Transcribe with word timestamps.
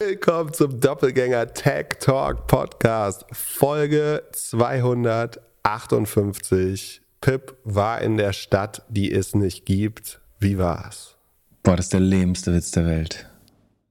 Willkommen 0.00 0.52
zum 0.52 0.78
Doppelgänger 0.78 1.54
Tech 1.54 1.98
Talk 1.98 2.46
Podcast, 2.46 3.24
Folge 3.32 4.22
258. 4.30 7.00
Pip 7.20 7.56
war 7.64 8.00
in 8.00 8.16
der 8.16 8.32
Stadt, 8.32 8.82
die 8.88 9.10
es 9.10 9.34
nicht 9.34 9.66
gibt. 9.66 10.20
Wie 10.38 10.56
war's? 10.56 11.16
Boah, 11.64 11.74
das 11.74 11.86
ist 11.86 11.94
der 11.94 11.98
lähmste 11.98 12.54
Witz 12.54 12.70
der 12.70 12.86
Welt. 12.86 13.28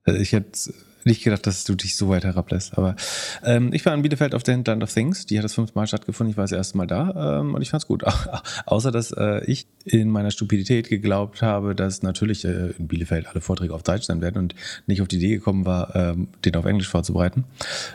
Also 0.05 0.21
ich 0.21 0.31
hätte 0.31 0.73
nicht 1.07 1.23
gedacht, 1.23 1.47
dass 1.47 1.63
du 1.63 1.75
dich 1.75 1.95
so 1.95 2.09
weit 2.09 2.23
herablässt. 2.23 2.77
Aber 2.77 2.95
ähm, 3.43 3.73
ich 3.73 3.85
war 3.85 3.93
in 3.93 4.03
Bielefeld 4.03 4.35
auf 4.35 4.43
der 4.43 4.53
Hinterland 4.53 4.83
of 4.83 4.93
Things. 4.93 5.25
Die 5.25 5.37
hat 5.37 5.43
das 5.43 5.55
fünfmal 5.55 5.87
stattgefunden. 5.87 6.31
Ich 6.31 6.37
war 6.37 6.43
das 6.43 6.51
erste 6.51 6.77
Mal 6.77 6.85
da 6.85 7.39
ähm, 7.39 7.55
und 7.55 7.61
ich 7.61 7.71
fand's 7.71 7.87
gut. 7.87 8.03
Außer, 8.65 8.91
dass 8.91 9.11
äh, 9.11 9.43
ich 9.45 9.67
in 9.85 10.09
meiner 10.09 10.31
Stupidität 10.31 10.89
geglaubt 10.89 11.41
habe, 11.41 11.73
dass 11.73 12.03
natürlich 12.03 12.45
äh, 12.45 12.71
in 12.77 12.87
Bielefeld 12.87 13.27
alle 13.27 13.41
Vorträge 13.41 13.73
auf 13.73 13.83
Deutsch 13.83 14.03
sein 14.03 14.21
werden 14.21 14.37
und 14.37 14.55
nicht 14.85 15.01
auf 15.01 15.07
die 15.07 15.17
Idee 15.17 15.35
gekommen 15.35 15.65
war, 15.65 15.95
ähm, 15.95 16.27
den 16.45 16.55
auf 16.55 16.65
Englisch 16.65 16.89
vorzubereiten. 16.89 17.45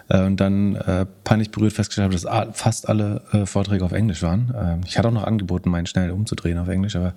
Äh, 0.08 0.24
und 0.24 0.40
dann 0.40 0.76
äh, 0.76 1.06
peinlich 1.24 1.50
berührt 1.50 1.74
festgestellt 1.74 2.12
habe, 2.12 2.14
dass 2.14 2.58
fast 2.58 2.88
alle 2.88 3.22
äh, 3.32 3.46
Vorträge 3.46 3.84
auf 3.84 3.92
Englisch 3.92 4.22
waren. 4.22 4.52
Ähm, 4.56 4.80
ich 4.86 4.98
hatte 4.98 5.08
auch 5.08 5.12
noch 5.12 5.24
angeboten, 5.24 5.70
meinen 5.70 5.86
schnell 5.86 6.10
umzudrehen 6.10 6.58
auf 6.58 6.68
Englisch, 6.68 6.96
aber 6.96 7.14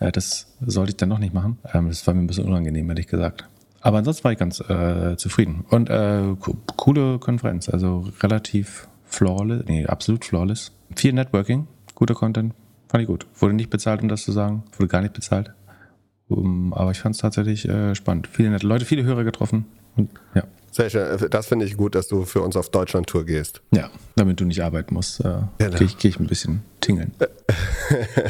äh, 0.00 0.10
das 0.12 0.54
sollte 0.60 0.90
ich 0.90 0.96
dann 0.96 1.08
noch 1.08 1.18
nicht 1.18 1.34
machen. 1.34 1.58
Ähm, 1.72 1.88
das 1.88 2.06
war 2.06 2.14
mir 2.14 2.20
ein 2.20 2.26
bisschen 2.26 2.46
unangenehm, 2.46 2.88
ehrlich 2.88 3.06
gesagt. 3.06 3.44
Aber 3.86 3.98
ansonsten 3.98 4.24
war 4.24 4.32
ich 4.32 4.38
ganz 4.38 4.58
äh, 4.58 5.16
zufrieden. 5.16 5.64
Und 5.70 5.90
äh, 5.90 6.34
coole 6.76 7.20
Konferenz, 7.20 7.68
also 7.68 8.04
relativ 8.20 8.88
flawless, 9.04 9.62
nee, 9.68 9.86
absolut 9.86 10.24
flawless. 10.24 10.72
Viel 10.96 11.12
Networking, 11.12 11.68
guter 11.94 12.14
Content, 12.14 12.52
fand 12.88 13.02
ich 13.02 13.06
gut. 13.06 13.28
Wurde 13.38 13.54
nicht 13.54 13.70
bezahlt, 13.70 14.02
um 14.02 14.08
das 14.08 14.24
zu 14.24 14.32
sagen, 14.32 14.64
wurde 14.76 14.88
gar 14.88 15.02
nicht 15.02 15.14
bezahlt. 15.14 15.52
Um, 16.26 16.74
aber 16.74 16.90
ich 16.90 16.98
fand 16.98 17.14
es 17.14 17.20
tatsächlich 17.20 17.68
äh, 17.68 17.94
spannend. 17.94 18.26
Viele 18.26 18.50
nette 18.50 18.66
Leute, 18.66 18.86
viele 18.86 19.04
Hörer 19.04 19.22
getroffen. 19.22 19.66
Und, 19.94 20.10
ja. 20.34 20.42
Sehr 20.76 20.90
schön. 20.90 21.30
Das 21.30 21.46
finde 21.46 21.64
ich 21.64 21.78
gut, 21.78 21.94
dass 21.94 22.06
du 22.06 22.26
für 22.26 22.42
uns 22.42 22.54
auf 22.54 22.68
Deutschland-Tour 22.68 23.24
gehst. 23.24 23.62
Ja, 23.72 23.88
damit 24.14 24.40
du 24.40 24.44
nicht 24.44 24.62
arbeiten 24.62 24.92
musst, 24.92 25.20
äh, 25.20 25.38
genau. 25.56 25.78
gehe 25.78 25.86
ich, 25.86 25.96
geh 25.96 26.08
ich 26.08 26.20
ein 26.20 26.26
bisschen 26.26 26.64
tingeln. 26.82 27.12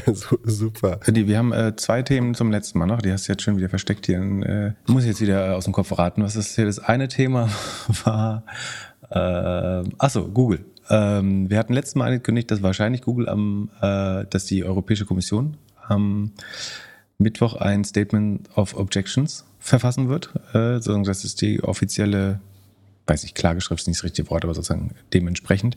Super. 0.44 1.00
Wir 1.06 1.38
haben 1.38 1.52
äh, 1.52 1.74
zwei 1.74 2.02
Themen 2.02 2.34
zum 2.36 2.52
letzten 2.52 2.78
Mal 2.78 2.86
noch. 2.86 3.02
Die 3.02 3.10
hast 3.10 3.26
du 3.26 3.32
jetzt 3.32 3.42
schon 3.42 3.56
wieder 3.56 3.68
versteckt 3.68 4.06
hier. 4.06 4.20
Äh, 4.20 4.74
muss 4.86 5.02
ich 5.02 5.08
jetzt 5.08 5.20
wieder 5.20 5.56
aus 5.56 5.64
dem 5.64 5.72
Kopf 5.72 5.88
verraten, 5.88 6.22
was 6.22 6.34
das 6.34 6.54
hier 6.54 6.66
das 6.66 6.78
eine 6.78 7.08
Thema 7.08 7.48
war. 8.04 8.44
Äh, 9.10 9.90
achso, 9.98 10.28
Google. 10.28 10.64
Ähm, 10.88 11.50
wir 11.50 11.58
hatten 11.58 11.72
letztes 11.72 11.96
Mal 11.96 12.06
angekündigt, 12.06 12.48
dass 12.52 12.62
wahrscheinlich 12.62 13.02
Google 13.02 13.28
am, 13.28 13.70
äh, 13.80 14.24
dass 14.30 14.44
die 14.44 14.62
Europäische 14.62 15.04
Kommission 15.04 15.56
am 15.88 16.30
Mittwoch 17.18 17.56
ein 17.56 17.82
Statement 17.82 18.48
of 18.56 18.76
Objections 18.76 19.44
verfassen 19.66 20.08
wird. 20.08 20.30
Äh, 20.54 20.80
das 20.80 21.24
ist 21.24 21.40
die 21.42 21.62
offizielle, 21.62 22.40
weiß 23.06 23.24
ich, 23.24 23.34
Klageschrift 23.34 23.82
ist 23.82 23.88
nicht 23.88 23.98
das 23.98 24.04
richtige 24.04 24.30
Wort, 24.30 24.44
aber 24.44 24.54
sozusagen 24.54 24.92
dementsprechend. 25.12 25.76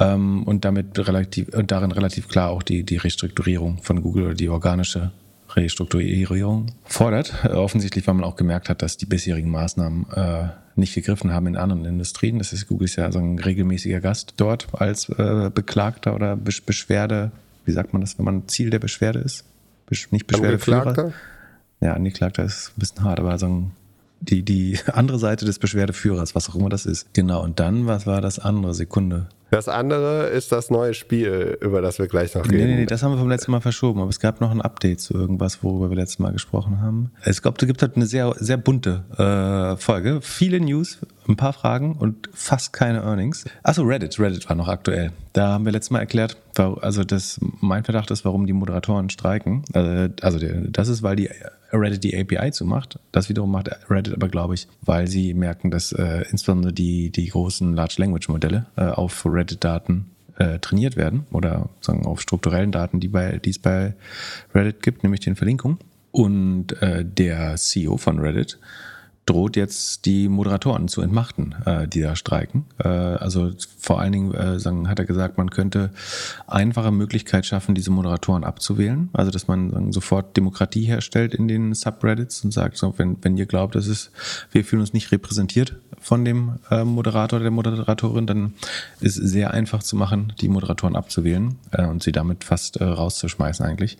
Ähm, 0.00 0.42
und 0.44 0.64
damit 0.64 0.98
relativ, 1.06 1.48
und 1.54 1.70
darin 1.70 1.92
relativ 1.92 2.28
klar 2.28 2.50
auch 2.50 2.62
die, 2.62 2.82
die 2.82 2.96
Restrukturierung 2.96 3.82
von 3.82 4.02
Google 4.02 4.24
oder 4.24 4.34
die 4.34 4.48
organische 4.48 5.12
Restrukturierung 5.50 6.72
fordert. 6.84 7.34
Äh, 7.44 7.48
offensichtlich, 7.48 8.06
weil 8.06 8.14
man 8.14 8.24
auch 8.24 8.36
gemerkt 8.36 8.68
hat, 8.68 8.82
dass 8.82 8.96
die 8.96 9.06
bisherigen 9.06 9.50
Maßnahmen 9.50 10.06
äh, 10.14 10.48
nicht 10.76 10.94
gegriffen 10.94 11.32
haben 11.32 11.46
in 11.46 11.56
anderen 11.56 11.84
Industrien. 11.84 12.38
Das 12.38 12.52
ist 12.52 12.68
Google 12.68 12.86
ist 12.86 12.96
ja 12.96 13.10
so 13.12 13.18
ein 13.18 13.38
regelmäßiger 13.38 14.00
Gast 14.00 14.34
dort 14.36 14.68
als 14.72 15.08
äh, 15.08 15.50
Beklagter 15.52 16.14
oder 16.14 16.36
Beschwerde. 16.36 17.32
Wie 17.64 17.72
sagt 17.72 17.92
man 17.92 18.00
das, 18.00 18.18
wenn 18.18 18.24
man 18.24 18.48
Ziel 18.48 18.70
der 18.70 18.78
Beschwerde 18.78 19.18
ist? 19.18 19.44
Besch 19.86 20.10
nicht 20.12 20.26
Beschwerdeführer 20.26 21.12
ja, 21.80 21.94
Angeklagter 21.94 22.44
ist 22.44 22.72
ein 22.76 22.80
bisschen 22.80 23.04
hart, 23.04 23.20
aber 23.20 23.38
so 23.38 23.70
die, 24.20 24.42
die 24.42 24.78
andere 24.92 25.18
Seite 25.18 25.44
des 25.44 25.58
Beschwerdeführers, 25.58 26.34
was 26.34 26.48
auch 26.48 26.54
immer 26.54 26.68
das 26.68 26.86
ist. 26.86 27.12
Genau, 27.14 27.42
und 27.42 27.60
dann, 27.60 27.86
was 27.86 28.06
war 28.06 28.20
das 28.20 28.38
andere? 28.38 28.74
Sekunde. 28.74 29.28
Das 29.50 29.66
andere 29.66 30.26
ist 30.26 30.52
das 30.52 30.68
neue 30.68 30.92
Spiel, 30.92 31.56
über 31.62 31.80
das 31.80 31.98
wir 31.98 32.06
gleich 32.06 32.34
noch 32.34 32.44
reden. 32.44 32.56
Nee, 32.56 32.66
nee, 32.66 32.76
nee, 32.80 32.86
das 32.86 33.02
haben 33.02 33.12
wir 33.12 33.18
vom 33.18 33.30
letzten 33.30 33.50
Mal 33.50 33.62
verschoben, 33.62 34.00
aber 34.00 34.10
es 34.10 34.20
gab 34.20 34.42
noch 34.42 34.50
ein 34.50 34.60
Update 34.60 35.00
zu 35.00 35.14
irgendwas, 35.14 35.62
worüber 35.62 35.88
wir 35.88 35.96
letztes 35.96 36.18
Mal 36.18 36.32
gesprochen 36.32 36.82
haben. 36.82 37.12
Es 37.24 37.40
gab, 37.40 37.60
es 37.60 37.66
gibt 37.66 37.80
halt 37.80 37.96
eine 37.96 38.04
sehr, 38.04 38.34
sehr 38.38 38.58
bunte 38.58 39.04
äh, 39.16 39.80
Folge. 39.80 40.20
Viele 40.20 40.60
News, 40.60 40.98
ein 41.26 41.36
paar 41.36 41.54
Fragen 41.54 41.96
und 41.96 42.28
fast 42.34 42.74
keine 42.74 42.98
Earnings. 43.00 43.46
Achso, 43.62 43.84
Reddit. 43.84 44.20
Reddit 44.20 44.46
war 44.50 44.56
noch 44.56 44.68
aktuell. 44.68 45.12
Da 45.32 45.48
haben 45.48 45.64
wir 45.64 45.72
letztes 45.72 45.92
Mal 45.92 46.00
erklärt, 46.00 46.36
also 46.56 47.04
das, 47.04 47.40
mein 47.60 47.84
Verdacht 47.84 48.10
ist, 48.10 48.26
warum 48.26 48.46
die 48.46 48.52
Moderatoren 48.52 49.08
streiken. 49.08 49.62
Also, 49.72 50.12
also 50.20 50.38
das 50.68 50.88
ist, 50.88 51.02
weil 51.02 51.16
die 51.16 51.30
Reddit 51.72 52.04
die 52.04 52.18
API 52.18 52.50
zumacht. 52.52 52.98
Das 53.12 53.28
wiederum 53.28 53.50
macht 53.50 53.70
Reddit 53.90 54.14
aber, 54.14 54.28
glaube 54.28 54.54
ich, 54.54 54.68
weil 54.82 55.06
sie 55.06 55.34
merken, 55.34 55.70
dass 55.70 55.92
äh, 55.92 56.24
insbesondere 56.30 56.72
die, 56.72 57.10
die 57.10 57.28
großen 57.28 57.74
Large 57.74 57.96
Language 57.98 58.28
Modelle 58.28 58.66
äh, 58.76 58.86
auf 58.86 59.26
Reddit-Daten 59.26 60.10
äh, 60.38 60.58
trainiert 60.60 60.96
werden 60.96 61.26
oder 61.32 61.68
sagen 61.80 62.06
auf 62.06 62.20
strukturellen 62.20 62.72
Daten, 62.72 63.00
die, 63.00 63.08
bei, 63.08 63.38
die 63.38 63.50
es 63.50 63.58
bei 63.58 63.94
Reddit 64.54 64.82
gibt, 64.82 65.02
nämlich 65.02 65.20
den 65.20 65.36
Verlinkungen. 65.36 65.78
Und 66.10 66.80
äh, 66.80 67.04
der 67.04 67.56
CEO 67.56 67.96
von 67.98 68.18
Reddit 68.18 68.58
droht 69.28 69.56
jetzt 69.56 70.06
die 70.06 70.28
Moderatoren 70.28 70.88
zu 70.88 71.02
entmachten, 71.02 71.54
äh, 71.66 71.86
die 71.86 72.00
da 72.00 72.16
streiken. 72.16 72.64
Äh, 72.78 72.88
also 72.88 73.50
vor 73.78 74.00
allen 74.00 74.12
Dingen 74.12 74.34
äh, 74.34 74.58
sagen, 74.58 74.88
hat 74.88 74.98
er 74.98 75.04
gesagt, 75.04 75.38
man 75.38 75.50
könnte 75.50 75.90
einfache 76.46 76.90
Möglichkeit 76.90 77.44
schaffen, 77.46 77.74
diese 77.74 77.90
Moderatoren 77.90 78.44
abzuwählen. 78.44 79.10
Also 79.12 79.30
dass 79.30 79.48
man 79.48 79.70
sagen, 79.70 79.92
sofort 79.92 80.36
Demokratie 80.36 80.84
herstellt 80.84 81.34
in 81.34 81.48
den 81.48 81.74
Subreddits 81.74 82.44
und 82.44 82.52
sagt, 82.52 82.76
so, 82.76 82.94
wenn, 82.96 83.18
wenn 83.22 83.36
ihr 83.36 83.46
glaubt, 83.46 83.74
dass 83.74 83.86
es, 83.86 84.10
wir 84.50 84.64
fühlen 84.64 84.80
uns 84.80 84.92
nicht 84.92 85.12
repräsentiert 85.12 85.76
von 86.00 86.24
dem 86.24 86.58
äh, 86.70 86.84
Moderator 86.84 87.38
oder 87.38 87.44
der 87.44 87.50
Moderatorin, 87.50 88.26
dann 88.26 88.54
ist 89.00 89.14
sehr 89.14 89.52
einfach 89.52 89.82
zu 89.82 89.96
machen, 89.96 90.32
die 90.40 90.48
Moderatoren 90.48 90.96
abzuwählen 90.96 91.56
äh, 91.72 91.86
und 91.86 92.02
sie 92.02 92.12
damit 92.12 92.44
fast 92.44 92.78
äh, 92.78 92.84
rauszuschmeißen 92.84 93.64
eigentlich. 93.64 93.98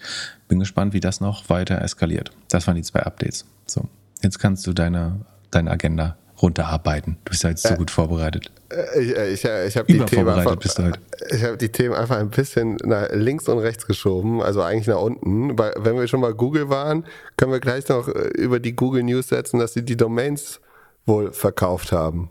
Bin 0.49 0.59
gespannt, 0.59 0.95
wie 0.95 1.01
das 1.01 1.21
noch 1.21 1.51
weiter 1.51 1.83
eskaliert. 1.83 2.31
Das 2.49 2.67
waren 2.67 2.77
die 2.77 2.83
zwei 2.83 3.03
Updates. 3.03 3.45
So. 3.67 3.89
Jetzt 4.23 4.39
kannst 4.39 4.67
du 4.67 4.73
deine, 4.73 5.21
deine 5.51 5.71
Agenda 5.71 6.17
runterarbeiten. 6.41 7.19
Du 7.25 7.31
bist 7.31 7.43
ja 7.43 7.51
jetzt 7.51 7.67
so 7.67 7.75
gut 7.75 7.91
vorbereitet. 7.91 8.51
Äh, 8.71 9.01
ich, 9.01 9.17
äh, 9.17 9.33
ich, 9.33 9.45
äh, 9.45 9.67
ich 9.67 9.77
habe 9.77 9.93
die, 9.93 9.99
Themen 9.99 10.29
einfach, 10.29 10.57
hab 10.57 11.59
die 11.59 11.69
Themen 11.69 11.95
einfach 11.95 12.17
ein 12.19 12.31
bisschen 12.31 12.77
nach 12.85 13.09
links 13.13 13.49
und 13.49 13.59
rechts 13.59 13.87
geschoben, 13.87 14.43
also 14.43 14.63
eigentlich 14.63 14.87
nach 14.87 15.01
unten. 15.01 15.59
Weil, 15.59 15.75
wenn 15.79 15.97
wir 15.97 16.07
schon 16.07 16.21
mal 16.21 16.35
Google 16.35 16.69
waren, 16.69 17.05
können 17.37 17.53
wir 17.53 17.61
gleich 17.61 17.89
noch 17.89 18.09
über 18.09 18.61
die 18.61 18.75
Google 18.75 19.03
News 19.03 19.29
setzen, 19.29 19.59
dass 19.59 19.73
sie 19.73 19.85
die 19.85 19.97
Domains 19.97 20.61
wohl 21.07 21.33
verkauft 21.33 21.93
haben. 21.93 22.31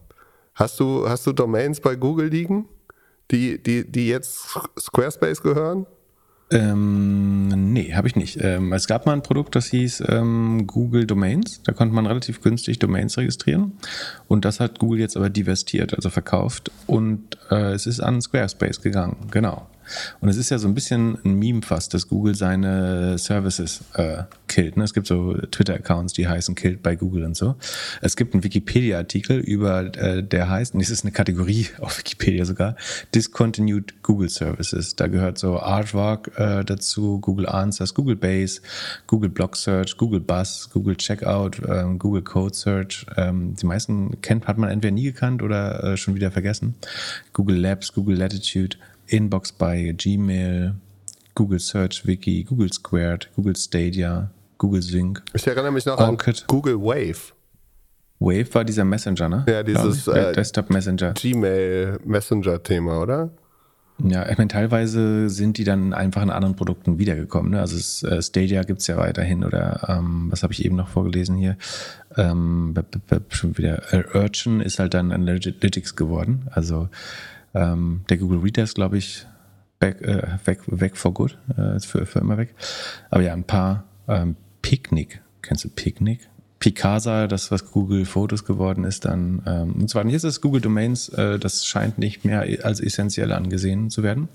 Hast 0.55 0.79
du, 0.79 1.07
hast 1.07 1.25
du 1.27 1.33
Domains 1.33 1.81
bei 1.81 1.95
Google 1.95 2.27
liegen, 2.27 2.67
die, 3.31 3.61
die, 3.61 3.89
die 3.89 4.07
jetzt 4.07 4.57
Squarespace 4.79 5.41
gehören? 5.41 5.85
Ähm, 6.49 7.73
nee, 7.73 7.93
habe 7.93 8.07
ich 8.07 8.15
nicht. 8.15 8.37
Ähm, 8.41 8.71
es 8.71 8.87
gab 8.87 9.05
mal 9.05 9.13
ein 9.13 9.21
Produkt, 9.23 9.55
das 9.55 9.67
hieß 9.67 10.03
ähm, 10.07 10.65
Google 10.65 11.05
Domains. 11.05 11.61
Da 11.63 11.73
konnte 11.73 11.93
man 11.93 12.05
relativ 12.05 12.41
günstig 12.41 12.79
Domains 12.79 13.17
registrieren. 13.17 13.73
Und 14.27 14.45
das 14.45 14.59
hat 14.59 14.79
Google 14.79 14.99
jetzt 14.99 15.17
aber 15.17 15.29
divestiert, 15.29 15.93
also 15.93 16.09
verkauft. 16.09 16.71
Und 16.85 17.37
äh, 17.51 17.73
es 17.73 17.85
ist 17.85 17.99
an 17.99 18.21
Squarespace 18.21 18.81
gegangen. 18.81 19.27
Genau. 19.29 19.67
Und 20.19 20.29
es 20.29 20.37
ist 20.37 20.49
ja 20.49 20.57
so 20.57 20.67
ein 20.67 20.73
bisschen 20.73 21.17
ein 21.23 21.35
Meme 21.35 21.61
fast, 21.61 21.93
dass 21.93 22.07
Google 22.07 22.35
seine 22.35 23.17
Services 23.17 23.81
äh, 23.93 24.23
killt. 24.47 24.77
Ne? 24.77 24.83
Es 24.83 24.93
gibt 24.93 25.07
so 25.07 25.33
Twitter-Accounts, 25.33 26.13
die 26.13 26.27
heißen 26.27 26.55
Killed 26.55 26.81
bei 26.81 26.95
Google 26.95 27.23
und 27.25 27.35
so. 27.35 27.55
Es 28.01 28.15
gibt 28.15 28.33
einen 28.33 28.43
Wikipedia-Artikel 28.43 29.39
über, 29.39 29.95
äh, 29.97 30.23
der 30.23 30.49
heißt, 30.49 30.73
und 30.73 30.81
das 30.81 30.89
ist 30.89 31.03
eine 31.03 31.11
Kategorie 31.11 31.67
auf 31.79 31.97
Wikipedia 31.97 32.45
sogar, 32.45 32.75
Discontinued 33.13 34.01
Google 34.03 34.29
Services. 34.29 34.95
Da 34.95 35.07
gehört 35.07 35.37
so 35.37 35.59
Artwork 35.59 36.31
äh, 36.37 36.63
dazu, 36.63 37.19
Google 37.19 37.47
Answers, 37.47 37.93
Google 37.93 38.15
Base, 38.15 38.61
Google 39.07 39.29
Blog 39.29 39.55
Search, 39.55 39.97
Google 39.97 40.21
Buzz, 40.21 40.69
Google 40.71 40.95
Checkout, 40.95 41.61
ähm, 41.67 41.99
Google 41.99 42.23
Code 42.23 42.55
Search. 42.55 43.05
Ähm, 43.15 43.55
die 43.55 43.65
meisten 43.65 44.21
kennt, 44.21 44.47
hat 44.47 44.57
man 44.57 44.69
entweder 44.69 44.93
nie 44.93 45.03
gekannt 45.03 45.41
oder 45.43 45.83
äh, 45.83 45.97
schon 45.97 46.15
wieder 46.15 46.31
vergessen. 46.31 46.75
Google 47.33 47.57
Labs, 47.57 47.93
Google 47.93 48.17
Latitude, 48.17 48.77
Inbox 49.07 49.51
bei 49.51 49.93
Gmail, 49.97 50.75
Google 51.35 51.59
Search 51.59 52.05
Wiki, 52.05 52.43
Google 52.43 52.71
Squared, 52.71 53.29
Google 53.35 53.55
Stadia, 53.55 54.31
Google 54.57 54.81
Sync. 54.81 55.23
Ich 55.33 55.45
erinnere 55.47 55.71
mich 55.71 55.85
noch 55.85 55.97
Orchid. 55.97 56.41
an 56.41 56.47
Google 56.47 56.79
Wave. 56.81 57.33
Wave 58.19 58.53
war 58.53 58.65
dieser 58.65 58.85
Messenger, 58.85 59.29
ne? 59.29 59.45
Ja, 59.47 59.63
dieses 59.63 60.07
äh, 60.07 60.33
Desktop 60.33 60.69
Messenger. 60.71 61.13
Gmail 61.13 61.99
Messenger 62.03 62.63
Thema, 62.63 63.01
oder? 63.01 63.31
Ja, 64.03 64.29
ich 64.29 64.37
meine, 64.37 64.47
teilweise 64.47 65.27
sind 65.29 65.57
die 65.57 65.63
dann 65.63 65.93
einfach 65.93 66.21
in 66.21 66.29
anderen 66.29 66.55
Produkten 66.55 66.99
wiedergekommen. 66.99 67.51
Ne? 67.51 67.59
Also 67.59 67.75
es, 67.75 68.03
äh, 68.03 68.21
Stadia 68.21 68.61
gibt 68.61 68.81
es 68.81 68.87
ja 68.87 68.97
weiterhin 68.97 69.43
oder 69.43 69.87
ähm, 69.87 70.27
was 70.29 70.43
habe 70.43 70.53
ich 70.53 70.63
eben 70.63 70.75
noch 70.75 70.87
vorgelesen 70.87 71.35
hier? 71.35 71.57
Ähm, 72.15 72.75
schon 73.29 73.57
wieder 73.57 73.93
äh, 73.93 74.03
Urchin 74.13 74.61
ist 74.61 74.77
halt 74.77 74.93
dann 74.93 75.11
Analytics 75.11 75.95
geworden. 75.95 76.47
Also 76.51 76.89
ähm, 77.57 78.01
der 78.09 78.17
Google 78.17 78.39
Reader 78.39 78.63
ist, 78.63 78.75
glaube 78.75 78.97
ich, 78.97 79.25
back, 79.79 80.01
äh, 80.01 80.37
weg, 80.45 80.59
weg 80.67 80.97
for 80.97 81.13
good, 81.13 81.37
äh, 81.57 81.75
ist 81.75 81.85
für, 81.85 82.05
für 82.05 82.19
immer 82.19 82.37
weg. 82.37 82.53
Aber 83.09 83.21
ja, 83.21 83.33
ein 83.33 83.43
paar 83.43 83.83
ähm, 84.07 84.35
Picknick. 84.61 85.21
Kennst 85.41 85.65
du 85.65 85.69
Picknick? 85.69 86.27
Picasa, 86.59 87.27
das 87.27 87.51
was 87.51 87.71
Google 87.71 88.05
Fotos 88.05 88.43
geworden 88.43 88.83
ist, 88.83 89.05
dann 89.05 89.43
ähm, 89.45 89.73
und 89.73 89.89
zwar 89.89 90.05
jetzt 90.07 90.23
ist 90.23 90.41
Google 90.41 90.59
Domains, 90.59 91.07
äh, 91.09 91.37
das 91.37 91.65
scheint 91.65 91.99
nicht 91.99 92.25
mehr 92.25 92.41
als 92.63 92.79
essentiell 92.79 93.31
angesehen 93.31 93.91
zu 93.91 94.01
werden. 94.01 94.27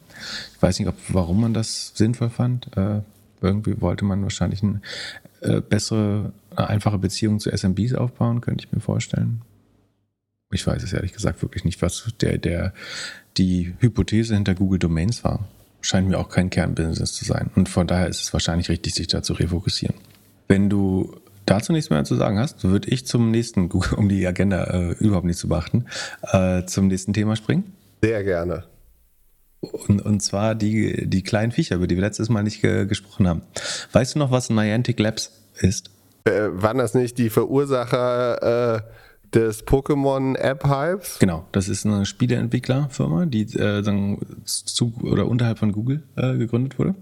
Ich 0.55 0.63
weiß 0.63 0.79
nicht, 0.79 0.89
ob, 0.89 0.95
warum 1.09 1.41
man 1.41 1.53
das 1.53 1.93
sinnvoll 1.97 2.31
fand. 2.31 2.77
Äh, 2.77 3.01
irgendwie 3.41 3.81
wollte 3.81 4.05
man 4.05 4.23
wahrscheinlich 4.23 4.63
eine 4.63 4.81
äh, 5.41 5.61
bessere, 5.61 6.33
eine 6.55 6.69
einfache 6.69 6.99
Beziehung 6.99 7.41
zu 7.41 7.51
SMBs 7.51 7.95
aufbauen, 7.95 8.41
könnte 8.41 8.65
ich 8.65 8.73
mir 8.73 8.81
vorstellen. 8.81 9.43
Ich 10.53 10.67
weiß 10.67 10.83
es 10.83 10.93
ehrlich 10.93 11.13
gesagt 11.13 11.43
wirklich 11.43 11.65
nicht, 11.65 11.83
was 11.83 12.13
der, 12.21 12.39
der, 12.39 12.73
die 13.37 13.75
Hypothese 13.81 14.35
hinter 14.35 14.55
Google 14.55 14.79
Domains 14.79 15.25
war. 15.25 15.49
Scheint 15.81 16.09
mir 16.09 16.19
auch 16.19 16.29
kein 16.29 16.51
Kernbusiness 16.51 17.13
zu 17.13 17.25
sein. 17.25 17.51
Und 17.57 17.69
von 17.69 17.87
daher 17.87 18.09
ist 18.09 18.21
es 18.21 18.33
wahrscheinlich 18.33 18.69
richtig, 18.69 18.95
sich 18.95 19.09
da 19.09 19.23
zu 19.23 19.33
refokussieren. 19.33 19.97
Wenn 20.49 20.71
du 20.71 21.17
dazu 21.47 21.73
nichts 21.73 21.91
mehr 21.91 22.05
zu 22.05 22.15
sagen 22.15 22.39
hast, 22.39 22.65
würde 22.65 22.89
ich 22.89 23.07
zum 23.07 23.31
nächsten, 23.31 23.71
um 23.97 24.09
die 24.09 24.27
Agenda 24.27 24.65
äh, 24.65 24.93
überhaupt 24.93 25.27
nicht 25.27 25.39
zu 25.39 25.49
beachten, 25.49 25.87
äh, 26.31 26.65
zum 26.67 26.89
nächsten 26.89 27.13
Thema 27.13 27.37
springen. 27.37 27.73
Sehr 28.03 28.23
gerne. 28.25 28.65
Und, 29.61 30.03
und 30.03 30.21
zwar 30.23 30.57
die, 30.57 31.09
die 31.09 31.23
kleinen 31.23 31.53
Viecher, 31.53 31.77
über 31.77 31.87
die 31.87 31.95
wir 31.95 32.03
letztes 32.03 32.29
Mal 32.29 32.43
nicht 32.43 32.63
ge 32.63 32.87
gesprochen 32.87 33.29
haben. 33.29 33.43
Weißt 33.93 34.15
du 34.15 34.19
noch, 34.19 34.33
was 34.33 34.51
Niantic 34.51 34.99
Labs 34.99 35.31
ist? 35.61 35.91
Äh, 36.25 36.49
waren 36.51 36.79
das 36.79 36.95
nicht 36.95 37.17
die 37.19 37.31
Verursacher 37.31 38.77
äh, 38.77 38.83
des 39.35 39.67
Pokémon-App-Hypes? 39.67 41.19
Genau, 41.19 41.47
das 41.53 41.69
ist 41.69 41.87
eine 41.87 42.07
Spieleentwicklerfirma, 42.07 43.27
die 43.27 43.43
äh, 43.43 43.83
zu 44.45 44.93
oder 45.03 45.27
unterhalb 45.27 45.59
von 45.59 45.73
Google 45.73 46.03
äh, 46.17 46.37
gegründet 46.37 46.79
wurde. 46.79 46.95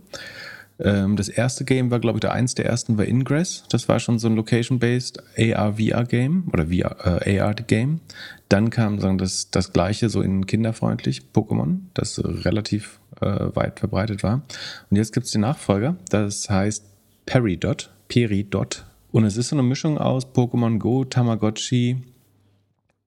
Ähm, 0.83 1.17
das 1.17 1.29
erste 1.29 1.65
Game 1.65 1.91
war, 1.91 2.01
glaube 2.01 2.17
ich, 2.17 2.21
der 2.21 2.33
eins 2.33 2.55
der 2.55 2.67
ersten 2.67 2.97
war 2.97 3.05
Ingress. 3.05 3.65
Das 3.71 3.89
war 3.89 4.01
schon 4.01 4.19
so 4.19 4.29
ein 4.29 4.37
Location-based 4.37 5.23
AR-VR-Game 5.39 6.49
oder 6.53 6.67
VR, 6.67 7.27
äh, 7.27 7.39
AR-Game. 7.39 8.01
Dann 8.49 8.71
kam 8.71 8.99
sagen, 8.99 9.19
das, 9.19 9.51
das 9.51 9.73
gleiche 9.73 10.09
so 10.09 10.23
in 10.23 10.47
kinderfreundlich, 10.47 11.23
Pokémon, 11.35 11.81
das 11.95 12.21
relativ 12.25 13.01
äh, 13.21 13.27
weit 13.55 13.79
verbreitet 13.79 14.23
war. 14.23 14.43
Und 14.91 14.97
jetzt 14.97 15.13
gibt 15.13 15.27
es 15.27 15.33
den 15.33 15.43
Nachfolger, 15.43 15.97
das 16.09 16.49
heißt 16.49 16.85
Peridot, 17.27 17.91
Peridot. 18.09 18.87
Und 19.13 19.25
es 19.25 19.37
ist 19.37 19.49
so 19.49 19.57
eine 19.57 19.63
Mischung 19.63 19.99
aus 19.99 20.27
Pokémon 20.27 20.79
Go, 20.79 21.05
Tamagotchi 21.05 22.03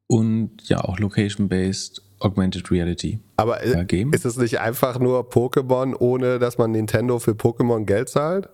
und 0.07 0.51
ja 0.63 0.83
auch 0.83 0.99
Location-based 0.99 2.01
Augmented 2.19 2.71
Reality. 2.71 3.19
Aber 3.35 3.61
ist 3.61 4.25
es 4.25 4.37
nicht 4.37 4.59
einfach 4.59 4.97
nur 4.97 5.29
Pokémon, 5.29 5.95
ohne 5.99 6.39
dass 6.39 6.57
man 6.57 6.71
Nintendo 6.71 7.19
für 7.19 7.31
Pokémon 7.31 7.85
Geld 7.85 8.09
zahlt? 8.09 8.49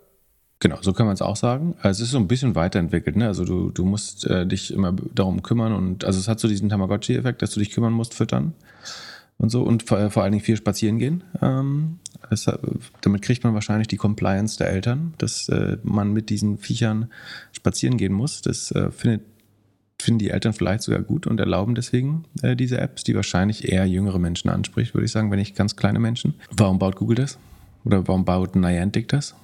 Genau, 0.59 0.77
so 0.81 0.91
kann 0.91 1.05
man 1.05 1.13
es 1.13 1.21
auch 1.21 1.37
sagen. 1.37 1.75
Also 1.81 2.01
es 2.01 2.07
ist 2.07 2.11
so 2.11 2.17
ein 2.17 2.27
bisschen 2.27 2.55
weiterentwickelt. 2.55 3.15
Ne? 3.15 3.27
Also 3.27 3.45
du, 3.45 3.71
du 3.71 3.85
musst 3.85 4.25
äh, 4.27 4.45
dich 4.45 4.73
immer 4.73 4.93
darum 5.13 5.41
kümmern 5.41 5.73
und 5.73 6.03
also 6.03 6.19
es 6.19 6.27
hat 6.27 6.39
so 6.39 6.47
diesen 6.49 6.67
Tamagotchi-Effekt, 6.67 7.41
dass 7.41 7.51
du 7.51 7.59
dich 7.59 7.71
kümmern 7.71 7.93
musst, 7.93 8.13
füttern 8.13 8.53
und 9.37 9.49
so 9.49 9.63
und 9.63 9.83
vor, 9.83 10.09
vor 10.09 10.23
allen 10.23 10.33
Dingen 10.33 10.43
viel 10.43 10.57
spazieren 10.57 10.99
gehen. 10.99 11.23
Ähm, 11.41 11.99
es, 12.29 12.45
damit 13.01 13.21
kriegt 13.21 13.45
man 13.45 13.53
wahrscheinlich 13.53 13.87
die 13.87 13.95
Compliance 13.95 14.57
der 14.57 14.69
Eltern, 14.69 15.13
dass 15.17 15.47
äh, 15.47 15.77
man 15.83 16.11
mit 16.11 16.29
diesen 16.29 16.57
Viechern 16.57 17.09
spazieren 17.53 17.95
gehen 17.95 18.13
muss. 18.13 18.41
Das 18.41 18.71
äh, 18.71 18.91
findet 18.91 19.21
finden 20.01 20.19
die 20.19 20.29
Eltern 20.29 20.53
vielleicht 20.53 20.83
sogar 20.83 21.01
gut 21.01 21.27
und 21.27 21.39
erlauben 21.39 21.75
deswegen 21.75 22.25
äh, 22.41 22.55
diese 22.55 22.79
Apps, 22.79 23.03
die 23.03 23.15
wahrscheinlich 23.15 23.71
eher 23.71 23.85
jüngere 23.85 24.19
Menschen 24.19 24.49
anspricht, 24.49 24.93
würde 24.93 25.05
ich 25.05 25.11
sagen, 25.11 25.31
wenn 25.31 25.39
nicht 25.39 25.55
ganz 25.55 25.75
kleine 25.75 25.99
Menschen. 25.99 26.35
Warum 26.51 26.79
baut 26.79 26.95
Google 26.95 27.15
das? 27.15 27.37
Oder 27.85 28.07
warum 28.07 28.25
baut 28.25 28.55
Niantic 28.55 29.07
das? 29.09 29.35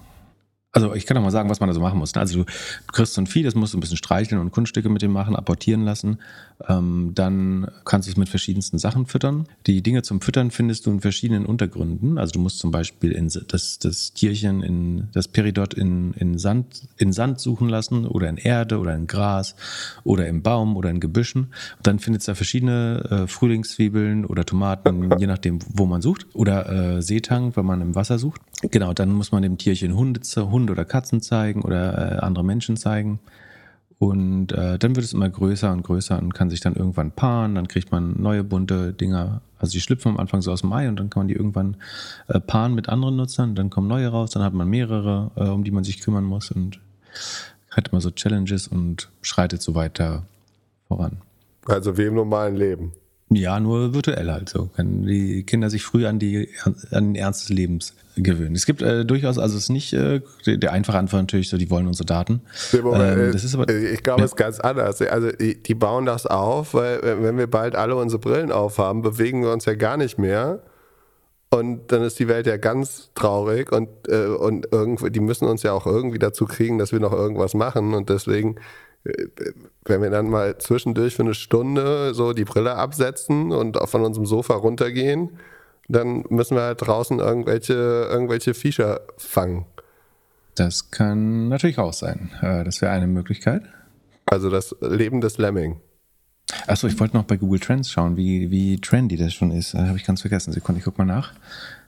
Also 0.75 0.94
ich 0.94 1.06
kann 1.06 1.16
doch 1.16 1.24
mal 1.24 1.31
sagen, 1.31 1.50
was 1.50 1.62
man 1.62 1.69
da 1.69 1.74
so 1.74 1.80
machen 1.80 1.98
muss. 1.98 2.13
Ne? 2.16 2.19
Also 2.19 2.44
du 2.44 2.45
kriegst 2.92 3.13
so 3.13 3.22
ein 3.22 3.27
Vieh, 3.27 3.44
das 3.44 3.56
musst 3.56 3.74
du 3.74 3.77
ein 3.77 3.80
bisschen 3.80 3.95
streicheln 3.95 4.42
und 4.42 4.51
Kunststücke 4.51 4.89
mit 4.89 5.01
dem 5.01 5.12
machen, 5.13 5.33
apportieren 5.33 5.86
lassen. 5.86 6.19
Ähm, 6.68 7.12
dann 7.16 7.72
kannst 7.86 8.10
du 8.10 8.12
es 8.12 8.18
mit 8.18 8.27
verschiedensten 8.27 8.77
Sachen 8.77 9.06
füttern. 9.06 9.48
Die 9.68 9.81
Dinge 9.81 10.01
zum 10.01 10.19
Füttern 10.19 10.51
findest 10.51 10.86
du 10.86 10.92
in 10.92 11.00
verschiedenen 11.00 11.45
Untergründen. 11.45 12.18
Also 12.18 12.33
du 12.33 12.39
musst 12.39 12.60
zum 12.60 12.72
Beispiel 12.72 13.13
in 13.13 13.31
das, 13.48 13.80
das 13.80 14.13
Tierchen, 14.13 14.63
in 14.63 15.07
das 15.13 15.30
Peridot 15.30 15.74
in, 15.74 16.13
in, 16.16 16.38
Sand, 16.38 16.89
in 16.98 17.13
Sand 17.13 17.39
suchen 17.39 17.69
lassen 17.69 18.06
oder 18.06 18.28
in 18.28 18.36
Erde 18.36 18.78
oder 18.78 18.95
in 18.95 19.07
Gras 19.07 19.56
oder 20.04 20.28
im 20.28 20.42
Baum 20.42 20.75
oder 20.75 20.89
in 20.89 21.00
Gebüschen. 21.00 21.54
Und 21.78 21.88
dann 21.88 22.00
findest 22.00 22.28
du 22.28 22.31
da 22.31 22.36
verschiedene 22.36 23.07
äh, 23.10 23.28
Frühlingszwiebeln 23.28 24.25
oder 24.25 24.44
Tomaten, 24.44 25.10
je 25.19 25.28
nachdem, 25.28 25.60
wo 25.69 25.86
man 25.86 26.01
sucht. 26.01 26.28
Oder 26.33 26.98
äh, 26.98 27.01
Seetang, 27.01 27.56
wenn 27.56 27.66
man 27.66 27.80
im 27.80 27.95
Wasser 27.95 28.19
sucht. 28.19 28.42
Genau, 28.71 28.94
dann 28.94 29.12
muss 29.12 29.31
man 29.31 29.42
dem 29.42 29.57
Tierchen 29.57 29.95
Hunde, 29.95 30.21
Hunde 30.36 30.65
oder 30.70 30.86
Katzen 30.86 31.22
zeigen 31.22 31.62
oder 31.62 32.18
äh, 32.18 32.20
andere 32.20 32.44
Menschen 32.44 32.78
zeigen. 32.78 33.20
Und 33.98 34.52
äh, 34.52 34.78
dann 34.78 34.96
wird 34.96 35.06
es 35.06 35.14
immer 35.14 35.30
größer 35.30 35.72
und 35.72 35.84
größer 35.84 36.20
und 36.20 36.34
kann 36.34 36.50
sich 36.50 36.60
dann 36.60 36.76
irgendwann 36.76 37.12
paaren. 37.12 37.56
Dann 37.56 37.68
kriegt 37.68 37.92
man 37.92 38.22
neue 38.22 38.44
bunte 38.44 38.94
Dinger. 38.94 39.42
Also 39.58 39.72
die 39.72 39.80
schlüpfen 39.80 40.12
am 40.12 40.18
Anfang 40.18 40.42
so 40.42 40.52
aus 40.52 40.62
dem 40.62 40.74
Ei 40.74 40.90
und 40.90 41.00
dann 41.00 41.10
kann 41.10 41.22
man 41.22 41.28
die 41.28 41.34
irgendwann 41.34 41.78
äh, 42.28 42.40
paaren 42.40 42.76
mit 42.76 42.90
anderen 42.90 43.16
Nutzern. 43.16 43.56
Dann 43.56 43.70
kommen 43.70 43.88
neue 43.88 44.10
raus. 44.10 44.32
Dann 44.32 44.44
hat 44.44 44.54
man 44.54 44.68
mehrere, 44.68 45.32
äh, 45.36 45.48
um 45.48 45.64
die 45.64 45.72
man 45.72 45.84
sich 45.84 46.02
kümmern 46.02 46.26
muss 46.26 46.52
und 46.52 46.80
hat 47.72 47.90
immer 47.90 48.02
so 48.02 48.12
Challenges 48.12 48.68
und 48.68 49.10
schreitet 49.22 49.62
so 49.62 49.76
weiter 49.76 50.24
voran. 50.88 51.18
Also 51.66 51.98
wie 51.98 52.04
im 52.04 52.16
normalen 52.16 52.56
Leben. 52.56 52.92
Ja, 53.30 53.60
nur 53.60 53.94
virtuell 53.94 54.30
halt 54.30 54.50
so. 54.50 54.68
Können 54.68 55.06
die 55.06 55.44
Kinder 55.44 55.70
sich 55.70 55.84
früh 55.84 56.06
an, 56.06 56.20
die, 56.20 56.50
an 56.92 57.14
den 57.14 57.16
Ernst 57.16 57.44
des 57.44 57.50
Lebens 57.50 57.94
gewöhnen. 58.16 58.56
Es 58.56 58.66
gibt 58.66 58.82
äh, 58.82 59.06
durchaus, 59.06 59.38
also 59.38 59.58
es 59.58 59.64
ist 59.64 59.70
nicht 59.70 59.94
äh, 59.94 60.22
der 60.46 60.72
einfache 60.72 60.98
Antwort 60.98 61.24
natürlich 61.24 61.50
so, 61.50 61.58
die 61.58 61.70
wollen 61.70 61.88
unsere 61.88 62.06
Daten. 62.06 62.42
Ähm, 62.74 63.32
das 63.32 63.44
ist 63.44 63.56
aber, 63.56 63.70
ich 63.70 64.04
glaube, 64.04 64.24
es 64.24 64.32
ist 64.32 64.38
ganz 64.38 64.60
anders. 64.60 65.02
Also 65.02 65.32
die, 65.32 65.76
bauen 65.76 66.06
das 66.06 66.26
auf, 66.26 66.74
weil 66.74 67.02
wenn 67.22 67.38
wir 67.38 67.48
bald 67.48 67.76
alle 67.76 67.96
unsere 67.96 68.20
Brillen 68.20 68.52
aufhaben, 68.52 69.02
bewegen 69.02 69.42
wir 69.44 69.52
uns 69.52 69.66
ja 69.66 69.76
gar 69.76 69.98
nicht 69.98 70.18
mehr. 70.18 70.64
Und 71.50 71.92
dann 71.92 72.02
ist 72.02 72.20
die 72.20 72.28
Welt 72.28 72.48
ja 72.48 72.58
ganz 72.58 73.12
traurig 73.16 73.72
und, 73.72 73.90
äh, 74.08 74.26
und 74.26 74.68
irgendwie, 74.72 75.12
die 75.12 75.20
müssen 75.20 75.48
uns 75.48 75.64
ja 75.64 75.74
auch 75.74 75.86
irgendwie 75.86 76.20
dazu 76.20 76.46
kriegen, 76.46 76.78
dass 76.80 76.92
wir 76.92 77.00
noch 77.00 77.14
irgendwas 77.14 77.54
machen. 77.54 77.94
Und 77.94 78.10
deswegen 78.10 78.56
wenn 79.86 80.02
wir 80.02 80.10
dann 80.10 80.30
mal 80.30 80.58
zwischendurch 80.58 81.16
für 81.16 81.22
eine 81.22 81.36
Stunde 81.36 82.14
so 82.14 82.34
die 82.34 82.46
Brille 82.46 82.76
absetzen 82.76 83.52
und 83.52 83.78
von 83.88 84.04
unserem 84.04 84.26
Sofa 84.26 84.56
runtergehen, 84.56 85.38
dann 85.88 86.24
müssen 86.30 86.56
wir 86.56 86.64
halt 86.64 86.82
draußen 86.82 87.20
irgendwelche, 87.20 87.74
irgendwelche 87.74 88.54
Viecher 88.54 89.02
fangen. 89.18 89.66
Das 90.56 90.92
kann 90.92 91.50
natürlich 91.50 91.80
auch 91.80 91.94
sein. 91.94 92.32
Äh, 92.42 92.64
das 92.64 92.82
wäre 92.82 92.92
eine 92.92 93.08
Möglichkeit. 93.08 93.64
Also 94.26 94.50
das 94.50 94.76
Leben 94.82 95.22
des 95.22 95.38
Lemming. 95.38 95.80
Achso, 96.68 96.88
ich 96.88 97.00
wollte 97.00 97.18
noch 97.18 97.26
bei 97.26 97.38
Google 97.38 97.60
Trends 97.60 97.92
schauen, 97.92 98.18
wie, 98.18 98.50
wie 98.52 98.80
trendy 98.80 99.18
das 99.18 99.33
schon 99.33 99.52
ist. 99.52 99.74
Habe 99.74 99.98
ich 99.98 100.06
ganz 100.06 100.21
vergessen. 100.21 100.54
Sekunde, 100.54 100.80
ich 100.80 100.86
guck 100.86 100.98
mal 100.98 101.06
nach. 101.06 101.33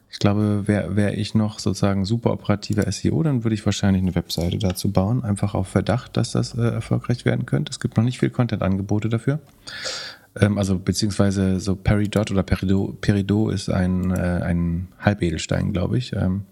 Ich 0.09 0.19
glaube, 0.19 0.67
wäre 0.67 0.95
wär 0.95 1.17
ich 1.17 1.35
noch 1.35 1.59
sozusagen 1.59 2.05
super 2.05 2.31
operativer 2.31 2.89
SEO, 2.91 3.23
dann 3.23 3.43
würde 3.43 3.55
ich 3.55 3.65
wahrscheinlich 3.65 4.01
eine 4.01 4.15
Webseite 4.15 4.57
dazu 4.57 4.91
bauen, 4.91 5.23
einfach 5.23 5.53
auf 5.53 5.67
Verdacht, 5.67 6.15
dass 6.15 6.31
das 6.31 6.55
äh, 6.55 6.61
erfolgreich 6.61 7.25
werden 7.25 7.45
könnte. 7.45 7.71
Es 7.71 7.79
gibt 7.79 7.97
noch 7.97 8.03
nicht 8.03 8.19
viel 8.19 8.29
Content-Angebote 8.29 9.09
dafür. 9.09 9.39
Ähm, 10.39 10.57
also 10.57 10.79
beziehungsweise 10.79 11.59
so 11.59 11.75
Peridot 11.75 12.31
oder 12.31 12.43
Peridot, 12.43 13.01
Peridot 13.01 13.53
ist 13.53 13.69
ein, 13.69 14.11
äh, 14.11 14.41
ein 14.43 14.87
Halbedelstein, 14.99 15.73
glaube 15.73 15.97
ich. 15.97 16.13
Ähm, 16.13 16.43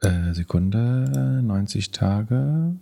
äh, 0.00 0.32
Sekunde, 0.32 1.40
90 1.42 1.90
Tage. 1.90 2.74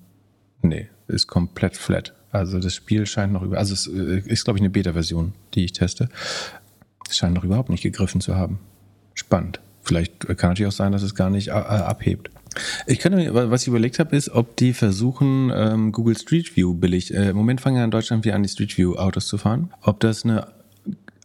Nee, 0.62 0.88
ist 1.06 1.26
komplett 1.26 1.76
flat. 1.76 2.14
Also 2.30 2.60
das 2.60 2.74
Spiel 2.74 3.06
scheint 3.06 3.32
noch 3.32 3.42
über, 3.42 3.58
also 3.58 3.72
es 3.74 3.86
äh, 3.86 4.22
ist, 4.26 4.44
glaube 4.44 4.58
ich, 4.58 4.62
eine 4.62 4.70
Beta-Version, 4.70 5.32
die 5.54 5.64
ich 5.64 5.72
teste. 5.72 6.08
Es 7.08 7.16
scheint 7.16 7.34
noch 7.34 7.44
überhaupt 7.44 7.70
nicht 7.70 7.82
gegriffen 7.82 8.20
zu 8.20 8.36
haben 8.36 8.58
spannend. 9.18 9.60
Vielleicht 9.82 10.20
kann 10.38 10.50
natürlich 10.50 10.68
auch 10.68 10.76
sein, 10.76 10.92
dass 10.92 11.02
es 11.02 11.14
gar 11.14 11.30
nicht 11.30 11.48
äh, 11.48 11.52
abhebt. 11.52 12.30
Ich 12.86 12.98
kann, 12.98 13.12
was 13.32 13.62
ich 13.62 13.68
überlegt 13.68 13.98
habe, 13.98 14.16
ist, 14.16 14.30
ob 14.30 14.56
die 14.56 14.72
versuchen, 14.72 15.52
ähm, 15.54 15.92
Google 15.92 16.16
Street 16.16 16.56
View 16.56 16.74
billig. 16.74 17.14
Äh, 17.14 17.30
Im 17.30 17.36
Moment 17.36 17.60
fangen 17.60 17.76
ja 17.76 17.84
in 17.84 17.90
Deutschland 17.90 18.24
wieder 18.24 18.34
an, 18.34 18.42
die 18.42 18.48
Street 18.48 18.76
View 18.76 18.94
Autos 18.96 19.26
zu 19.26 19.38
fahren. 19.38 19.70
Ob 19.82 20.00
das 20.00 20.24
eine 20.24 20.48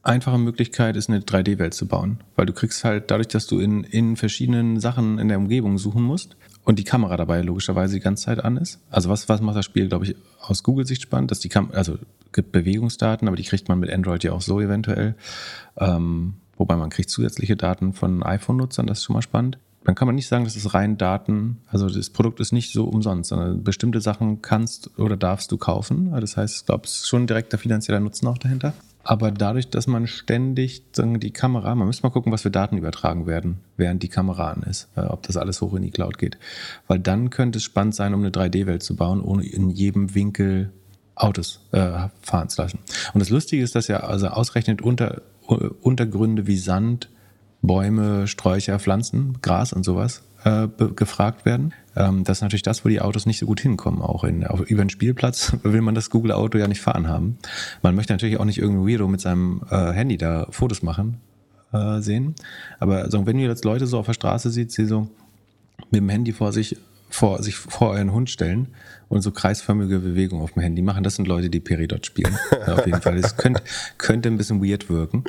einfache 0.03 0.37
Möglichkeit 0.37 0.97
ist, 0.97 1.09
eine 1.09 1.19
3D-Welt 1.19 1.73
zu 1.73 1.87
bauen. 1.87 2.19
Weil 2.35 2.45
du 2.45 2.53
kriegst 2.53 2.83
halt 2.83 3.09
dadurch, 3.09 3.29
dass 3.29 3.47
du 3.47 3.59
in, 3.59 3.83
in 3.83 4.17
verschiedenen 4.17 4.79
Sachen 4.79 5.17
in 5.17 5.29
der 5.29 5.37
Umgebung 5.37 5.77
suchen 5.77 6.03
musst 6.03 6.35
und 6.65 6.77
die 6.77 6.83
Kamera 6.83 7.15
dabei 7.17 7.41
logischerweise 7.41 7.95
die 7.95 8.01
ganze 8.01 8.25
Zeit 8.25 8.43
an 8.43 8.57
ist. 8.57 8.79
Also 8.89 9.09
was, 9.09 9.29
was 9.29 9.41
macht 9.41 9.57
das 9.57 9.65
Spiel, 9.65 9.87
glaube 9.87 10.05
ich, 10.05 10.15
aus 10.41 10.63
Google-Sicht 10.63 11.01
spannend, 11.01 11.31
dass 11.31 11.39
die 11.39 11.49
Kam 11.49 11.71
also 11.71 11.97
gibt 12.33 12.51
Bewegungsdaten, 12.51 13.27
aber 13.27 13.37
die 13.37 13.43
kriegt 13.43 13.69
man 13.69 13.79
mit 13.79 13.91
Android 13.91 14.23
ja 14.23 14.33
auch 14.33 14.41
so 14.41 14.59
eventuell. 14.59 15.15
Ähm, 15.77 16.35
Wobei 16.55 16.75
man 16.75 16.89
kriegt 16.89 17.09
zusätzliche 17.09 17.55
Daten 17.55 17.93
von 17.93 18.23
iPhone-Nutzern, 18.23 18.85
das 18.85 18.99
ist 18.99 19.05
schon 19.05 19.15
mal 19.15 19.21
spannend. 19.21 19.57
Dann 19.85 19.95
kann 19.95 20.07
man 20.07 20.15
nicht 20.15 20.27
sagen, 20.27 20.45
das 20.45 20.55
ist 20.55 20.73
rein 20.73 20.97
Daten, 20.97 21.57
also 21.67 21.89
das 21.89 22.09
Produkt 22.09 22.39
ist 22.39 22.53
nicht 22.53 22.71
so 22.71 22.85
umsonst, 22.85 23.29
sondern 23.29 23.63
bestimmte 23.63 24.01
Sachen 24.01 24.41
kannst 24.41 24.97
oder 24.97 25.17
darfst 25.17 25.51
du 25.51 25.57
kaufen. 25.57 26.11
Das 26.19 26.37
heißt, 26.37 26.61
ich 26.61 26.65
glaube, 26.65 26.85
es 26.85 26.99
ist 26.99 27.07
schon 27.07 27.27
direkter 27.27 27.57
finanzieller 27.57 27.99
Nutzen 27.99 28.27
auch 28.27 28.37
dahinter. 28.37 28.73
Aber 29.05 29.31
dadurch, 29.31 29.69
dass 29.69 29.85
man 29.85 30.07
ständig 30.07 30.83
die 30.95 31.31
Kamera, 31.31 31.75
man 31.75 31.87
müsste 31.87 32.03
mal 32.03 32.11
gucken, 32.11 32.31
was 32.31 32.43
für 32.43 32.51
Daten 32.51 32.77
übertragen 32.77 33.27
werden, 33.27 33.59
während 33.75 34.01
die 34.01 34.07
Kamera 34.07 34.51
an 34.51 34.63
ist, 34.63 34.87
äh, 34.95 35.01
ob 35.01 35.23
das 35.23 35.35
alles 35.35 35.61
hoch 35.61 35.73
in 35.73 35.81
die 35.81 35.91
Cloud 35.91 36.17
geht. 36.17 36.37
Weil 36.87 36.99
dann 36.99 37.29
könnte 37.29 37.57
es 37.57 37.63
spannend 37.63 37.95
sein, 37.95 38.13
um 38.13 38.21
eine 38.21 38.29
3D-Welt 38.29 38.81
zu 38.81 38.95
bauen, 38.95 39.21
ohne 39.21 39.43
in 39.43 39.69
jedem 39.69 40.15
Winkel 40.15 40.71
Autos 41.15 41.59
äh, 41.71 42.07
fahren 42.21 42.49
zu 42.49 42.61
lassen. 42.61 42.79
Und 43.13 43.19
das 43.19 43.29
Lustige 43.29 43.61
ist, 43.61 43.75
dass 43.75 43.87
ja 43.87 43.97
also 43.97 44.27
ausgerechnet 44.27 44.81
unter, 44.81 45.21
Untergründe 45.81 46.47
wie 46.47 46.57
Sand, 46.57 47.09
Bäume, 47.63 48.27
Sträucher, 48.27 48.77
Pflanzen, 48.77 49.37
Gras 49.41 49.73
und 49.73 49.83
sowas 49.83 50.21
äh, 50.43 50.67
gefragt 50.95 51.45
werden. 51.45 51.73
Ähm, 51.95 52.23
das 52.23 52.37
ist 52.37 52.41
natürlich 52.41 52.61
das, 52.61 52.83
wo 52.85 52.89
die 52.89 53.01
Autos 53.01 53.25
nicht 53.25 53.39
so 53.39 53.45
gut 53.45 53.61
hinkommen. 53.61 54.01
Auch 54.01 54.25
in, 54.25 54.45
auf, 54.45 54.61
über 54.61 54.83
den 54.83 54.89
Spielplatz 54.89 55.55
will 55.63 55.81
man 55.81 55.95
das 55.95 56.09
Google-Auto 56.09 56.57
ja 56.57 56.67
nicht 56.67 56.81
fahren 56.81 57.07
haben. 57.07 57.37
Man 57.81 57.95
möchte 57.95 58.13
natürlich 58.13 58.39
auch 58.39 58.45
nicht 58.45 58.59
irgendein 58.59 58.87
Weirdo 58.87 59.07
mit 59.07 59.21
seinem 59.21 59.61
äh, 59.71 59.91
Handy 59.93 60.17
da 60.17 60.45
Fotos 60.49 60.83
machen 60.83 61.17
äh, 61.71 62.01
sehen. 62.01 62.35
Aber 62.79 62.97
also, 62.97 63.25
wenn 63.25 63.39
ihr 63.39 63.47
jetzt 63.47 63.65
Leute 63.65 63.87
so 63.87 63.97
auf 63.97 64.05
der 64.05 64.13
Straße 64.13 64.49
seht, 64.49 64.77
die 64.77 64.85
so 64.85 65.07
mit 65.89 66.01
dem 66.01 66.09
Handy 66.09 66.33
vor 66.33 66.51
sich 66.51 66.77
vor, 67.09 67.43
sich 67.43 67.55
vor 67.55 67.91
euren 67.91 68.11
Hund 68.11 68.31
stellen 68.31 68.69
und 69.07 69.21
so 69.21 69.31
kreisförmige 69.31 69.99
Bewegungen 69.99 70.41
auf 70.41 70.53
dem 70.53 70.63
Handy 70.63 70.81
machen. 70.81 71.03
Das 71.03 71.15
sind 71.15 71.27
Leute, 71.27 71.51
die 71.51 71.59
Peridot 71.59 72.07
spielen. 72.07 72.35
auf 72.65 72.87
jeden 72.87 73.01
Fall. 73.01 73.21
Das 73.21 73.37
könnte, 73.37 73.61
könnte 73.99 74.29
ein 74.29 74.37
bisschen 74.37 74.63
weird 74.63 74.89
wirken. 74.89 75.23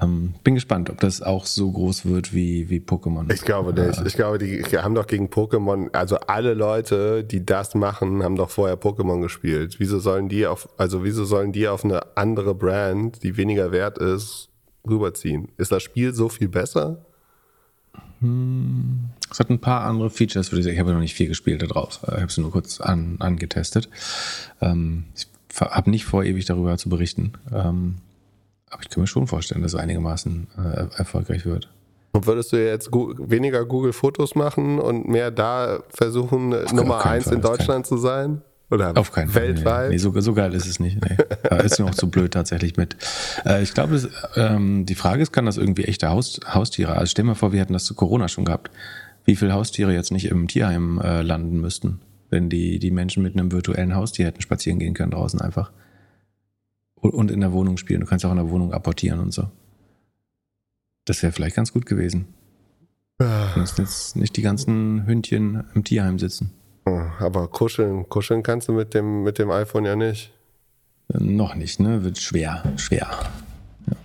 Ähm, 0.00 0.34
bin 0.42 0.54
gespannt, 0.54 0.88
ob 0.88 1.00
das 1.00 1.20
auch 1.20 1.44
so 1.44 1.70
groß 1.70 2.06
wird 2.06 2.32
wie, 2.32 2.70
wie 2.70 2.78
Pokémon. 2.78 3.30
Ich 3.30 3.42
glaube 3.42 3.74
nicht. 3.74 4.00
Ich 4.06 4.14
glaube, 4.14 4.38
die 4.38 4.62
haben 4.78 4.94
doch 4.94 5.06
gegen 5.06 5.26
Pokémon, 5.26 5.92
also 5.92 6.16
alle 6.16 6.54
Leute, 6.54 7.24
die 7.24 7.44
das 7.44 7.74
machen, 7.74 8.22
haben 8.22 8.36
doch 8.36 8.48
vorher 8.48 8.80
Pokémon 8.80 9.20
gespielt. 9.20 9.76
Wieso 9.80 9.98
sollen 9.98 10.30
die 10.30 10.46
auf, 10.46 10.68
also 10.78 11.04
wieso 11.04 11.26
sollen 11.26 11.52
die 11.52 11.68
auf 11.68 11.84
eine 11.84 12.16
andere 12.16 12.54
Brand, 12.54 13.22
die 13.22 13.36
weniger 13.36 13.70
wert 13.70 13.98
ist, 13.98 14.48
rüberziehen? 14.88 15.48
Ist 15.58 15.72
das 15.72 15.82
Spiel 15.82 16.14
so 16.14 16.30
viel 16.30 16.48
besser? 16.48 17.04
Hm, 18.20 19.10
es 19.30 19.40
hat 19.40 19.50
ein 19.50 19.58
paar 19.58 19.82
andere 19.82 20.08
Features, 20.08 20.52
würde 20.52 20.60
ich 20.60 20.64
sagen. 20.64 20.74
Ich 20.74 20.80
habe 20.80 20.92
noch 20.92 21.00
nicht 21.00 21.14
viel 21.14 21.28
gespielt 21.28 21.60
da 21.60 21.66
drauf. 21.66 22.00
Ich 22.02 22.12
habe 22.12 22.24
es 22.24 22.38
nur 22.38 22.50
kurz 22.50 22.80
an, 22.80 23.16
angetestet. 23.18 23.90
Ähm, 24.62 25.04
ich 25.14 25.26
habe 25.60 25.90
nicht 25.90 26.06
vor, 26.06 26.24
ewig 26.24 26.46
darüber 26.46 26.78
zu 26.78 26.88
berichten. 26.88 27.32
Ähm, 27.52 27.96
aber 28.72 28.82
ich 28.82 28.88
kann 28.88 29.02
mir 29.02 29.06
schon 29.06 29.26
vorstellen, 29.26 29.62
dass 29.62 29.74
es 29.74 29.78
einigermaßen 29.78 30.48
äh, 30.56 30.98
erfolgreich 30.98 31.44
wird. 31.44 31.68
Und 32.12 32.26
würdest 32.26 32.52
du 32.52 32.56
jetzt 32.56 32.90
weniger 32.92 33.64
Google 33.64 33.92
Fotos 33.92 34.34
machen 34.34 34.78
und 34.78 35.08
mehr 35.08 35.30
da 35.30 35.80
versuchen, 35.88 36.54
auf 36.54 36.72
Nummer 36.72 37.04
eins 37.04 37.26
in 37.26 37.40
Deutschland 37.40 37.86
zu 37.86 37.96
sein? 37.96 38.42
Oder 38.70 38.96
auf 38.96 39.12
keinen 39.12 39.34
weltweit? 39.34 39.62
Fall. 39.62 39.88
Nee, 39.88 39.94
nee, 39.94 39.98
so, 39.98 40.18
so, 40.18 40.32
geil 40.32 40.54
ist 40.54 40.66
es 40.66 40.80
nicht. 40.80 40.98
Nee. 41.02 41.16
Da 41.42 41.56
ist 41.58 41.78
noch 41.78 41.90
zu 41.90 42.08
blöd 42.08 42.32
tatsächlich 42.32 42.78
mit. 42.78 42.96
Äh, 43.44 43.62
ich 43.62 43.74
glaube, 43.74 44.00
ähm, 44.36 44.86
die 44.86 44.94
Frage 44.94 45.22
ist, 45.22 45.32
kann 45.32 45.44
das 45.44 45.58
irgendwie 45.58 45.84
echte 45.84 46.08
Haus, 46.08 46.40
Haustiere? 46.46 46.96
Also 46.96 47.10
stell 47.10 47.26
mal 47.26 47.34
vor, 47.34 47.52
wir 47.52 47.60
hätten 47.60 47.74
das 47.74 47.84
zu 47.84 47.94
Corona 47.94 48.28
schon 48.28 48.46
gehabt. 48.46 48.70
Wie 49.26 49.36
viele 49.36 49.52
Haustiere 49.52 49.92
jetzt 49.92 50.10
nicht 50.10 50.26
im 50.26 50.48
Tierheim 50.48 50.98
äh, 51.02 51.20
landen 51.20 51.60
müssten, 51.60 52.00
wenn 52.30 52.48
die, 52.48 52.78
die 52.78 52.90
Menschen 52.90 53.22
mit 53.22 53.34
einem 53.34 53.52
virtuellen 53.52 53.94
Haustier 53.94 54.26
hätten 54.26 54.40
spazieren 54.40 54.78
gehen 54.78 54.94
können 54.94 55.10
draußen 55.10 55.40
einfach 55.40 55.70
und 57.10 57.30
in 57.30 57.40
der 57.40 57.52
Wohnung 57.52 57.76
spielen. 57.76 58.00
Du 58.00 58.06
kannst 58.06 58.24
auch 58.24 58.30
in 58.30 58.36
der 58.36 58.50
Wohnung 58.50 58.72
apportieren 58.72 59.20
und 59.20 59.32
so. 59.32 59.48
Das 61.04 61.22
wäre 61.22 61.32
vielleicht 61.32 61.56
ganz 61.56 61.72
gut 61.72 61.86
gewesen. 61.86 62.26
Ja. 63.20 63.52
Du 63.54 63.60
musst 63.60 63.78
jetzt 63.78 64.16
nicht 64.16 64.36
die 64.36 64.42
ganzen 64.42 65.06
Hündchen 65.06 65.64
im 65.74 65.84
Tierheim 65.84 66.18
sitzen. 66.18 66.52
Aber 66.84 67.48
kuscheln, 67.48 68.08
kuscheln 68.08 68.42
kannst 68.42 68.68
du 68.68 68.72
mit 68.72 68.94
dem, 68.94 69.22
mit 69.22 69.38
dem 69.38 69.50
iPhone 69.50 69.84
ja 69.84 69.96
nicht. 69.96 70.32
Äh, 71.12 71.22
noch 71.22 71.54
nicht, 71.54 71.80
ne? 71.80 72.04
Wird 72.04 72.18
schwer, 72.18 72.62
schwer. 72.76 73.08
Ja. 73.86 73.96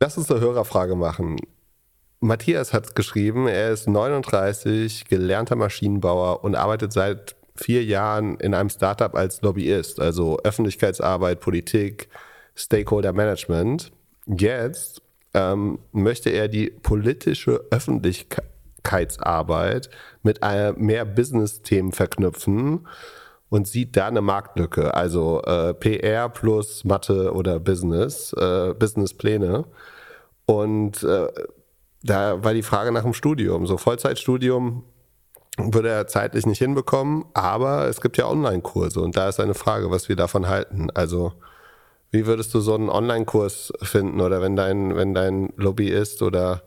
Lass 0.00 0.18
uns 0.18 0.30
eine 0.30 0.40
Hörerfrage 0.40 0.96
machen. 0.96 1.36
Matthias 2.20 2.72
hat 2.72 2.94
geschrieben, 2.94 3.46
er 3.46 3.70
ist 3.70 3.86
39, 3.86 5.04
gelernter 5.06 5.56
Maschinenbauer 5.56 6.42
und 6.42 6.54
arbeitet 6.54 6.92
seit 6.92 7.36
vier 7.56 7.84
Jahren 7.84 8.36
in 8.38 8.52
einem 8.54 8.68
Startup 8.68 9.14
als 9.14 9.42
Lobbyist, 9.42 10.00
also 10.00 10.38
Öffentlichkeitsarbeit, 10.42 11.38
Politik, 11.40 12.08
Stakeholder 12.56 13.12
Management. 13.12 13.92
Jetzt 14.26 15.02
ähm, 15.34 15.78
möchte 15.92 16.30
er 16.30 16.48
die 16.48 16.70
politische 16.70 17.64
Öffentlichkeitsarbeit 17.70 19.88
mit 20.22 20.40
mehr 20.76 21.04
Business-Themen 21.04 21.92
verknüpfen 21.92 22.88
und 23.50 23.68
sieht 23.68 23.96
da 23.96 24.08
eine 24.08 24.20
Marktlücke, 24.20 24.94
also 24.94 25.40
äh, 25.42 25.74
PR 25.74 26.28
plus 26.28 26.82
Mathe 26.84 27.32
oder 27.32 27.60
Business, 27.60 28.32
äh, 28.32 28.74
Businesspläne. 28.74 29.64
Und 30.46 31.04
äh, 31.04 31.28
da 32.02 32.42
war 32.42 32.52
die 32.52 32.62
Frage 32.62 32.90
nach 32.92 33.02
dem 33.02 33.14
Studium. 33.14 33.66
So 33.66 33.78
Vollzeitstudium 33.78 34.84
würde 35.56 35.88
er 35.88 36.06
zeitlich 36.06 36.46
nicht 36.46 36.58
hinbekommen, 36.58 37.24
aber 37.32 37.88
es 37.88 38.00
gibt 38.00 38.16
ja 38.16 38.26
Online-Kurse 38.26 39.00
und 39.00 39.16
da 39.16 39.28
ist 39.28 39.40
eine 39.40 39.54
Frage, 39.54 39.90
was 39.90 40.08
wir 40.08 40.16
davon 40.16 40.48
halten. 40.48 40.90
Also, 40.94 41.32
wie 42.10 42.26
würdest 42.26 42.54
du 42.54 42.60
so 42.60 42.74
einen 42.74 42.90
Online-Kurs 42.90 43.72
finden 43.82 44.20
oder 44.20 44.40
wenn 44.40 44.56
dein, 44.56 44.96
wenn 44.96 45.14
dein 45.14 45.52
Lobbyist 45.56 46.22
oder 46.22 46.62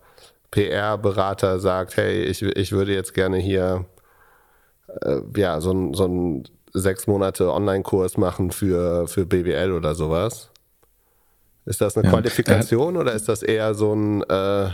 PR-Berater 0.51 1.59
sagt, 1.59 1.97
hey, 1.97 2.23
ich, 2.23 2.41
ich 2.41 2.71
würde 2.71 2.93
jetzt 2.93 3.13
gerne 3.13 3.37
hier 3.37 3.85
äh, 5.01 5.19
ja, 5.35 5.59
so, 5.59 5.71
ein, 5.71 5.93
so 5.93 6.05
einen 6.05 6.43
sechs 6.73 7.07
Monate 7.07 7.51
Online-Kurs 7.51 8.17
machen 8.17 8.51
für, 8.51 9.07
für 9.07 9.25
BWL 9.25 9.73
oder 9.73 9.95
sowas? 9.95 10.49
Ist 11.65 11.81
das 11.81 11.97
eine 11.97 12.05
ja, 12.05 12.11
Qualifikation 12.13 12.95
äh, 12.95 12.99
oder 12.99 13.13
ist 13.13 13.27
das 13.27 13.43
eher 13.43 13.73
so 13.73 13.93
ein 13.93 14.23
äh, 14.23 14.69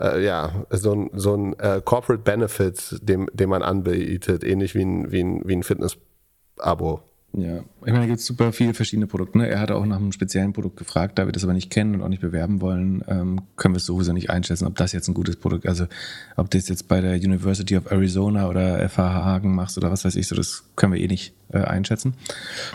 äh, 0.00 0.24
ja, 0.24 0.66
so 0.70 0.92
ein, 0.92 1.10
so 1.14 1.34
ein 1.34 1.58
äh, 1.58 1.80
Corporate 1.84 2.22
Benefit, 2.22 2.98
dem, 3.02 3.28
den 3.32 3.48
man 3.48 3.62
anbietet, 3.62 4.44
ähnlich 4.44 4.74
wie 4.74 4.82
ein, 4.82 5.12
wie 5.12 5.20
ein, 5.20 5.42
wie 5.46 5.56
ein 5.56 5.62
Fitness-Abo. 5.62 7.02
Ja, 7.38 7.58
ich 7.58 7.92
meine, 7.92 8.00
da 8.00 8.06
gibt 8.06 8.20
es 8.20 8.24
super 8.24 8.50
viele 8.50 8.72
verschiedene 8.72 9.06
Produkte. 9.06 9.36
Ne? 9.36 9.48
Er 9.48 9.60
hat 9.60 9.70
auch 9.70 9.84
nach 9.84 9.98
einem 9.98 10.12
speziellen 10.12 10.54
Produkt 10.54 10.78
gefragt, 10.78 11.18
da 11.18 11.26
wir 11.26 11.32
das 11.32 11.44
aber 11.44 11.52
nicht 11.52 11.70
kennen 11.70 11.94
und 11.94 12.02
auch 12.02 12.08
nicht 12.08 12.22
bewerben 12.22 12.62
wollen, 12.62 13.04
ähm, 13.08 13.42
können 13.56 13.74
wir 13.74 13.78
es 13.78 13.84
sowieso 13.84 14.14
nicht 14.14 14.30
einschätzen, 14.30 14.66
ob 14.66 14.74
das 14.76 14.92
jetzt 14.92 15.08
ein 15.08 15.14
gutes 15.14 15.36
Produkt, 15.36 15.66
also 15.66 15.84
ob 16.36 16.50
du 16.50 16.56
das 16.56 16.68
jetzt 16.68 16.88
bei 16.88 17.02
der 17.02 17.16
University 17.16 17.76
of 17.76 17.90
Arizona 17.90 18.48
oder 18.48 18.88
FH 18.88 19.22
Hagen 19.22 19.54
machst 19.54 19.76
oder 19.76 19.90
was 19.90 20.06
weiß 20.06 20.16
ich, 20.16 20.28
so 20.28 20.34
das 20.34 20.64
können 20.76 20.94
wir 20.94 21.00
eh 21.00 21.08
nicht 21.08 21.34
äh, 21.52 21.58
einschätzen. 21.58 22.14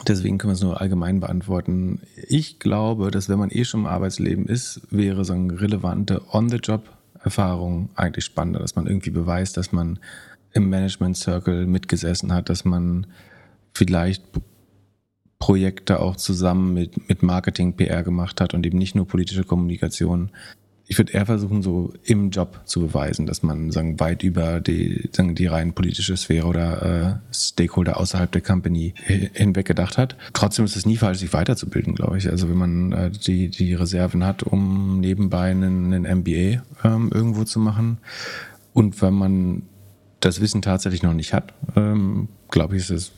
Deswegen 0.07 0.37
können 0.37 0.51
wir 0.51 0.55
es 0.55 0.61
nur 0.61 0.79
allgemein 0.79 1.21
beantworten. 1.21 2.01
Ich 2.27 2.59
glaube, 2.59 3.09
dass 3.09 3.29
wenn 3.29 3.39
man 3.39 3.49
eh 3.49 3.65
schon 3.65 3.79
im 3.79 3.87
Arbeitsleben 3.87 4.45
ist, 4.45 4.81
wäre 4.91 5.25
so 5.25 5.33
ein 5.33 5.49
relevante 5.49 6.21
On-the-Job 6.31 6.83
Erfahrung 7.23 7.89
eigentlich 7.95 8.25
spannender, 8.25 8.59
dass 8.59 8.75
man 8.75 8.87
irgendwie 8.87 9.11
beweist, 9.11 9.57
dass 9.57 9.71
man 9.71 9.99
im 10.53 10.69
Management 10.69 11.17
Circle 11.17 11.65
mitgesessen 11.65 12.33
hat, 12.33 12.49
dass 12.49 12.65
man 12.65 13.07
vielleicht 13.73 14.23
Projekte 15.39 15.99
auch 15.99 16.15
zusammen 16.15 16.73
mit, 16.73 17.09
mit 17.09 17.23
Marketing, 17.23 17.75
PR 17.75 18.03
gemacht 18.03 18.41
hat 18.41 18.53
und 18.53 18.65
eben 18.65 18.77
nicht 18.77 18.95
nur 18.95 19.07
politische 19.07 19.43
Kommunikation 19.43 20.29
ich 20.91 20.97
würde 20.97 21.13
eher 21.13 21.25
versuchen, 21.25 21.61
so 21.61 21.93
im 22.03 22.31
Job 22.31 22.59
zu 22.65 22.81
beweisen, 22.81 23.25
dass 23.25 23.43
man 23.43 23.71
sagen, 23.71 24.01
weit 24.01 24.23
über 24.23 24.59
die, 24.59 25.09
sagen, 25.13 25.35
die 25.35 25.45
rein 25.45 25.71
politische 25.71 26.17
Sphäre 26.17 26.45
oder 26.45 27.21
äh, 27.31 27.33
Stakeholder 27.33 27.97
außerhalb 27.97 28.29
der 28.29 28.41
Company 28.41 28.93
hinweg 29.05 29.65
gedacht 29.65 29.97
hat. 29.97 30.17
Trotzdem 30.33 30.65
ist 30.65 30.75
es 30.75 30.85
nie 30.85 30.97
falsch, 30.97 31.19
sich 31.19 31.31
weiterzubilden, 31.31 31.95
glaube 31.95 32.17
ich. 32.17 32.29
Also 32.29 32.49
wenn 32.49 32.57
man 32.57 32.91
äh, 32.91 33.09
die, 33.09 33.47
die 33.47 33.73
Reserven 33.73 34.25
hat, 34.25 34.43
um 34.43 34.99
nebenbei 34.99 35.51
einen, 35.51 35.93
einen 35.93 36.19
MBA 36.19 36.61
ähm, 36.83 37.09
irgendwo 37.13 37.45
zu 37.45 37.61
machen 37.61 37.99
und 38.73 39.01
wenn 39.01 39.13
man 39.13 39.61
das 40.19 40.41
Wissen 40.41 40.61
tatsächlich 40.61 41.03
noch 41.03 41.13
nicht 41.13 41.33
hat, 41.33 41.53
ähm, 41.77 42.27
glaube 42.49 42.75
ich, 42.75 42.81
ist 42.81 42.91
es 42.91 43.11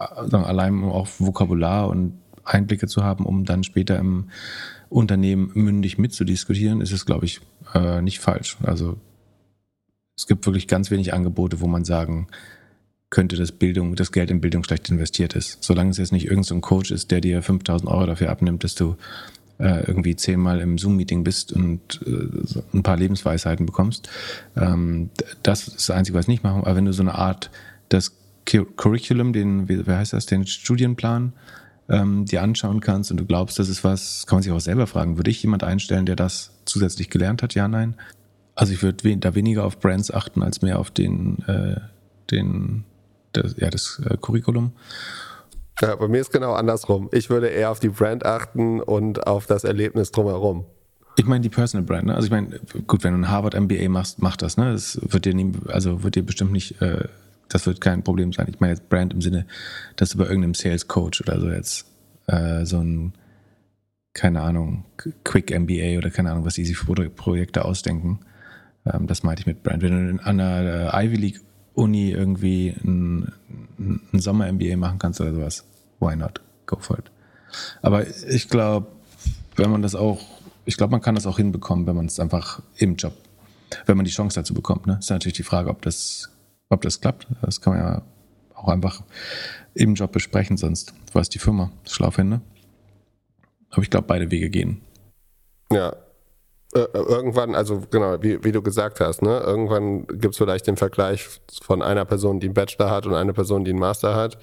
äh, 0.00 0.28
sagen, 0.28 0.44
allein 0.44 0.82
auch 0.82 1.06
Vokabular 1.20 1.86
und 1.90 2.14
Einblicke 2.42 2.88
zu 2.88 3.04
haben, 3.04 3.24
um 3.24 3.44
dann 3.44 3.62
später 3.62 4.00
im 4.00 4.30
Unternehmen 4.88 5.50
mündig 5.54 5.98
mitzudiskutieren, 5.98 6.80
ist 6.80 6.92
es, 6.92 7.06
glaube 7.06 7.26
ich, 7.26 7.40
äh, 7.74 8.00
nicht 8.00 8.20
falsch. 8.20 8.56
Also 8.62 8.96
es 10.16 10.26
gibt 10.26 10.46
wirklich 10.46 10.66
ganz 10.66 10.90
wenig 10.90 11.14
Angebote, 11.14 11.60
wo 11.60 11.66
man 11.66 11.84
sagen 11.84 12.28
könnte, 13.10 13.36
dass 13.36 13.52
Bildung, 13.52 13.94
das 13.96 14.12
Geld 14.12 14.30
in 14.30 14.40
Bildung 14.40 14.64
schlecht 14.64 14.90
investiert 14.90 15.34
ist. 15.34 15.62
Solange 15.62 15.90
es 15.90 15.98
jetzt 15.98 16.12
nicht 16.12 16.24
irgendein 16.24 16.44
so 16.44 16.60
Coach 16.60 16.90
ist, 16.90 17.10
der 17.10 17.20
dir 17.20 17.42
5000 17.42 17.90
Euro 17.90 18.06
dafür 18.06 18.30
abnimmt, 18.30 18.64
dass 18.64 18.74
du 18.74 18.96
äh, 19.58 19.84
irgendwie 19.86 20.14
zehnmal 20.16 20.60
im 20.60 20.78
Zoom-Meeting 20.78 21.24
bist 21.24 21.52
und 21.52 22.00
äh, 22.06 22.76
ein 22.76 22.82
paar 22.82 22.96
Lebensweisheiten 22.96 23.66
bekommst. 23.66 24.08
Ähm, 24.56 25.10
das 25.42 25.68
ist 25.68 25.88
das 25.88 25.90
Einzige, 25.90 26.16
was 26.16 26.24
ich 26.24 26.28
nicht 26.28 26.44
machen. 26.44 26.62
Aber 26.62 26.76
wenn 26.76 26.84
du 26.84 26.92
so 26.92 27.02
eine 27.02 27.14
Art, 27.14 27.50
das 27.88 28.14
Curriculum, 28.44 29.32
den, 29.32 29.68
wie, 29.68 29.82
heißt 29.84 30.12
das, 30.12 30.26
den 30.26 30.46
Studienplan 30.46 31.32
ähm, 31.88 32.24
dir 32.24 32.42
anschauen 32.42 32.80
kannst 32.80 33.10
und 33.10 33.18
du 33.18 33.26
glaubst, 33.26 33.58
das 33.58 33.68
ist 33.68 33.84
was, 33.84 34.26
kann 34.26 34.36
man 34.36 34.42
sich 34.42 34.52
auch 34.52 34.60
selber 34.60 34.86
fragen, 34.86 35.16
würde 35.16 35.30
ich 35.30 35.42
jemand 35.42 35.64
einstellen, 35.64 36.06
der 36.06 36.16
das 36.16 36.52
zusätzlich 36.64 37.10
gelernt 37.10 37.42
hat? 37.42 37.54
Ja, 37.54 37.68
nein. 37.68 37.94
Also 38.54 38.72
ich 38.72 38.82
würde 38.82 39.16
da 39.18 39.34
weniger 39.34 39.64
auf 39.64 39.78
Brands 39.78 40.12
achten, 40.12 40.42
als 40.42 40.62
mehr 40.62 40.78
auf 40.78 40.90
den, 40.90 41.38
äh, 41.46 41.80
den 42.30 42.84
das, 43.32 43.54
ja, 43.56 43.70
das 43.70 44.02
äh, 44.04 44.16
Curriculum. 44.20 44.72
Ja, 45.80 45.94
bei 45.94 46.08
mir 46.08 46.20
ist 46.20 46.32
genau 46.32 46.54
andersrum. 46.54 47.08
Ich 47.12 47.30
würde 47.30 47.48
eher 47.48 47.70
auf 47.70 47.78
die 47.78 47.90
Brand 47.90 48.26
achten 48.26 48.80
und 48.80 49.26
auf 49.26 49.46
das 49.46 49.64
Erlebnis 49.64 50.10
drumherum. 50.10 50.64
Ich 51.16 51.24
meine 51.24 51.40
die 51.40 51.48
Personal 51.48 51.84
Brand, 51.84 52.06
ne? 52.06 52.14
Also 52.14 52.26
ich 52.26 52.30
meine, 52.30 52.60
gut, 52.86 53.04
wenn 53.04 53.12
du 53.12 53.20
ein 53.20 53.28
Harvard 53.28 53.58
MBA 53.58 53.88
machst, 53.88 54.20
mach 54.20 54.36
das, 54.36 54.56
ne? 54.56 54.72
Das 54.72 54.98
wird 55.02 55.24
dir 55.24 55.34
nie, 55.34 55.52
also 55.68 56.02
wird 56.02 56.16
dir 56.16 56.24
bestimmt 56.24 56.52
nicht, 56.52 56.80
äh, 56.82 57.08
das 57.48 57.66
wird 57.66 57.80
kein 57.80 58.02
Problem 58.02 58.32
sein. 58.32 58.46
Ich 58.48 58.60
meine 58.60 58.74
jetzt 58.74 58.88
Brand 58.88 59.12
im 59.12 59.20
Sinne, 59.20 59.46
dass 59.96 60.10
du 60.10 60.18
bei 60.18 60.24
irgendeinem 60.24 60.54
Sales 60.54 60.88
Coach 60.88 61.20
oder 61.20 61.40
so 61.40 61.48
jetzt 61.50 61.86
äh, 62.26 62.64
so 62.64 62.78
ein, 62.78 63.12
keine 64.12 64.42
Ahnung, 64.42 64.84
Quick 65.24 65.50
MBA 65.50 65.98
oder 65.98 66.10
keine 66.10 66.30
Ahnung, 66.30 66.44
was 66.44 66.54
die 66.54 66.64
sich 66.64 66.76
für 66.76 66.94
Projekte 67.10 67.64
ausdenken. 67.64 68.20
Ähm, 68.84 69.06
das 69.06 69.22
meinte 69.22 69.40
ich 69.40 69.46
mit 69.46 69.62
Brand. 69.62 69.82
Wenn 69.82 70.18
du 70.18 70.22
an 70.22 70.40
einer 70.40 70.92
äh, 70.94 71.06
Ivy 71.06 71.16
League 71.16 71.40
Uni 71.74 72.10
irgendwie 72.10 72.74
ein, 72.84 73.32
ein 73.78 74.18
Sommer-MBA 74.18 74.76
machen 74.76 74.98
kannst 74.98 75.20
oder 75.20 75.32
sowas, 75.32 75.64
why 76.00 76.16
not? 76.16 76.40
Go 76.66 76.76
for 76.80 76.98
it. 76.98 77.10
Aber 77.82 78.04
ich 78.06 78.48
glaube, 78.48 78.88
wenn 79.56 79.70
man 79.70 79.82
das 79.82 79.94
auch, 79.94 80.20
ich 80.64 80.76
glaube, 80.76 80.90
man 80.90 81.00
kann 81.00 81.14
das 81.14 81.26
auch 81.26 81.36
hinbekommen, 81.36 81.86
wenn 81.86 81.96
man 81.96 82.06
es 82.06 82.18
einfach 82.18 82.62
im 82.76 82.96
Job, 82.96 83.14
wenn 83.86 83.96
man 83.96 84.04
die 84.04 84.10
Chance 84.10 84.40
dazu 84.40 84.54
bekommt. 84.54 84.86
Ne? 84.86 84.98
Ist 84.98 85.10
natürlich 85.10 85.36
die 85.36 85.44
Frage, 85.44 85.70
ob 85.70 85.82
das, 85.82 86.30
ob 86.70 86.82
das 86.82 87.00
klappt. 87.00 87.26
Das 87.42 87.60
kann 87.60 87.74
man 87.74 87.82
ja 87.82 88.02
auch 88.54 88.68
einfach 88.68 89.02
im 89.74 89.94
Job 89.94 90.12
besprechen, 90.12 90.56
sonst 90.56 90.94
weiß 91.12 91.28
die 91.28 91.38
Firma 91.38 91.70
schlau 91.84 92.10
finde. 92.10 92.40
Aber 93.70 93.82
ich 93.82 93.90
glaube, 93.90 94.06
beide 94.06 94.30
Wege 94.30 94.50
gehen. 94.50 94.80
Ja, 95.72 95.94
äh, 96.74 96.86
irgendwann, 96.92 97.54
also 97.54 97.82
genau, 97.90 98.22
wie, 98.22 98.42
wie 98.44 98.52
du 98.52 98.62
gesagt 98.62 99.00
hast, 99.00 99.22
ne, 99.22 99.40
irgendwann 99.40 100.06
gibt 100.06 100.34
es 100.34 100.38
vielleicht 100.38 100.66
den 100.66 100.76
Vergleich 100.76 101.26
von 101.62 101.82
einer 101.82 102.04
Person, 102.04 102.40
die 102.40 102.46
einen 102.46 102.54
Bachelor 102.54 102.90
hat 102.90 103.06
und 103.06 103.14
einer 103.14 103.32
Person, 103.32 103.64
die 103.64 103.70
einen 103.70 103.80
Master 103.80 104.14
hat. 104.14 104.38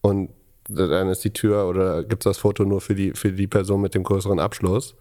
Und 0.00 0.30
dann 0.68 1.08
ist 1.08 1.24
die 1.24 1.32
Tür 1.32 1.66
oder 1.68 2.04
gibt 2.04 2.24
es 2.24 2.30
das 2.30 2.38
Foto 2.38 2.64
nur 2.64 2.80
für 2.80 2.94
die, 2.94 3.12
für 3.12 3.32
die 3.32 3.46
Person 3.48 3.80
mit 3.80 3.94
dem 3.94 4.04
größeren 4.04 4.38
Abschluss. 4.38 4.94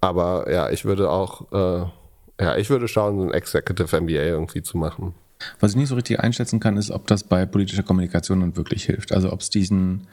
Aber 0.00 0.50
ja, 0.50 0.70
ich 0.70 0.84
würde 0.84 1.10
auch, 1.10 1.52
äh, 1.52 1.86
ja, 2.40 2.56
ich 2.56 2.70
würde 2.70 2.88
schauen, 2.88 3.18
so 3.18 3.24
ein 3.24 3.32
Executive 3.32 4.00
MBA 4.00 4.22
irgendwie 4.22 4.62
zu 4.62 4.78
machen. 4.78 5.14
Was 5.60 5.72
ich 5.72 5.76
nicht 5.76 5.88
so 5.88 5.94
richtig 5.94 6.20
einschätzen 6.20 6.60
kann, 6.60 6.76
ist, 6.76 6.90
ob 6.90 7.06
das 7.06 7.24
bei 7.24 7.46
politischer 7.46 7.82
Kommunikation 7.82 8.40
dann 8.40 8.56
wirklich 8.56 8.84
hilft. 8.84 9.12
Also 9.12 9.32
ob 9.32 9.40
es 9.40 9.50
diesen, 9.50 10.06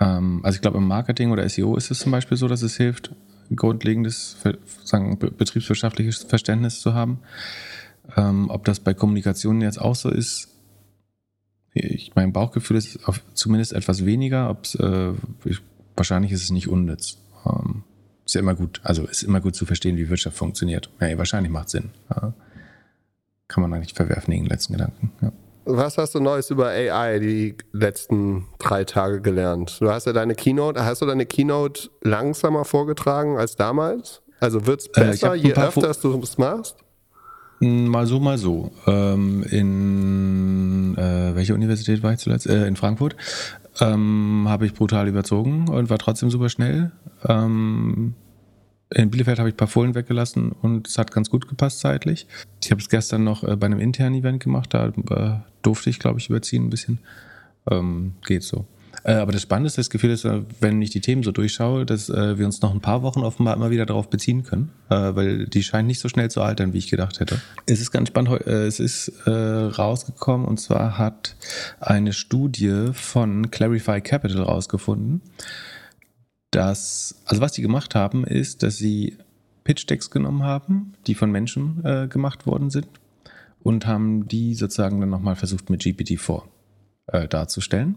ähm, 0.00 0.40
also 0.42 0.56
ich 0.56 0.62
glaube 0.62 0.78
im 0.78 0.86
Marketing 0.86 1.30
oder 1.30 1.48
SEO 1.48 1.76
ist 1.76 1.90
es 1.90 2.00
zum 2.00 2.12
Beispiel 2.12 2.36
so, 2.36 2.48
dass 2.48 2.62
es 2.62 2.76
hilft, 2.76 3.14
grundlegendes 3.54 4.36
sagen, 4.84 5.18
betriebswirtschaftliches 5.18 6.24
Verständnis 6.24 6.80
zu 6.80 6.94
haben. 6.94 7.20
Ähm, 8.16 8.50
ob 8.50 8.64
das 8.64 8.80
bei 8.80 8.94
Kommunikation 8.94 9.60
jetzt 9.60 9.80
auch 9.80 9.94
so 9.94 10.10
ist, 10.10 10.48
ich, 11.72 12.14
mein 12.14 12.32
Bauchgefühl 12.32 12.76
ist 12.76 13.00
zumindest 13.34 13.72
etwas 13.72 14.04
weniger. 14.04 14.50
Ob's, 14.50 14.74
äh, 14.76 15.12
ich, 15.44 15.60
wahrscheinlich 15.96 16.32
ist 16.32 16.44
es 16.44 16.50
nicht 16.50 16.68
unnütz. 16.68 17.18
Ähm, 17.44 17.83
ist 18.34 18.36
ja 18.36 18.40
immer 18.40 18.54
gut, 18.56 18.80
also 18.82 19.04
ist 19.04 19.22
immer 19.22 19.40
gut 19.40 19.54
zu 19.54 19.64
verstehen, 19.64 19.96
wie 19.96 20.08
Wirtschaft 20.08 20.36
funktioniert. 20.36 20.90
Ja, 21.00 21.16
wahrscheinlich 21.16 21.52
macht 21.52 21.70
Sinn. 21.70 21.90
Ja. 22.10 22.32
Kann 23.46 23.62
man 23.62 23.72
eigentlich 23.72 23.94
verwerfen, 23.94 24.32
den 24.32 24.46
letzten 24.46 24.72
Gedanken. 24.72 25.12
Ja. 25.22 25.32
Was 25.66 25.96
hast 25.98 26.14
du 26.14 26.20
Neues 26.20 26.50
über 26.50 26.66
AI 26.68 27.20
die 27.20 27.56
letzten 27.72 28.46
drei 28.58 28.84
Tage 28.84 29.20
gelernt? 29.20 29.80
Du 29.80 29.88
hast 29.88 30.06
ja 30.06 30.12
deine 30.12 30.34
Keynote, 30.34 30.84
hast 30.84 31.00
du 31.00 31.06
deine 31.06 31.26
Keynote 31.26 31.90
langsamer 32.02 32.64
vorgetragen 32.64 33.38
als 33.38 33.54
damals? 33.56 34.20
Also 34.40 34.66
wird 34.66 34.80
es 34.80 34.86
äh, 34.88 34.90
besser, 34.94 35.34
äh, 35.34 35.38
je 35.38 35.54
öfter 35.54 35.92
du 36.02 36.20
es 36.20 36.36
machst? 36.36 36.76
Hm, 37.60 37.86
mal 37.86 38.06
so, 38.06 38.18
mal 38.18 38.36
so. 38.36 38.72
Ähm, 38.86 39.44
in 39.48 40.96
äh, 40.98 41.36
welcher 41.36 41.54
Universität 41.54 42.02
war 42.02 42.12
ich 42.12 42.18
zuletzt? 42.18 42.46
Äh, 42.46 42.66
in 42.66 42.74
Frankfurt. 42.76 43.16
Ähm, 43.80 44.46
habe 44.48 44.66
ich 44.66 44.74
brutal 44.74 45.08
überzogen 45.08 45.68
und 45.68 45.88
war 45.88 45.98
trotzdem 45.98 46.30
super 46.30 46.48
schnell. 46.48 46.90
Ähm, 47.26 48.14
in 48.94 49.10
Bielefeld 49.10 49.38
habe 49.38 49.48
ich 49.48 49.54
ein 49.54 49.58
paar 49.58 49.68
Folien 49.68 49.94
weggelassen 49.94 50.52
und 50.52 50.88
es 50.88 50.98
hat 50.98 51.12
ganz 51.12 51.30
gut 51.30 51.48
gepasst 51.48 51.80
zeitlich. 51.80 52.26
Ich 52.62 52.70
habe 52.70 52.80
es 52.80 52.88
gestern 52.88 53.24
noch 53.24 53.42
äh, 53.42 53.56
bei 53.56 53.66
einem 53.66 53.80
internen 53.80 54.14
Event 54.14 54.42
gemacht, 54.42 54.72
da 54.72 54.88
äh, 54.88 55.40
durfte 55.62 55.90
ich, 55.90 55.98
glaube 55.98 56.20
ich, 56.20 56.30
überziehen 56.30 56.66
ein 56.66 56.70
bisschen. 56.70 56.98
Ähm, 57.70 58.14
geht 58.26 58.42
so. 58.42 58.66
Äh, 59.02 59.14
aber 59.14 59.32
das 59.32 59.42
Spannende 59.42 59.66
ist, 59.66 59.76
das 59.76 59.90
Gefühl 59.90 60.12
äh, 60.12 60.42
wenn 60.60 60.80
ich 60.80 60.90
die 60.90 61.00
Themen 61.00 61.24
so 61.24 61.32
durchschaue, 61.32 61.84
dass 61.84 62.08
wir 62.08 62.46
uns 62.46 62.62
noch 62.62 62.72
ein 62.72 62.80
paar 62.80 63.02
Wochen 63.02 63.20
offenbar 63.20 63.56
immer 63.56 63.70
wieder 63.70 63.86
darauf 63.86 64.08
beziehen 64.08 64.44
können, 64.44 64.70
weil 64.88 65.46
die 65.46 65.62
scheinen 65.62 65.88
nicht 65.88 66.00
so 66.00 66.08
schnell 66.08 66.30
zu 66.30 66.42
altern, 66.42 66.72
wie 66.72 66.78
ich 66.78 66.88
gedacht 66.88 67.18
hätte. 67.18 67.40
Es 67.66 67.80
ist 67.80 67.90
ganz 67.90 68.08
spannend, 68.08 68.46
es 68.46 68.78
ist 68.78 69.12
rausgekommen 69.26 70.46
und 70.46 70.60
zwar 70.60 70.98
hat 70.98 71.36
eine 71.80 72.12
Studie 72.12 72.90
von 72.92 73.50
Clarify 73.50 74.00
Capital 74.00 74.42
rausgefunden, 74.42 75.22
dass, 76.54 77.20
also 77.24 77.40
was 77.40 77.52
die 77.52 77.62
gemacht 77.62 77.94
haben, 77.94 78.24
ist, 78.24 78.62
dass 78.62 78.76
sie 78.76 79.16
Pitch-Decks 79.64 80.10
genommen 80.10 80.42
haben, 80.42 80.94
die 81.06 81.14
von 81.14 81.30
Menschen 81.30 81.84
äh, 81.84 82.06
gemacht 82.06 82.46
worden 82.46 82.70
sind 82.70 82.88
und 83.62 83.86
haben 83.86 84.28
die 84.28 84.54
sozusagen 84.54 85.00
dann 85.00 85.10
nochmal 85.10 85.36
versucht 85.36 85.70
mit 85.70 85.82
GPT-4 85.82 86.42
äh, 87.06 87.28
darzustellen. 87.28 87.96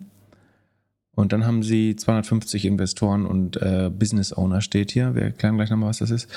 Und 1.13 1.33
dann 1.33 1.45
haben 1.45 1.63
sie 1.63 1.95
250 1.95 2.65
Investoren 2.65 3.25
und 3.25 3.57
äh, 3.57 3.89
Business 3.91 4.33
Owner 4.33 4.61
steht 4.61 4.91
hier, 4.91 5.15
wir 5.15 5.23
erklären 5.23 5.57
gleich 5.57 5.69
nochmal, 5.69 5.89
was 5.89 5.97
das 5.97 6.11
ist, 6.11 6.29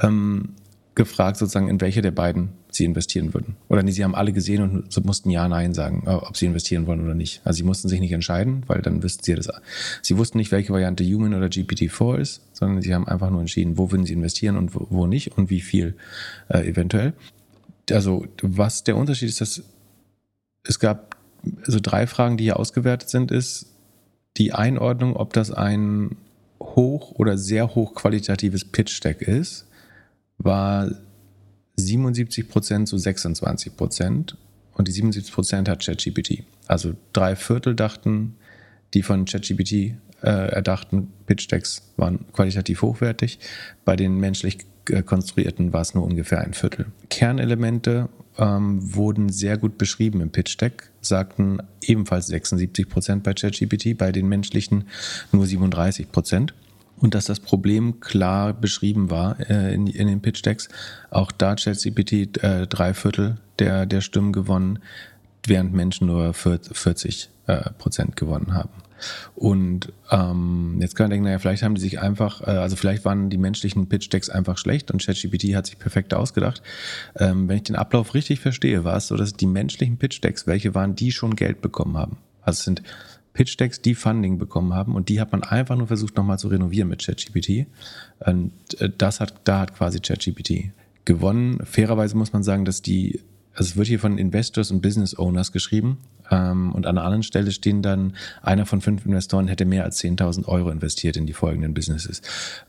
ähm, 0.00 0.54
gefragt, 0.98 1.36
sozusagen, 1.36 1.68
in 1.68 1.80
welche 1.80 2.02
der 2.02 2.10
beiden 2.10 2.50
sie 2.70 2.84
investieren 2.84 3.32
würden. 3.32 3.56
Oder 3.68 3.82
nee, 3.82 3.92
sie 3.92 4.02
haben 4.04 4.16
alle 4.16 4.32
gesehen 4.32 4.62
und 4.62 4.92
so 4.92 5.00
mussten 5.00 5.30
Ja, 5.30 5.48
Nein 5.48 5.72
sagen, 5.72 6.02
äh, 6.06 6.10
ob 6.10 6.36
sie 6.36 6.46
investieren 6.46 6.86
wollen 6.86 7.02
oder 7.02 7.14
nicht. 7.14 7.40
Also 7.44 7.58
sie 7.58 7.62
mussten 7.62 7.88
sich 7.88 8.00
nicht 8.00 8.12
entscheiden, 8.12 8.64
weil 8.66 8.82
dann 8.82 9.02
wüssten 9.02 9.22
sie 9.22 9.34
das. 9.34 9.48
Sie 10.02 10.18
wussten 10.18 10.38
nicht, 10.38 10.50
welche 10.50 10.72
Variante 10.72 11.04
Human 11.04 11.34
oder 11.34 11.46
GPT-4 11.46 12.18
ist, 12.18 12.42
sondern 12.52 12.82
sie 12.82 12.92
haben 12.92 13.06
einfach 13.06 13.30
nur 13.30 13.40
entschieden, 13.40 13.78
wo 13.78 13.90
würden 13.92 14.04
sie 14.04 14.12
investieren 14.12 14.56
und 14.56 14.74
wo, 14.74 14.88
wo 14.90 15.06
nicht 15.06 15.38
und 15.38 15.50
wie 15.50 15.60
viel 15.60 15.96
äh, 16.48 16.68
eventuell. 16.68 17.14
Also 17.90 18.26
was 18.42 18.82
der 18.82 18.96
Unterschied 18.96 19.28
ist, 19.28 19.40
dass 19.40 19.62
es 20.64 20.78
gab 20.80 21.16
also 21.64 21.78
drei 21.80 22.08
Fragen, 22.08 22.36
die 22.36 22.44
hier 22.44 22.58
ausgewertet 22.58 23.08
sind, 23.08 23.30
ist 23.30 23.66
die 24.36 24.52
Einordnung, 24.52 25.14
ob 25.16 25.32
das 25.32 25.52
ein 25.52 26.16
hoch 26.60 27.12
oder 27.12 27.38
sehr 27.38 27.76
hoch 27.76 27.94
qualitatives 27.94 28.64
Pitch-Deck 28.64 29.22
ist 29.22 29.67
war 30.38 30.90
77 31.76 32.48
Prozent 32.48 32.88
zu 32.88 32.98
26 32.98 33.76
Prozent 33.76 34.36
und 34.74 34.88
die 34.88 34.92
77 34.92 35.34
Prozent 35.34 35.68
hat 35.68 35.84
ChatGPT. 35.84 36.44
Also 36.66 36.94
drei 37.12 37.36
Viertel 37.36 37.74
dachten, 37.74 38.36
die 38.94 39.02
von 39.02 39.24
ChatGPT 39.24 39.72
äh, 39.72 39.94
erdachten 40.22 41.12
Pitch-Decks 41.26 41.92
waren 41.96 42.26
qualitativ 42.32 42.82
hochwertig. 42.82 43.38
Bei 43.84 43.96
den 43.96 44.18
menschlich 44.18 44.58
äh, 44.88 45.02
konstruierten 45.02 45.72
war 45.72 45.82
es 45.82 45.94
nur 45.94 46.04
ungefähr 46.04 46.40
ein 46.40 46.54
Viertel. 46.54 46.86
Kernelemente 47.10 48.08
ähm, 48.38 48.94
wurden 48.94 49.28
sehr 49.28 49.58
gut 49.58 49.78
beschrieben 49.78 50.20
im 50.20 50.30
Pitch-Deck, 50.30 50.90
sagten 51.00 51.58
ebenfalls 51.82 52.28
76 52.28 52.88
Prozent 52.88 53.22
bei 53.22 53.34
ChatGPT, 53.34 53.96
bei 53.96 54.12
den 54.12 54.28
menschlichen 54.28 54.84
nur 55.32 55.46
37 55.46 56.10
Prozent 56.10 56.54
und 57.00 57.14
dass 57.14 57.26
das 57.26 57.40
Problem 57.40 58.00
klar 58.00 58.52
beschrieben 58.52 59.10
war 59.10 59.38
äh, 59.48 59.74
in, 59.74 59.86
in 59.86 60.06
den 60.06 60.20
Pitch-Decks. 60.20 60.68
Auch 61.10 61.32
da 61.32 61.50
hat 61.50 61.62
ChatGPT 61.62 62.42
äh, 62.42 62.66
drei 62.66 62.94
Viertel 62.94 63.36
der, 63.58 63.86
der 63.86 64.00
Stimmen 64.00 64.32
gewonnen, 64.32 64.80
während 65.46 65.72
Menschen 65.72 66.06
nur 66.06 66.34
40 66.34 67.30
äh, 67.46 67.70
Prozent 67.78 68.16
gewonnen 68.16 68.54
haben. 68.54 68.70
Und 69.34 69.92
ähm, 70.10 70.78
jetzt 70.80 70.96
kann 70.96 71.04
man 71.04 71.10
denken, 71.10 71.24
naja, 71.26 71.38
vielleicht 71.38 71.62
haben 71.62 71.74
die 71.74 71.80
sich 71.80 72.00
einfach, 72.00 72.42
äh, 72.42 72.50
also 72.50 72.76
vielleicht 72.76 73.04
waren 73.04 73.30
die 73.30 73.38
menschlichen 73.38 73.88
Pitch-Decks 73.88 74.30
einfach 74.30 74.58
schlecht 74.58 74.90
und 74.90 75.04
ChatGPT 75.04 75.54
hat 75.54 75.66
sich 75.66 75.78
perfekt 75.78 76.14
ausgedacht. 76.14 76.62
Ähm, 77.16 77.48
wenn 77.48 77.56
ich 77.56 77.62
den 77.62 77.76
Ablauf 77.76 78.14
richtig 78.14 78.40
verstehe, 78.40 78.84
war 78.84 78.96
es 78.96 79.06
so, 79.06 79.16
dass 79.16 79.32
die 79.34 79.46
menschlichen 79.46 79.98
Pitch-Decks, 79.98 80.46
welche 80.46 80.74
waren, 80.74 80.96
die 80.96 81.12
schon 81.12 81.36
Geld 81.36 81.60
bekommen 81.60 81.96
haben. 81.96 82.18
Also 82.42 82.58
es 82.58 82.64
sind 82.64 82.82
Pitch-Decks, 83.38 83.80
die 83.82 83.94
Funding 83.94 84.38
bekommen 84.38 84.74
haben 84.74 84.96
und 84.96 85.08
die 85.08 85.20
hat 85.20 85.30
man 85.30 85.44
einfach 85.44 85.76
nur 85.76 85.86
versucht 85.86 86.16
nochmal 86.16 86.40
zu 86.40 86.48
renovieren 86.48 86.88
mit 86.88 87.04
ChatGPT. 87.04 87.66
Und 88.18 88.50
äh, 88.80 88.90
das 88.98 89.20
hat, 89.20 89.34
da 89.44 89.60
hat 89.60 89.76
quasi 89.76 90.00
ChatGPT 90.00 90.72
gewonnen. 91.04 91.60
Fairerweise 91.64 92.16
muss 92.16 92.32
man 92.32 92.42
sagen, 92.42 92.64
dass 92.64 92.82
die, 92.82 93.20
also 93.54 93.70
es 93.70 93.76
wird 93.76 93.86
hier 93.86 94.00
von 94.00 94.18
Investors 94.18 94.72
und 94.72 94.82
Business 94.82 95.16
Owners 95.16 95.52
geschrieben 95.52 95.98
ähm, 96.32 96.72
und 96.72 96.84
an 96.84 96.98
einer 96.98 97.04
anderen 97.04 97.22
Stelle 97.22 97.52
stehen 97.52 97.80
dann, 97.80 98.14
einer 98.42 98.66
von 98.66 98.80
fünf 98.80 99.06
Investoren 99.06 99.46
hätte 99.46 99.66
mehr 99.66 99.84
als 99.84 100.02
10.000 100.02 100.46
Euro 100.46 100.70
investiert 100.70 101.16
in 101.16 101.26
die 101.26 101.32
folgenden 101.32 101.74
Businesses. 101.74 102.22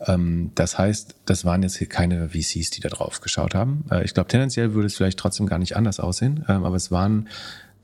Ähm, 0.05 0.51
das 0.53 0.77
heißt, 0.77 1.15
das 1.25 1.45
waren 1.45 1.63
jetzt 1.63 1.89
keine 1.89 2.29
VCs, 2.29 2.69
die 2.69 2.79
da 2.79 2.89
drauf 2.89 3.21
geschaut 3.21 3.55
haben. 3.55 3.85
Äh, 3.89 4.05
ich 4.05 4.13
glaube, 4.13 4.27
tendenziell 4.27 4.75
würde 4.75 4.85
es 4.85 4.95
vielleicht 4.95 5.17
trotzdem 5.17 5.47
gar 5.47 5.57
nicht 5.57 5.75
anders 5.75 5.99
aussehen, 5.99 6.45
ähm, 6.47 6.63
aber 6.63 6.75
es 6.75 6.91
waren 6.91 7.27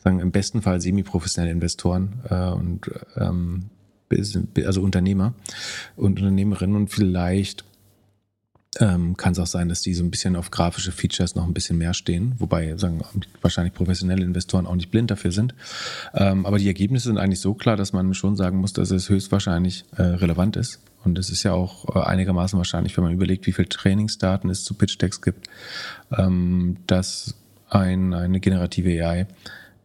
sagen 0.05 0.19
im 0.19 0.31
besten 0.31 0.61
Fall 0.61 0.79
semi-professionelle 0.79 1.51
Investoren 1.51 2.21
äh, 2.29 2.51
und 2.51 2.89
ähm, 3.17 3.65
also 4.65 4.81
Unternehmer 4.81 5.33
und 5.97 6.19
Unternehmerinnen 6.19 6.75
und 6.75 6.89
vielleicht 6.89 7.65
ähm, 8.79 9.17
kann 9.17 9.31
es 9.31 9.39
auch 9.39 9.47
sein, 9.47 9.67
dass 9.67 9.81
die 9.81 9.93
so 9.93 10.03
ein 10.03 10.11
bisschen 10.11 10.35
auf 10.35 10.51
grafische 10.51 10.91
Features 10.91 11.33
noch 11.33 11.45
ein 11.45 11.53
bisschen 11.53 11.77
mehr 11.77 11.93
stehen, 11.93 12.35
wobei 12.37 12.77
sagen 12.77 13.01
wahrscheinlich 13.41 13.73
professionelle 13.73 14.23
Investoren 14.23 14.67
auch 14.67 14.75
nicht 14.75 14.91
blind 14.91 15.09
dafür 15.09 15.31
sind. 15.31 15.55
Ähm, 16.13 16.45
aber 16.45 16.59
die 16.59 16.67
Ergebnisse 16.67 17.07
sind 17.07 17.17
eigentlich 17.17 17.39
so 17.39 17.55
klar, 17.55 17.75
dass 17.75 17.93
man 17.93 18.13
schon 18.13 18.35
sagen 18.35 18.57
muss, 18.57 18.73
dass 18.73 18.91
es 18.91 19.09
höchstwahrscheinlich 19.09 19.85
äh, 19.97 20.03
relevant 20.03 20.55
ist. 20.55 20.81
Und 21.03 21.17
es 21.17 21.29
ist 21.29 21.43
ja 21.43 21.53
auch 21.53 21.95
äh, 21.95 21.99
einigermaßen 21.99 22.57
wahrscheinlich, 22.57 22.95
wenn 22.97 23.05
man 23.05 23.13
überlegt, 23.13 23.47
wie 23.47 23.53
viele 23.53 23.69
Trainingsdaten 23.69 24.49
es 24.49 24.63
zu 24.63 24.75
Pitch-Decks 24.75 25.21
gibt, 25.21 25.47
ähm, 26.15 26.77
dass 26.85 27.35
ein, 27.69 28.13
eine 28.13 28.39
generative 28.39 29.03
AI 29.03 29.25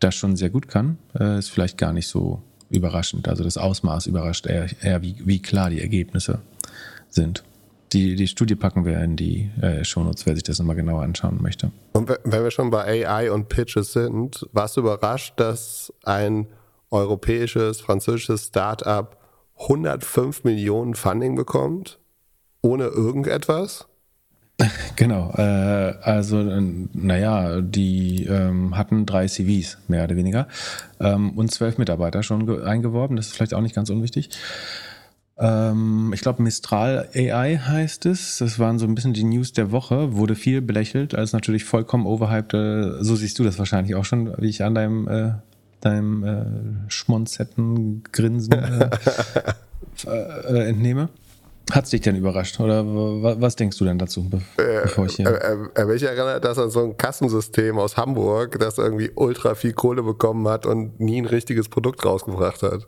das 0.01 0.15
schon 0.15 0.37
sehr 0.37 0.51
gut 0.51 0.69
kann, 0.69 0.99
äh, 1.19 1.39
ist 1.39 1.51
vielleicht 1.51 1.79
gar 1.79 1.93
nicht 1.93 2.09
so 2.09 2.43
überraschend. 2.71 3.29
Also 3.29 3.45
das 3.45 3.57
Ausmaß 3.57 4.07
überrascht 4.07 4.47
eher, 4.47 4.69
eher 4.83 5.03
wie, 5.03 5.17
wie 5.25 5.41
klar 5.41 5.71
die 5.71 5.81
Ergebnisse 5.81 6.41
sind. 7.09 7.45
Die, 7.93 8.15
die 8.15 8.29
Studie 8.29 8.55
packen 8.55 8.85
wir 8.85 9.01
in 9.01 9.17
die 9.17 9.51
äh, 9.61 9.85
Shownotes, 9.85 10.25
wer 10.25 10.35
sich 10.35 10.45
das 10.45 10.61
nochmal 10.61 10.77
genauer 10.77 11.03
anschauen 11.03 11.39
möchte. 11.43 11.73
Und 11.93 12.09
wenn 12.09 12.45
wir 12.45 12.53
schon 12.53 12.71
bei 12.71 13.07
AI 13.07 13.33
und 13.33 13.49
Pitches 13.49 13.93
sind, 13.93 14.47
warst 14.53 14.77
du 14.77 14.83
überrascht, 14.83 15.35
dass 15.39 15.93
ein 16.05 16.47
europäisches, 16.91 17.81
französisches 17.81 18.47
Startup 18.47 19.17
105 19.59 20.45
Millionen 20.45 20.95
Funding 20.95 21.35
bekommt? 21.35 21.99
Ohne 22.63 22.85
irgendetwas? 22.85 23.89
Genau, 24.97 25.33
äh, 25.37 25.95
also 26.03 26.43
naja, 26.93 27.61
die 27.61 28.25
ähm, 28.25 28.77
hatten 28.77 29.07
drei 29.07 29.27
CVs, 29.27 29.79
mehr 29.89 30.05
oder 30.05 30.17
weniger, 30.17 30.49
ähm, 31.01 31.31
und 31.31 31.51
zwölf 31.51 31.79
Mitarbeiter 31.79 32.23
schon 32.23 32.63
eingeworben, 32.63 33.17
das 33.17 33.29
ist 33.29 33.35
vielleicht 33.35 33.55
auch 33.55 33.63
nicht 33.63 33.75
ganz 33.75 33.91
unwichtig. 33.91 34.31
Ähm, 35.41 36.13
ich 36.15 36.21
glaube, 36.21 36.43
Mistral 36.43 37.09
AI 37.15 37.57
heißt 37.57 38.05
es. 38.07 38.39
Das 38.39 38.59
waren 38.59 38.79
so 38.79 38.87
ein 38.87 38.95
bisschen 38.95 39.15
die 39.15 39.25
News 39.25 39.53
der 39.53 39.73
Woche. 39.73 40.15
Wurde 40.15 40.35
viel 40.35 40.61
belächelt, 40.61 41.15
als 41.15 41.33
natürlich 41.33 41.65
vollkommen 41.65 42.07
overhyped. 42.07 42.55
Äh, 42.55 43.03
so 43.03 43.17
siehst 43.17 43.39
du 43.39 43.45
das 43.45 43.59
wahrscheinlich 43.59 43.95
auch 43.95 44.05
schon, 44.05 44.35
wie 44.39 44.51
ich 44.51 44.63
an 44.63 44.75
deinem, 44.75 45.09
äh, 45.09 45.33
deinem 45.81 46.25
äh, 46.25 46.45
schmonzetten 46.89 48.03
Grinsen 48.13 48.53
äh, 48.53 48.91
äh, 50.07 50.69
entnehme. 50.69 51.09
Hat 51.71 51.85
es 51.85 51.91
dich 51.91 52.01
denn 52.01 52.17
überrascht? 52.17 52.59
Oder 52.59 52.85
was 52.85 53.55
denkst 53.55 53.79
du 53.79 53.85
denn 53.85 53.99
dazu, 53.99 54.29
äh, 54.57 54.83
bevor 54.83 55.07
ich 55.07 55.17
hier. 55.17 55.29
Äh, 55.29 55.81
äh, 55.81 55.85
mich 55.85 56.03
erinnert 56.03 56.45
das 56.45 56.59
an 56.59 56.71
so 56.71 56.83
ein 56.83 56.97
Kassensystem 56.97 57.79
aus 57.79 57.97
Hamburg, 57.97 58.59
das 58.59 58.79
irgendwie 58.79 59.13
ultra 59.15 59.55
viel 59.55 59.73
Kohle 59.73 60.03
bekommen 60.03 60.49
hat 60.49 60.67
und 60.67 60.99
nie 60.99 61.21
ein 61.21 61.27
richtiges 61.27 61.69
Produkt 61.69 62.05
rausgebracht 62.05 62.63
hat. 62.63 62.87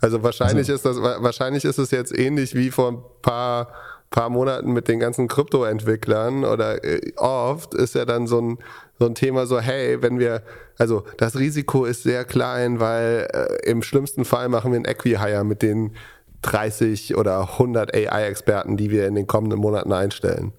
Also 0.00 0.22
wahrscheinlich 0.22 0.68
also. 0.70 0.74
ist 0.74 0.84
das, 0.84 0.96
wahrscheinlich 0.98 1.64
ist 1.64 1.78
es 1.78 1.90
jetzt 1.90 2.16
ähnlich 2.16 2.54
wie 2.54 2.70
vor 2.70 2.92
ein 2.92 2.98
paar, 3.22 3.68
paar 4.10 4.28
Monaten 4.28 4.72
mit 4.72 4.88
den 4.88 5.00
ganzen 5.00 5.28
Krypto-Entwicklern 5.28 6.44
oder 6.44 6.84
äh, 6.84 7.12
oft 7.16 7.74
ist 7.74 7.94
ja 7.94 8.04
dann 8.04 8.26
so 8.26 8.40
ein, 8.40 8.58
so 8.98 9.06
ein 9.06 9.14
Thema 9.14 9.46
so, 9.46 9.60
hey, 9.60 10.02
wenn 10.02 10.18
wir, 10.18 10.42
also 10.78 11.04
das 11.16 11.38
Risiko 11.38 11.84
ist 11.84 12.02
sehr 12.02 12.24
klein, 12.24 12.80
weil 12.80 13.28
äh, 13.32 13.70
im 13.70 13.82
schlimmsten 13.82 14.24
Fall 14.24 14.48
machen 14.48 14.72
wir 14.72 14.76
einen 14.76 14.84
Equihire 14.84 15.44
mit 15.44 15.62
den 15.62 15.92
30 16.42 17.16
oder 17.16 17.40
100 17.40 17.94
AI-Experten, 17.94 18.76
die 18.76 18.90
wir 18.90 19.06
in 19.06 19.14
den 19.14 19.26
kommenden 19.26 19.58
Monaten 19.58 19.92
einstellen. 19.92 20.52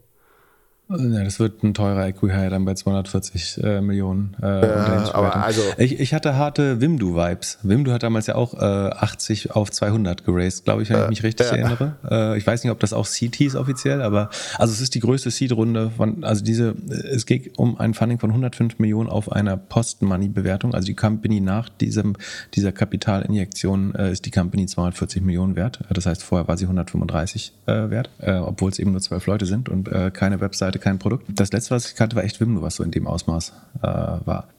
Ja, 0.90 1.24
das 1.24 1.40
wird 1.40 1.64
ein 1.64 1.74
teurer 1.74 2.08
Equihire 2.08 2.50
dann 2.50 2.64
bei 2.64 2.74
240 2.74 3.62
äh, 3.62 3.82
Millionen. 3.82 4.36
Äh, 4.42 4.46
ja, 4.46 5.14
aber 5.14 5.36
also 5.36 5.62
ich, 5.78 6.00
ich 6.00 6.14
hatte 6.14 6.36
harte 6.36 6.80
Wimdu-Vibes. 6.80 7.60
Wimdu 7.64 7.92
hat 7.92 8.04
damals 8.04 8.28
ja 8.28 8.36
auch 8.36 8.54
äh, 8.54 8.58
80 8.58 9.52
auf 9.52 9.70
200 9.70 10.24
geraced, 10.24 10.64
glaube 10.64 10.84
ich, 10.84 10.90
wenn 10.90 11.04
ich 11.04 11.10
mich 11.10 11.24
richtig 11.24 11.48
ja. 11.48 11.58
erinnere. 11.58 11.98
Äh, 12.10 12.38
ich 12.38 12.48
weiß 12.48 12.64
nicht, 12.64 12.72
ob 12.72 12.80
das 12.80 12.94
auch 12.94 13.06
Seed 13.06 13.36
hieß 13.36 13.58
offiziell, 13.58 14.02
aber 14.02 14.30
also 14.58 14.72
es 14.72 14.80
ist 14.80 14.96
die 14.96 15.02
größte 15.02 15.30
Seed-Runde 15.30 15.92
von, 15.98 16.24
also 16.24 16.44
diese, 16.44 16.76
es 16.90 17.26
geht 17.26 17.58
um 17.60 17.78
ein 17.78 17.94
Funding 17.94 18.20
von 18.20 18.30
105 18.30 18.80
Millionen 18.80 19.10
auf 19.10 19.30
einer 19.30 19.58
Post-Money-Bewertung. 19.58 20.74
Also 20.74 20.86
die 20.86 20.96
Company 20.96 21.42
nach 21.42 21.68
diesem, 21.68 22.16
dieser 22.54 22.72
Kapitalinjektion 22.72 23.94
äh, 23.96 24.14
ist 24.14 24.26
die 24.26 24.32
Company 24.32 24.66
240 24.66 25.22
Millionen 25.22 25.58
wert. 25.58 25.80
Das 25.90 26.06
heißt, 26.06 26.24
vorher 26.24 26.48
war 26.48 26.56
sie 26.56 26.66
135 26.66 27.52
äh, 27.66 27.90
wert, 27.90 28.10
äh, 28.20 28.36
obwohl 28.36 28.72
es 28.72 28.80
eben 28.80 28.92
nur 28.92 29.02
zwölf 29.02 29.26
Leute 29.28 29.46
sind 29.46 29.68
und 29.68 29.90
äh, 29.90 30.12
keine 30.12 30.40
Webseite 30.40 30.77
hatte 30.78 30.84
kein 30.84 31.00
Produkt. 31.00 31.26
Das 31.30 31.52
letzte, 31.52 31.72
was 31.72 31.90
ich 31.90 31.96
kannte, 31.96 32.16
war 32.16 32.24
echt 32.24 32.40
Wimno, 32.40 32.62
was 32.62 32.76
so 32.76 32.84
in 32.84 32.92
dem 32.92 33.08
Ausmaß 33.08 33.54
äh, 33.82 33.88
war. 33.88 34.50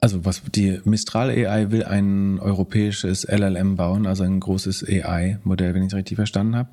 Also 0.00 0.24
was 0.24 0.42
die 0.54 0.80
Mistral 0.84 1.30
AI 1.30 1.70
will 1.70 1.84
ein 1.84 2.38
europäisches 2.38 3.24
LLM 3.24 3.76
bauen, 3.76 4.06
also 4.06 4.22
ein 4.22 4.38
großes 4.38 4.84
AI-Modell, 4.88 5.74
wenn 5.74 5.82
ich 5.82 5.88
es 5.88 5.94
richtig 5.94 6.16
verstanden 6.16 6.56
habe. 6.56 6.68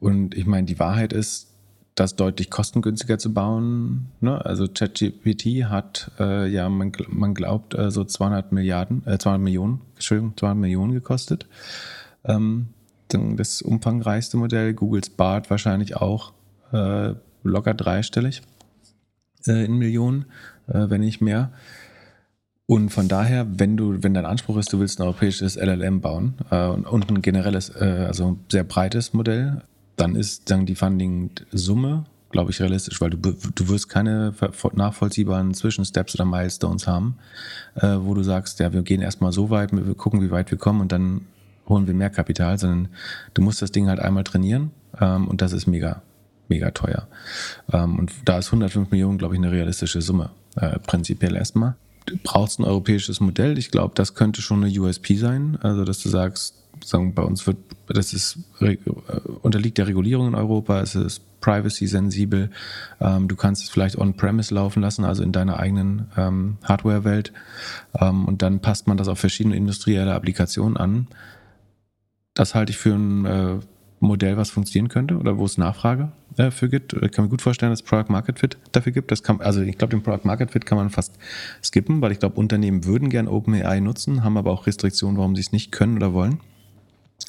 Und 0.00 0.34
ich 0.34 0.46
meine, 0.46 0.66
die 0.66 0.78
Wahrheit 0.78 1.12
ist, 1.12 1.48
das 1.94 2.16
deutlich 2.16 2.48
kostengünstiger 2.48 3.18
zu 3.18 3.34
bauen. 3.34 4.06
Ne? 4.20 4.42
Also 4.42 4.66
ChatGPT 4.66 5.64
hat 5.64 6.10
äh, 6.18 6.48
ja, 6.48 6.70
man, 6.70 6.92
man 7.08 7.34
glaubt, 7.34 7.74
äh, 7.74 7.90
so 7.90 8.02
200 8.02 8.50
Milliarden, 8.50 9.06
äh, 9.06 9.18
200 9.18 9.42
Millionen, 9.42 9.82
Entschuldigung, 9.96 10.34
200 10.34 10.58
Millionen 10.58 10.92
gekostet. 10.94 11.46
Ähm, 12.24 12.68
das 13.08 13.60
umfangreichste 13.60 14.38
Modell, 14.38 14.72
Googles 14.72 15.10
Bart 15.10 15.50
wahrscheinlich 15.50 15.96
auch 15.96 16.32
äh, 16.72 17.12
locker 17.42 17.74
dreistellig 17.74 18.42
äh, 19.46 19.64
in 19.64 19.78
Millionen, 19.78 20.26
äh, 20.68 20.88
wenn 20.88 21.00
nicht 21.00 21.20
mehr. 21.20 21.52
Und 22.66 22.90
von 22.90 23.08
daher, 23.08 23.46
wenn 23.58 23.76
du, 23.76 24.02
wenn 24.02 24.14
dein 24.14 24.24
Anspruch 24.24 24.56
ist, 24.56 24.72
du 24.72 24.80
willst 24.80 24.98
ein 24.98 25.02
europäisches 25.02 25.56
LLM 25.56 26.00
bauen 26.00 26.34
äh, 26.50 26.68
und 26.68 27.10
ein 27.10 27.20
generelles, 27.20 27.70
äh, 27.70 28.04
also 28.06 28.38
sehr 28.50 28.64
breites 28.64 29.12
Modell, 29.12 29.62
dann 29.96 30.16
ist 30.16 30.50
dann 30.50 30.64
die 30.64 30.74
Funding-Summe, 30.74 32.04
glaube 32.30 32.50
ich, 32.50 32.60
realistisch, 32.60 33.00
weil 33.00 33.10
du, 33.10 33.18
du 33.18 33.68
wirst 33.68 33.88
keine 33.88 34.32
nachvollziehbaren 34.72 35.52
Zwischensteps 35.52 36.14
oder 36.14 36.24
Milestones 36.24 36.86
haben, 36.86 37.18
äh, 37.74 37.96
wo 38.00 38.14
du 38.14 38.22
sagst, 38.22 38.58
ja, 38.60 38.72
wir 38.72 38.82
gehen 38.82 39.02
erstmal 39.02 39.32
so 39.32 39.50
weit, 39.50 39.72
wir 39.72 39.94
gucken, 39.94 40.22
wie 40.22 40.30
weit 40.30 40.50
wir 40.50 40.56
kommen 40.56 40.80
und 40.80 40.92
dann 40.92 41.26
holen 41.68 41.86
wir 41.86 41.94
mehr 41.94 42.10
Kapital, 42.10 42.58
sondern 42.58 42.88
du 43.34 43.42
musst 43.42 43.60
das 43.60 43.70
Ding 43.70 43.88
halt 43.88 44.00
einmal 44.00 44.24
trainieren 44.24 44.70
ähm, 45.00 45.28
und 45.28 45.42
das 45.42 45.52
ist 45.52 45.66
mega 45.66 46.02
mega 46.52 46.70
teuer. 46.70 47.08
Ähm, 47.72 47.98
und 47.98 48.12
da 48.24 48.38
ist 48.38 48.48
105 48.48 48.90
Millionen, 48.90 49.18
glaube 49.18 49.34
ich, 49.34 49.40
eine 49.40 49.50
realistische 49.50 50.02
Summe, 50.02 50.30
äh, 50.56 50.78
prinzipiell 50.80 51.34
erstmal. 51.36 51.76
Du 52.06 52.16
brauchst 52.22 52.58
ein 52.58 52.64
europäisches 52.64 53.20
Modell. 53.20 53.58
Ich 53.58 53.70
glaube, 53.70 53.92
das 53.94 54.14
könnte 54.14 54.42
schon 54.42 54.62
eine 54.62 54.80
USP 54.80 55.16
sein. 55.16 55.56
Also, 55.62 55.84
dass 55.84 56.02
du 56.02 56.08
sagst, 56.08 56.56
sagen, 56.84 57.14
bei 57.14 57.22
uns 57.22 57.46
wird, 57.46 57.58
das 57.86 58.12
ist, 58.12 58.38
äh, 58.60 58.76
unterliegt 59.42 59.78
der 59.78 59.86
Regulierung 59.86 60.28
in 60.28 60.34
Europa, 60.34 60.80
es 60.80 60.94
ist 60.94 61.22
privacy-sensibel. 61.40 62.50
Ähm, 63.00 63.28
du 63.28 63.36
kannst 63.36 63.62
es 63.62 63.70
vielleicht 63.70 63.96
on-premise 63.96 64.54
laufen 64.54 64.80
lassen, 64.82 65.04
also 65.04 65.22
in 65.22 65.32
deiner 65.32 65.58
eigenen 65.58 66.06
ähm, 66.16 66.56
Hardware-Welt. 66.64 67.32
Ähm, 67.98 68.26
und 68.26 68.42
dann 68.42 68.60
passt 68.60 68.86
man 68.86 68.96
das 68.96 69.08
auf 69.08 69.18
verschiedene 69.18 69.56
industrielle 69.56 70.14
Applikationen 70.14 70.76
an. 70.76 71.06
Das 72.34 72.54
halte 72.54 72.70
ich 72.70 72.78
für 72.78 72.94
ein 72.94 73.24
äh, 73.26 73.58
Modell, 74.00 74.36
was 74.36 74.50
funktionieren 74.50 74.88
könnte 74.88 75.16
oder 75.16 75.38
wo 75.38 75.44
es 75.44 75.58
Nachfrage 75.58 76.12
äh, 76.36 76.50
für 76.50 76.68
gibt. 76.68 76.92
Ich 76.94 77.12
kann 77.12 77.24
mir 77.24 77.28
gut 77.28 77.42
vorstellen, 77.42 77.72
dass 77.72 77.82
Product 77.82 78.10
Market 78.10 78.38
Fit 78.38 78.56
dafür 78.72 78.92
gibt. 78.92 79.10
Das 79.10 79.22
kann, 79.22 79.40
also 79.40 79.60
ich 79.60 79.78
glaube, 79.78 79.90
den 79.90 80.02
Product 80.02 80.24
Market 80.24 80.50
Fit 80.50 80.66
kann 80.66 80.78
man 80.78 80.90
fast 80.90 81.18
skippen, 81.62 82.00
weil 82.00 82.12
ich 82.12 82.18
glaube, 82.18 82.36
Unternehmen 82.36 82.84
würden 82.84 83.10
gern 83.10 83.28
OpenAI 83.28 83.80
nutzen, 83.80 84.24
haben 84.24 84.36
aber 84.36 84.50
auch 84.50 84.66
Restriktionen, 84.66 85.18
warum 85.18 85.34
sie 85.36 85.42
es 85.42 85.52
nicht 85.52 85.72
können 85.72 85.96
oder 85.96 86.12
wollen. 86.12 86.40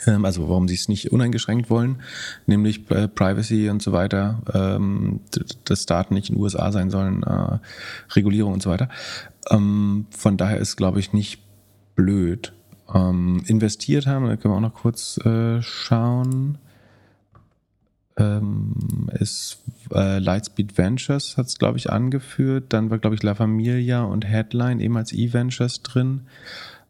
Ähm, 0.08 0.26
also 0.26 0.48
warum 0.50 0.68
sie 0.68 0.76
es 0.76 0.88
nicht 0.88 1.12
uneingeschränkt 1.12 1.70
wollen, 1.70 1.98
nämlich 2.46 2.90
äh, 2.92 3.08
Privacy 3.08 3.70
und 3.70 3.82
so 3.82 3.92
weiter, 3.92 4.42
ähm, 4.54 5.22
dass 5.66 5.86
Daten 5.86 6.14
nicht 6.14 6.30
in 6.30 6.36
den 6.36 6.42
USA 6.42 6.72
sein 6.72 6.90
sollen, 6.90 7.24
äh, 7.24 7.60
Regulierung 8.14 8.54
und 8.54 8.64
so 8.64 8.70
weiter. 8.70 8.90
Ähm, 9.50 10.06
von 10.12 10.38
daher 10.38 10.58
ist, 10.58 10.78
glaube 10.78 11.00
ich, 11.00 11.14
nicht 11.14 11.42
blöd. 11.96 12.54
Investiert 12.94 14.06
haben, 14.06 14.28
da 14.28 14.36
können 14.36 14.54
wir 14.54 14.58
auch 14.58 14.62
noch 14.62 14.74
kurz 14.76 15.18
äh, 15.26 15.62
schauen 15.64 16.60
ähm, 18.18 19.10
ist 19.20 19.58
äh, 19.94 20.20
Lightspeed 20.20 20.78
Ventures 20.78 21.38
hat 21.38 21.48
es, 21.48 21.58
glaube 21.58 21.78
ich, 21.78 21.92
angeführt. 21.92 22.66
Dann 22.70 22.90
war, 22.90 23.00
glaube 23.00 23.16
ich, 23.16 23.24
La 23.24 23.36
Familia 23.36 24.04
und 24.04 24.26
Headline 24.26 24.80
eben 24.80 24.98
als 24.98 25.14
E-Ventures 25.14 25.82
drin. 25.82 26.22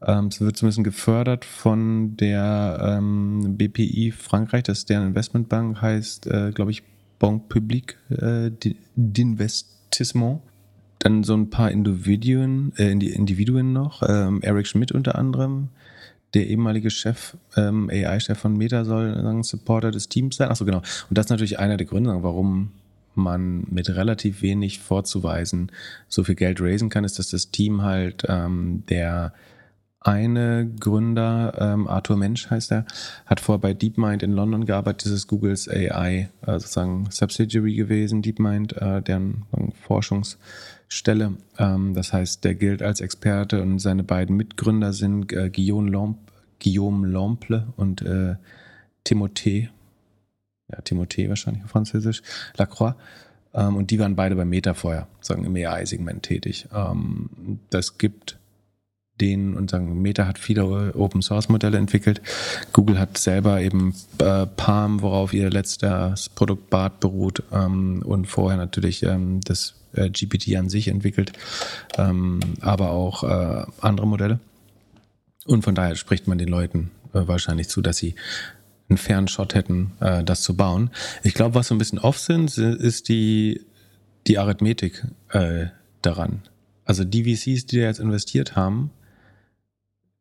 Ähm, 0.05 0.27
es 0.27 0.41
wird 0.41 0.57
zumindest 0.57 0.83
gefördert 0.83 1.45
von 1.45 2.17
der 2.17 2.97
ähm, 2.97 3.57
BPI 3.57 4.11
Frankreich, 4.11 4.63
das 4.63 4.79
ist 4.79 4.89
deren 4.89 5.07
Investmentbank, 5.07 5.81
heißt, 5.81 6.27
äh, 6.27 6.51
glaube 6.53 6.71
ich, 6.71 6.83
Banque 7.19 7.47
Publique 7.47 7.97
äh, 8.09 8.51
d'Investissement. 8.97 10.39
Dann 10.99 11.23
so 11.23 11.33
ein 11.35 11.49
paar 11.49 11.71
Individuen, 11.71 12.73
äh, 12.77 12.91
Individuen 12.91 13.71
noch, 13.71 14.03
ähm, 14.07 14.41
Eric 14.41 14.67
Schmidt 14.67 14.91
unter 14.91 15.15
anderem, 15.15 15.69
der 16.33 16.47
ehemalige 16.47 16.89
Chef, 16.89 17.35
ähm, 17.55 17.89
AI-Chef 17.91 18.37
von 18.37 18.57
Meta 18.57 18.85
soll 18.85 19.13
sagen, 19.21 19.43
Supporter 19.43 19.91
des 19.91 20.09
Teams 20.09 20.37
sein. 20.37 20.49
Achso, 20.49 20.65
genau. 20.65 20.79
Und 21.09 21.17
das 21.17 21.27
ist 21.27 21.29
natürlich 21.29 21.59
einer 21.59 21.77
der 21.77 21.87
Gründe, 21.87 22.17
warum 22.21 22.71
man 23.15 23.65
mit 23.69 23.89
relativ 23.89 24.41
wenig 24.41 24.79
vorzuweisen 24.79 25.71
so 26.07 26.23
viel 26.23 26.35
Geld 26.35 26.59
raisen 26.61 26.89
kann, 26.89 27.03
ist, 27.03 27.19
dass 27.19 27.29
das 27.29 27.51
Team 27.51 27.83
halt 27.83 28.23
ähm, 28.27 28.83
der 28.89 29.33
eine 30.03 30.69
Gründer, 30.79 31.53
ähm, 31.59 31.87
Arthur 31.87 32.17
Mensch 32.17 32.49
heißt 32.49 32.73
er, 32.73 32.85
hat 33.25 33.39
vorher 33.39 33.59
bei 33.59 33.73
DeepMind 33.73 34.21
in 34.21 34.33
London 34.33 34.65
gearbeitet. 34.65 35.05
Das 35.05 35.13
ist 35.13 35.27
Googles 35.27 35.69
AI, 35.69 36.29
äh, 36.45 36.51
sozusagen 36.59 37.07
Subsidiary 37.09 37.75
gewesen, 37.75 38.21
DeepMind, 38.21 38.73
äh, 38.73 39.01
deren 39.01 39.45
Forschungsstelle. 40.93 41.33
Ähm, 41.57 41.93
das 41.93 42.13
heißt, 42.13 42.43
der 42.43 42.55
gilt 42.55 42.81
als 42.81 43.01
Experte 43.01 43.61
und 43.61 43.79
seine 43.79 44.03
beiden 44.03 44.35
Mitgründer 44.35 44.93
sind 44.93 45.31
äh, 45.33 45.49
Guillaume, 45.49 45.89
Lomp 45.89 46.17
Guillaume 46.61 47.07
Lomple 47.07 47.67
und 47.75 48.01
äh, 48.03 48.35
Timothée, 49.05 49.67
ja, 50.71 50.79
Timothée 50.79 51.27
wahrscheinlich 51.27 51.63
auf 51.65 51.71
Französisch, 51.71 52.21
Lacroix. 52.55 52.95
Ähm, 53.53 53.75
und 53.75 53.91
die 53.91 53.99
waren 53.99 54.15
beide 54.15 54.35
bei 54.35 54.45
Meta 54.45 54.73
vorher, 54.73 55.07
sagen 55.19 55.43
im 55.43 55.55
AI-Segment 55.55 56.23
tätig. 56.23 56.67
Ähm, 56.73 57.59
das 57.69 57.97
gibt 57.97 58.37
den 59.19 59.55
und 59.55 59.69
sagen, 59.69 60.01
Meta 60.01 60.25
hat 60.25 60.39
viele 60.39 60.95
Open 60.95 61.21
Source 61.21 61.49
Modelle 61.49 61.77
entwickelt. 61.77 62.21
Google 62.71 62.97
hat 62.97 63.17
selber 63.17 63.59
eben 63.59 63.93
äh, 64.19 64.47
Palm, 64.47 65.01
worauf 65.01 65.33
ihr 65.33 65.49
letztes 65.49 66.29
Produkt 66.29 66.69
BART 66.69 67.01
beruht 67.01 67.43
ähm, 67.51 68.01
und 68.05 68.25
vorher 68.25 68.57
natürlich 68.57 69.03
ähm, 69.03 69.41
das 69.41 69.82
äh, 69.93 70.09
GPT 70.09 70.55
an 70.55 70.69
sich 70.69 70.87
entwickelt, 70.87 71.33
ähm, 71.97 72.39
aber 72.61 72.91
auch 72.91 73.23
äh, 73.23 73.65
andere 73.81 74.07
Modelle. 74.07 74.39
Und 75.45 75.63
von 75.63 75.75
daher 75.75 75.95
spricht 75.95 76.27
man 76.27 76.37
den 76.37 76.47
Leuten 76.47 76.91
äh, 77.13 77.27
wahrscheinlich 77.27 77.69
zu, 77.69 77.81
dass 77.81 77.97
sie 77.97 78.15
einen 78.89 78.97
fairen 78.97 79.27
Shot 79.27 79.55
hätten, 79.55 79.91
äh, 79.99 80.23
das 80.23 80.41
zu 80.41 80.55
bauen. 80.55 80.91
Ich 81.23 81.33
glaube, 81.33 81.55
was 81.55 81.67
so 81.67 81.75
ein 81.75 81.77
bisschen 81.77 81.99
off 81.99 82.19
sind, 82.19 82.57
ist 82.57 83.09
die, 83.09 83.61
die 84.27 84.37
Arithmetik 84.37 85.05
äh, 85.29 85.67
daran. 86.01 86.41
Also 86.85 87.03
die 87.03 87.23
VCs, 87.23 87.65
die 87.65 87.77
da 87.77 87.83
jetzt 87.83 87.99
investiert 87.99 88.55
haben, 88.55 88.91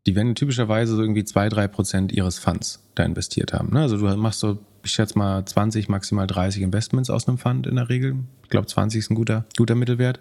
die 0.07 0.17
werden 0.17 0.35
typischerweise 0.35 0.97
so 0.97 1.03
irgendwie 1.03 1.25
zwei, 1.25 1.49
drei 1.49 1.69
Prozent 1.69 2.13
ihres 2.13 2.39
Funds 2.39 2.83
da 2.95 3.05
investiert 3.05 3.53
haben. 3.53 3.73
Ne? 3.73 3.81
Also 3.81 3.97
du 3.97 4.17
machst 4.17 4.41
so, 4.41 4.59
ich 4.83 4.93
schätze 4.93 5.19
mal 5.19 5.45
20, 5.45 5.89
maximal 5.89 6.27
30 6.27 6.63
Investments 6.63 7.11
aus 7.11 7.29
einem 7.29 7.39
Fund 7.39 7.67
in 7.67 7.77
der 7.77 7.89
Regel. 7.89 8.17
Ich 8.43 8.51
glaube, 8.51 8.67
20 8.67 8.99
ist 8.99 9.11
ein 9.11 9.15
guter, 9.15 9.45
guter 9.57 9.75
Mittelwert. 9.75 10.21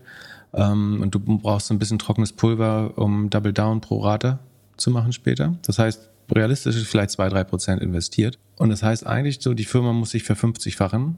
Ähm, 0.54 1.02
und 1.02 1.15
du 1.15 1.19
brauchst 1.19 1.71
ein 1.71 1.80
bisschen 1.80 2.00
trockenes 2.00 2.34
Pulver, 2.34 2.93
um 2.97 3.30
Double 3.30 3.54
Down 3.54 3.82
pro 3.82 4.00
Rate 4.00 4.39
zu 4.78 4.91
machen 4.91 5.13
später. 5.13 5.58
Das 5.65 5.80
heißt, 5.80 6.10
realistisch 6.32 6.76
ist 6.76 6.88
vielleicht 6.88 7.12
zwei, 7.12 7.30
drei 7.30 7.43
Prozent 7.43 7.82
investiert. 7.82 8.38
Und 8.58 8.69
das 8.69 8.84
heißt 8.84 9.06
eigentlich 9.06 9.39
so, 9.41 9.54
die 9.54 9.65
Firma 9.65 9.93
muss 9.93 10.12
sich 10.12 10.24
verfünfzigfachen, 10.24 11.17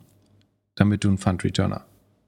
damit 0.75 1.03
du 1.03 1.09
einen 1.09 1.17
Fund 1.17 1.43
Returner 1.43 1.85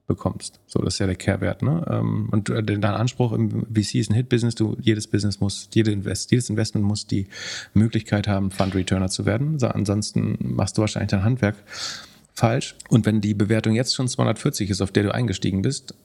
bekommst. 0.07 0.59
So, 0.67 0.81
das 0.81 0.95
ist 0.95 0.99
ja 0.99 1.05
der 1.07 1.15
Kehrwert. 1.15 1.61
Ne? 1.61 1.85
Ähm, 1.89 2.29
und 2.31 2.49
äh, 2.49 2.63
dein 2.63 2.83
Anspruch 2.83 3.31
im 3.33 3.65
VC 3.73 3.95
ist 3.95 4.09
ein 4.09 4.15
Hit-Business. 4.15 4.55
Du, 4.55 4.77
jedes 4.79 5.07
Business 5.07 5.39
muss, 5.39 5.69
jede 5.73 5.91
Invest, 5.91 6.31
jedes 6.31 6.49
Investment 6.49 6.85
muss 6.85 7.07
die 7.07 7.27
Möglichkeit 7.73 8.27
haben, 8.27 8.51
Fund-Returner 8.51 9.09
zu 9.09 9.25
werden. 9.25 9.57
ansonsten 9.63 10.37
machst 10.39 10.77
du 10.77 10.81
wahrscheinlich 10.81 11.11
dein 11.11 11.23
Handwerk 11.23 11.55
falsch. 12.33 12.75
Und 12.89 13.05
wenn 13.05 13.21
die 13.21 13.33
Bewertung 13.33 13.73
jetzt 13.73 13.95
schon 13.95 14.07
240 14.07 14.69
ist, 14.69 14.81
auf 14.81 14.91
der 14.91 15.03
du 15.03 15.13
eingestiegen 15.13 15.61
bist, 15.61 15.95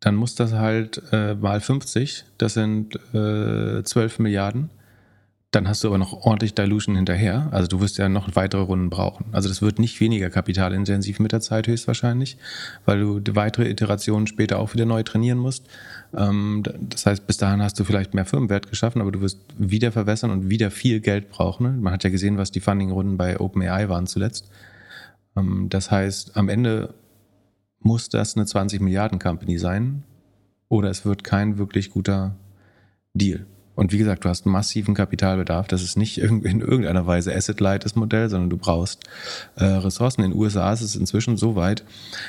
dann 0.00 0.14
muss 0.14 0.34
das 0.34 0.52
halt 0.52 1.02
äh, 1.12 1.34
mal 1.34 1.60
50, 1.60 2.24
das 2.38 2.54
sind 2.54 2.96
äh, 3.14 3.82
12 3.82 4.18
Milliarden 4.18 4.70
dann 5.52 5.68
hast 5.68 5.82
du 5.82 5.88
aber 5.88 5.98
noch 5.98 6.12
ordentlich 6.12 6.54
Dilution 6.54 6.96
hinterher. 6.96 7.48
Also 7.52 7.68
du 7.68 7.80
wirst 7.80 7.98
ja 7.98 8.08
noch 8.08 8.34
weitere 8.34 8.62
Runden 8.62 8.90
brauchen. 8.90 9.26
Also 9.32 9.48
das 9.48 9.62
wird 9.62 9.78
nicht 9.78 10.00
weniger 10.00 10.28
kapitalintensiv 10.28 11.18
mit 11.20 11.32
der 11.32 11.40
Zeit 11.40 11.66
höchstwahrscheinlich, 11.66 12.36
weil 12.84 13.00
du 13.00 13.36
weitere 13.36 13.68
Iterationen 13.68 14.26
später 14.26 14.58
auch 14.58 14.74
wieder 14.74 14.84
neu 14.84 15.02
trainieren 15.02 15.38
musst. 15.38 15.66
Ähm, 16.14 16.62
das 16.80 17.06
heißt, 17.06 17.26
bis 17.26 17.38
dahin 17.38 17.62
hast 17.62 17.78
du 17.78 17.84
vielleicht 17.84 18.12
mehr 18.12 18.24
Firmenwert 18.24 18.68
geschaffen, 18.68 19.00
aber 19.00 19.12
du 19.12 19.20
wirst 19.20 19.40
wieder 19.56 19.92
verwässern 19.92 20.30
und 20.30 20.50
wieder 20.50 20.70
viel 20.70 21.00
Geld 21.00 21.30
brauchen. 21.30 21.80
Man 21.80 21.92
hat 21.92 22.04
ja 22.04 22.10
gesehen, 22.10 22.38
was 22.38 22.50
die 22.50 22.60
Funding-Runden 22.60 23.16
bei 23.16 23.38
OpenAI 23.38 23.88
waren 23.88 24.06
zuletzt. 24.06 24.50
Ähm, 25.36 25.68
das 25.70 25.90
heißt, 25.90 26.36
am 26.36 26.48
Ende 26.48 26.92
muss 27.78 28.08
das 28.08 28.36
eine 28.36 28.46
20 28.46 28.80
Milliarden 28.80 29.18
Company 29.18 29.58
sein 29.58 30.02
oder 30.68 30.90
es 30.90 31.04
wird 31.04 31.24
kein 31.24 31.56
wirklich 31.56 31.90
guter 31.90 32.36
Deal. 33.14 33.46
Und 33.76 33.92
wie 33.92 33.98
gesagt, 33.98 34.24
du 34.24 34.28
hast 34.28 34.46
massiven 34.46 34.94
Kapitalbedarf. 34.94 35.68
Das 35.68 35.82
ist 35.82 35.96
nicht 35.96 36.18
in 36.18 36.42
irgendeiner 36.60 37.06
Weise 37.06 37.34
Asset-Light 37.34 37.84
das 37.84 37.94
Modell, 37.94 38.28
sondern 38.28 38.50
du 38.50 38.56
brauchst 38.56 39.04
äh, 39.56 39.64
Ressourcen. 39.64 40.24
In 40.24 40.30
den 40.32 40.40
USA 40.40 40.72
ist 40.72 40.80
es 40.80 40.96
inzwischen 40.96 41.36
so 41.36 41.54
weit, 41.54 41.84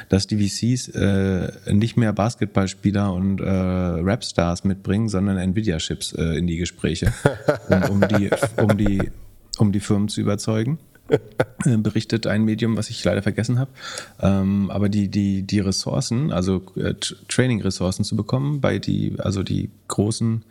dass 0.09 0.27
die 0.27 0.37
VCs 0.37 0.89
äh, 0.89 1.51
nicht 1.73 1.97
mehr 1.97 2.13
Basketballspieler 2.13 3.13
und 3.13 3.39
äh, 3.39 3.47
Rapstars 3.49 4.65
mitbringen, 4.65 5.09
sondern 5.09 5.37
Nvidia-Chips 5.37 6.13
äh, 6.13 6.37
in 6.37 6.47
die 6.47 6.57
Gespräche, 6.57 7.13
um, 7.69 8.01
um, 8.01 8.07
die, 8.07 8.29
um, 8.57 8.77
die, 8.77 9.11
um 9.57 9.71
die 9.71 9.79
Firmen 9.79 10.09
zu 10.09 10.21
überzeugen. 10.21 10.79
Äh, 11.09 11.77
berichtet 11.77 12.27
ein 12.27 12.43
Medium, 12.43 12.77
was 12.77 12.89
ich 12.89 13.03
leider 13.03 13.21
vergessen 13.21 13.59
habe. 13.59 13.71
Ähm, 14.21 14.69
aber 14.69 14.89
die, 14.89 15.07
die, 15.07 15.43
die 15.43 15.59
Ressourcen, 15.59 16.31
also 16.31 16.63
äh, 16.75 16.93
Training-Ressourcen 17.29 18.03
zu 18.03 18.15
bekommen, 18.15 18.61
bei 18.61 18.79
die, 18.79 19.15
also 19.19 19.43
die 19.43 19.69
großen 19.87 20.43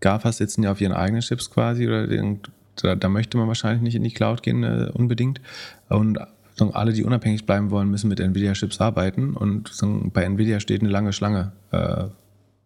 GAFAs 0.00 0.38
sitzen 0.38 0.62
ja 0.62 0.72
auf 0.72 0.80
ihren 0.80 0.92
eigenen 0.92 1.22
Chips 1.22 1.50
quasi 1.50 1.86
oder 1.86 2.06
den, 2.06 2.40
da, 2.76 2.94
da, 2.94 3.08
möchte 3.08 3.36
man 3.38 3.48
wahrscheinlich 3.48 3.82
nicht 3.82 3.94
in 3.94 4.02
die 4.02 4.12
Cloud 4.12 4.42
gehen 4.42 4.64
äh, 4.64 4.90
unbedingt. 4.92 5.40
Und 5.88 6.18
alle, 6.58 6.92
die 6.92 7.04
unabhängig 7.04 7.46
bleiben 7.46 7.70
wollen, 7.70 7.90
müssen 7.90 8.08
mit 8.08 8.20
Nvidia-Chips 8.20 8.80
arbeiten. 8.80 9.34
Und 9.34 9.70
bei 10.12 10.24
Nvidia 10.24 10.60
steht 10.60 10.82
eine 10.82 10.90
lange 10.90 11.12
Schlange 11.12 11.52
äh, 11.70 12.04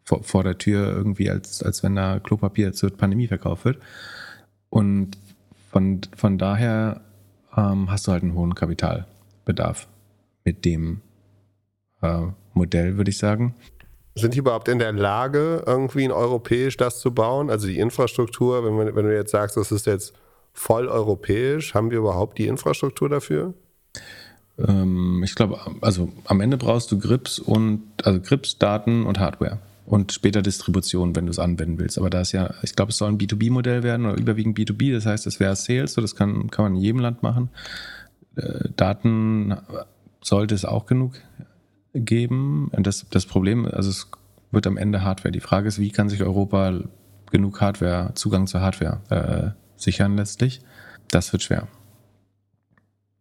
vor, 0.03 0.23
vor, 0.23 0.43
der 0.43 0.59
Tür 0.59 0.89
irgendwie, 0.89 1.31
als, 1.31 1.63
als 1.63 1.83
wenn 1.83 1.95
da 1.95 2.19
Klopapier 2.19 2.73
zur 2.73 2.91
Pandemie 2.91 3.29
verkauft 3.29 3.65
wird. 3.65 3.79
Und 4.69 5.17
von, 5.71 6.01
von 6.17 6.39
daher 6.39 7.01
ähm, 7.57 7.91
hast 7.91 8.07
du 8.07 8.13
halt 8.13 8.23
einen 8.23 8.35
hohen 8.35 8.55
Kapitalbedarf 8.55 9.87
mit 10.45 10.65
dem 10.65 11.01
äh, 12.03 12.23
Modell, 12.53 12.97
würde 12.97 13.11
ich 13.11 13.19
sagen. 13.19 13.55
Sind 14.15 14.35
die 14.35 14.39
überhaupt 14.39 14.69
in 14.69 14.79
der 14.79 14.93
Lage, 14.93 15.65
irgendwie 15.67 16.05
in 16.05 16.13
europäisch 16.13 16.77
das 16.77 17.01
zu 17.01 17.13
bauen? 17.13 17.51
Also 17.51 17.67
die 17.67 17.79
Infrastruktur, 17.79 18.65
wenn, 18.65 18.75
man, 18.75 18.95
wenn 18.95 19.07
du 19.07 19.15
jetzt 19.15 19.33
sagst, 19.33 19.57
das 19.57 19.73
ist 19.73 19.87
jetzt 19.87 20.15
voll 20.53 20.87
europäisch, 20.87 21.75
haben 21.75 21.91
wir 21.91 21.99
überhaupt 21.99 22.39
die 22.39 22.47
Infrastruktur 22.47 23.09
dafür? 23.09 23.55
Ähm, 24.59 25.23
ich 25.25 25.35
glaube, 25.35 25.59
also 25.81 26.13
am 26.27 26.41
Ende 26.41 26.57
brauchst 26.57 26.93
du 26.93 26.99
Grips 26.99 27.39
und 27.41 27.83
also 28.05 28.21
Grips, 28.21 28.59
Daten 28.59 29.05
und 29.05 29.19
Hardware 29.19 29.59
und 29.87 30.13
später 30.13 30.43
Distribution, 30.43 31.15
wenn 31.17 31.27
du 31.27 31.31
es 31.31 31.39
anwenden 31.39 31.79
willst. 31.79 31.99
Aber 31.99 32.09
da 32.09 32.21
ist 32.21 32.33
ja, 32.33 32.55
ich 32.63 32.75
glaube, 32.75 32.91
es 32.91 32.99
soll 32.99 33.11
ein 33.11 33.19
B2B-Modell 33.19 33.83
werden 33.83 34.07
oder 34.07 34.17
überwiegend 34.17 34.59
B2B. 34.59 34.95
Das 34.95 35.07
heißt, 35.07 35.27
es 35.27 35.41
wäre 35.41 35.57
Sales, 35.57 35.95
so 35.95 36.01
das 36.01 36.15
kann, 36.15 36.51
kann 36.51 36.65
man 36.67 36.77
in 36.77 36.81
jedem 36.81 37.01
Land 37.01 37.23
machen. 37.23 37.51
Äh, 38.37 38.71
Daten 38.77 39.57
sollte 40.23 40.55
es 40.55 40.65
auch 40.65 40.87
genug 40.87 41.15
geben. 41.95 42.71
Das, 42.77 43.07
das 43.11 43.27
Problem, 43.27 43.67
also 43.67 43.91
es 43.91 44.11
wird 44.51 44.67
am 44.67 44.77
Ende 44.77 45.03
Hardware. 45.03 45.33
Die 45.33 45.41
Frage 45.41 45.69
ist, 45.69 45.79
wie 45.79 45.91
kann 45.91 46.09
sich 46.09 46.23
Europa 46.23 46.81
genug 47.31 47.61
Hardware, 47.61 48.13
Zugang 48.15 48.47
zur 48.47 48.61
Hardware 48.61 49.01
äh, 49.11 49.81
sichern 49.81 50.17
letztlich? 50.17 50.61
Das 51.11 51.33
wird 51.33 51.43
schwer. 51.43 51.69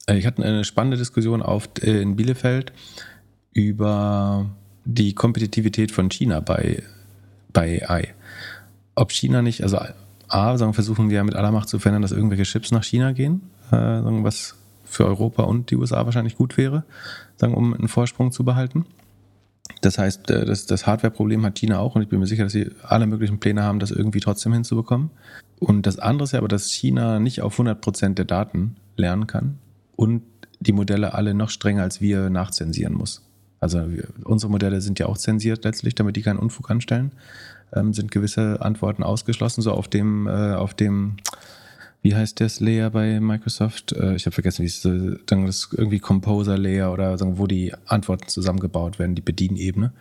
Äh, 0.08 0.18
ich 0.18 0.26
hatte 0.26 0.44
eine 0.44 0.64
spannende 0.64 0.98
Diskussion 0.98 1.42
auf, 1.42 1.70
äh, 1.82 2.02
in 2.02 2.16
Bielefeld 2.16 2.74
über 3.52 4.50
die 4.86 5.14
Kompetitivität 5.14 5.92
von 5.92 6.10
China 6.10 6.40
bei, 6.40 6.84
bei 7.54 7.88
AI. 7.88 8.14
Ob 8.96 9.12
China 9.12 9.42
nicht, 9.42 9.64
also 9.64 9.80
A, 10.28 10.58
sagen, 10.58 10.74
versuchen 10.74 11.10
wir 11.10 11.24
mit 11.24 11.36
aller 11.36 11.52
Macht 11.52 11.70
zu 11.70 11.80
verhindern, 11.80 12.02
dass 12.02 12.12
irgendwelche 12.12 12.44
Chips 12.44 12.72
nach 12.72 12.84
China 12.84 13.12
gehen, 13.12 13.42
äh, 13.72 13.76
was 13.76 14.56
für 14.94 15.06
Europa 15.06 15.44
und 15.44 15.72
die 15.72 15.76
USA 15.76 16.06
wahrscheinlich 16.06 16.36
gut 16.36 16.58
wäre, 16.58 16.84
sagen, 17.36 17.54
um 17.56 17.74
einen 17.74 17.88
Vorsprung 17.88 18.32
zu 18.32 18.44
behalten. 18.44 18.86
Das 19.82 19.98
heißt, 19.98 20.30
äh, 20.30 20.46
das, 20.46 20.66
das 20.66 20.86
Hardware-Problem 20.88 21.46
hat 21.46 21.58
China 21.58 21.80
auch 21.80 21.96
und 21.96 22.02
ich 22.02 22.10
bin 22.10 22.20
mir 22.20 22.28
sicher, 22.28 22.44
dass 22.44 22.54
sie 22.54 22.72
alle 22.84 23.08
möglichen 23.08 23.40
Pläne 23.40 23.64
haben, 23.64 23.80
das 23.80 23.92
irgendwie 23.92 24.20
trotzdem 24.20 24.54
hinzubekommen. 24.54 25.10
Und 25.60 25.86
das 25.86 26.00
andere 26.00 26.26
ist 26.26 26.34
ja 26.34 26.40
aber, 26.40 26.48
dass 26.48 26.72
China 26.72 27.20
nicht 27.20 27.42
auf 27.42 27.60
100% 27.60 28.14
der 28.14 28.26
Daten 28.26 28.76
lernen 28.98 29.28
kann 29.28 29.58
und 29.96 30.24
die 30.60 30.74
Modelle 30.74 31.14
alle 31.14 31.34
noch 31.34 31.50
strenger 31.50 31.84
als 31.84 32.02
wir 32.02 32.30
nachzensieren 32.30 32.94
muss. 32.94 33.22
Also 33.60 33.92
wir, 33.92 34.10
unsere 34.24 34.52
Modelle 34.52 34.82
sind 34.82 35.00
ja 35.00 35.06
auch 35.06 35.18
zensiert 35.18 35.64
letztlich, 35.64 35.96
damit 35.96 36.16
die 36.16 36.22
keinen 36.22 36.40
Unfug 36.40 36.70
anstellen. 36.70 37.14
Ähm, 37.74 37.94
sind 37.94 38.12
gewisse 38.12 38.62
Antworten 38.62 39.04
ausgeschlossen, 39.04 39.62
so 39.62 39.72
auf 39.72 39.88
dem, 39.88 40.28
äh, 40.28 40.54
auf 40.54 40.74
dem 40.74 41.16
wie 42.04 42.14
heißt 42.14 42.40
das 42.42 42.60
Layer 42.60 42.90
bei 42.90 43.20
Microsoft? 43.20 43.94
Äh, 43.94 44.16
ich 44.16 44.26
habe 44.26 44.34
vergessen, 44.34 44.62
wie 44.62 44.68
es 44.68 44.84
äh, 44.86 45.18
dann 45.26 45.46
das 45.46 45.70
irgendwie 45.72 46.00
Composer 46.00 46.58
Layer 46.58 46.92
oder 46.92 47.18
sagen, 47.18 47.38
wo 47.38 47.48
die 47.48 47.74
Antworten 47.86 48.28
zusammengebaut 48.28 49.00
werden, 49.00 49.16
die 49.16 49.22
Bedienebene. 49.22 49.94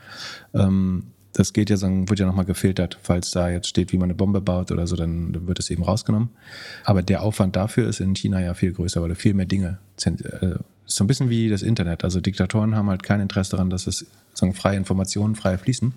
Ähm, 0.52 1.04
das 1.32 1.52
geht 1.52 1.70
ja, 1.70 1.76
sagen, 1.76 2.10
wird 2.10 2.18
ja 2.18 2.26
nochmal 2.26 2.44
gefiltert. 2.44 2.98
Falls 3.00 3.30
da 3.30 3.48
jetzt 3.48 3.68
steht, 3.68 3.92
wie 3.92 3.96
man 3.96 4.06
eine 4.06 4.14
Bombe 4.14 4.40
baut 4.40 4.72
oder 4.72 4.86
so, 4.86 4.96
dann, 4.96 5.46
wird 5.46 5.60
es 5.60 5.70
eben 5.70 5.84
rausgenommen. 5.84 6.28
Aber 6.84 7.02
der 7.02 7.22
Aufwand 7.22 7.54
dafür 7.56 7.88
ist 7.88 8.00
in 8.00 8.14
China 8.14 8.40
ja 8.42 8.52
viel 8.52 8.72
größer, 8.72 9.00
weil 9.00 9.08
da 9.08 9.14
viel 9.14 9.32
mehr 9.32 9.46
Dinge 9.46 9.78
sind. 9.96 10.24
Äh, 10.24 10.56
ist 10.84 10.96
so 10.96 11.04
ein 11.04 11.06
bisschen 11.06 11.30
wie 11.30 11.48
das 11.48 11.62
Internet. 11.62 12.02
Also 12.02 12.20
Diktatoren 12.20 12.74
haben 12.74 12.90
halt 12.90 13.04
kein 13.04 13.20
Interesse 13.20 13.52
daran, 13.52 13.70
dass 13.70 13.86
es 13.86 14.06
sagen, 14.34 14.54
freie 14.54 14.76
Informationen 14.76 15.36
frei 15.36 15.56
fließen. 15.56 15.94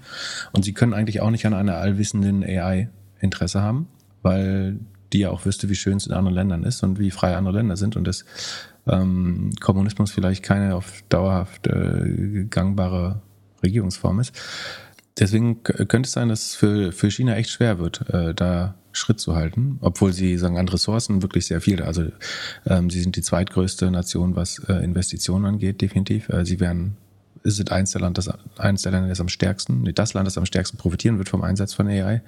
Und 0.53 0.63
sie 0.63 0.73
können 0.73 0.93
eigentlich 0.93 1.19
auch 1.19 1.31
nicht 1.31 1.47
an 1.47 1.55
einer 1.55 1.77
allwissenden 1.77 2.43
AI 2.43 2.89
Interesse 3.19 3.61
haben 3.61 3.87
weil 4.25 4.79
die 5.15 5.21
ja 5.21 5.29
auch 5.29 5.45
wüsste, 5.45 5.69
wie 5.69 5.75
schön 5.75 5.95
es 5.95 6.07
in 6.07 6.13
anderen 6.13 6.35
Ländern 6.35 6.63
ist 6.63 6.83
und 6.83 6.99
wie 6.99 7.09
frei 7.09 7.37
andere 7.37 7.55
Länder 7.55 7.77
sind 7.77 7.95
und 7.95 8.05
dass 8.05 8.25
ähm, 8.85 9.51
Kommunismus 9.61 10.11
vielleicht 10.11 10.43
keine 10.43 10.75
auf 10.75 11.03
dauerhaft 11.07 11.67
äh, 11.67 12.45
gangbare 12.49 13.21
Regierungsform 13.63 14.19
ist. 14.19 14.33
Deswegen 15.17 15.63
könnte 15.63 16.01
es 16.07 16.11
sein, 16.11 16.27
dass 16.27 16.47
es 16.47 16.55
für, 16.55 16.91
für 16.91 17.09
China 17.09 17.37
echt 17.37 17.49
schwer 17.49 17.79
wird, 17.79 18.09
äh, 18.09 18.33
da 18.33 18.75
Schritt 18.91 19.21
zu 19.21 19.35
halten, 19.35 19.77
obwohl 19.79 20.11
sie 20.11 20.37
sagen 20.37 20.57
an 20.57 20.67
Ressourcen 20.67 21.21
wirklich 21.21 21.45
sehr 21.45 21.61
viel. 21.61 21.81
Also 21.81 22.07
ähm, 22.65 22.89
sie 22.89 23.01
sind 23.01 23.15
die 23.15 23.21
zweitgrößte 23.21 23.89
Nation, 23.91 24.35
was 24.35 24.59
äh, 24.67 24.73
Investitionen 24.83 25.45
angeht, 25.45 25.79
definitiv. 25.79 26.27
Äh, 26.27 26.45
sie 26.45 26.59
werden 26.59 26.97
ist 27.45 27.59
es 27.59 27.67
eins 27.71 27.91
der, 27.91 28.01
Land, 28.01 28.17
das, 28.17 28.29
eins 28.57 28.81
der 28.81 28.91
Länder, 28.91 29.07
das 29.09 29.21
am 29.21 29.29
stärksten, 29.29 29.83
nee, 29.83 29.93
das 29.93 30.13
Land, 30.13 30.25
das 30.25 30.37
am 30.37 30.47
stärksten 30.47 30.77
profitieren 30.77 31.19
wird 31.19 31.29
vom 31.29 31.43
Einsatz 31.43 31.73
von 31.73 31.87
AI. 31.87 32.23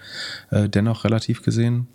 Äh, 0.52 0.70
dennoch 0.70 1.04
relativ 1.04 1.42
gesehen. 1.42 1.88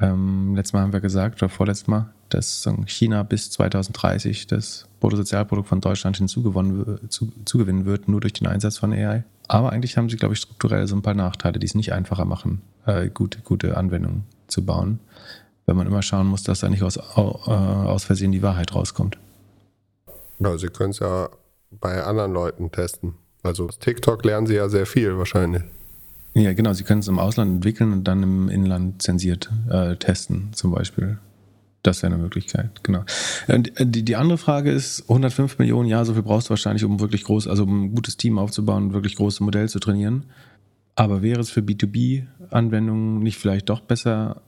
Ähm, 0.00 0.54
letztes 0.54 0.72
Mal 0.72 0.82
haben 0.82 0.92
wir 0.92 1.00
gesagt, 1.00 1.42
oder 1.42 1.48
vorletztes 1.48 1.86
Mal, 1.86 2.12
dass 2.28 2.68
China 2.86 3.22
bis 3.22 3.50
2030 3.50 4.46
das 4.46 4.86
Bruttosozialprodukt 5.00 5.68
von 5.68 5.80
Deutschland 5.80 6.16
hinzugewonnen 6.16 7.08
zu, 7.08 7.32
zugewinnen 7.44 7.84
wird, 7.84 8.08
nur 8.08 8.20
durch 8.20 8.32
den 8.32 8.46
Einsatz 8.46 8.78
von 8.78 8.92
AI. 8.92 9.24
Aber 9.48 9.72
eigentlich 9.72 9.96
haben 9.96 10.08
sie, 10.08 10.16
glaube 10.16 10.34
ich, 10.34 10.40
strukturell 10.40 10.86
so 10.86 10.96
ein 10.96 11.02
paar 11.02 11.14
Nachteile, 11.14 11.58
die 11.58 11.66
es 11.66 11.74
nicht 11.74 11.92
einfacher 11.92 12.24
machen, 12.24 12.62
äh, 12.84 13.08
gute, 13.08 13.40
gute 13.40 13.76
Anwendungen 13.76 14.24
zu 14.48 14.64
bauen, 14.64 14.98
wenn 15.66 15.76
man 15.76 15.86
immer 15.86 16.02
schauen 16.02 16.26
muss, 16.26 16.42
dass 16.42 16.60
da 16.60 16.68
nicht 16.68 16.82
aus, 16.82 16.96
äh, 16.96 17.00
aus 17.20 18.04
Versehen 18.04 18.32
die 18.32 18.42
Wahrheit 18.42 18.74
rauskommt. 18.74 19.18
Ja, 20.38 20.58
sie 20.58 20.68
können 20.68 20.90
es 20.90 20.98
ja 20.98 21.28
bei 21.70 22.02
anderen 22.02 22.32
Leuten 22.32 22.70
testen. 22.70 23.14
Also 23.42 23.68
TikTok 23.68 24.24
lernen 24.24 24.46
sie 24.46 24.54
ja 24.54 24.68
sehr 24.68 24.86
viel 24.86 25.16
wahrscheinlich. 25.16 25.62
Ja, 26.36 26.52
genau. 26.52 26.74
Sie 26.74 26.84
können 26.84 27.00
es 27.00 27.08
im 27.08 27.18
Ausland 27.18 27.50
entwickeln 27.50 27.92
und 27.94 28.04
dann 28.04 28.22
im 28.22 28.48
Inland 28.50 29.00
zensiert 29.00 29.50
äh, 29.70 29.96
testen, 29.96 30.50
zum 30.52 30.70
Beispiel. 30.70 31.18
Das 31.82 32.02
wäre 32.02 32.12
eine 32.12 32.22
Möglichkeit, 32.22 32.82
genau. 32.82 33.04
Äh, 33.46 33.62
die, 33.86 34.04
die 34.04 34.16
andere 34.16 34.36
Frage 34.36 34.70
ist, 34.70 35.02
105 35.08 35.58
Millionen, 35.58 35.88
ja, 35.88 36.04
so 36.04 36.12
viel 36.12 36.22
brauchst 36.22 36.48
du 36.48 36.50
wahrscheinlich, 36.50 36.84
um 36.84 37.00
wirklich 37.00 37.24
groß, 37.24 37.48
also 37.48 37.62
um 37.62 37.84
ein 37.84 37.94
gutes 37.94 38.18
Team 38.18 38.38
aufzubauen, 38.38 38.92
wirklich 38.92 39.16
große 39.16 39.42
Modelle 39.42 39.68
zu 39.68 39.78
trainieren. 39.78 40.24
Aber 40.94 41.22
wäre 41.22 41.40
es 41.40 41.48
für 41.48 41.60
B2B-Anwendungen 41.60 43.20
nicht 43.20 43.38
vielleicht 43.38 43.70
doch 43.70 43.80
besser, 43.80 44.42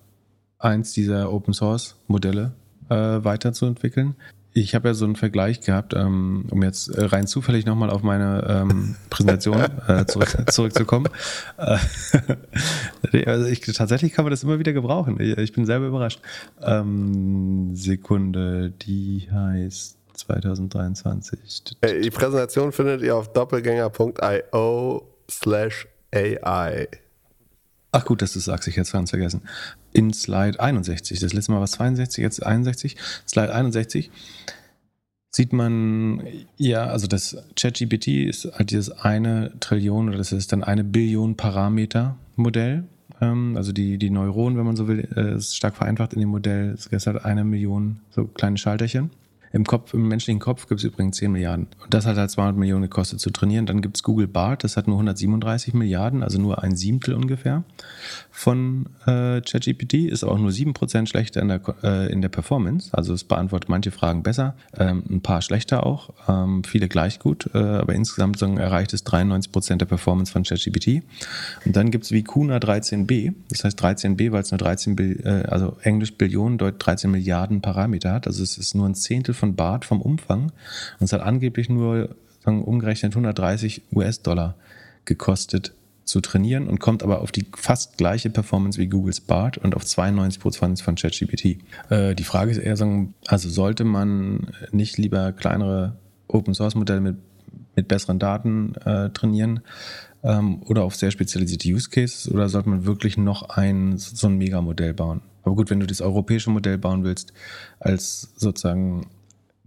eins 0.59 0.92
dieser 0.92 1.33
Open-Source-Modelle 1.33 2.53
äh, 2.90 2.94
weiterzuentwickeln? 2.94 4.14
Ich 4.55 4.75
habe 4.75 4.89
ja 4.89 4.95
so 4.95 5.05
einen 5.05 5.17
Vergleich 5.17 5.61
gehabt, 5.61 5.95
ähm, 5.95 6.47
um 6.51 6.63
jetzt 6.63 6.89
äh, 6.89 7.05
rein 7.05 7.27
zufällig 7.27 7.67
nochmal 7.67 7.91
auf 7.91 8.03
meine 8.03 8.45
ähm, 8.49 8.97
Präsentation 9.11 9.61
äh, 9.87 10.07
zurück, 10.07 10.37
zurückzukommen. 10.51 11.09
Äh, 11.59 11.79
also 13.27 13.47
ich, 13.47 13.61
tatsächlich 13.61 14.13
kann 14.13 14.25
man 14.25 14.31
das 14.31 14.43
immer 14.43 14.59
wieder 14.59 14.73
gebrauchen. 14.73 15.21
Ich, 15.21 15.53
bin 15.53 15.67
selber 15.67 15.87
überrascht. 15.87 16.21
Ähm, 16.61 17.75
Sekunde, 17.75 18.71
die 18.71 19.29
heißt 19.31 19.99
2023. 20.15 21.77
Die 22.03 22.11
Präsentation 22.11 22.73
findet 22.73 23.03
ihr 23.03 23.17
auf 23.17 23.33
doppelgänger.io 23.33 25.09
slash 25.31 25.87
AI. 26.13 26.89
Ach 27.91 28.05
gut, 28.05 28.21
dass 28.21 28.33
du 28.33 28.39
sagst, 28.39 28.69
ich 28.69 28.75
hätte 28.75 28.83
es 28.83 28.93
ganz 28.93 29.11
vergessen. 29.11 29.43
In 29.99 30.13
Slide 30.13 30.61
61, 30.61 31.19
das 31.19 31.33
letzte 31.33 31.51
Mal 31.51 31.59
war 31.59 31.65
es 31.65 31.73
62, 31.73 32.23
jetzt 32.23 32.47
61. 32.47 32.95
Slide 33.27 33.53
61 33.53 34.13
sieht 35.29 35.53
man, 35.53 36.23
ja, 36.57 36.87
also 36.87 37.09
das 37.09 37.37
ChatGPT 37.57 38.07
ist 38.07 38.45
halt 38.55 38.71
dieses 38.71 38.93
eine 38.93 39.51
Trillion 39.59 40.09
oder 40.09 40.19
das 40.19 40.31
ist 40.31 40.53
dann 40.53 40.63
eine 40.63 40.85
Billion 40.85 41.37
Parameter 41.37 42.17
Modell. 42.37 42.85
Ähm, 43.21 43.57
also 43.57 43.73
die, 43.73 43.99
die 43.99 44.11
Neuronen, 44.11 44.57
wenn 44.57 44.67
man 44.67 44.77
so 44.77 44.87
will, 44.87 45.09
äh, 45.17 45.35
ist 45.35 45.57
stark 45.57 45.75
vereinfacht 45.75 46.13
in 46.13 46.21
dem 46.21 46.29
Modell. 46.29 46.71
Es 46.71 46.87
ist 46.87 47.09
halt 47.09 47.25
eine 47.25 47.43
Million 47.43 47.99
so 48.11 48.25
kleine 48.27 48.57
Schalterchen. 48.57 49.11
Im 49.51 49.65
Kopf, 49.65 49.95
im 49.95 50.07
menschlichen 50.07 50.41
Kopf 50.41 50.69
gibt 50.69 50.81
es 50.81 50.85
übrigens 50.85 51.17
10 51.17 51.33
Milliarden. 51.33 51.69
Und 51.83 51.95
das 51.95 52.07
hat 52.07 52.17
halt 52.17 52.31
200 52.31 52.57
Millionen 52.57 52.83
gekostet 52.83 53.19
zu 53.19 53.31
trainieren. 53.31 53.67
Dann 53.67 53.81
gibt 53.81 53.97
es 53.97 54.03
Google 54.03 54.29
Bart, 54.29 54.63
das 54.63 54.77
hat 54.77 54.87
nur 54.87 54.97
137 54.97 55.75
Milliarden, 55.75 56.23
also 56.23 56.39
nur 56.39 56.63
ein 56.63 56.77
Siebtel 56.77 57.15
ungefähr 57.15 57.65
von 58.38 58.87
äh, 59.05 59.40
ChatGPT, 59.40 59.94
ist 59.94 60.22
auch 60.22 60.38
nur 60.38 60.53
7% 60.53 61.09
schlechter 61.09 61.42
in 61.42 61.48
der, 61.48 61.61
äh, 61.83 62.12
in 62.12 62.22
der 62.22 62.29
Performance. 62.29 62.90
Also 62.92 63.12
es 63.12 63.24
beantwortet 63.24 63.68
manche 63.68 63.90
Fragen 63.90 64.22
besser, 64.22 64.55
ähm, 64.79 65.03
ein 65.11 65.22
paar 65.22 65.42
schlechter 65.42 65.85
auch, 65.85 66.11
ähm, 66.29 66.62
viele 66.62 66.87
gleich 66.87 67.18
gut, 67.18 67.51
äh, 67.53 67.59
aber 67.59 67.96
insgesamt 67.96 68.38
sagen, 68.38 68.57
erreicht 68.57 68.94
es 68.94 69.05
93% 69.05 69.79
der 69.79 69.87
Performance 69.87 70.31
von 70.31 70.44
ChatGPT. 70.44 71.03
Und 71.64 71.74
dann 71.74 71.90
gibt 71.90 72.05
es 72.05 72.12
Vicuna 72.12 72.59
13b, 72.59 73.35
das 73.48 73.64
heißt 73.64 73.83
13b, 73.83 74.31
weil 74.31 74.42
es 74.42 74.53
nur 74.53 74.59
13, 74.59 74.94
Bil 74.94 75.20
äh, 75.24 75.48
also 75.48 75.77
Englisch 75.83 76.14
Billionen, 76.14 76.59
dort 76.59 76.77
13 76.79 77.11
Milliarden 77.11 77.61
Parameter 77.61 78.12
hat. 78.12 78.29
Also 78.29 78.44
es 78.44 78.57
ist 78.57 78.77
nur 78.77 78.88
ein 78.88 78.94
Zehntel 78.94 79.35
von 79.35 79.57
Bart 79.57 79.85
vom 79.85 80.01
Umfang 80.01 80.53
und 81.01 81.05
es 81.05 81.12
hat 81.12 81.22
angeblich 81.22 81.68
nur 81.68 82.14
sagen, 82.44 82.62
umgerechnet 82.62 83.14
130 83.14 83.83
US-Dollar 83.92 84.55
gekostet 85.07 85.72
zu 86.09 86.21
trainieren 86.21 86.66
und 86.66 86.81
kommt 86.81 87.03
aber 87.03 87.21
auf 87.21 87.31
die 87.33 87.47
fast 87.57 87.99
gleiche 87.99 88.31
Performance 88.31 88.79
wie 88.79 88.88
Googles 88.88 89.21
Bart 89.21 89.59
und 89.59 89.77
auf 89.77 89.85
92 89.85 90.40
Prozent 90.40 90.81
von 90.81 90.94
ChatGPT. 90.94 91.59
Äh, 91.90 92.14
die 92.14 92.25
Frage 92.25 92.51
ist 92.51 92.59
eher, 92.59 92.77
sagen, 92.77 93.14
also 93.27 93.49
sollte 93.49 93.85
man 93.85 94.49
nicht 94.73 94.99
lieber 94.99 95.33
kleinere 95.33 95.97
Open-Source-Modelle 96.29 97.01
mit, 97.01 97.16
mit 97.77 97.88
besseren 97.88 98.18
Daten 98.18 98.75
äh, 98.85 99.11
trainieren 99.11 99.61
ähm, 100.23 100.62
oder 100.64 100.85
auf 100.85 100.97
sehr 100.97 101.11
spezialisierte 101.11 101.68
Use 101.68 101.90
Cases 101.90 102.31
oder 102.31 102.49
sollte 102.49 102.71
man 102.71 102.87
wirklich 102.87 103.16
noch 103.16 103.51
ein 103.51 103.99
so 103.99 104.27
ein 104.29 104.38
Megamodell 104.38 104.94
bauen? 104.94 105.21
Aber 105.42 105.57
gut, 105.57 105.71
wenn 105.71 105.81
du 105.81 105.87
das 105.87 106.01
europäische 106.01 106.51
Modell 106.51 106.79
bauen 106.79 107.05
willst, 107.05 107.33
als 107.81 108.33
sozusagen 108.37 109.07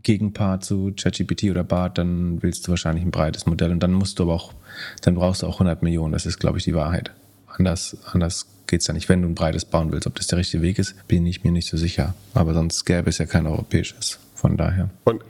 Gegenpart 0.04 0.64
zu 0.64 0.94
ChatGPT 0.96 1.46
oder 1.46 1.64
BART, 1.64 1.98
dann 1.98 2.42
willst 2.42 2.68
du 2.68 2.72
wahrscheinlich 2.72 3.04
ein 3.04 3.12
breites 3.12 3.46
Modell 3.46 3.72
und 3.72 3.82
dann 3.82 3.94
musst 3.94 4.20
du 4.20 4.24
aber 4.24 4.34
auch, 4.34 4.54
dann 5.02 5.16
brauchst 5.16 5.42
du 5.42 5.48
auch 5.48 5.56
100 5.56 5.84
Millionen. 5.84 6.14
Das 6.14 6.26
ist, 6.26 6.40
glaube 6.40 6.58
ich, 6.58 6.64
die 6.64 6.76
Wahrheit. 6.76 7.12
Anders, 7.48 7.98
anders 8.12 8.46
geht 8.68 8.82
es 8.82 8.88
ja 8.88 8.94
nicht. 8.94 9.10
Wenn 9.10 9.22
du 9.22 9.28
ein 9.28 9.36
breites 9.36 9.66
bauen 9.66 9.92
willst, 9.92 10.08
ob 10.08 10.16
das 10.16 10.28
der 10.28 10.40
richtige 10.40 10.64
Weg 10.64 10.80
ist, 10.80 11.08
bin 11.08 11.26
ich 11.26 11.44
mir 11.44 11.52
nicht 11.52 11.68
so 11.68 11.78
sicher. 11.78 12.16
Aber 12.34 12.54
sonst 12.54 12.86
gäbe 12.86 13.10
es 13.10 13.18
ja 13.18 13.26
kein 13.26 13.46
europäisches. 13.46 14.20
Von 14.36 14.58
daher. 14.58 14.90
Und? 15.04 15.22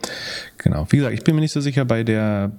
Genau. 0.56 0.86
Wie 0.88 0.96
gesagt, 0.96 1.12
ich 1.12 1.22
bin 1.22 1.34
mir 1.34 1.42
nicht 1.42 1.52
so 1.52 1.60
sicher 1.60 1.84
bei 1.84 2.02
der, 2.02 2.50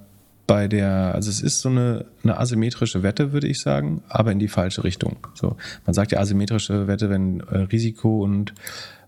bei 0.45 0.67
der, 0.67 1.15
also 1.15 1.31
es 1.31 1.41
ist 1.41 1.61
so 1.61 1.69
eine, 1.69 2.05
eine 2.23 2.37
asymmetrische 2.37 3.01
Wette, 3.01 3.31
würde 3.31 3.47
ich 3.47 3.59
sagen, 3.59 4.03
aber 4.07 4.31
in 4.31 4.39
die 4.39 4.47
falsche 4.47 4.83
Richtung. 4.83 5.17
So, 5.33 5.55
man 5.85 5.95
sagt 5.95 6.11
ja 6.11 6.19
asymmetrische 6.19 6.87
Wette, 6.87 7.09
wenn 7.09 7.39
äh, 7.39 7.57
Risiko 7.59 8.23
und 8.23 8.53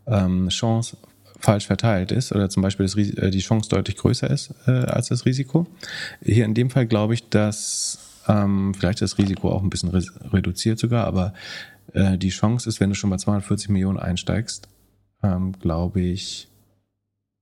ähm, 0.07 0.49
Chance 0.49 0.97
falsch 1.45 1.67
verteilt 1.67 2.12
ist 2.12 2.31
oder 2.31 2.49
zum 2.49 2.63
Beispiel 2.63 2.86
das, 2.86 2.95
äh, 2.95 3.29
die 3.29 3.39
Chance 3.39 3.69
deutlich 3.69 3.95
größer 3.97 4.29
ist 4.29 4.53
äh, 4.67 4.71
als 4.71 5.10
das 5.10 5.25
Risiko. 5.25 5.67
Hier 6.21 6.43
in 6.43 6.53
dem 6.53 6.69
Fall 6.69 6.88
glaube 6.88 7.13
ich, 7.13 7.29
dass 7.29 7.99
ähm, 8.27 8.73
vielleicht 8.73 9.01
das 9.01 9.17
Risiko 9.17 9.51
auch 9.51 9.62
ein 9.62 9.69
bisschen 9.69 9.89
re 9.89 10.03
reduziert 10.34 10.79
sogar, 10.79 11.05
aber 11.05 11.34
äh, 11.93 12.17
die 12.17 12.29
Chance 12.29 12.67
ist, 12.67 12.79
wenn 12.79 12.89
du 12.89 12.95
schon 12.95 13.12
bei 13.12 13.17
240 13.17 13.69
Millionen 13.69 13.99
einsteigst, 13.99 14.67
ähm, 15.23 15.53
glaube 15.60 16.01
ich, 16.01 16.47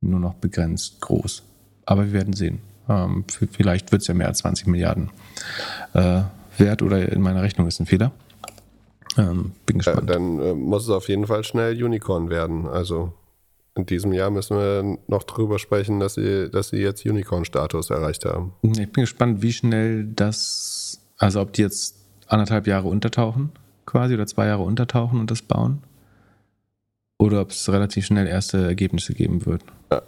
nur 0.01 0.19
noch 0.19 0.33
begrenzt 0.35 0.99
groß. 0.99 1.43
Aber 1.85 2.05
wir 2.05 2.13
werden 2.13 2.33
sehen. 2.33 2.59
Ähm, 2.89 3.23
vielleicht 3.51 3.93
wird 3.93 4.01
es 4.01 4.07
ja 4.09 4.13
mehr 4.13 4.27
als 4.27 4.39
20 4.39 4.67
Milliarden 4.67 5.09
äh, 5.93 6.23
wert 6.57 6.81
oder 6.81 7.09
in 7.09 7.21
meiner 7.21 7.41
Rechnung 7.41 7.67
ist 7.67 7.79
ein 7.79 7.85
Fehler. 7.85 8.11
Ähm, 9.17 9.53
bin 9.65 9.77
gespannt. 9.77 10.09
Ja, 10.09 10.15
dann 10.15 10.39
äh, 10.39 10.53
muss 10.53 10.83
es 10.83 10.89
auf 10.89 11.07
jeden 11.07 11.27
Fall 11.27 11.45
schnell 11.45 11.81
Unicorn 11.81 12.29
werden. 12.29 12.67
Also 12.67 13.13
in 13.75 13.85
diesem 13.85 14.13
Jahr 14.13 14.29
müssen 14.29 14.57
wir 14.57 14.97
noch 15.07 15.23
drüber 15.23 15.57
sprechen, 15.57 15.99
dass 15.99 16.15
sie, 16.15 16.49
dass 16.49 16.69
sie 16.69 16.77
jetzt 16.77 17.05
Unicorn-Status 17.05 17.89
erreicht 17.89 18.25
haben. 18.25 18.53
Ich 18.61 18.91
bin 18.91 19.03
gespannt, 19.03 19.41
wie 19.41 19.53
schnell 19.53 20.05
das, 20.05 21.01
also 21.17 21.41
ob 21.41 21.53
die 21.53 21.63
jetzt 21.63 21.95
anderthalb 22.27 22.67
Jahre 22.67 22.87
untertauchen, 22.87 23.51
quasi, 23.85 24.13
oder 24.13 24.27
zwei 24.27 24.47
Jahre 24.47 24.63
untertauchen 24.63 25.19
und 25.19 25.31
das 25.31 25.41
bauen. 25.41 25.81
Oder 27.17 27.41
ob 27.41 27.51
es 27.51 27.71
relativ 27.71 28.05
schnell 28.05 28.27
erste 28.27 28.65
Ergebnisse 28.65 29.13
geben 29.13 29.45
wird. 29.45 29.61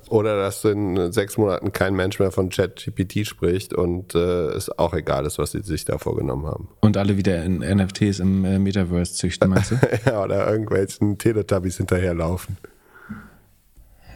Oder 0.10 0.38
dass 0.38 0.66
in 0.66 1.12
sechs 1.14 1.38
Monaten 1.38 1.72
kein 1.72 1.96
Mensch 1.96 2.20
mehr 2.20 2.32
von 2.32 2.50
ChatGPT 2.50 3.26
spricht 3.26 3.74
und 3.74 4.16
äh, 4.16 4.48
es 4.50 4.70
auch 4.78 4.94
egal 4.94 5.26
ist, 5.26 5.38
was 5.38 5.52
sie 5.52 5.62
sich 5.62 5.86
da 5.86 5.98
vorgenommen 5.98 6.46
haben. 6.46 6.68
Und 6.82 6.98
alle 6.98 7.16
wieder 7.16 7.44
in 7.44 7.60
NFTs 7.60 8.20
im 8.20 8.44
äh, 8.44 8.60
Metaverse 8.60 9.14
züchten, 9.14 9.50
meinst 9.50 9.72
du? 9.72 9.76
ja, 10.06 10.24
oder 10.24 10.50
irgendwelchen 10.50 11.18
Teletubbies 11.18 11.78
hinterherlaufen. 11.78 12.58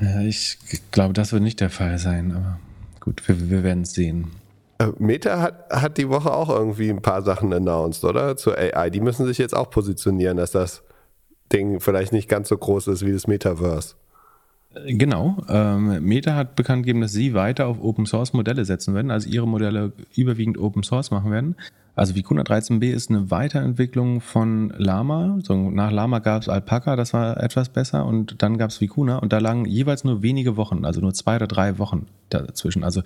Ja, 0.02 0.22
ich 0.22 0.58
glaube, 0.92 1.14
das 1.14 1.34
wird 1.34 1.44
nicht 1.44 1.60
der 1.60 1.70
Fall 1.70 1.98
sein, 1.98 2.32
aber 2.32 2.60
gut, 3.00 3.28
wir, 3.28 3.50
wir 3.50 3.64
werden 3.64 3.84
es 3.84 3.94
sehen. 3.94 4.32
Äh, 4.80 4.88
Meta 4.98 5.42
hat, 5.42 5.70
hat 5.70 5.98
die 5.98 6.10
Woche 6.10 6.34
auch 6.34 6.50
irgendwie 6.50 6.90
ein 6.90 7.02
paar 7.02 7.22
Sachen 7.22 7.54
announced, 7.54 8.04
oder? 8.04 8.38
Zur 8.38 8.58
AI. 8.58 8.90
Die 8.90 9.02
müssen 9.02 9.26
sich 9.26 9.38
jetzt 9.38 9.56
auch 9.56 9.70
positionieren, 9.70 10.38
dass 10.38 10.52
das 10.52 10.84
Ding 11.52 11.80
vielleicht 11.80 12.14
nicht 12.14 12.30
ganz 12.30 12.50
so 12.50 12.58
groß 12.58 12.88
ist 12.88 13.06
wie 13.06 13.12
das 13.12 13.28
Metaverse. 13.28 13.96
Genau. 14.86 15.38
Ähm, 15.50 16.04
Meta 16.06 16.36
hat 16.36 16.56
bekannt 16.56 16.84
gegeben, 16.84 17.02
dass 17.02 17.12
sie 17.12 17.34
weiter 17.34 17.68
auf 17.68 17.82
Open 17.82 18.06
Source 18.06 18.34
Modelle 18.34 18.66
setzen 18.66 18.94
werden, 18.94 19.10
also 19.10 19.28
ihre 19.28 19.48
Modelle 19.48 19.94
überwiegend 20.16 20.60
Open 20.60 20.84
Source 20.84 21.10
machen 21.10 21.32
werden. 21.32 21.56
Also 21.96 22.16
Vicuna 22.16 22.44
13b 22.44 22.92
ist 22.92 23.10
eine 23.10 23.30
Weiterentwicklung 23.30 24.22
von 24.22 24.72
Lama. 24.78 25.40
So, 25.44 25.70
nach 25.70 25.92
Lama 25.92 26.20
gab 26.20 26.44
es 26.44 26.48
Alpaca, 26.48 26.96
das 26.96 27.12
war 27.14 27.42
etwas 27.44 27.68
besser, 27.68 28.06
und 28.06 28.42
dann 28.42 28.58
gab 28.58 28.70
es 28.70 28.80
Vicuna 28.80 29.18
und 29.18 29.34
da 29.34 29.40
lagen 29.40 29.66
jeweils 29.66 30.04
nur 30.04 30.22
wenige 30.22 30.56
Wochen, 30.56 30.86
also 30.86 31.02
nur 31.02 31.14
zwei 31.14 31.36
oder 31.36 31.48
drei 31.48 31.78
Wochen 31.78 32.06
dazwischen. 32.30 32.84
Also 32.84 33.02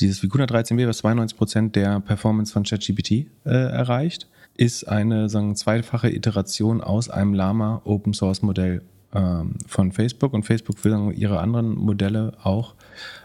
dieses 0.00 0.22
Vicuna 0.22 0.46
13b, 0.46 0.88
was 0.88 0.98
92 0.98 1.38
Prozent 1.38 1.76
der 1.76 2.00
Performance 2.00 2.52
von 2.52 2.64
ChatGPT 2.64 3.10
äh, 3.44 3.50
erreicht, 3.50 4.26
ist 4.56 4.88
eine 4.88 5.28
sagen, 5.28 5.54
zweifache 5.54 6.10
Iteration 6.10 6.80
aus 6.80 7.10
einem 7.10 7.34
Lama 7.34 7.80
Open 7.84 8.12
Source 8.12 8.42
Modell 8.42 8.82
ähm, 9.14 9.56
von 9.66 9.92
Facebook 9.92 10.32
und 10.32 10.44
Facebook 10.44 10.82
will 10.84 10.92
dann 10.92 11.12
ihre 11.12 11.40
anderen 11.40 11.74
Modelle 11.74 12.32
auch 12.42 12.74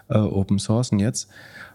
äh, 0.09 0.17
Open 0.17 0.59
Sourcen 0.59 0.99
jetzt. 0.99 1.29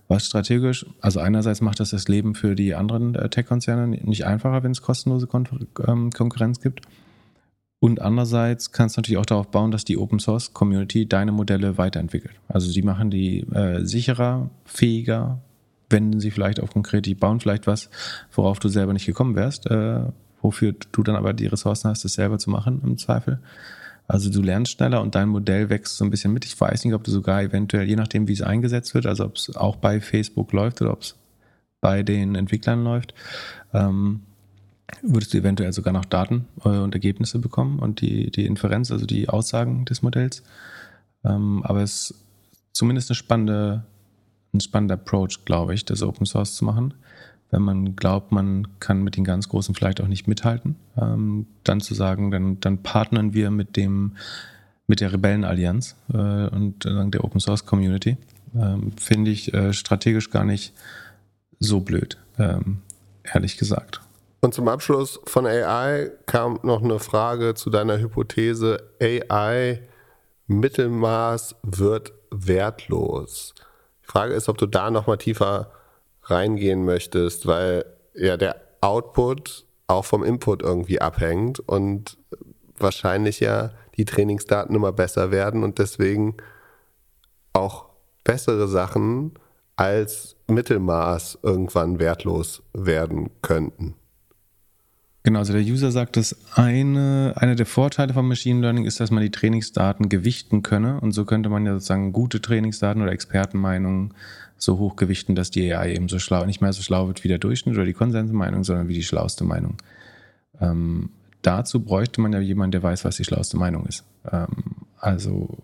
Was 0.09 0.27
strategisch, 0.27 0.85
also 1.01 1.21
einerseits 1.21 1.61
macht 1.61 1.81
das 1.81 1.91
das 1.91 2.09
Leben 2.09 2.35
für 2.35 2.55
die 2.55 2.75
anderen 2.75 3.15
äh, 3.15 3.29
Tech-Konzerne 3.29 3.87
nicht 3.89 4.27
einfacher, 4.27 4.63
wenn 4.63 4.73
es 4.73 4.83
kostenlose 4.83 5.27
Kon 5.27 5.49
ähm, 5.87 6.11
Konkurrenz 6.11 6.61
gibt. 6.61 6.83
Und 7.81 8.01
andererseits 8.01 8.71
kannst 8.71 8.97
du 8.97 9.01
natürlich 9.01 9.19
auch 9.19 9.27
darauf 9.27 9.51
bauen, 9.51 9.71
dass 9.71 9.85
die 9.85 9.99
Open 9.99 10.21
Source 10.21 10.53
Community 10.53 11.09
deine 11.09 11.33
Modelle 11.33 11.79
weiterentwickelt. 11.79 12.35
Also 12.47 12.71
die 12.73 12.83
machen 12.83 13.11
die 13.11 13.41
äh, 13.53 13.85
sicherer, 13.85 14.51
fähiger, 14.65 15.41
wenden 15.89 16.21
sie 16.21 16.31
vielleicht 16.31 16.61
auf 16.61 16.71
konkret, 16.71 17.07
die 17.07 17.15
bauen 17.15 17.41
vielleicht 17.41 17.67
was, 17.67 17.91
worauf 18.33 18.59
du 18.59 18.69
selber 18.69 18.93
nicht 18.93 19.07
gekommen 19.07 19.35
wärst, 19.35 19.67
äh, 19.71 20.01
wofür 20.41 20.75
du 20.93 21.03
dann 21.03 21.17
aber 21.17 21.33
die 21.33 21.47
Ressourcen 21.47 21.91
hast, 21.91 22.05
das 22.05 22.15
selber 22.15 22.39
zu 22.39 22.51
machen 22.51 22.81
im 22.85 22.99
Zweifel. 22.99 23.41
Also 24.13 24.29
du 24.29 24.43
lernst 24.43 24.73
schneller 24.73 25.01
und 25.01 25.15
dein 25.15 25.31
Modell 25.31 25.71
wächst 25.71 25.97
so 25.97 26.05
ein 26.05 26.11
bisschen 26.11 26.35
mit. 26.35 26.45
Ich 26.45 26.61
weiß 26.61 26.85
nicht, 26.85 26.93
ob 26.93 27.03
du 27.03 27.11
sogar 27.11 27.41
eventuell, 27.41 27.89
je 27.89 27.97
nachdem, 27.97 28.29
wie 28.29 28.35
es 28.35 28.43
eingesetzt 28.43 28.93
wird, 28.93 29.07
also 29.07 29.25
ob 29.25 29.37
es 29.37 29.57
auch 29.57 29.77
bei 29.77 30.03
Facebook 30.03 30.53
läuft 30.53 30.83
oder 30.83 30.93
ob 30.93 31.01
es 31.01 31.17
bei 31.81 32.03
den 32.03 32.35
Entwicklern 32.35 32.85
läuft, 32.85 33.15
ähm, 33.73 34.21
würdest 35.01 35.33
du 35.33 35.39
eventuell 35.39 35.73
sogar 35.73 35.95
noch 35.95 36.05
Daten 36.05 36.45
äh, 36.63 36.69
und 36.69 36.93
Ergebnisse 36.93 37.39
bekommen 37.39 37.79
und 37.79 38.03
die, 38.03 38.31
die 38.31 38.45
Inferenz, 38.45 38.93
also 38.93 39.07
die 39.07 39.31
Aussagen 39.31 39.87
des 39.87 40.03
Modells. 40.03 40.43
Ähm, 41.25 41.63
aber 41.65 41.81
es 41.81 42.11
ist 42.11 42.25
zumindest 42.75 43.09
eine 43.09 43.17
spannende, 43.17 43.85
ein 44.53 44.61
spannender 44.61 44.97
Approach, 44.97 45.47
glaube 45.47 45.73
ich, 45.73 45.87
das 45.87 46.03
Open 46.03 46.27
Source 46.27 46.55
zu 46.55 46.67
machen 46.67 46.93
wenn 47.53 47.63
man 47.63 47.95
glaubt, 47.95 48.33
man 48.33 48.67
kann 48.81 49.03
mit 49.03 49.17
den 49.17 49.25
ganz 49.25 49.49
Großen 49.49 49.75
vielleicht 49.75 50.01
auch 50.01 50.09
nicht 50.09 50.27
mithalten, 50.27 50.77
ähm, 50.97 51.47
dann 51.63 51.81
zu 51.81 51.95
sagen, 51.95 52.33
dann, 52.33 52.59
dann 52.59 52.83
partnern 52.83 53.35
wir 53.35 53.51
mit 53.51 53.77
dem 53.77 54.17
mit 54.89 55.01
der 55.01 55.13
Rebellenallianz 55.13 55.95
äh, 56.13 56.17
und 56.17 56.85
äh, 56.85 57.11
der 57.11 57.25
Open 57.25 57.41
Source 57.41 57.65
Community, 57.65 58.17
ähm, 58.55 58.93
finde 58.97 59.31
ich 59.31 59.55
äh, 59.55 59.73
strategisch 59.73 60.31
gar 60.31 60.45
nicht 60.45 60.75
so 61.61 61.81
blöd, 61.81 62.19
ähm, 62.39 62.83
ehrlich 63.23 63.57
gesagt. 63.57 64.01
Und 64.41 64.55
zum 64.55 64.67
Abschluss 64.67 65.21
von 65.25 65.47
AI 65.47 66.11
kam 66.27 66.59
noch 66.65 66.83
eine 66.83 66.99
Frage 66.99 67.55
zu 67.55 67.71
deiner 67.71 67.99
Hypothese, 67.99 68.83
AI 69.01 69.81
Mittelmaß 70.49 71.55
wird 71.63 72.13
wertlos. 72.31 73.55
Die 74.03 74.11
Frage 74.11 74.35
ist, 74.35 74.49
ob 74.49 74.59
du 74.59 74.67
da 74.67 74.91
nochmal 74.91 75.19
tiefer 75.19 75.71
reingehen 76.25 76.85
möchtest, 76.85 77.47
weil 77.47 77.85
ja 78.15 78.37
der 78.37 78.57
Output 78.81 79.65
auch 79.87 80.05
vom 80.05 80.25
Input 80.25 80.63
irgendwie 80.63 81.01
abhängt 81.01 81.61
und 81.61 82.17
wahrscheinlich 82.79 83.41
ja 83.41 83.71
die 83.97 84.05
Trainingsdaten 84.05 84.75
immer 84.75 84.93
besser 84.93 85.31
werden 85.31 85.63
und 85.63 85.79
deswegen 85.79 86.37
auch 87.53 87.87
bessere 88.25 88.69
Sachen 88.69 89.33
als 89.77 90.37
Mittelmaß 90.49 91.39
irgendwann 91.43 91.99
wertlos 91.99 92.63
werden 92.73 93.31
könnten. 93.43 93.95
Genau, 95.25 95.39
also 95.39 95.53
der 95.53 95.63
User 95.63 95.93
sagt, 95.93 96.17
dass 96.17 96.37
eine, 96.57 97.35
einer 97.37 97.55
der 97.55 97.67
Vorteile 97.67 98.13
von 98.13 98.27
Machine 98.27 98.61
Learning 98.61 98.85
ist, 98.85 98.99
dass 98.99 99.13
man 99.13 99.23
die 99.23 99.31
Trainingsdaten 99.31 100.09
gewichten 100.09 100.63
könne. 100.63 101.01
Und 101.01 101.13
so 101.13 101.25
könnte 101.25 101.49
man 101.49 101.65
ja 101.65 101.75
sozusagen 101.75 102.13
gute 102.13 102.41
Trainingsdaten 102.41 103.03
oder 103.03 103.13
Expertenmeinungen 103.13 104.15
so 104.63 104.79
hoch 104.79 104.95
gewichten, 104.95 105.35
dass 105.35 105.51
die 105.51 105.73
AI 105.75 105.95
eben 105.95 106.09
so 106.09 106.21
schlau, 106.21 106.45
nicht 106.45 106.61
mehr 106.61 106.73
so 106.73 106.83
schlau 106.83 107.09
wird 107.09 107.25
wie 107.25 107.29
der 107.29 107.39
Durchschnitt 107.39 107.75
oder 107.75 107.85
die 107.85 107.93
Konsensmeinung, 107.93 108.63
sondern 108.63 108.87
wie 108.87 108.95
die 108.95 109.03
schlauste 109.03 109.43
Meinung. 109.45 109.77
Ähm, 110.61 111.11
dazu 111.43 111.81
bräuchte 111.81 112.21
man 112.21 112.33
ja 112.33 112.39
jemanden, 112.39 112.73
der 112.73 112.83
weiß, 112.83 113.05
was 113.05 113.17
die 113.17 113.25
schlauste 113.25 113.57
Meinung 113.57 113.87
ist. 113.87 114.05
Ähm, 114.31 114.47
also 114.99 115.59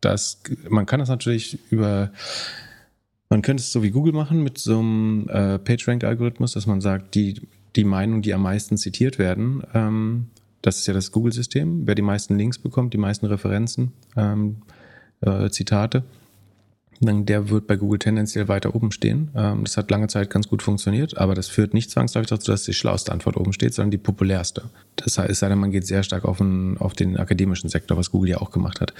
das, 0.00 0.40
man 0.68 0.86
kann 0.86 1.00
das 1.00 1.08
natürlich 1.08 1.58
über, 1.72 2.12
man 3.30 3.42
könnte 3.42 3.62
es 3.62 3.72
so 3.72 3.82
wie 3.82 3.90
Google 3.90 4.12
machen 4.12 4.44
mit 4.44 4.58
so 4.58 4.78
einem 4.78 5.28
äh, 5.28 5.58
PageRank-Algorithmus, 5.58 6.52
dass 6.52 6.66
man 6.66 6.80
sagt, 6.80 7.16
die, 7.16 7.48
die 7.74 7.82
Meinungen, 7.82 8.22
die 8.22 8.32
am 8.32 8.42
meisten 8.42 8.76
zitiert 8.76 9.18
werden, 9.18 9.64
ähm, 9.74 10.28
das 10.62 10.78
ist 10.78 10.86
ja 10.86 10.94
das 10.94 11.10
Google-System, 11.10 11.88
wer 11.88 11.96
die 11.96 12.02
meisten 12.02 12.36
Links 12.38 12.58
bekommt, 12.58 12.94
die 12.94 12.98
meisten 12.98 13.26
Referenzen, 13.26 13.92
ähm, 14.16 14.58
äh, 15.20 15.50
Zitate, 15.50 16.04
der 17.00 17.48
wird 17.48 17.66
bei 17.66 17.76
Google 17.76 17.98
tendenziell 17.98 18.48
weiter 18.48 18.74
oben 18.74 18.90
stehen. 18.90 19.30
Ähm, 19.34 19.64
das 19.64 19.76
hat 19.76 19.90
lange 19.90 20.08
Zeit 20.08 20.30
ganz 20.30 20.48
gut 20.48 20.62
funktioniert, 20.62 21.16
aber 21.16 21.34
das 21.34 21.48
führt 21.48 21.74
nicht 21.74 21.90
zwangsläufig 21.90 22.28
dazu, 22.28 22.50
dass 22.50 22.64
die 22.64 22.74
schlauste 22.74 23.12
Antwort 23.12 23.36
oben 23.36 23.52
steht, 23.52 23.74
sondern 23.74 23.92
die 23.92 23.98
populärste. 23.98 24.70
Das 24.96 25.18
heißt, 25.18 25.40
sei 25.40 25.48
denn, 25.48 25.58
man 25.58 25.70
geht 25.70 25.86
sehr 25.86 26.02
stark 26.02 26.24
auf 26.24 26.38
den, 26.38 26.76
auf 26.78 26.94
den 26.94 27.16
akademischen 27.16 27.68
Sektor, 27.68 27.96
was 27.96 28.10
Google 28.10 28.30
ja 28.30 28.38
auch 28.38 28.50
gemacht 28.50 28.80
hat. 28.80 28.94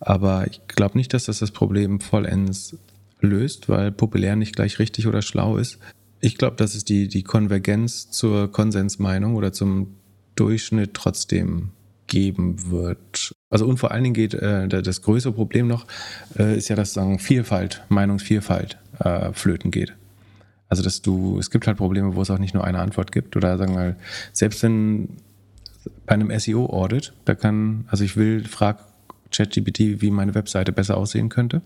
Aber 0.00 0.46
ich 0.48 0.60
glaube 0.66 0.98
nicht, 0.98 1.14
dass 1.14 1.26
das 1.26 1.38
das 1.38 1.52
Problem 1.52 2.00
vollends 2.00 2.76
löst, 3.20 3.68
weil 3.68 3.92
populär 3.92 4.36
nicht 4.36 4.56
gleich 4.56 4.78
richtig 4.78 5.06
oder 5.06 5.22
schlau 5.22 5.56
ist. 5.56 5.78
Ich 6.20 6.38
glaube, 6.38 6.56
dass 6.56 6.74
es 6.74 6.84
die, 6.84 7.08
die 7.08 7.22
Konvergenz 7.22 8.10
zur 8.10 8.50
Konsensmeinung 8.50 9.36
oder 9.36 9.52
zum 9.52 9.94
Durchschnitt 10.34 10.94
trotzdem 10.94 11.70
geben 12.06 12.70
wird. 12.70 13.32
Also 13.50 13.66
und 13.66 13.78
vor 13.78 13.90
allen 13.90 14.04
Dingen 14.04 14.14
geht 14.14 14.34
äh, 14.34 14.68
das 14.68 15.02
größere 15.02 15.32
Problem 15.32 15.66
noch, 15.66 15.86
äh, 16.38 16.56
ist 16.56 16.68
ja, 16.68 16.76
dass 16.76 16.92
sagen, 16.92 17.18
Vielfalt, 17.18 17.82
Meinungsvielfalt 17.88 18.78
äh, 19.00 19.32
flöten 19.32 19.70
geht. 19.70 19.94
Also 20.68 20.82
dass 20.82 21.02
du, 21.02 21.38
es 21.38 21.50
gibt 21.50 21.66
halt 21.66 21.76
Probleme, 21.76 22.16
wo 22.16 22.22
es 22.22 22.30
auch 22.30 22.38
nicht 22.38 22.54
nur 22.54 22.64
eine 22.64 22.80
Antwort 22.80 23.12
gibt. 23.12 23.36
Oder 23.36 23.56
sagen 23.58 23.76
wir 23.76 23.96
selbst 24.32 24.62
wenn 24.62 25.08
bei 26.06 26.14
einem 26.14 26.36
SEO-Audit, 26.36 27.12
da 27.24 27.34
kann, 27.34 27.84
also 27.88 28.04
ich 28.04 28.16
will, 28.16 28.44
frag 28.44 28.84
ChatGPT, 29.30 30.00
wie 30.00 30.10
meine 30.10 30.34
Webseite 30.34 30.72
besser 30.72 30.96
aussehen 30.96 31.28
könnte. 31.28 31.62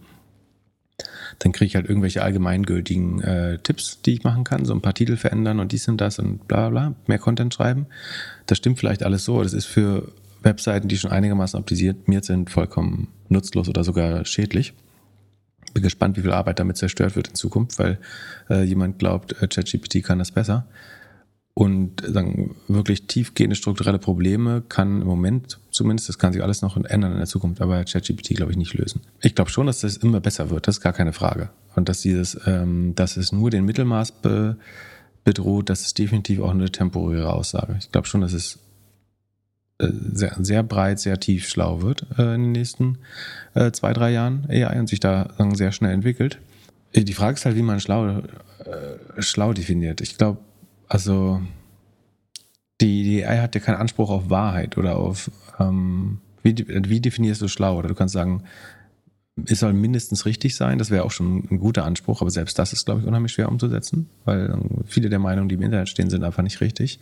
Dann 1.38 1.53
kriege 1.53 1.66
ich 1.66 1.76
halt 1.76 1.88
irgendwelche 1.88 2.22
allgemeingültigen 2.22 3.22
äh, 3.22 3.59
Tipps, 3.59 4.03
die 4.03 4.14
ich 4.14 4.24
machen 4.24 4.45
kann, 4.45 4.66
so 4.66 4.74
ein 4.74 4.82
paar 4.82 4.93
Titel 4.93 5.16
verändern 5.16 5.61
und 5.61 5.72
dies 5.72 5.88
und 5.88 5.99
das 5.99 6.18
und 6.18 6.47
bla 6.47 6.68
bla, 6.68 6.95
mehr 7.07 7.18
Content 7.18 7.55
schreiben. 7.55 7.86
Das 8.47 8.59
stimmt 8.59 8.78
vielleicht 8.78 9.03
alles 9.03 9.24
so, 9.24 9.43
das 9.43 9.55
ist 9.55 9.66
für 9.66 10.12
Webseiten, 10.43 10.88
die 10.88 10.97
schon 10.97 11.11
einigermaßen 11.11 11.59
optimiert 11.59 12.24
sind, 12.24 12.51
vollkommen 12.51 13.09
nutzlos 13.28 13.68
oder 13.68 13.84
sogar 13.84 14.24
schädlich. 14.24 14.74
Bin 15.74 15.82
gespannt, 15.82 16.16
wie 16.16 16.22
viel 16.22 16.32
Arbeit 16.32 16.59
damit 16.59 16.76
zerstört 16.76 17.16
wird 17.16 17.28
in 17.28 17.34
Zukunft, 17.34 17.78
weil 17.78 17.99
äh, 18.49 18.64
jemand 18.64 18.99
glaubt, 18.99 19.41
äh, 19.41 19.47
ChatGPT 19.47 20.03
kann 20.03 20.18
das 20.18 20.32
besser. 20.32 20.66
Und 21.55 22.03
sagen, 22.07 22.57
wirklich 22.68 23.07
tiefgehende 23.07 23.55
strukturelle 23.55 23.99
Probleme 23.99 24.62
kann 24.68 25.03
im 25.03 25.07
Moment 25.07 25.59
zumindest, 25.70 26.09
das 26.09 26.18
kann 26.18 26.32
sich 26.32 26.43
alles 26.43 26.62
noch 26.62 26.76
ändern 26.76 27.12
in 27.12 27.18
der 27.18 27.26
Zukunft, 27.26 27.61
aber 27.61 27.84
ChatGPT 27.84 28.36
glaube 28.36 28.53
ich 28.53 28.59
nicht 28.59 28.74
lösen. 28.74 29.03
Ich 29.20 29.34
glaube 29.34 29.51
schon, 29.51 29.66
dass 29.66 29.80
das 29.80 29.99
immer 29.99 30.20
besser 30.20 30.51
wird, 30.51 30.66
das 30.66 30.76
ist 30.76 30.80
gar 30.82 30.93
keine 30.93 31.12
Frage. 31.12 31.51
Und 31.76 31.88
dass 31.88 32.01
dieses, 32.01 32.41
ähm, 32.47 32.95
dass 32.95 33.16
es 33.16 33.32
nur 33.32 33.51
den 33.51 33.64
Mittelmaß 33.64 34.12
be 34.12 34.57
bedroht, 35.22 35.68
das 35.68 35.82
ist 35.82 35.99
definitiv 35.99 36.41
auch 36.41 36.51
eine 36.51 36.70
temporäre 36.70 37.32
Aussage. 37.32 37.76
Ich 37.78 37.93
glaube 37.93 38.07
schon, 38.07 38.22
dass 38.22 38.32
es 38.32 38.57
äh, 38.57 38.59
sehr, 40.12 40.36
sehr 40.40 40.62
breit, 40.62 41.00
sehr 41.00 41.18
tief 41.18 41.48
schlau 41.48 41.82
wird 41.82 42.06
äh, 42.18 42.34
in 42.34 42.42
den 42.42 42.52
nächsten 42.52 42.98
äh, 43.54 43.70
zwei, 43.72 43.92
drei 43.92 44.10
Jahren 44.10 44.46
AI 44.48 44.78
und 44.78 44.88
sich 44.88 45.00
da 45.00 45.30
sagen, 45.38 45.54
sehr 45.54 45.72
schnell 45.72 45.92
entwickelt. 45.92 46.38
Äh, 46.92 47.04
die 47.04 47.14
Frage 47.14 47.34
ist 47.34 47.44
halt, 47.44 47.56
wie 47.56 47.62
man 47.62 47.80
schlau, 47.80 48.08
äh, 48.08 48.22
schlau 49.22 49.52
definiert. 49.52 50.00
Ich 50.00 50.18
glaube, 50.18 50.38
also 50.88 51.40
die, 52.80 53.04
die 53.04 53.24
AI 53.24 53.38
hat 53.38 53.54
ja 53.54 53.60
keinen 53.60 53.76
Anspruch 53.76 54.10
auf 54.10 54.30
Wahrheit 54.30 54.76
oder 54.76 54.96
auf, 54.96 55.30
ähm, 55.58 56.18
wie, 56.42 56.54
wie 56.66 57.00
definierst 57.00 57.42
du 57.42 57.48
schlau? 57.48 57.78
Oder 57.78 57.88
du 57.88 57.94
kannst 57.94 58.14
sagen, 58.14 58.44
es 59.46 59.60
soll 59.60 59.72
mindestens 59.72 60.26
richtig 60.26 60.56
sein, 60.56 60.78
das 60.78 60.90
wäre 60.90 61.04
auch 61.04 61.10
schon 61.10 61.46
ein 61.50 61.58
guter 61.58 61.84
Anspruch, 61.84 62.20
aber 62.20 62.30
selbst 62.30 62.58
das 62.58 62.72
ist, 62.72 62.84
glaube 62.84 63.00
ich, 63.00 63.06
unheimlich 63.06 63.32
schwer 63.32 63.48
umzusetzen, 63.48 64.10
weil 64.24 64.54
viele 64.84 65.08
der 65.08 65.18
Meinungen, 65.18 65.48
die 65.48 65.54
im 65.54 65.62
Internet 65.62 65.88
stehen, 65.88 66.10
sind 66.10 66.24
einfach 66.24 66.42
nicht 66.42 66.60
richtig 66.60 67.00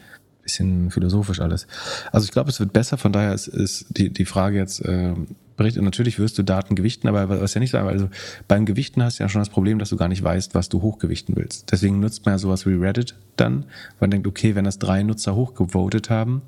bisschen 0.48 0.90
philosophisch 0.90 1.40
alles. 1.40 1.66
Also 2.10 2.24
ich 2.24 2.32
glaube, 2.32 2.48
es 2.48 2.58
wird 2.58 2.72
besser, 2.72 2.96
von 2.96 3.12
daher 3.12 3.34
ist, 3.34 3.48
ist 3.48 3.86
die, 3.90 4.10
die 4.10 4.24
Frage 4.24 4.56
jetzt, 4.56 4.80
äh, 4.80 5.14
berichtet, 5.56 5.82
natürlich 5.82 6.18
wirst 6.18 6.38
du 6.38 6.42
Daten 6.42 6.74
gewichten, 6.74 7.06
aber 7.08 7.28
was 7.28 7.52
ja 7.52 7.60
nicht 7.60 7.72
sagen, 7.72 7.88
also 7.88 8.08
beim 8.46 8.64
Gewichten 8.64 9.02
hast 9.02 9.18
du 9.18 9.24
ja 9.24 9.28
schon 9.28 9.40
das 9.40 9.50
Problem, 9.50 9.78
dass 9.78 9.90
du 9.90 9.96
gar 9.96 10.08
nicht 10.08 10.22
weißt, 10.22 10.54
was 10.54 10.68
du 10.68 10.80
hochgewichten 10.80 11.36
willst. 11.36 11.70
Deswegen 11.70 12.00
nutzt 12.00 12.24
man 12.24 12.34
ja 12.34 12.38
sowas 12.38 12.64
wie 12.64 12.74
Reddit 12.74 13.14
dann, 13.36 13.66
man 14.00 14.10
denkt, 14.10 14.26
okay, 14.26 14.54
wenn 14.54 14.64
das 14.64 14.78
drei 14.78 15.02
Nutzer 15.02 15.34
hochgevotet 15.34 16.10
haben, 16.10 16.42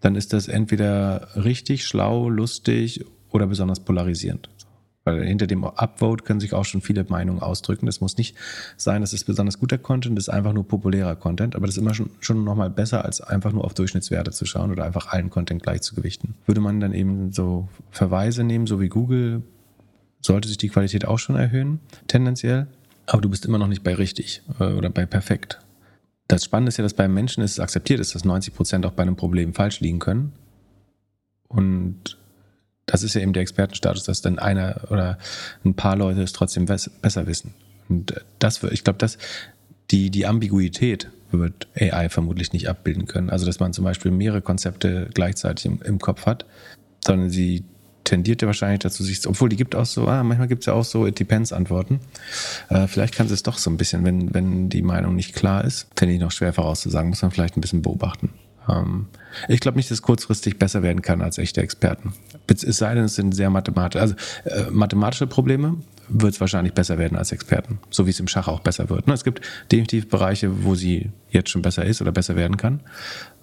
dann 0.00 0.14
ist 0.14 0.32
das 0.32 0.48
entweder 0.48 1.28
richtig, 1.36 1.84
schlau, 1.84 2.28
lustig 2.28 3.04
oder 3.30 3.46
besonders 3.46 3.80
polarisierend. 3.80 4.48
Weil 5.04 5.22
hinter 5.24 5.46
dem 5.46 5.64
Upvote 5.64 6.24
können 6.24 6.40
sich 6.40 6.54
auch 6.54 6.64
schon 6.64 6.80
viele 6.80 7.04
Meinungen 7.04 7.40
ausdrücken. 7.40 7.84
Das 7.84 8.00
muss 8.00 8.16
nicht 8.16 8.36
sein, 8.78 9.02
dass 9.02 9.12
es 9.12 9.24
besonders 9.24 9.58
guter 9.58 9.76
Content 9.76 10.18
ist, 10.18 10.30
einfach 10.30 10.54
nur 10.54 10.66
populärer 10.66 11.14
Content. 11.14 11.56
Aber 11.56 11.66
das 11.66 11.76
ist 11.76 11.82
immer 11.82 11.92
schon, 11.92 12.10
schon 12.20 12.42
nochmal 12.42 12.70
besser, 12.70 13.04
als 13.04 13.20
einfach 13.20 13.52
nur 13.52 13.64
auf 13.64 13.74
Durchschnittswerte 13.74 14.30
zu 14.30 14.46
schauen 14.46 14.70
oder 14.72 14.84
einfach 14.84 15.08
allen 15.08 15.28
Content 15.28 15.62
gleich 15.62 15.82
zu 15.82 15.94
gewichten. 15.94 16.34
Würde 16.46 16.62
man 16.62 16.80
dann 16.80 16.94
eben 16.94 17.32
so 17.32 17.68
Verweise 17.90 18.44
nehmen, 18.44 18.66
so 18.66 18.80
wie 18.80 18.88
Google, 18.88 19.42
sollte 20.22 20.48
sich 20.48 20.56
die 20.56 20.70
Qualität 20.70 21.04
auch 21.04 21.18
schon 21.18 21.36
erhöhen, 21.36 21.80
tendenziell. 22.08 22.66
Aber 23.06 23.20
du 23.20 23.28
bist 23.28 23.44
immer 23.44 23.58
noch 23.58 23.68
nicht 23.68 23.82
bei 23.82 23.94
richtig 23.94 24.42
äh, 24.58 24.72
oder 24.72 24.88
bei 24.88 25.04
perfekt. 25.04 25.60
Das 26.28 26.44
Spannende 26.44 26.70
ist 26.70 26.78
ja, 26.78 26.82
dass 26.82 26.94
beim 26.94 27.12
Menschen 27.12 27.42
es 27.42 27.60
akzeptiert 27.60 28.00
ist, 28.00 28.14
dass 28.14 28.24
90 28.24 28.54
Prozent 28.54 28.86
auch 28.86 28.92
bei 28.92 29.02
einem 29.02 29.16
Problem 29.16 29.52
falsch 29.52 29.80
liegen 29.80 29.98
können. 29.98 30.32
Und 31.48 32.16
das 32.86 33.02
ist 33.02 33.14
ja 33.14 33.20
eben 33.20 33.32
der 33.32 33.42
Expertenstatus, 33.42 34.04
dass 34.04 34.20
dann 34.20 34.38
einer 34.38 34.80
oder 34.90 35.18
ein 35.64 35.74
paar 35.74 35.96
Leute 35.96 36.22
es 36.22 36.32
trotzdem 36.32 36.66
besser 36.66 37.26
wissen. 37.26 37.54
Und 37.88 38.14
das, 38.38 38.62
ich 38.62 38.84
glaube, 38.84 38.98
dass 38.98 39.18
die, 39.90 40.10
die 40.10 40.26
Ambiguität 40.26 41.10
wird 41.30 41.66
AI 41.78 42.08
vermutlich 42.08 42.52
nicht 42.52 42.68
abbilden 42.68 43.06
können. 43.06 43.30
Also, 43.30 43.46
dass 43.46 43.60
man 43.60 43.72
zum 43.72 43.84
Beispiel 43.84 44.10
mehrere 44.10 44.40
Konzepte 44.40 45.08
gleichzeitig 45.12 45.66
im, 45.66 45.82
im 45.82 45.98
Kopf 45.98 46.26
hat, 46.26 46.46
sondern 47.04 47.30
sie 47.30 47.64
tendiert 48.04 48.42
ja 48.42 48.46
wahrscheinlich 48.46 48.80
dazu, 48.80 49.02
sich, 49.02 49.26
obwohl 49.26 49.48
die 49.48 49.56
gibt 49.56 49.74
auch 49.74 49.86
so, 49.86 50.06
ah, 50.06 50.22
manchmal 50.22 50.48
gibt 50.48 50.62
es 50.62 50.66
ja 50.66 50.74
auch 50.74 50.84
so 50.84 51.06
It 51.06 51.18
Depends 51.18 51.52
Antworten. 51.52 52.00
Äh, 52.68 52.86
vielleicht 52.86 53.14
kann 53.14 53.28
sie 53.28 53.34
es 53.34 53.42
doch 53.42 53.58
so 53.58 53.70
ein 53.70 53.76
bisschen, 53.78 54.04
wenn, 54.04 54.34
wenn 54.34 54.68
die 54.68 54.82
Meinung 54.82 55.16
nicht 55.16 55.34
klar 55.34 55.64
ist, 55.64 55.88
finde 55.96 56.14
ich 56.14 56.20
noch 56.20 56.30
schwer 56.30 56.52
vorauszusagen, 56.52 57.08
muss 57.08 57.22
man 57.22 57.30
vielleicht 57.30 57.56
ein 57.56 57.62
bisschen 57.62 57.82
beobachten. 57.82 58.30
Ähm, 58.68 59.06
ich 59.48 59.60
glaube 59.60 59.76
nicht, 59.76 59.90
dass 59.90 59.98
es 59.98 60.02
kurzfristig 60.02 60.58
besser 60.58 60.82
werden 60.82 61.02
kann 61.02 61.22
als 61.22 61.38
echte 61.38 61.60
Experten. 61.60 62.14
Es 62.48 62.76
sei 62.76 62.94
denn, 62.94 63.04
es 63.04 63.14
sind 63.14 63.34
sehr 63.34 63.50
mathematische, 63.50 64.00
also 64.00 64.14
äh, 64.44 64.70
mathematische 64.70 65.26
Probleme 65.26 65.76
wird 66.08 66.34
es 66.34 66.40
wahrscheinlich 66.40 66.74
besser 66.74 66.98
werden 66.98 67.16
als 67.16 67.32
Experten, 67.32 67.78
so 67.90 68.06
wie 68.06 68.10
es 68.10 68.20
im 68.20 68.28
Schach 68.28 68.48
auch 68.48 68.60
besser 68.60 68.90
wird. 68.90 69.06
Ne? 69.06 69.14
Es 69.14 69.24
gibt 69.24 69.40
definitiv 69.72 70.08
Bereiche, 70.08 70.64
wo 70.64 70.74
sie 70.74 71.10
jetzt 71.30 71.50
schon 71.50 71.62
besser 71.62 71.84
ist 71.84 72.00
oder 72.02 72.12
besser 72.12 72.36
werden 72.36 72.56
kann. 72.56 72.80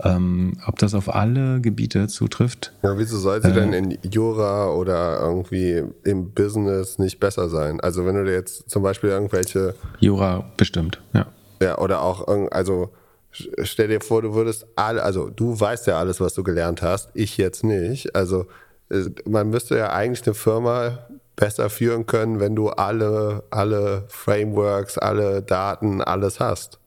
Ähm, 0.04 0.58
ob 0.66 0.78
das 0.80 0.94
auf 0.94 1.14
alle 1.14 1.60
Gebiete 1.62 2.08
zutrifft? 2.08 2.74
Ja, 2.84 2.98
wieso 2.98 3.18
soll 3.18 3.42
sie 3.42 3.50
äh, 3.50 3.54
denn 3.54 3.74
in 3.74 3.98
Jura 4.04 4.70
oder 4.70 5.20
irgendwie 5.20 5.84
im 6.04 6.32
Business 6.32 7.00
nicht 7.00 7.20
besser 7.20 7.50
sein? 7.50 7.80
Also 7.80 8.06
wenn 8.06 8.16
du 8.16 8.32
jetzt 8.32 8.70
zum 8.70 8.84
Beispiel 8.84 9.10
irgendwelche... 9.10 9.76
Jura 10.00 10.46
bestimmt, 10.58 11.02
ja. 11.14 11.26
Ja, 11.62 11.78
oder 11.78 12.02
auch, 12.02 12.28
also 12.52 12.92
stell 13.32 13.88
dir 13.88 14.02
vor, 14.02 14.22
du 14.22 14.34
würdest 14.34 14.66
alle, 14.76 15.04
also 15.04 15.30
du 15.30 15.60
weißt 15.60 15.88
ja 15.88 16.00
alles, 16.00 16.20
was 16.20 16.34
du 16.34 16.44
gelernt 16.44 16.82
hast, 16.82 17.10
ich 17.14 17.38
jetzt 17.38 17.64
nicht. 17.64 18.16
Also 18.16 18.48
äh, 18.90 19.06
man 19.26 19.50
müsste 19.50 19.78
ja 19.78 19.92
eigentlich 19.92 20.26
eine 20.26 20.34
Firma 20.34 21.00
besser 21.36 21.70
führen 21.70 22.06
können, 22.06 22.40
wenn 22.40 22.56
du 22.56 22.70
alle, 22.70 23.44
alle 23.50 24.06
Frameworks, 24.10 24.98
alle 24.98 25.42
Daten, 25.42 26.02
alles 26.02 26.40
hast. 26.40 26.80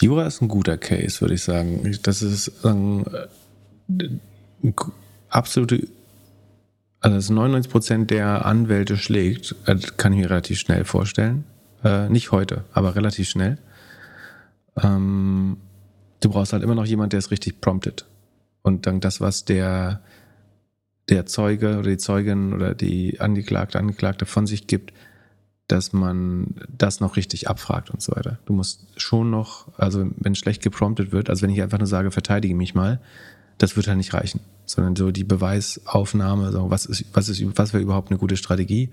Jura 0.00 0.26
ist 0.26 0.40
ein 0.40 0.48
guter 0.48 0.78
Case, 0.78 1.20
würde 1.20 1.34
ich 1.34 1.42
sagen. 1.42 1.96
Das 2.02 2.22
ist 2.22 2.64
ein, 2.64 3.04
äh, 3.92 4.72
absolute, 5.28 5.86
also 7.00 7.34
99 7.34 7.70
Prozent 7.70 8.10
der 8.10 8.46
Anwälte 8.46 8.96
schlägt, 8.96 9.54
äh, 9.66 9.76
kann 9.96 10.12
ich 10.12 10.20
mir 10.20 10.30
relativ 10.30 10.58
schnell 10.58 10.84
vorstellen. 10.84 11.44
Äh, 11.84 12.08
nicht 12.08 12.32
heute, 12.32 12.64
aber 12.72 12.96
relativ 12.96 13.28
schnell. 13.28 13.58
Ähm, 14.82 15.58
du 16.20 16.30
brauchst 16.30 16.52
halt 16.52 16.62
immer 16.62 16.74
noch 16.74 16.86
jemand, 16.86 17.12
der 17.12 17.18
es 17.18 17.30
richtig 17.30 17.60
promptet. 17.60 18.06
Und 18.62 18.86
dann 18.86 19.00
das, 19.00 19.20
was 19.20 19.44
der, 19.44 20.00
der 21.08 21.26
Zeuge 21.26 21.78
oder 21.78 21.90
die 21.90 21.98
Zeugin 21.98 22.52
oder 22.54 22.74
die 22.74 23.20
Angeklagte, 23.20 23.78
Angeklagte 23.78 24.26
von 24.26 24.46
sich 24.46 24.66
gibt, 24.66 24.92
dass 25.68 25.92
man 25.92 26.54
das 26.68 27.00
noch 27.00 27.16
richtig 27.16 27.48
abfragt 27.48 27.90
und 27.90 28.02
so 28.02 28.14
weiter. 28.14 28.38
Du 28.46 28.52
musst 28.52 28.86
schon 28.96 29.30
noch, 29.30 29.68
also 29.78 30.10
wenn 30.16 30.34
schlecht 30.34 30.62
gepromptet 30.62 31.12
wird, 31.12 31.30
also 31.30 31.42
wenn 31.42 31.50
ich 31.50 31.62
einfach 31.62 31.78
nur 31.78 31.86
sage, 31.86 32.10
verteidige 32.10 32.54
mich 32.54 32.74
mal, 32.74 33.00
das 33.58 33.76
wird 33.76 33.86
halt 33.86 33.96
nicht 33.96 34.14
reichen, 34.14 34.40
sondern 34.66 34.96
so 34.96 35.10
die 35.10 35.24
Beweisaufnahme, 35.24 36.52
so 36.52 36.70
was 36.70 36.86
ist, 36.86 37.04
was 37.12 37.28
ist, 37.28 37.42
was 37.56 37.72
wäre 37.72 37.82
überhaupt 37.82 38.10
eine 38.10 38.18
gute 38.18 38.36
Strategie? 38.36 38.90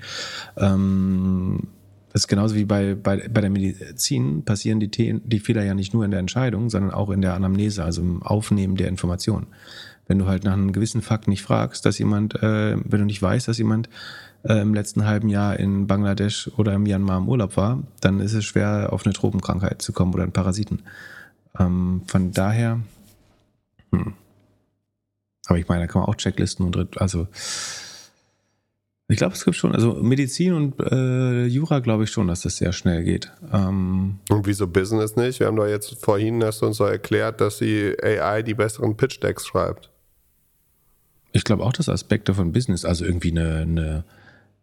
Ähm, 0.55 1.67
das 2.13 2.23
ist 2.23 2.27
genauso 2.27 2.55
wie 2.55 2.65
bei, 2.65 2.95
bei, 2.95 3.27
bei 3.29 3.41
der 3.41 3.49
Medizin 3.49 4.43
passieren 4.43 4.79
die, 4.79 4.89
die 4.89 5.39
Fehler 5.39 5.63
ja 5.63 5.73
nicht 5.73 5.93
nur 5.93 6.03
in 6.03 6.11
der 6.11 6.19
Entscheidung, 6.19 6.69
sondern 6.69 6.91
auch 6.91 7.09
in 7.09 7.21
der 7.21 7.35
Anamnese, 7.35 7.83
also 7.83 8.01
im 8.01 8.21
Aufnehmen 8.21 8.75
der 8.75 8.89
Informationen. 8.89 9.47
Wenn 10.07 10.19
du 10.19 10.27
halt 10.27 10.43
nach 10.43 10.53
einem 10.53 10.73
gewissen 10.73 11.01
Fakt 11.01 11.29
nicht 11.29 11.41
fragst, 11.41 11.85
dass 11.85 11.97
jemand, 11.99 12.35
äh, 12.35 12.75
wenn 12.83 12.99
du 12.99 13.05
nicht 13.05 13.21
weißt, 13.21 13.47
dass 13.47 13.57
jemand 13.57 13.87
äh, 14.43 14.61
im 14.61 14.73
letzten 14.73 15.05
halben 15.05 15.29
Jahr 15.29 15.57
in 15.57 15.87
Bangladesch 15.87 16.51
oder 16.57 16.73
im 16.73 16.83
Myanmar 16.83 17.17
im 17.17 17.29
Urlaub 17.29 17.55
war, 17.55 17.81
dann 18.01 18.19
ist 18.19 18.33
es 18.33 18.43
schwer, 18.43 18.89
auf 18.91 19.05
eine 19.05 19.13
Tropenkrankheit 19.13 19.81
zu 19.81 19.93
kommen 19.93 20.13
oder 20.13 20.23
einen 20.23 20.33
Parasiten. 20.33 20.81
Ähm, 21.57 22.01
von 22.07 22.31
daher, 22.31 22.81
hm. 23.91 24.13
aber 25.47 25.59
ich 25.59 25.67
meine, 25.69 25.81
da 25.81 25.87
kann 25.87 26.01
man 26.01 26.09
auch 26.09 26.15
Checklisten 26.15 26.65
und 26.65 26.99
also 26.99 27.27
ich 29.11 29.17
glaube, 29.17 29.33
es 29.33 29.43
gibt 29.43 29.57
schon, 29.57 29.73
also 29.73 29.95
Medizin 29.95 30.53
und 30.53 30.79
äh, 30.79 31.45
Jura 31.45 31.79
glaube 31.79 32.05
ich 32.05 32.11
schon, 32.11 32.29
dass 32.29 32.41
das 32.41 32.55
sehr 32.55 32.71
schnell 32.71 33.03
geht. 33.03 33.29
Ähm 33.51 34.19
und 34.29 34.47
wieso 34.47 34.67
Business 34.67 35.17
nicht? 35.17 35.41
Wir 35.41 35.47
haben 35.47 35.57
doch 35.57 35.67
jetzt 35.67 35.97
vorhin 36.01 36.41
hast 36.43 36.61
du 36.61 36.67
uns 36.67 36.77
so 36.77 36.85
erklärt, 36.85 37.41
dass 37.41 37.57
die 37.57 37.93
AI 38.01 38.41
die 38.41 38.53
besseren 38.53 38.95
Pitch-Decks 38.95 39.45
schreibt. 39.45 39.89
Ich 41.33 41.43
glaube 41.43 41.63
auch, 41.63 41.73
dass 41.73 41.89
Aspekte 41.89 42.33
von 42.33 42.53
Business, 42.53 42.85
also 42.85 43.03
irgendwie 43.03 43.31
eine, 43.31 43.57
eine 43.61 44.03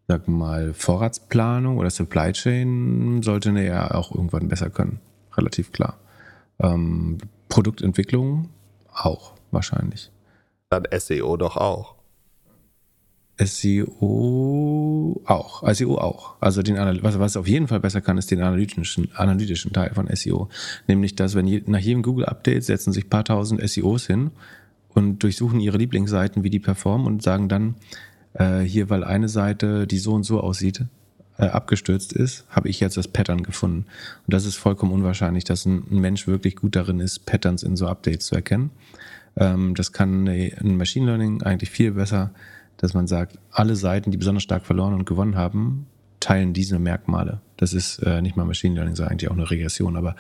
sag 0.06 0.26
mal, 0.28 0.72
Vorratsplanung 0.72 1.76
oder 1.76 1.90
Supply 1.90 2.32
Chain 2.32 3.22
sollte 3.22 3.50
eine 3.50 3.66
ja 3.66 3.90
auch 3.94 4.14
irgendwann 4.14 4.48
besser 4.48 4.70
können. 4.70 5.00
Relativ 5.36 5.72
klar. 5.72 5.98
Ähm, 6.58 7.18
Produktentwicklung 7.50 8.48
auch 8.94 9.34
wahrscheinlich. 9.50 10.10
Dann 10.70 10.84
SEO 10.98 11.36
doch 11.36 11.58
auch. 11.58 11.97
SEO 13.38 15.20
auch. 15.24 15.62
SEO 15.72 15.98
auch. 15.98 16.36
Also 16.40 16.62
den, 16.62 16.76
was, 17.02 17.18
was 17.18 17.36
auf 17.36 17.46
jeden 17.46 17.68
Fall 17.68 17.80
besser 17.80 18.00
kann, 18.00 18.18
ist 18.18 18.30
den 18.30 18.40
analytischen, 18.40 19.08
analytischen 19.14 19.72
Teil 19.72 19.92
von 19.94 20.08
SEO. 20.12 20.48
Nämlich, 20.86 21.14
dass 21.14 21.34
wenn 21.34 21.46
je, 21.46 21.62
nach 21.66 21.78
jedem 21.78 22.02
Google-Update 22.02 22.64
setzen 22.64 22.92
sich 22.92 23.08
paar 23.08 23.24
tausend 23.24 23.60
SEOs 23.68 24.06
hin 24.06 24.30
und 24.88 25.22
durchsuchen 25.22 25.60
ihre 25.60 25.78
Lieblingsseiten, 25.78 26.42
wie 26.42 26.50
die 26.50 26.58
performen 26.58 27.06
und 27.06 27.22
sagen 27.22 27.48
dann, 27.48 27.76
äh, 28.34 28.60
hier, 28.60 28.90
weil 28.90 29.04
eine 29.04 29.28
Seite, 29.28 29.86
die 29.86 29.98
so 29.98 30.14
und 30.14 30.24
so 30.24 30.40
aussieht, 30.40 30.84
äh, 31.38 31.46
abgestürzt 31.46 32.12
ist, 32.12 32.44
habe 32.48 32.68
ich 32.68 32.80
jetzt 32.80 32.96
das 32.96 33.06
Pattern 33.06 33.44
gefunden. 33.44 33.86
Und 34.26 34.34
das 34.34 34.44
ist 34.44 34.56
vollkommen 34.56 34.92
unwahrscheinlich, 34.92 35.44
dass 35.44 35.64
ein, 35.64 35.84
ein 35.90 36.00
Mensch 36.00 36.26
wirklich 36.26 36.56
gut 36.56 36.74
darin 36.74 36.98
ist, 36.98 37.26
Patterns 37.26 37.62
in 37.62 37.76
so 37.76 37.86
Updates 37.86 38.26
zu 38.26 38.34
erkennen. 38.34 38.70
Ähm, 39.36 39.74
das 39.76 39.92
kann 39.92 40.26
ein 40.26 40.76
Machine 40.76 41.06
Learning 41.06 41.42
eigentlich 41.42 41.70
viel 41.70 41.92
besser 41.92 42.32
dass 42.78 42.94
man 42.94 43.06
sagt, 43.06 43.38
alle 43.50 43.76
Seiten, 43.76 44.10
die 44.10 44.16
besonders 44.16 44.42
stark 44.42 44.64
verloren 44.64 44.94
und 44.94 45.04
gewonnen 45.04 45.36
haben, 45.36 45.86
teilen 46.20 46.52
diese 46.52 46.78
Merkmale. 46.78 47.40
Das 47.56 47.72
ist 47.72 47.98
äh, 47.98 48.22
nicht 48.22 48.36
mal 48.36 48.44
Machine 48.44 48.74
Learning, 48.74 48.96
sondern 48.96 49.12
eigentlich 49.12 49.30
auch 49.30 49.36
eine 49.36 49.50
Regression, 49.50 49.96
aber 49.96 50.16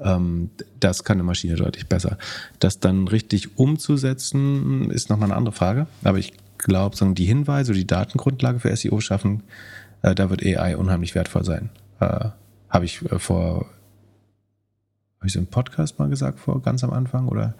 ähm, 0.00 0.50
das 0.80 1.04
kann 1.04 1.16
eine 1.16 1.24
Maschine 1.24 1.56
deutlich 1.56 1.88
besser. 1.88 2.18
Das 2.58 2.80
dann 2.80 3.08
richtig 3.08 3.58
umzusetzen, 3.58 4.90
ist 4.90 5.10
nochmal 5.10 5.28
eine 5.30 5.36
andere 5.36 5.54
Frage. 5.54 5.86
Aber 6.04 6.18
ich 6.18 6.32
glaube, 6.58 6.96
die 7.14 7.24
Hinweise, 7.24 7.72
die 7.72 7.86
Datengrundlage 7.86 8.60
für 8.60 8.74
SEO 8.74 9.00
schaffen, 9.00 9.42
äh, 10.02 10.14
da 10.14 10.30
wird 10.30 10.44
AI 10.44 10.76
unheimlich 10.76 11.14
wertvoll 11.14 11.44
sein. 11.44 11.70
Äh, 12.00 12.30
Habe 12.68 12.84
ich 12.84 13.02
äh, 13.02 13.18
vor, 13.18 13.66
habe 15.18 15.26
ich 15.26 15.32
so 15.32 15.38
im 15.38 15.46
Podcast 15.46 15.98
mal 15.98 16.08
gesagt, 16.08 16.40
vor 16.40 16.60
ganz 16.62 16.82
am 16.84 16.92
Anfang 16.92 17.28
oder 17.28 17.54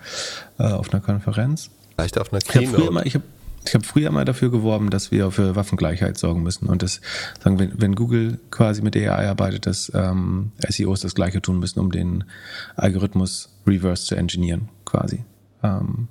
äh, 0.58 0.64
auf 0.64 0.92
einer 0.92 1.02
Konferenz? 1.02 1.70
Vielleicht 1.94 2.18
auf 2.18 2.32
einer 2.32 2.40
Keynote. 2.40 2.82
Ich 2.82 2.88
habe 2.88 3.06
ich 3.08 3.14
hab, 3.14 3.22
ich 3.64 3.74
habe 3.74 3.84
früher 3.84 4.10
mal 4.10 4.24
dafür 4.24 4.50
geworben, 4.50 4.90
dass 4.90 5.10
wir 5.10 5.30
für 5.30 5.56
Waffengleichheit 5.56 6.18
sorgen 6.18 6.42
müssen 6.42 6.66
und 6.66 6.82
das 6.82 7.00
sagen, 7.42 7.58
wenn, 7.58 7.80
wenn 7.80 7.94
Google 7.94 8.38
quasi 8.50 8.82
mit 8.82 8.96
AI 8.96 9.28
arbeitet, 9.28 9.66
dass 9.66 9.90
ähm, 9.94 10.52
SEOs 10.68 11.00
das 11.00 11.14
Gleiche 11.14 11.40
tun 11.40 11.58
müssen, 11.58 11.80
um 11.80 11.92
den 11.92 12.24
Algorithmus 12.76 13.50
reverse 13.66 14.04
zu 14.04 14.16
engineeren, 14.16 14.68
quasi. 14.84 15.24
Ähm, 15.62 16.08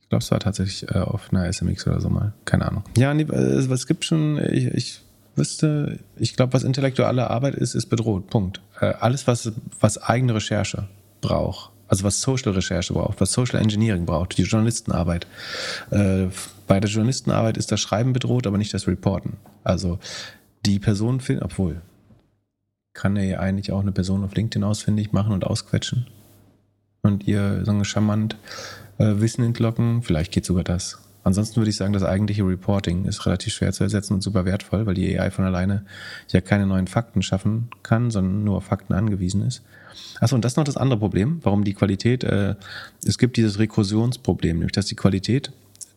ich 0.00 0.08
glaube, 0.08 0.22
es 0.22 0.30
war 0.30 0.40
tatsächlich 0.40 0.88
äh, 0.90 0.98
auf 0.98 1.32
einer 1.32 1.52
SMX 1.52 1.86
oder 1.86 2.00
so 2.00 2.08
mal, 2.08 2.32
keine 2.44 2.66
Ahnung. 2.66 2.84
Ja, 2.96 3.12
nee, 3.12 3.24
es, 3.24 3.68
es 3.68 3.86
gibt 3.86 4.04
schon, 4.04 4.38
ich, 4.38 4.66
ich 4.66 5.00
wüsste, 5.36 5.98
ich 6.16 6.34
glaube, 6.36 6.52
was 6.52 6.64
intellektuelle 6.64 7.28
Arbeit 7.30 7.54
ist, 7.54 7.74
ist 7.74 7.86
bedroht. 7.86 8.30
Punkt. 8.30 8.60
Äh, 8.80 8.94
alles, 9.00 9.26
was, 9.26 9.52
was 9.80 9.98
eigene 9.98 10.34
Recherche 10.34 10.88
braucht, 11.20 11.72
also 11.88 12.04
was 12.04 12.20
Social 12.20 12.52
Recherche 12.52 12.92
braucht, 12.92 13.20
was 13.20 13.32
Social 13.32 13.60
Engineering 13.60 14.04
braucht, 14.06 14.36
die 14.38 14.42
Journalistenarbeit. 14.42 15.26
Äh, 15.90 16.26
bei 16.66 16.80
der 16.80 16.90
Journalistenarbeit 16.90 17.56
ist 17.56 17.72
das 17.72 17.80
Schreiben 17.80 18.12
bedroht, 18.12 18.46
aber 18.46 18.58
nicht 18.58 18.72
das 18.74 18.86
Reporten. 18.86 19.38
Also 19.64 19.98
die 20.66 20.78
Person 20.78 21.20
finden, 21.20 21.42
obwohl, 21.42 21.80
kann 22.92 23.16
er 23.16 23.24
ja 23.24 23.38
eigentlich 23.40 23.72
auch 23.72 23.80
eine 23.80 23.92
Person 23.92 24.24
auf 24.24 24.34
LinkedIn 24.34 24.64
ausfindig 24.64 25.12
machen 25.12 25.32
und 25.32 25.46
ausquetschen 25.46 26.06
und 27.02 27.26
ihr 27.26 27.64
so 27.64 27.84
charmant 27.84 28.36
äh, 28.98 29.14
Wissen 29.16 29.44
entlocken. 29.44 30.02
Vielleicht 30.02 30.32
geht 30.32 30.44
sogar 30.44 30.64
das. 30.64 30.98
Ansonsten 31.28 31.56
würde 31.56 31.68
ich 31.68 31.76
sagen, 31.76 31.92
das 31.92 32.04
eigentliche 32.04 32.42
Reporting 32.42 33.04
ist 33.04 33.26
relativ 33.26 33.52
schwer 33.52 33.70
zu 33.74 33.84
ersetzen 33.84 34.14
und 34.14 34.22
super 34.22 34.46
wertvoll, 34.46 34.86
weil 34.86 34.94
die 34.94 35.20
AI 35.20 35.30
von 35.30 35.44
alleine 35.44 35.84
ja 36.30 36.40
keine 36.40 36.66
neuen 36.66 36.86
Fakten 36.86 37.20
schaffen 37.20 37.68
kann, 37.82 38.10
sondern 38.10 38.44
nur 38.44 38.56
auf 38.56 38.64
Fakten 38.64 38.94
angewiesen 38.94 39.42
ist. 39.42 39.62
Achso, 40.20 40.34
und 40.34 40.42
das 40.42 40.52
ist 40.52 40.56
noch 40.56 40.64
das 40.64 40.78
andere 40.78 40.98
Problem, 40.98 41.40
warum 41.42 41.64
die 41.64 41.74
Qualität, 41.74 42.24
äh, 42.24 42.54
es 43.04 43.18
gibt 43.18 43.36
dieses 43.36 43.58
Rekursionsproblem, 43.58 44.56
nämlich 44.56 44.72
dass 44.72 44.86
die 44.86 44.96
Qualität 44.96 45.52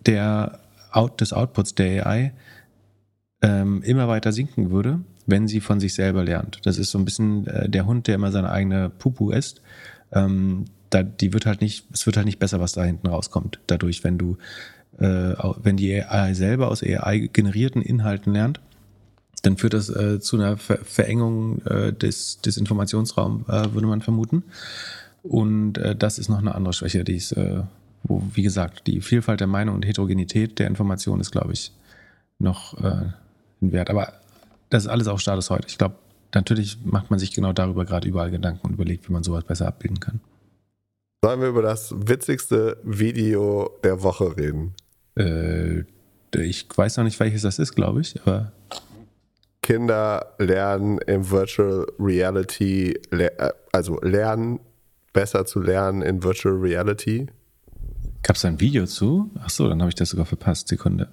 der 0.05 0.59
Out, 0.91 1.21
des 1.21 1.31
Outputs 1.31 1.75
der 1.75 2.05
AI 2.05 2.33
ähm, 3.41 3.81
immer 3.83 4.09
weiter 4.09 4.33
sinken 4.33 4.69
würde, 4.69 4.99
wenn 5.27 5.47
sie 5.47 5.61
von 5.61 5.79
sich 5.79 5.93
selber 5.93 6.25
lernt. 6.25 6.59
Das 6.63 6.77
ist 6.77 6.91
so 6.91 6.99
ein 6.99 7.05
bisschen 7.05 7.47
äh, 7.47 7.69
der 7.69 7.85
Hund, 7.85 8.07
der 8.07 8.15
immer 8.15 8.33
seine 8.33 8.51
eigene 8.51 8.89
Pupu 8.89 9.31
isst. 9.31 9.61
Ähm, 10.11 10.65
da, 10.89 11.03
die 11.03 11.31
wird 11.31 11.45
halt 11.45 11.61
nicht, 11.61 11.85
es 11.93 12.05
wird 12.05 12.17
halt 12.17 12.25
nicht 12.25 12.39
besser, 12.39 12.59
was 12.59 12.73
da 12.73 12.83
hinten 12.83 13.07
rauskommt. 13.07 13.61
Dadurch, 13.67 14.03
wenn 14.03 14.17
du, 14.17 14.37
äh, 14.99 15.33
wenn 15.63 15.77
die 15.77 16.01
AI 16.03 16.33
selber 16.33 16.69
aus 16.69 16.83
AI 16.83 17.29
generierten 17.31 17.81
Inhalten 17.81 18.33
lernt, 18.33 18.59
dann 19.41 19.57
führt 19.57 19.73
das 19.73 19.89
äh, 19.89 20.19
zu 20.19 20.37
einer 20.37 20.57
Ver 20.57 20.79
Verengung 20.83 21.61
äh, 21.65 21.93
des, 21.93 22.41
des 22.41 22.57
Informationsraums, 22.57 23.47
äh, 23.47 23.73
würde 23.73 23.87
man 23.87 24.01
vermuten. 24.01 24.43
Und 25.23 25.77
äh, 25.77 25.95
das 25.95 26.19
ist 26.19 26.29
noch 26.29 26.39
eine 26.39 26.55
andere 26.55 26.73
Schwäche, 26.73 27.03
die 27.03 27.15
ist, 27.15 27.31
äh, 27.33 27.61
wo, 28.03 28.21
wie 28.33 28.43
gesagt, 28.43 28.87
die 28.87 29.01
Vielfalt 29.01 29.39
der 29.39 29.47
Meinung 29.47 29.75
und 29.75 29.85
Heterogenität 29.85 30.59
der 30.59 30.67
Information 30.67 31.19
ist, 31.19 31.31
glaube 31.31 31.53
ich, 31.53 31.71
noch 32.39 32.75
ein 32.75 33.13
Wert. 33.59 33.91
Aber 33.91 34.13
das 34.71 34.85
ist 34.85 34.89
alles 34.89 35.07
auch 35.07 35.19
Status 35.19 35.51
heute. 35.51 35.67
Ich 35.67 35.77
glaube, 35.77 35.93
natürlich 36.33 36.79
macht 36.83 37.11
man 37.11 37.19
sich 37.19 37.31
genau 37.31 37.53
darüber 37.53 37.85
gerade 37.85 38.07
überall 38.07 38.31
Gedanken 38.31 38.65
und 38.65 38.73
überlegt, 38.73 39.07
wie 39.07 39.13
man 39.13 39.21
sowas 39.21 39.43
besser 39.43 39.67
abbilden 39.67 39.99
kann. 39.99 40.19
Sollen 41.23 41.41
wir 41.41 41.49
über 41.49 41.61
das 41.61 41.93
witzigste 41.95 42.77
Video 42.83 43.69
der 43.83 44.01
Woche 44.01 44.35
reden? 44.35 44.73
Äh, 45.21 45.85
ich 46.35 46.67
weiß 46.75 46.97
noch 46.97 47.03
nicht, 47.03 47.19
welches 47.19 47.43
das 47.43 47.59
ist, 47.59 47.75
glaube 47.75 48.01
ich, 48.01 48.19
aber. 48.21 48.51
Kinder 49.61 50.33
lernen 50.39 50.97
im 51.05 51.29
Virtual 51.29 51.85
Reality, 51.99 52.99
also 53.71 53.99
lernen 54.01 54.59
besser 55.13 55.45
zu 55.45 55.59
lernen 55.59 56.01
in 56.01 56.23
Virtual 56.23 56.55
Reality. 56.55 57.27
Gab 58.23 58.35
es 58.35 58.41
da 58.41 58.47
ein 58.47 58.59
Video 58.59 58.85
zu? 58.85 59.29
Achso, 59.39 59.67
dann 59.69 59.79
habe 59.81 59.89
ich 59.89 59.95
das 59.95 60.09
sogar 60.09 60.25
verpasst. 60.25 60.67
Sekunde. 60.67 61.09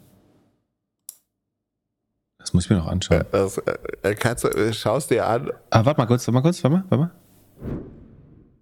Das 2.38 2.54
muss 2.54 2.64
ich 2.64 2.70
mir 2.70 2.76
noch 2.76 2.86
anschauen. 2.86 3.24
Das, 3.30 3.58
äh, 3.58 4.14
kannst 4.14 4.44
du, 4.44 4.48
äh, 4.48 4.72
schaust 4.72 5.10
dir 5.10 5.26
an. 5.26 5.50
Ah, 5.70 5.84
warte 5.84 6.00
mal 6.00 6.06
kurz, 6.06 6.26
warte 6.26 6.34
mal 6.34 6.42
kurz, 6.42 6.64
warte 6.64 6.76
mal, 6.76 6.84
warte 6.88 7.04
mal. 7.04 7.88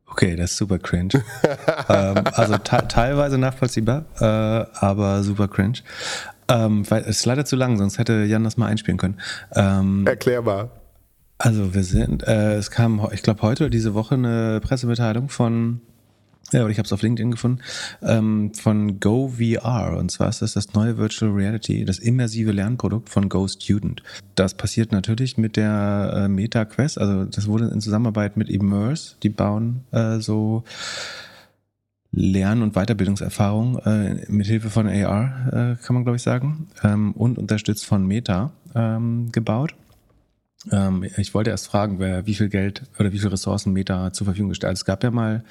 Okay, 0.08 0.36
das 0.36 0.52
ist 0.52 0.56
super 0.58 0.78
cringe. 0.78 1.22
ähm, 1.88 2.24
also 2.32 2.56
teilweise 2.58 3.38
nachvollziehbar, 3.38 4.04
äh, 4.20 4.66
aber 4.84 5.22
super 5.22 5.48
cringe. 5.48 5.78
Ähm, 6.48 6.88
weil 6.90 7.02
es 7.02 7.18
ist 7.18 7.26
leider 7.26 7.44
zu 7.44 7.56
lang, 7.56 7.76
sonst 7.76 7.98
hätte 7.98 8.24
Jan 8.24 8.44
das 8.44 8.56
mal 8.56 8.66
einspielen 8.66 8.98
können. 8.98 9.20
Ähm, 9.54 10.06
Erklärbar. 10.06 10.70
Also 11.38 11.74
wir 11.74 11.82
sind, 11.82 12.22
äh, 12.26 12.54
es 12.54 12.70
kam, 12.70 13.06
ich 13.12 13.22
glaube 13.22 13.42
heute 13.42 13.64
oder 13.64 13.70
diese 13.70 13.94
Woche 13.94 14.14
eine 14.14 14.60
Pressemitteilung 14.62 15.28
von 15.28 15.80
ja, 16.52 16.62
oder 16.62 16.70
ich 16.70 16.78
habe 16.78 16.86
es 16.86 16.92
auf 16.92 17.02
LinkedIn 17.02 17.32
gefunden, 17.32 17.60
ähm, 18.02 18.52
von 18.54 19.00
Go 19.00 19.28
VR. 19.28 19.96
Und 19.98 20.10
zwar 20.10 20.28
ist 20.28 20.42
das 20.42 20.52
das 20.52 20.74
neue 20.74 20.96
Virtual 20.96 21.32
Reality, 21.32 21.84
das 21.84 21.98
immersive 21.98 22.52
Lernprodukt 22.52 23.08
von 23.08 23.28
Go 23.28 23.48
Student. 23.48 24.02
Das 24.34 24.54
passiert 24.54 24.92
natürlich 24.92 25.38
mit 25.38 25.56
der 25.56 26.12
äh, 26.14 26.28
Meta 26.28 26.64
Quest, 26.64 26.98
also 26.98 27.24
das 27.24 27.46
wurde 27.46 27.68
in 27.68 27.80
Zusammenarbeit 27.80 28.36
mit 28.36 28.48
Immerse, 28.48 29.16
die 29.22 29.28
bauen 29.28 29.84
äh, 29.90 30.20
so 30.20 30.64
Lern- 32.12 32.62
und 32.62 32.74
Weiterbildungserfahrung 32.74 33.78
äh, 33.80 34.26
mit 34.28 34.46
Hilfe 34.46 34.70
von 34.70 34.86
AR, 34.86 35.48
äh, 35.48 35.84
kann 35.84 35.94
man 35.94 36.04
glaube 36.04 36.16
ich 36.16 36.22
sagen, 36.22 36.68
ähm, 36.82 37.12
und 37.12 37.38
unterstützt 37.38 37.84
von 37.84 38.06
Meta 38.06 38.52
ähm, 38.74 39.30
gebaut. 39.32 39.74
Ähm, 40.72 41.04
ich 41.16 41.34
wollte 41.34 41.50
erst 41.50 41.66
fragen, 41.66 41.98
wer, 41.98 42.26
wie 42.26 42.34
viel 42.34 42.48
Geld 42.48 42.84
oder 42.98 43.12
wie 43.12 43.18
viel 43.18 43.28
Ressourcen 43.28 43.72
Meta 43.72 44.12
zur 44.12 44.24
Verfügung 44.24 44.48
gestellt 44.50 44.70
hat. 44.70 44.78
Es 44.78 44.84
gab 44.84 45.04
ja 45.04 45.10
mal 45.10 45.44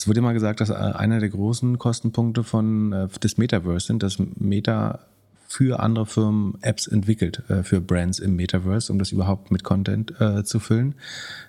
es 0.00 0.08
wurde 0.08 0.20
immer 0.20 0.32
gesagt, 0.32 0.62
dass 0.62 0.70
äh, 0.70 0.74
einer 0.74 1.20
der 1.20 1.28
großen 1.28 1.78
Kostenpunkte 1.78 2.42
von, 2.42 2.92
äh, 2.92 3.08
des 3.22 3.36
Metaverse 3.36 3.86
sind, 3.86 4.02
dass 4.02 4.16
Meta 4.36 5.00
für 5.46 5.80
andere 5.80 6.06
Firmen 6.06 6.54
Apps 6.62 6.86
entwickelt, 6.86 7.42
äh, 7.50 7.62
für 7.62 7.82
Brands 7.82 8.18
im 8.18 8.34
Metaverse, 8.34 8.90
um 8.90 8.98
das 8.98 9.12
überhaupt 9.12 9.50
mit 9.50 9.62
Content 9.62 10.18
äh, 10.18 10.42
zu 10.42 10.58
füllen. 10.58 10.94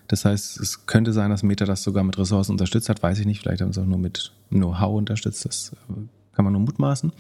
Das 0.10 0.26
heißt, 0.26 0.60
es 0.60 0.86
könnte 0.86 1.14
sein, 1.14 1.30
dass 1.30 1.44
Meta 1.44 1.64
das 1.64 1.82
sogar 1.82 2.04
mit 2.04 2.18
Ressourcen 2.18 2.52
unterstützt 2.52 2.90
hat, 2.90 3.02
weiß 3.02 3.20
ich 3.20 3.26
nicht. 3.26 3.40
Vielleicht 3.40 3.62
haben 3.62 3.72
sie 3.72 3.80
auch 3.80 3.86
nur 3.86 4.00
mit 4.00 4.34
Know-how 4.50 4.98
unterstützt. 4.98 5.46
Das 5.46 5.72
kann 6.36 6.44
man 6.44 6.52
nur 6.52 6.62
mutmaßen. 6.62 7.14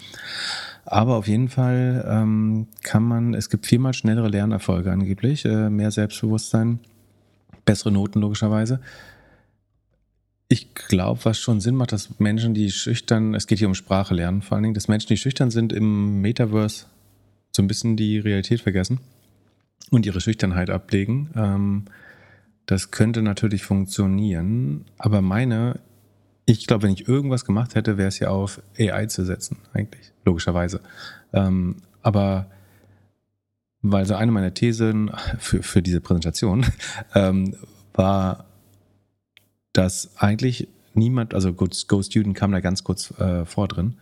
Aber 0.83 1.15
auf 1.15 1.29
jeden 1.29 1.47
Fall 1.47 2.05
ähm, 2.09 2.67
kann 2.83 3.03
man, 3.03 3.35
es 3.35 3.49
gibt 3.49 3.67
viermal 3.67 3.93
schnellere 3.93 4.27
Lernerfolge 4.27 4.91
angeblich, 4.91 5.45
äh, 5.45 5.69
mehr 5.69 5.91
Selbstbewusstsein, 5.91 6.79
bessere 7.63 7.91
Noten 7.93 8.19
logischerweise. 8.19 8.81
Ich 10.51 10.73
glaube, 10.75 11.23
was 11.23 11.39
schon 11.39 11.61
Sinn 11.61 11.75
macht, 11.75 11.93
dass 11.93 12.19
Menschen, 12.19 12.53
die 12.53 12.71
schüchtern, 12.71 13.35
es 13.35 13.47
geht 13.47 13.59
hier 13.59 13.69
um 13.69 13.73
Sprache 13.73 14.13
lernen 14.13 14.41
vor 14.41 14.55
allen 14.57 14.63
Dingen, 14.63 14.73
dass 14.73 14.89
Menschen, 14.89 15.07
die 15.07 15.15
schüchtern 15.15 15.49
sind, 15.49 15.71
im 15.71 16.19
Metaverse 16.19 16.87
so 17.55 17.61
ein 17.61 17.69
bisschen 17.69 17.95
die 17.95 18.19
Realität 18.19 18.59
vergessen 18.59 18.99
und 19.91 20.05
ihre 20.05 20.19
Schüchternheit 20.19 20.69
ablegen. 20.69 21.29
Ähm, 21.37 21.85
das 22.65 22.91
könnte 22.91 23.21
natürlich 23.21 23.63
funktionieren, 23.63 24.83
aber 24.97 25.21
meine, 25.21 25.79
ich 26.45 26.67
glaube, 26.67 26.83
wenn 26.83 26.93
ich 26.95 27.07
irgendwas 27.07 27.45
gemacht 27.45 27.75
hätte, 27.75 27.97
wäre 27.97 28.09
es 28.09 28.19
ja 28.19 28.27
auf 28.27 28.61
AI 28.77 29.05
zu 29.05 29.23
setzen, 29.23 29.55
eigentlich, 29.71 30.11
logischerweise. 30.25 30.81
Ähm, 31.31 31.77
aber 32.01 32.47
weil 33.81 34.05
so 34.05 34.15
eine 34.15 34.33
meiner 34.33 34.53
Thesen 34.53 35.11
für, 35.39 35.63
für 35.63 35.81
diese 35.81 36.01
Präsentation 36.01 36.65
ähm, 37.15 37.55
war, 37.93 38.50
dass 39.73 40.11
eigentlich 40.17 40.67
niemand, 40.93 41.33
also 41.33 41.53
Go 41.53 42.01
Student 42.01 42.35
kam 42.35 42.51
da 42.51 42.59
ganz 42.59 42.83
kurz 42.83 43.11
äh, 43.19 43.45
vor 43.45 43.67
drin. 43.67 43.95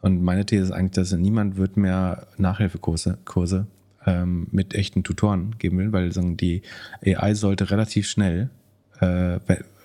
Und 0.00 0.22
meine 0.22 0.46
These 0.46 0.64
ist 0.64 0.70
eigentlich, 0.70 0.92
dass 0.92 1.12
niemand 1.12 1.56
wird 1.56 1.76
mehr 1.76 2.28
Nachhilfekurse 2.36 3.18
Kurse, 3.24 3.66
ähm, 4.06 4.48
mit 4.50 4.74
echten 4.74 5.02
Tutoren 5.04 5.56
geben 5.58 5.78
will, 5.78 5.92
weil 5.92 6.12
sagen, 6.12 6.36
die 6.36 6.62
AI 7.04 7.34
sollte 7.34 7.70
relativ 7.70 8.08
schnell, 8.08 8.50
äh, 9.00 9.38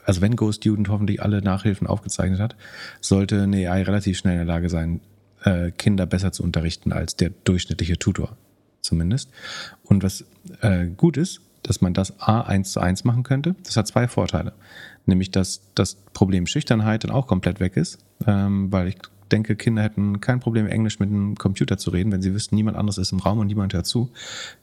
also 0.05 0.21
wenn 0.21 0.35
Go 0.35 0.51
Student 0.51 0.89
hoffentlich 0.89 1.21
alle 1.21 1.41
Nachhilfen 1.41 1.87
aufgezeichnet 1.87 2.39
hat, 2.39 2.55
sollte 3.01 3.43
eine 3.43 3.69
AI 3.69 3.83
relativ 3.83 4.17
schnell 4.17 4.33
in 4.33 4.45
der 4.45 4.55
Lage 4.55 4.69
sein, 4.69 5.01
äh, 5.43 5.71
Kinder 5.71 6.05
besser 6.05 6.31
zu 6.31 6.43
unterrichten 6.43 6.91
als 6.91 7.15
der 7.15 7.31
durchschnittliche 7.43 7.97
Tutor 7.97 8.37
zumindest. 8.81 9.29
Und 9.83 10.03
was 10.03 10.25
äh, 10.61 10.87
gut 10.87 11.17
ist, 11.17 11.41
dass 11.63 11.81
man 11.81 11.93
das 11.93 12.19
A 12.19 12.41
eins 12.41 12.73
zu 12.73 12.81
eins 12.81 13.03
machen 13.03 13.23
könnte. 13.23 13.55
Das 13.63 13.77
hat 13.77 13.87
zwei 13.87 14.07
Vorteile. 14.07 14.53
Nämlich, 15.05 15.31
dass 15.31 15.61
das 15.75 15.95
Problem 16.13 16.47
Schüchternheit 16.47 17.03
dann 17.03 17.11
auch 17.11 17.27
komplett 17.27 17.59
weg 17.59 17.75
ist, 17.75 17.99
ähm, 18.25 18.71
weil 18.71 18.87
ich 18.87 18.97
denke, 19.33 19.55
Kinder 19.55 19.81
hätten 19.81 20.21
kein 20.21 20.39
Problem, 20.39 20.67
Englisch 20.67 20.99
mit 20.99 21.09
einem 21.09 21.35
Computer 21.35 21.77
zu 21.77 21.89
reden, 21.89 22.11
wenn 22.11 22.21
sie 22.21 22.33
wüssten, 22.33 22.55
niemand 22.55 22.77
anderes 22.77 22.97
ist 22.97 23.11
im 23.11 23.19
Raum 23.19 23.39
und 23.39 23.47
niemand 23.47 23.73
hört 23.73 23.85
zu. 23.85 24.11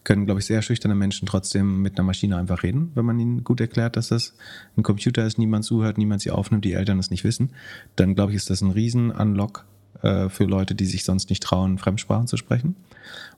Können, 0.05 0.27
glaube 0.27 0.41
ich, 0.41 0.47
sehr 0.47 0.63
schüchterne 0.63 0.95
Menschen 0.95 1.27
trotzdem 1.27 1.83
mit 1.83 1.99
einer 1.99 2.07
Maschine 2.07 2.37
einfach 2.37 2.63
reden, 2.63 2.93
wenn 2.95 3.05
man 3.05 3.19
ihnen 3.19 3.45
gut 3.45 3.61
erklärt, 3.61 3.97
dass 3.97 4.09
das 4.09 4.35
ein 4.77 4.83
Computer 4.83 5.27
ist, 5.27 5.39
niemand 5.39 5.65
zuhört, 5.65 5.99
niemand 5.99 6.23
sie 6.23 6.31
aufnimmt, 6.31 6.65
die 6.65 6.73
Eltern 6.73 6.99
es 6.99 7.11
nicht 7.11 7.25
wissen. 7.25 7.51
Dann, 7.97 8.15
glaube 8.15 8.33
ich, 8.33 8.37
ist 8.37 8.49
das 8.49 8.61
ein 8.61 8.71
Riesen-Unlock 8.71 9.65
äh, 10.03 10.29
für 10.29 10.45
Leute, 10.45 10.75
die 10.75 10.87
sich 10.87 11.05
sonst 11.05 11.31
nicht 11.31 11.43
trauen, 11.43 11.79
Fremdsprachen 11.79 12.29
zu 12.29 12.37
sprechen. 12.37 12.77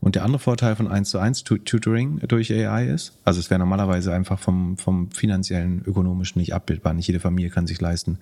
Und 0.01 0.15
der 0.15 0.25
andere 0.25 0.39
Vorteil 0.39 0.77
von 0.77 0.89
1 0.89 1.11
zu 1.11 1.19
1 1.19 1.45
Tutoring 1.45 2.21
durch 2.27 2.53
AI 2.53 2.87
ist, 2.87 3.17
also 3.25 3.41
es 3.41 3.51
wäre 3.51 3.59
normalerweise 3.59 4.13
einfach 4.13 4.39
vom, 4.39 4.77
vom 4.77 5.11
finanziellen, 5.11 5.83
ökonomischen 5.85 6.41
nicht 6.41 6.55
abbildbar. 6.55 6.95
Nicht 6.95 7.07
jede 7.07 7.21
Familie 7.21 7.51
kann 7.51 7.67
sich 7.67 7.81
leisten, 7.81 8.19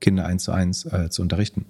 Kinder 0.00 0.26
1 0.26 0.44
zu 0.44 0.52
1 0.52 0.86
äh, 0.86 1.10
zu 1.10 1.22
unterrichten. 1.22 1.66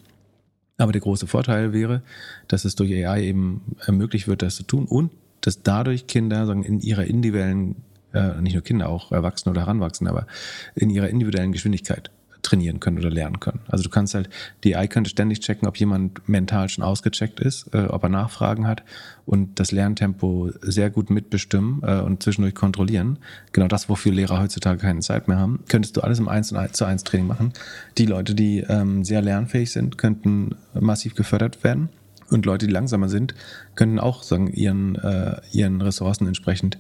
Aber 0.79 0.93
der 0.93 1.01
große 1.01 1.27
Vorteil 1.27 1.73
wäre, 1.73 2.03
dass 2.49 2.65
es 2.65 2.75
durch 2.75 2.93
AI 2.93 3.25
eben 3.25 3.77
ermöglicht 3.85 4.29
wird, 4.29 4.43
das 4.43 4.57
zu 4.57 4.63
tun 4.63 4.87
und 4.87 5.13
dass 5.43 5.63
dadurch 5.63 6.07
Kinder 6.07 6.47
sagen, 6.47 6.63
in 6.63 6.81
ihrer 6.81 7.05
individuellen, 7.05 7.77
äh, 8.13 8.41
nicht 8.41 8.55
nur 8.55 8.63
Kinder, 8.63 8.89
auch 8.89 9.13
Erwachsene 9.13 9.53
oder 9.53 9.63
Heranwachsende, 9.63 10.11
aber 10.11 10.27
in 10.75 10.91
ihrer 10.91 11.09
individuellen 11.09 11.53
Geschwindigkeit 11.53 12.11
trainieren 12.43 12.81
können 12.81 12.99
oder 12.99 13.11
lernen 13.11 13.41
können. 13.41 13.61
Also 13.69 13.85
du 13.85 13.91
kannst 13.91 14.15
halt, 14.15 14.29
die 14.65 14.77
AI 14.77 14.87
könnte 14.87 15.11
ständig 15.11 15.41
checken, 15.41 15.69
ob 15.69 15.77
jemand 15.77 16.29
mental 16.29 16.69
schon 16.69 16.85
ausgecheckt 16.85 17.41
ist, 17.41 17.75
äh, 17.75 17.87
ob 17.87 18.03
er 18.03 18.09
Nachfragen 18.09 18.67
hat 18.67 18.83
und 19.27 19.61
das 19.61 19.73
Lerntempo 19.73 20.51
sehr 20.61 20.91
gut 20.91 21.11
mitbestimmen 21.11 21.83
äh, 21.83 22.01
und 22.01 22.23
zwischendurch 22.23 22.55
kontrollieren. 22.55 23.19
Genau 23.53 23.69
das, 23.69 23.89
wofür 23.89 24.13
Lehrer 24.13 24.41
heutzutage 24.41 24.79
keine 24.81 25.01
Zeit 25.01 25.29
mehr 25.29 25.39
haben. 25.39 25.61
Könntest 25.69 25.97
du 25.97 26.01
alles 26.01 26.19
im 26.19 26.29
1 26.29 26.55
zu 26.73 26.85
1 26.85 27.05
Training 27.05 27.27
machen. 27.27 27.53
Die 27.99 28.07
Leute, 28.07 28.35
die 28.35 28.61
ähm, 28.61 29.05
sehr 29.05 29.23
lernfähig 29.23 29.71
sind, 29.73 29.99
könnten 29.99 30.57
massiv 30.75 31.15
gefördert 31.15 31.63
werden. 31.65 31.91
Und 32.31 32.47
Leute, 32.47 32.67
die 32.67 32.73
langsamer 32.73 33.09
sind, 33.09 33.35
könnten 33.75 33.99
auch 33.99 34.23
sagen, 34.23 34.49
ihren, 34.53 34.95
äh, 34.97 35.41
ihren 35.53 35.81
Ressourcen 35.81 36.27
entsprechend 36.27 36.79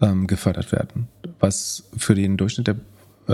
ähm, 0.00 0.26
gefördert 0.26 0.72
werden. 0.72 1.08
Was 1.40 1.88
für 1.96 2.14
den 2.14 2.36
Durchschnitt 2.36 2.66
der 2.66 2.76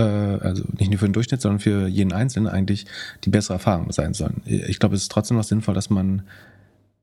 also 0.03 0.63
nicht 0.77 0.89
nur 0.89 0.99
für 0.99 1.07
den 1.07 1.13
Durchschnitt, 1.13 1.41
sondern 1.41 1.59
für 1.59 1.87
jeden 1.87 2.13
Einzelnen 2.13 2.47
eigentlich 2.47 2.85
die 3.23 3.29
bessere 3.29 3.55
Erfahrung 3.55 3.91
sein 3.91 4.13
sollen. 4.13 4.41
Ich 4.45 4.79
glaube, 4.79 4.95
es 4.95 5.03
ist 5.03 5.11
trotzdem 5.11 5.37
noch 5.37 5.43
sinnvoll, 5.43 5.75
dass 5.75 5.89
man 5.89 6.23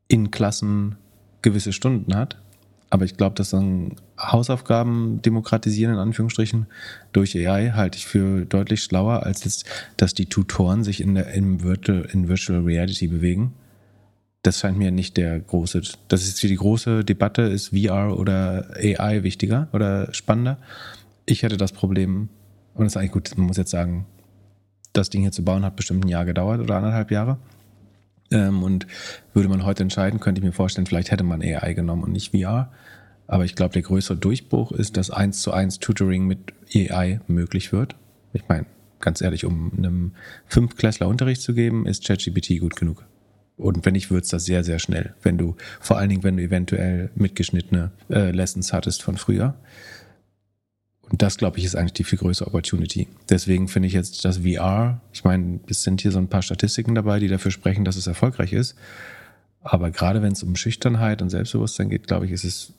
in 0.08 0.30
Klassen 0.30 0.96
gewisse 1.42 1.72
Stunden 1.72 2.14
hat. 2.14 2.36
Aber 2.88 3.04
ich 3.04 3.16
glaube, 3.16 3.34
dass 3.34 3.50
dann 3.50 3.96
Hausaufgaben 4.18 5.20
demokratisieren, 5.20 5.94
in 5.94 6.00
Anführungsstrichen, 6.00 6.66
durch 7.12 7.36
AI 7.36 7.72
halte 7.72 7.98
ich 7.98 8.06
für 8.06 8.44
deutlich 8.44 8.82
schlauer, 8.82 9.24
als 9.24 9.42
jetzt, 9.44 9.64
dass 9.96 10.14
die 10.14 10.26
Tutoren 10.26 10.84
sich 10.84 11.00
in 11.00 11.16
der 11.16 11.32
in 11.32 11.62
Virtual, 11.62 12.08
in 12.12 12.28
Virtual 12.28 12.62
Reality 12.62 13.08
bewegen. 13.08 13.54
Das 14.42 14.60
scheint 14.60 14.78
mir 14.78 14.92
nicht 14.92 15.16
der 15.16 15.40
große, 15.40 15.82
das 16.06 16.22
ist 16.22 16.40
die 16.40 16.54
große 16.54 17.04
Debatte, 17.04 17.42
ist 17.42 17.70
VR 17.76 18.16
oder 18.16 18.68
AI 18.76 19.24
wichtiger 19.24 19.66
oder 19.72 20.14
spannender. 20.14 20.58
Ich 21.26 21.42
hätte 21.42 21.56
das 21.56 21.72
Problem, 21.72 22.28
und 22.76 22.84
das 22.84 22.92
ist 22.92 22.96
eigentlich 22.96 23.12
gut, 23.12 23.36
man 23.36 23.46
muss 23.46 23.56
jetzt 23.56 23.70
sagen, 23.70 24.06
das 24.92 25.10
Ding 25.10 25.22
hier 25.22 25.32
zu 25.32 25.44
bauen 25.44 25.64
hat 25.64 25.76
bestimmt 25.76 26.04
ein 26.04 26.08
Jahr 26.08 26.24
gedauert 26.24 26.60
oder 26.60 26.76
anderthalb 26.76 27.10
Jahre. 27.10 27.38
Ähm, 28.30 28.62
und 28.62 28.86
würde 29.34 29.48
man 29.48 29.64
heute 29.64 29.82
entscheiden, 29.82 30.20
könnte 30.20 30.40
ich 30.40 30.44
mir 30.44 30.52
vorstellen, 30.52 30.86
vielleicht 30.86 31.10
hätte 31.10 31.24
man 31.24 31.42
AI 31.42 31.74
genommen 31.74 32.02
und 32.02 32.12
nicht 32.12 32.32
VR. 32.32 32.72
Aber 33.26 33.44
ich 33.44 33.54
glaube, 33.54 33.72
der 33.72 33.82
größere 33.82 34.16
Durchbruch 34.16 34.72
ist, 34.72 34.96
dass 34.96 35.10
eins 35.10 35.42
zu 35.42 35.52
eins 35.52 35.78
Tutoring 35.78 36.26
mit 36.26 36.52
AI 36.74 37.20
möglich 37.26 37.72
wird. 37.72 37.96
Ich 38.32 38.48
meine, 38.48 38.66
ganz 39.00 39.20
ehrlich, 39.20 39.44
um 39.44 39.72
einem 39.76 40.12
Fünfklässler 40.46 41.08
Unterricht 41.08 41.42
zu 41.42 41.54
geben, 41.54 41.86
ist 41.86 42.06
ChatGPT 42.06 42.60
gut 42.60 42.76
genug. 42.76 43.04
Und 43.56 43.84
wenn 43.86 43.94
nicht, 43.94 44.10
wird 44.10 44.24
es 44.24 44.30
das 44.30 44.44
sehr, 44.44 44.64
sehr 44.64 44.78
schnell. 44.78 45.14
Wenn 45.22 45.38
du, 45.38 45.56
vor 45.80 45.98
allen 45.98 46.10
Dingen, 46.10 46.22
wenn 46.22 46.36
du 46.36 46.42
eventuell 46.42 47.10
mitgeschnittene 47.14 47.90
äh, 48.10 48.30
Lessons 48.30 48.72
hattest 48.72 49.02
von 49.02 49.16
früher. 49.16 49.54
Und 51.08 51.22
das, 51.22 51.38
glaube 51.38 51.58
ich, 51.58 51.64
ist 51.64 51.76
eigentlich 51.76 51.92
die 51.92 52.04
viel 52.04 52.18
größere 52.18 52.48
Opportunity. 52.48 53.06
Deswegen 53.28 53.68
finde 53.68 53.86
ich 53.86 53.94
jetzt 53.94 54.24
das 54.24 54.38
VR, 54.38 55.00
ich 55.12 55.24
meine, 55.24 55.60
es 55.68 55.82
sind 55.82 56.00
hier 56.00 56.10
so 56.10 56.18
ein 56.18 56.28
paar 56.28 56.42
Statistiken 56.42 56.94
dabei, 56.94 57.20
die 57.20 57.28
dafür 57.28 57.52
sprechen, 57.52 57.84
dass 57.84 57.96
es 57.96 58.06
erfolgreich 58.06 58.52
ist. 58.52 58.74
Aber 59.62 59.90
gerade 59.90 60.22
wenn 60.22 60.32
es 60.32 60.42
um 60.42 60.56
Schüchternheit 60.56 61.22
und 61.22 61.30
Selbstbewusstsein 61.30 61.90
geht, 61.90 62.06
glaube 62.06 62.26
ich, 62.26 62.32
ist 62.32 62.44
es, 62.44 62.72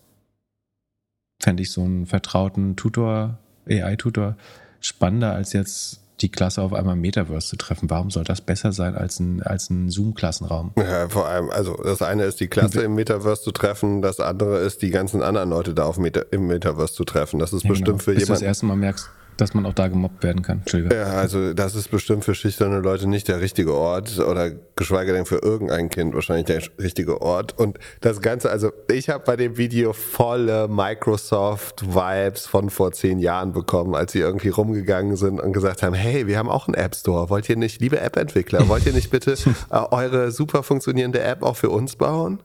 fände 1.42 1.64
ich 1.64 1.72
so 1.72 1.84
einen 1.84 2.06
vertrauten 2.06 2.76
Tutor, 2.76 3.38
AI-Tutor, 3.70 4.38
spannender 4.82 5.34
als 5.34 5.54
jetzt 5.54 6.02
die 6.22 6.30
Klasse 6.30 6.62
auf 6.62 6.74
einmal 6.74 6.96
im 6.96 7.02
Metaverse 7.02 7.48
zu 7.48 7.56
treffen. 7.58 7.90
Warum 7.90 8.10
soll 8.10 8.24
das 8.24 8.42
besser 8.42 8.72
sein 8.72 8.96
als 8.96 9.20
ein, 9.20 9.44
als 9.44 9.70
ein 9.70 9.90
Zoom-Klassenraum? 9.90 10.72
Ja, 10.78 11.10
vor 11.10 11.28
allem, 11.28 11.50
also 11.50 11.76
das 11.84 12.02
eine 12.02 12.24
ist 12.24 12.40
die 12.40 12.48
Klasse 12.48 12.82
im 12.82 12.96
Metaverse 12.96 13.44
zu 13.44 13.52
treffen, 13.52 14.02
das 14.02 14.20
andere 14.20 14.58
ist 14.60 14.82
die 14.82 14.90
ganzen 14.90 15.22
anderen 15.22 15.50
Leute 15.50 15.74
da 15.74 15.86
auf 15.86 15.98
Meta 15.98 16.22
im 16.32 16.48
Metaverse 16.48 16.94
zu 16.94 17.04
treffen. 17.04 17.40
Das 17.40 17.54
ist 17.54 17.64
ja, 17.64 17.70
bestimmt 17.70 17.88
genau. 17.88 18.00
für 18.00 18.12
jemanden. 18.12 18.20
Bis 18.20 18.28
du 18.28 18.34
das 18.34 18.42
erste 18.42 18.66
Mal 18.66 18.76
merkst, 18.76 19.10
dass 19.38 19.54
man 19.54 19.66
auch 19.66 19.74
da 19.74 19.88
gemobbt 19.88 20.24
werden 20.24 20.42
kann. 20.42 20.64
Ja, 20.92 21.04
also 21.04 21.54
das 21.54 21.76
ist 21.76 21.90
bestimmt 21.90 22.26
für 22.26 22.36
schüchterne 22.36 22.80
Leute 22.80 23.08
nicht 23.08 23.28
der 23.28 23.40
richtige 23.40 23.74
Ort 23.74 24.20
oder 24.20 24.52
geschweige 24.76 25.14
denn 25.14 25.26
für 25.26 25.38
irgendein 25.38 25.90
Kind 25.90 26.14
wahrscheinlich 26.14 26.46
der 26.46 26.62
richtige 26.80 27.22
Ort. 27.22 27.58
Und 27.58 27.78
das 28.02 28.22
Ganze, 28.22 28.50
also 28.50 28.72
ich 28.92 29.10
habe 29.10 29.24
bei 29.26 29.36
dem 29.36 29.58
Video 29.58 29.94
volle 29.94 30.68
Microsoft-Vibes 30.68 32.48
von 32.48 32.70
vor 32.70 32.92
zehn 32.92 33.20
Jahren 33.20 33.54
bekommen, 33.54 33.96
als 33.96 34.12
sie 34.12 34.20
irgendwie 34.20 34.50
rumgegangen 34.50 35.16
sind 35.16 35.40
und 35.40 35.54
gesagt 35.54 35.84
haben, 35.84 35.94
hey, 35.94 36.28
wir 36.28 36.38
haben 36.38 36.50
auch 36.50 36.68
einen 36.68 36.76
App 36.76 36.96
Store. 36.96 37.30
Wollt 37.30 37.50
ihr 37.50 37.58
nicht, 37.58 37.82
liebe 37.82 38.00
App-Entwickler, 38.00 38.68
wollt 38.68 38.86
ihr 38.86 38.94
nicht 38.94 39.10
bitte 39.10 39.34
äh, 39.72 39.78
eure 39.92 40.32
super 40.32 40.64
funktionierende 40.64 41.22
App 41.22 41.44
auch 41.44 41.56
für 41.56 41.70
uns 41.70 41.96
bauen? 41.96 42.40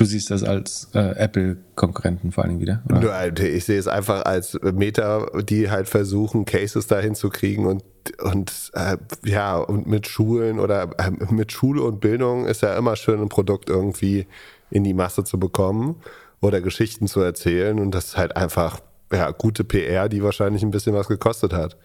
Du 0.00 0.06
siehst 0.06 0.30
das 0.30 0.42
als 0.42 0.88
äh, 0.94 1.14
Apple-Konkurrenten 1.14 2.32
vor 2.32 2.44
Dingen 2.44 2.58
wieder? 2.58 2.82
Oder? 2.88 3.12
Halt, 3.12 3.38
ich 3.38 3.66
sehe 3.66 3.78
es 3.78 3.86
einfach 3.86 4.24
als 4.24 4.58
Meta, 4.62 5.26
die 5.42 5.70
halt 5.70 5.90
versuchen, 5.90 6.46
Cases 6.46 6.86
dahin 6.86 7.14
zu 7.14 7.28
kriegen 7.28 7.66
und, 7.66 7.84
und 8.22 8.70
äh, 8.72 8.96
ja, 9.26 9.58
und 9.58 9.86
mit 9.86 10.06
Schulen 10.06 10.58
oder 10.58 10.88
äh, 10.96 11.10
mit 11.30 11.52
Schule 11.52 11.82
und 11.82 12.00
Bildung 12.00 12.46
ist 12.46 12.62
ja 12.62 12.78
immer 12.78 12.96
schön, 12.96 13.20
ein 13.20 13.28
Produkt 13.28 13.68
irgendwie 13.68 14.26
in 14.70 14.84
die 14.84 14.94
Masse 14.94 15.22
zu 15.22 15.38
bekommen 15.38 15.96
oder 16.40 16.62
Geschichten 16.62 17.06
zu 17.06 17.20
erzählen 17.20 17.78
und 17.78 17.90
das 17.90 18.06
ist 18.06 18.16
halt 18.16 18.38
einfach 18.38 18.80
ja, 19.12 19.30
gute 19.32 19.64
PR, 19.64 20.08
die 20.08 20.22
wahrscheinlich 20.22 20.62
ein 20.62 20.70
bisschen 20.70 20.94
was 20.94 21.08
gekostet 21.08 21.52
hat. 21.52 21.76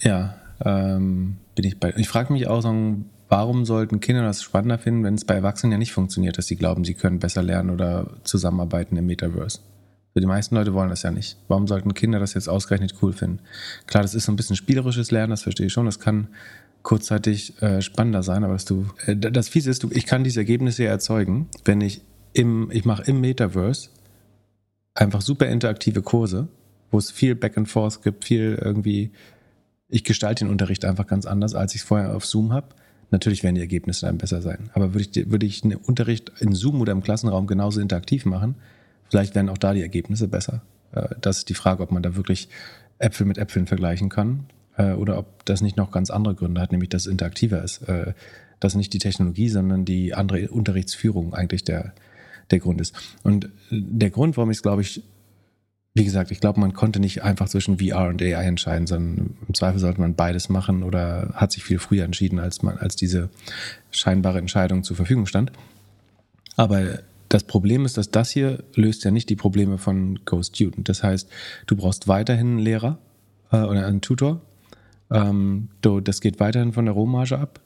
Ja, 0.00 0.34
ähm, 0.64 1.36
bin 1.54 1.64
ich 1.64 1.78
bei. 1.78 1.94
Ich 1.96 2.08
frage 2.08 2.32
mich 2.32 2.48
auch, 2.48 2.60
warum 3.34 3.64
sollten 3.64 3.98
Kinder 3.98 4.22
das 4.22 4.44
spannender 4.44 4.78
finden, 4.78 5.02
wenn 5.02 5.14
es 5.14 5.24
bei 5.24 5.34
Erwachsenen 5.34 5.72
ja 5.72 5.78
nicht 5.78 5.92
funktioniert, 5.92 6.38
dass 6.38 6.46
sie 6.46 6.54
glauben, 6.54 6.84
sie 6.84 6.94
können 6.94 7.18
besser 7.18 7.42
lernen 7.42 7.70
oder 7.70 8.12
zusammenarbeiten 8.22 8.96
im 8.96 9.06
Metaverse? 9.06 9.58
Für 10.12 10.20
die 10.20 10.26
meisten 10.26 10.54
Leute 10.54 10.72
wollen 10.72 10.90
das 10.90 11.02
ja 11.02 11.10
nicht. 11.10 11.36
Warum 11.48 11.66
sollten 11.66 11.94
Kinder 11.94 12.20
das 12.20 12.34
jetzt 12.34 12.46
ausgerechnet 12.48 12.94
cool 13.02 13.12
finden? 13.12 13.40
Klar, 13.88 14.04
das 14.04 14.14
ist 14.14 14.26
so 14.26 14.32
ein 14.32 14.36
bisschen 14.36 14.54
spielerisches 14.54 15.10
Lernen, 15.10 15.30
das 15.30 15.42
verstehe 15.42 15.66
ich 15.66 15.72
schon. 15.72 15.86
Das 15.86 15.98
kann 15.98 16.28
kurzzeitig 16.84 17.60
äh, 17.60 17.82
spannender 17.82 18.22
sein, 18.22 18.44
aber 18.44 18.52
dass 18.52 18.66
du, 18.66 18.86
äh, 19.06 19.16
das 19.16 19.48
Fiese 19.48 19.68
ist, 19.68 19.82
du, 19.82 19.90
ich 19.90 20.06
kann 20.06 20.22
diese 20.22 20.38
Ergebnisse 20.38 20.84
ja 20.84 20.90
erzeugen, 20.90 21.48
wenn 21.64 21.80
ich 21.80 22.02
im, 22.34 22.70
ich 22.70 22.84
mache 22.84 23.02
im 23.02 23.20
Metaverse 23.20 23.88
einfach 24.94 25.22
super 25.22 25.48
interaktive 25.48 26.02
Kurse, 26.02 26.46
wo 26.92 26.98
es 26.98 27.10
viel 27.10 27.34
Back 27.34 27.58
and 27.58 27.68
Forth 27.68 28.04
gibt, 28.04 28.26
viel 28.26 28.56
irgendwie, 28.62 29.10
ich 29.88 30.04
gestalte 30.04 30.44
den 30.44 30.52
Unterricht 30.52 30.84
einfach 30.84 31.08
ganz 31.08 31.26
anders, 31.26 31.56
als 31.56 31.74
ich 31.74 31.80
es 31.80 31.86
vorher 31.88 32.14
auf 32.14 32.24
Zoom 32.24 32.52
habe. 32.52 32.68
Natürlich 33.14 33.44
werden 33.44 33.54
die 33.54 33.60
Ergebnisse 33.60 34.06
dann 34.06 34.18
besser 34.18 34.42
sein. 34.42 34.70
Aber 34.72 34.92
würde 34.92 35.08
ich, 35.08 35.30
würde 35.30 35.46
ich 35.46 35.62
einen 35.62 35.76
Unterricht 35.76 36.32
in 36.40 36.52
Zoom 36.52 36.80
oder 36.80 36.90
im 36.90 37.00
Klassenraum 37.00 37.46
genauso 37.46 37.80
interaktiv 37.80 38.24
machen, 38.24 38.56
vielleicht 39.08 39.36
wären 39.36 39.48
auch 39.48 39.56
da 39.56 39.72
die 39.72 39.82
Ergebnisse 39.82 40.26
besser. 40.26 40.62
Äh, 40.90 41.10
das 41.20 41.38
ist 41.38 41.48
die 41.48 41.54
Frage, 41.54 41.84
ob 41.84 41.92
man 41.92 42.02
da 42.02 42.16
wirklich 42.16 42.48
Äpfel 42.98 43.24
mit 43.24 43.38
Äpfeln 43.38 43.68
vergleichen 43.68 44.08
kann 44.08 44.46
äh, 44.76 44.94
oder 44.94 45.16
ob 45.16 45.44
das 45.44 45.60
nicht 45.60 45.76
noch 45.76 45.92
ganz 45.92 46.10
andere 46.10 46.34
Gründe 46.34 46.60
hat, 46.60 46.72
nämlich 46.72 46.88
dass 46.88 47.02
es 47.02 47.06
interaktiver 47.06 47.62
ist. 47.62 47.82
Äh, 47.82 48.14
dass 48.58 48.74
nicht 48.74 48.92
die 48.92 48.98
Technologie, 48.98 49.48
sondern 49.48 49.84
die 49.84 50.12
andere 50.14 50.48
Unterrichtsführung 50.48 51.34
eigentlich 51.34 51.62
der, 51.62 51.92
der 52.50 52.58
Grund 52.58 52.80
ist. 52.80 52.96
Und 53.22 53.48
der 53.70 54.10
Grund, 54.10 54.36
warum 54.36 54.50
ich 54.50 54.56
es, 54.56 54.62
glaube 54.62 54.82
ich, 54.82 55.04
wie 55.96 56.04
gesagt, 56.04 56.32
ich 56.32 56.40
glaube, 56.40 56.58
man 56.58 56.74
konnte 56.74 56.98
nicht 56.98 57.22
einfach 57.22 57.48
zwischen 57.48 57.78
VR 57.78 58.08
und 58.08 58.20
AI 58.20 58.44
entscheiden, 58.46 58.88
sondern 58.88 59.36
im 59.46 59.54
Zweifel 59.54 59.78
sollte 59.78 60.00
man 60.00 60.16
beides 60.16 60.48
machen 60.48 60.82
oder 60.82 61.30
hat 61.34 61.52
sich 61.52 61.62
viel 61.62 61.78
früher 61.78 62.04
entschieden, 62.04 62.40
als 62.40 62.62
man, 62.62 62.78
als 62.78 62.96
diese 62.96 63.30
scheinbare 63.92 64.38
Entscheidung 64.38 64.82
zur 64.82 64.96
Verfügung 64.96 65.26
stand. 65.26 65.52
Aber 66.56 66.98
das 67.28 67.44
Problem 67.44 67.84
ist, 67.84 67.96
dass 67.96 68.10
das 68.10 68.30
hier 68.30 68.64
löst 68.74 69.04
ja 69.04 69.12
nicht 69.12 69.30
die 69.30 69.36
Probleme 69.36 69.78
von 69.78 70.18
GoStudent. 70.24 70.88
Das 70.88 71.04
heißt, 71.04 71.28
du 71.68 71.76
brauchst 71.76 72.08
weiterhin 72.08 72.48
einen 72.48 72.58
Lehrer 72.58 72.98
äh, 73.52 73.58
oder 73.58 73.86
einen 73.86 74.00
Tutor. 74.00 74.40
Ähm, 75.12 75.68
das 75.80 76.20
geht 76.20 76.40
weiterhin 76.40 76.72
von 76.72 76.86
der 76.86 76.94
Rohmarge 76.94 77.38
ab. 77.38 77.60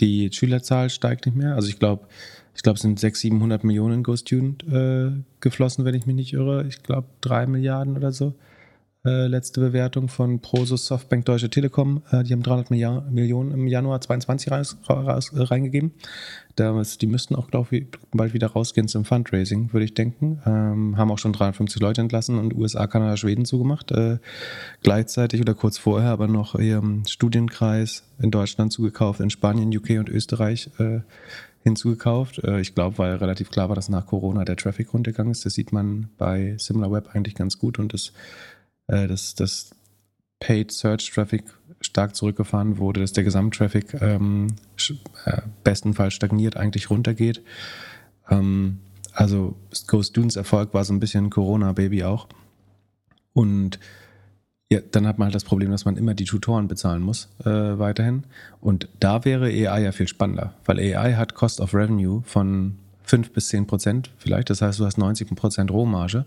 Die 0.00 0.30
Schülerzahl 0.32 0.88
steigt 0.88 1.26
nicht 1.26 1.36
mehr. 1.36 1.54
Also 1.54 1.68
ich 1.68 1.78
glaube, 1.78 2.06
ich 2.54 2.62
glaube, 2.62 2.76
es 2.76 2.82
sind 2.82 2.98
600, 2.98 3.32
700 3.32 3.64
Millionen 3.64 3.94
in 3.94 4.02
GoStudent 4.02 4.64
äh, 4.64 5.10
geflossen, 5.40 5.84
wenn 5.84 5.94
ich 5.94 6.06
mich 6.06 6.16
nicht 6.16 6.32
irre. 6.32 6.66
Ich 6.66 6.82
glaube, 6.82 7.08
drei 7.20 7.46
Milliarden 7.46 7.96
oder 7.96 8.12
so. 8.12 8.34
Äh, 9.06 9.26
letzte 9.26 9.60
Bewertung 9.60 10.08
von 10.08 10.40
Prosus 10.40 10.86
Softbank 10.86 11.26
Deutsche 11.26 11.50
Telekom. 11.50 12.02
Äh, 12.10 12.22
die 12.22 12.32
haben 12.32 12.42
300 12.42 12.70
Milliard 12.70 13.12
Millionen 13.12 13.52
im 13.52 13.66
Januar 13.66 14.00
22 14.00 14.50
raus, 14.50 14.78
raus, 14.88 15.30
äh, 15.34 15.42
reingegeben. 15.42 15.92
Damals, 16.56 16.96
die 16.96 17.06
müssten 17.06 17.34
auch, 17.34 17.50
glaube 17.50 17.76
ich, 17.76 17.86
bald 18.12 18.32
wieder 18.32 18.46
rausgehen 18.46 18.88
zum 18.88 19.04
Fundraising, 19.04 19.74
würde 19.74 19.84
ich 19.84 19.92
denken. 19.92 20.40
Ähm, 20.46 20.96
haben 20.96 21.10
auch 21.10 21.18
schon 21.18 21.34
350 21.34 21.82
Leute 21.82 22.00
entlassen 22.00 22.38
und 22.38 22.54
USA, 22.54 22.86
Kanada, 22.86 23.18
Schweden 23.18 23.44
zugemacht. 23.44 23.92
Äh, 23.92 24.20
gleichzeitig 24.82 25.42
oder 25.42 25.52
kurz 25.52 25.76
vorher 25.76 26.10
aber 26.10 26.26
noch 26.26 26.54
ihren 26.54 27.04
Studienkreis 27.06 28.04
in 28.20 28.30
Deutschland 28.30 28.72
zugekauft, 28.72 29.20
in 29.20 29.28
Spanien, 29.28 29.76
UK 29.76 29.98
und 29.98 30.08
Österreich 30.08 30.70
äh, 30.78 31.00
hinzugekauft. 31.64 32.38
Äh, 32.44 32.60
ich 32.60 32.74
glaube, 32.74 32.98
weil 32.98 33.16
relativ 33.16 33.50
klar 33.50 33.68
war, 33.68 33.74
dass 33.74 33.88
nach 33.88 34.06
Corona 34.06 34.44
der 34.44 34.56
Traffic 34.56 34.92
runtergegangen 34.92 35.32
ist. 35.32 35.44
Das 35.44 35.54
sieht 35.54 35.72
man 35.72 36.10
bei 36.16 36.54
SimilarWeb 36.58 37.08
eigentlich 37.14 37.34
ganz 37.34 37.58
gut 37.58 37.80
und 37.80 37.92
das, 37.92 38.12
äh, 38.86 39.08
das, 39.08 39.34
das 39.34 39.74
Paid 40.38 40.70
Search 40.70 41.10
Traffic 41.12 41.44
stark 41.80 42.14
zurückgefahren 42.14 42.78
wurde, 42.78 43.00
dass 43.00 43.12
der 43.12 43.24
Gesamttraffic 43.24 43.94
ähm, 44.00 44.48
äh, 45.24 45.40
bestenfalls 45.64 46.14
stagniert, 46.14 46.56
eigentlich 46.56 46.90
runtergeht. 46.90 47.42
Ähm, 48.30 48.78
also 49.12 49.56
Ghost 49.86 50.10
Students 50.10 50.36
Erfolg 50.36 50.74
war 50.74 50.84
so 50.84 50.92
ein 50.92 51.00
bisschen 51.00 51.30
Corona-Baby 51.30 52.04
auch. 52.04 52.28
Und 53.32 53.78
ja, 54.72 54.80
dann 54.90 55.06
hat 55.06 55.18
man 55.18 55.26
halt 55.26 55.34
das 55.34 55.44
Problem, 55.44 55.70
dass 55.70 55.84
man 55.84 55.96
immer 55.96 56.14
die 56.14 56.24
Tutoren 56.24 56.68
bezahlen 56.68 57.02
muss, 57.02 57.28
äh, 57.44 57.50
weiterhin. 57.50 58.24
Und 58.60 58.88
da 58.98 59.24
wäre 59.24 59.46
AI 59.46 59.82
ja 59.82 59.92
viel 59.92 60.08
spannender, 60.08 60.54
weil 60.64 60.78
AI 60.78 61.14
hat 61.14 61.34
Cost 61.34 61.60
of 61.60 61.74
Revenue 61.74 62.22
von 62.24 62.78
5 63.04 63.32
bis 63.32 63.48
10 63.48 63.66
Prozent 63.66 64.10
vielleicht. 64.18 64.50
Das 64.50 64.62
heißt, 64.62 64.80
du 64.80 64.86
hast 64.86 64.96
90 64.96 65.34
Prozent 65.36 65.70
Rohmarge, 65.70 66.24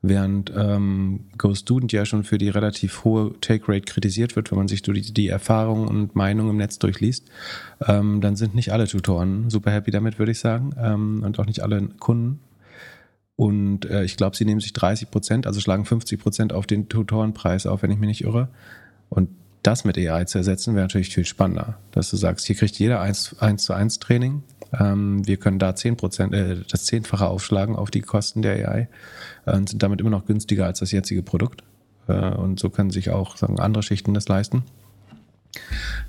während 0.00 0.52
ähm, 0.56 1.20
GoStudent 1.36 1.92
ja 1.92 2.06
schon 2.06 2.24
für 2.24 2.38
die 2.38 2.48
relativ 2.48 3.04
hohe 3.04 3.38
Take-Rate 3.40 3.82
kritisiert 3.82 4.36
wird, 4.36 4.50
wenn 4.50 4.58
man 4.58 4.68
sich 4.68 4.82
die, 4.82 5.12
die 5.12 5.28
Erfahrungen 5.28 5.88
und 5.88 6.16
Meinungen 6.16 6.50
im 6.50 6.56
Netz 6.56 6.78
durchliest. 6.78 7.28
Ähm, 7.86 8.20
dann 8.20 8.36
sind 8.36 8.54
nicht 8.54 8.72
alle 8.72 8.86
Tutoren 8.86 9.50
super 9.50 9.70
happy 9.70 9.90
damit, 9.90 10.18
würde 10.18 10.32
ich 10.32 10.38
sagen, 10.38 10.70
ähm, 10.78 11.22
und 11.22 11.38
auch 11.38 11.46
nicht 11.46 11.60
alle 11.60 11.88
Kunden. 11.98 12.40
Und 13.36 13.84
äh, 13.84 14.04
ich 14.04 14.16
glaube, 14.16 14.36
sie 14.36 14.46
nehmen 14.46 14.60
sich 14.60 14.72
30 14.72 15.10
Prozent, 15.10 15.46
also 15.46 15.60
schlagen 15.60 15.84
50 15.84 16.18
Prozent 16.20 16.52
auf 16.52 16.66
den 16.66 16.88
Tutorenpreis 16.88 17.66
auf, 17.66 17.82
wenn 17.82 17.90
ich 17.90 17.98
mich 17.98 18.08
nicht 18.08 18.24
irre. 18.24 18.48
Und 19.10 19.28
das 19.62 19.84
mit 19.84 19.98
AI 19.98 20.24
zu 20.24 20.38
ersetzen, 20.38 20.74
wäre 20.74 20.84
natürlich 20.84 21.14
viel 21.14 21.24
spannender. 21.24 21.78
Dass 21.90 22.10
du 22.10 22.16
sagst, 22.16 22.46
hier 22.46 22.56
kriegt 22.56 22.78
jeder 22.78 23.00
1, 23.00 23.36
1 23.40 23.64
zu 23.64 23.74
1 23.74 23.98
Training. 23.98 24.42
Ähm, 24.72 25.26
wir 25.26 25.36
können 25.36 25.58
da 25.58 25.74
10 25.74 25.96
Prozent, 25.96 26.34
äh, 26.34 26.58
das 26.70 26.84
Zehnfache 26.84 27.26
aufschlagen 27.26 27.76
auf 27.76 27.90
die 27.90 28.00
Kosten 28.00 28.42
der 28.42 28.68
AI 28.68 28.88
äh, 29.44 29.56
und 29.56 29.68
sind 29.68 29.82
damit 29.82 30.00
immer 30.00 30.10
noch 30.10 30.24
günstiger 30.24 30.66
als 30.66 30.80
das 30.80 30.92
jetzige 30.92 31.22
Produkt. 31.22 31.62
Äh, 32.08 32.30
und 32.34 32.58
so 32.58 32.70
können 32.70 32.90
sich 32.90 33.10
auch 33.10 33.36
sagen, 33.36 33.60
andere 33.60 33.82
Schichten 33.82 34.14
das 34.14 34.28
leisten. 34.28 34.62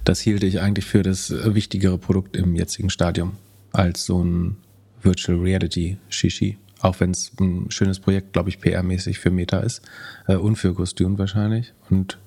Das 0.03 0.19
hielte 0.19 0.45
ich 0.45 0.61
eigentlich 0.61 0.85
für 0.85 1.03
das 1.03 1.31
wichtigere 1.31 1.97
Produkt 1.97 2.37
im 2.37 2.55
jetzigen 2.55 2.89
Stadium 2.89 3.37
als 3.71 4.05
so 4.05 4.23
ein 4.23 4.57
Virtual 5.01 5.39
Reality 5.39 5.97
Shishi. 6.09 6.57
Auch 6.81 6.99
wenn 6.99 7.11
es 7.11 7.31
ein 7.39 7.71
schönes 7.71 7.99
Projekt, 7.99 8.33
glaube 8.33 8.49
ich, 8.49 8.59
PR-mäßig 8.59 9.19
für 9.19 9.31
Meta 9.31 9.59
ist 9.59 9.81
äh, 10.27 10.35
und 10.35 10.55
für 10.55 10.73
Kostüm 10.73 11.17
wahrscheinlich. 11.17 11.73
Und 11.89 12.17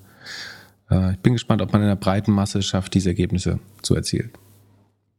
äh, 0.90 1.12
ich 1.12 1.18
bin 1.18 1.34
gespannt, 1.34 1.62
ob 1.62 1.72
man 1.72 1.82
in 1.82 1.88
der 1.88 1.96
breiten 1.96 2.32
Masse 2.32 2.62
schafft, 2.62 2.94
diese 2.94 3.10
Ergebnisse 3.10 3.60
zu 3.82 3.94
erzielen. 3.94 4.30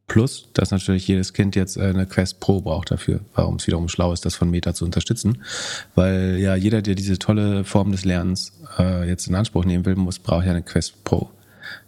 Plus, 0.06 0.48
dass 0.52 0.70
natürlich 0.70 1.08
jedes 1.08 1.32
Kind 1.32 1.56
jetzt 1.56 1.78
äh, 1.78 1.84
eine 1.84 2.06
Quest 2.06 2.40
Pro 2.40 2.60
braucht 2.60 2.90
dafür, 2.90 3.20
warum 3.34 3.56
es 3.56 3.66
wiederum 3.66 3.88
schlau 3.88 4.12
ist, 4.12 4.26
das 4.26 4.34
von 4.34 4.50
Meta 4.50 4.74
zu 4.74 4.84
unterstützen. 4.84 5.42
Weil 5.94 6.36
ja 6.38 6.54
jeder, 6.54 6.82
der 6.82 6.94
diese 6.94 7.18
tolle 7.18 7.64
Form 7.64 7.92
des 7.92 8.04
Lernens 8.04 8.52
äh, 8.78 9.08
jetzt 9.08 9.26
in 9.26 9.34
Anspruch 9.34 9.64
nehmen 9.64 9.86
will, 9.86 9.96
muss, 9.96 10.18
braucht 10.18 10.44
ja 10.44 10.50
eine 10.50 10.62
Quest 10.62 11.04
Pro 11.04 11.30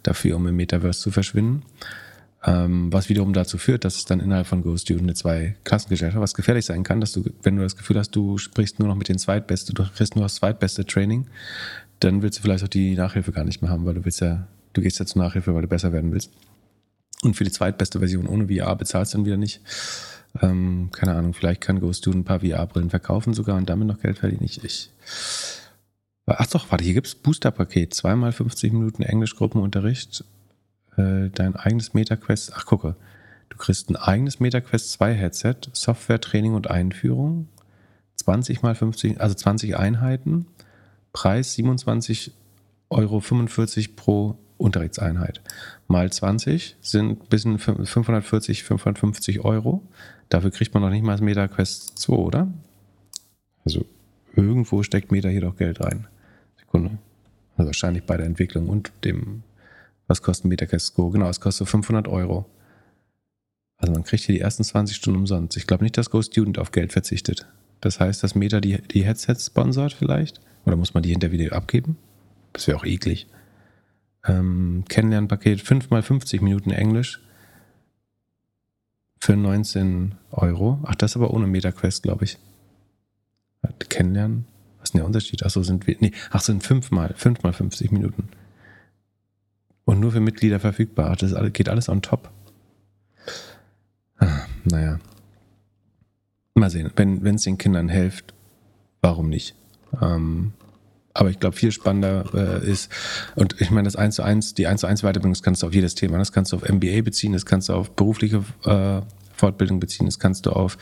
dafür, 0.01 0.37
um 0.37 0.47
im 0.47 0.55
Metaverse 0.55 1.01
zu 1.01 1.11
verschwinden. 1.11 1.63
Ähm, 2.47 2.93
was 2.93 3.09
wiederum 3.09 3.33
dazu 3.33 3.57
führt, 3.57 3.85
dass 3.85 3.95
es 3.95 4.05
dann 4.05 4.19
innerhalb 4.19 4.45
von 4.45 4.61
GoStudent 4.61 5.03
eine 5.03 5.15
Zwei-Klassengesellschaft, 5.15 6.21
was 6.21 6.35
gefährlich 6.35 6.65
sein 6.65 6.83
kann, 6.83 7.01
dass 7.01 7.11
du, 7.11 7.23
wenn 7.41 7.55
du 7.55 7.63
das 7.63 7.75
Gefühl 7.75 7.97
hast, 7.97 8.11
du 8.11 8.37
sprichst 8.37 8.77
nur 8.77 8.87
noch 8.87 8.95
mit 8.95 9.09
den 9.09 9.17
Zweitbesten, 9.17 9.73
du 9.73 9.83
kriegst 9.83 10.15
nur 10.15 10.25
das 10.25 10.35
zweitbeste 10.35 10.85
Training, 10.85 11.25
dann 11.99 12.21
willst 12.21 12.37
du 12.37 12.43
vielleicht 12.43 12.63
auch 12.63 12.69
die 12.69 12.95
Nachhilfe 12.95 13.31
gar 13.31 13.45
nicht 13.45 13.63
mehr 13.63 13.71
haben, 13.71 13.85
weil 13.85 13.95
du 13.95 14.05
willst 14.05 14.21
ja, 14.21 14.47
du 14.73 14.81
gehst 14.81 14.99
ja 14.99 15.07
zur 15.07 15.23
Nachhilfe, 15.23 15.55
weil 15.55 15.63
du 15.63 15.67
besser 15.67 15.91
werden 15.91 16.11
willst. 16.11 16.31
Und 17.23 17.35
für 17.35 17.45
die 17.45 17.51
zweitbeste 17.51 17.97
Version 17.97 18.27
ohne 18.27 18.47
VR 18.47 18.75
bezahlst 18.75 19.13
du 19.13 19.17
dann 19.17 19.25
wieder 19.25 19.37
nicht. 19.37 19.61
Ähm, 20.39 20.89
keine 20.91 21.15
Ahnung, 21.15 21.33
vielleicht 21.33 21.61
kann 21.61 21.79
GoStudent 21.79 22.21
ein 22.21 22.25
paar 22.25 22.41
VR-Brillen 22.41 22.91
verkaufen 22.91 23.33
sogar 23.33 23.57
und 23.57 23.67
damit 23.69 23.87
noch 23.87 23.99
Geld 23.99 24.19
verdienen. 24.19 24.43
Ich, 24.43 24.63
ich 24.63 24.91
Ach 26.27 26.47
doch, 26.47 26.71
warte, 26.71 26.83
hier 26.83 26.95
gibt 26.95 27.07
es 27.07 27.15
Booster-Paket. 27.15 27.93
Zweimal 27.93 28.31
50 28.31 28.73
Minuten 28.73 29.03
Englischgruppenunterricht 29.03 30.25
äh, 30.97 31.29
dein 31.29 31.55
eigenes 31.55 31.93
MetaQuest, 31.93 32.53
ach 32.55 32.65
gucke, 32.65 32.95
du 33.49 33.57
kriegst 33.57 33.89
ein 33.89 33.95
eigenes 33.95 34.39
MetaQuest 34.39 34.91
2 34.93 35.13
Headset, 35.13 35.55
Software, 35.73 36.21
Training 36.21 36.53
und 36.53 36.69
Einführung, 36.69 37.47
20 38.15 38.61
mal 38.61 38.75
50, 38.75 39.21
also 39.21 39.35
20 39.35 39.77
Einheiten, 39.77 40.47
Preis 41.13 41.55
27,45 41.55 42.29
Euro 42.89 43.21
pro 43.95 44.37
Unterrichtseinheit. 44.57 45.41
Mal 45.87 46.11
20 46.11 46.77
sind 46.81 47.29
bis 47.29 47.43
540, 47.43 48.63
550 48.63 49.41
Euro. 49.43 49.81
Dafür 50.29 50.51
kriegt 50.51 50.73
man 50.73 50.83
noch 50.83 50.89
nicht 50.89 51.03
mal 51.03 51.13
das 51.13 51.21
MetaQuest 51.21 51.99
2, 51.99 52.13
oder? 52.13 52.47
Also 53.65 53.85
irgendwo 54.35 54.83
steckt 54.83 55.11
Meta 55.11 55.29
hier 55.29 55.41
doch 55.41 55.57
Geld 55.57 55.81
rein. 55.81 56.07
Sekunde. 56.57 56.97
Also 57.57 57.67
wahrscheinlich 57.67 58.03
bei 58.05 58.17
der 58.17 58.25
Entwicklung 58.25 58.69
und 58.69 58.91
dem 59.03 59.43
was 60.07 60.21
kostet 60.21 60.51
ein 60.51 60.79
Go? 60.95 61.09
Genau, 61.09 61.29
es 61.29 61.39
kostet 61.39 61.67
500 61.67 62.07
Euro. 62.07 62.45
Also 63.77 63.93
man 63.93 64.03
kriegt 64.03 64.23
hier 64.23 64.35
die 64.35 64.41
ersten 64.41 64.63
20 64.63 64.95
Stunden 64.95 65.19
umsonst. 65.19 65.57
Ich 65.57 65.67
glaube 65.67 65.83
nicht, 65.83 65.97
dass 65.97 66.09
Go 66.09 66.21
Student 66.21 66.59
auf 66.59 66.71
Geld 66.71 66.93
verzichtet. 66.93 67.47
Das 67.81 67.99
heißt, 67.99 68.23
dass 68.23 68.35
Meta 68.35 68.61
die, 68.61 68.81
die 68.81 69.03
Headsets 69.03 69.47
sponsort 69.47 69.93
vielleicht? 69.93 70.41
Oder 70.65 70.75
muss 70.75 70.93
man 70.93 71.03
die 71.03 71.09
hinter 71.09 71.31
Video 71.31 71.53
abgeben? 71.53 71.97
Das 72.53 72.67
wäre 72.67 72.77
auch 72.77 72.85
eklig. 72.85 73.27
Ähm, 74.25 74.85
Kennenlernpaket 74.87 75.61
5 75.61 75.89
mal 75.89 76.01
50 76.01 76.41
Minuten 76.41 76.71
Englisch 76.71 77.21
für 79.19 79.35
19 79.35 80.15
Euro. 80.31 80.79
Ach, 80.83 80.95
das 80.95 81.15
aber 81.15 81.31
ohne 81.31 81.47
MetaQuest, 81.47 82.03
glaube 82.03 82.25
ich. 82.25 82.37
Kennenlernen? 83.89 84.45
Was 84.79 84.89
ist 84.89 84.93
denn 84.93 84.99
der 84.99 85.07
Unterschied? 85.07 85.43
Achso, 85.43 85.63
sind 85.63 85.87
wir. 85.87 85.95
Nee, 85.99 86.11
ach, 86.31 86.41
sind 86.41 86.63
5 86.63 86.91
mal, 86.91 87.13
5 87.15 87.43
mal 87.43 87.53
50 87.53 87.91
Minuten. 87.91 88.29
Und 89.85 89.99
nur 89.99 90.11
für 90.11 90.19
Mitglieder 90.19 90.59
verfügbar. 90.59 91.15
Das 91.15 91.33
geht 91.53 91.69
alles 91.69 91.89
on 91.89 92.01
top. 92.01 92.31
Ah, 94.17 94.45
naja. 94.63 94.99
Mal 96.55 96.69
sehen. 96.69 96.91
Wenn 96.95 97.35
es 97.35 97.43
den 97.43 97.57
Kindern 97.57 97.89
hilft, 97.89 98.33
warum 99.01 99.29
nicht? 99.29 99.55
Ähm, 100.01 100.53
aber 101.13 101.29
ich 101.29 101.39
glaube, 101.39 101.55
viel 101.55 101.71
spannender 101.71 102.25
äh, 102.33 102.69
ist, 102.69 102.91
und 103.35 103.61
ich 103.61 103.71
meine, 103.71 103.85
das 103.85 103.95
1 103.95 104.15
zu 104.15 104.23
1, 104.23 104.53
die 104.53 104.67
1 104.67 104.81
zu 104.81 104.87
1 104.87 105.01
Weiterbildung, 105.01 105.31
das 105.31 105.43
kannst 105.43 105.63
du 105.63 105.67
auf 105.67 105.73
jedes 105.73 105.95
Thema. 105.95 106.17
Das 106.17 106.33
kannst 106.33 106.51
du 106.51 106.57
auf 106.57 106.67
MBA 106.67 107.01
beziehen, 107.03 107.31
das 107.31 107.45
kannst 107.45 107.69
du 107.69 107.73
auf 107.73 107.91
berufliche 107.91 108.43
äh, 108.65 109.01
Fortbildung 109.33 109.79
beziehen, 109.79 110.07
das 110.07 110.19
kannst 110.19 110.45
du 110.45 110.51
auf 110.51 110.77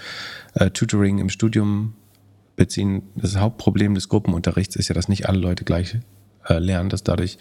äh, 0.55 0.71
Tutoring 0.71 1.19
im 1.19 1.29
Studium 1.29 1.93
beziehen. 2.55 3.03
Das 3.15 3.35
Hauptproblem 3.37 3.93
des 3.93 4.09
Gruppenunterrichts 4.09 4.75
ist 4.75 4.87
ja, 4.87 4.95
dass 4.95 5.07
nicht 5.07 5.29
alle 5.29 5.39
Leute 5.39 5.65
gleich 5.65 5.97
äh, 6.47 6.57
lernen, 6.57 6.89
dass 6.89 7.03
dadurch 7.03 7.37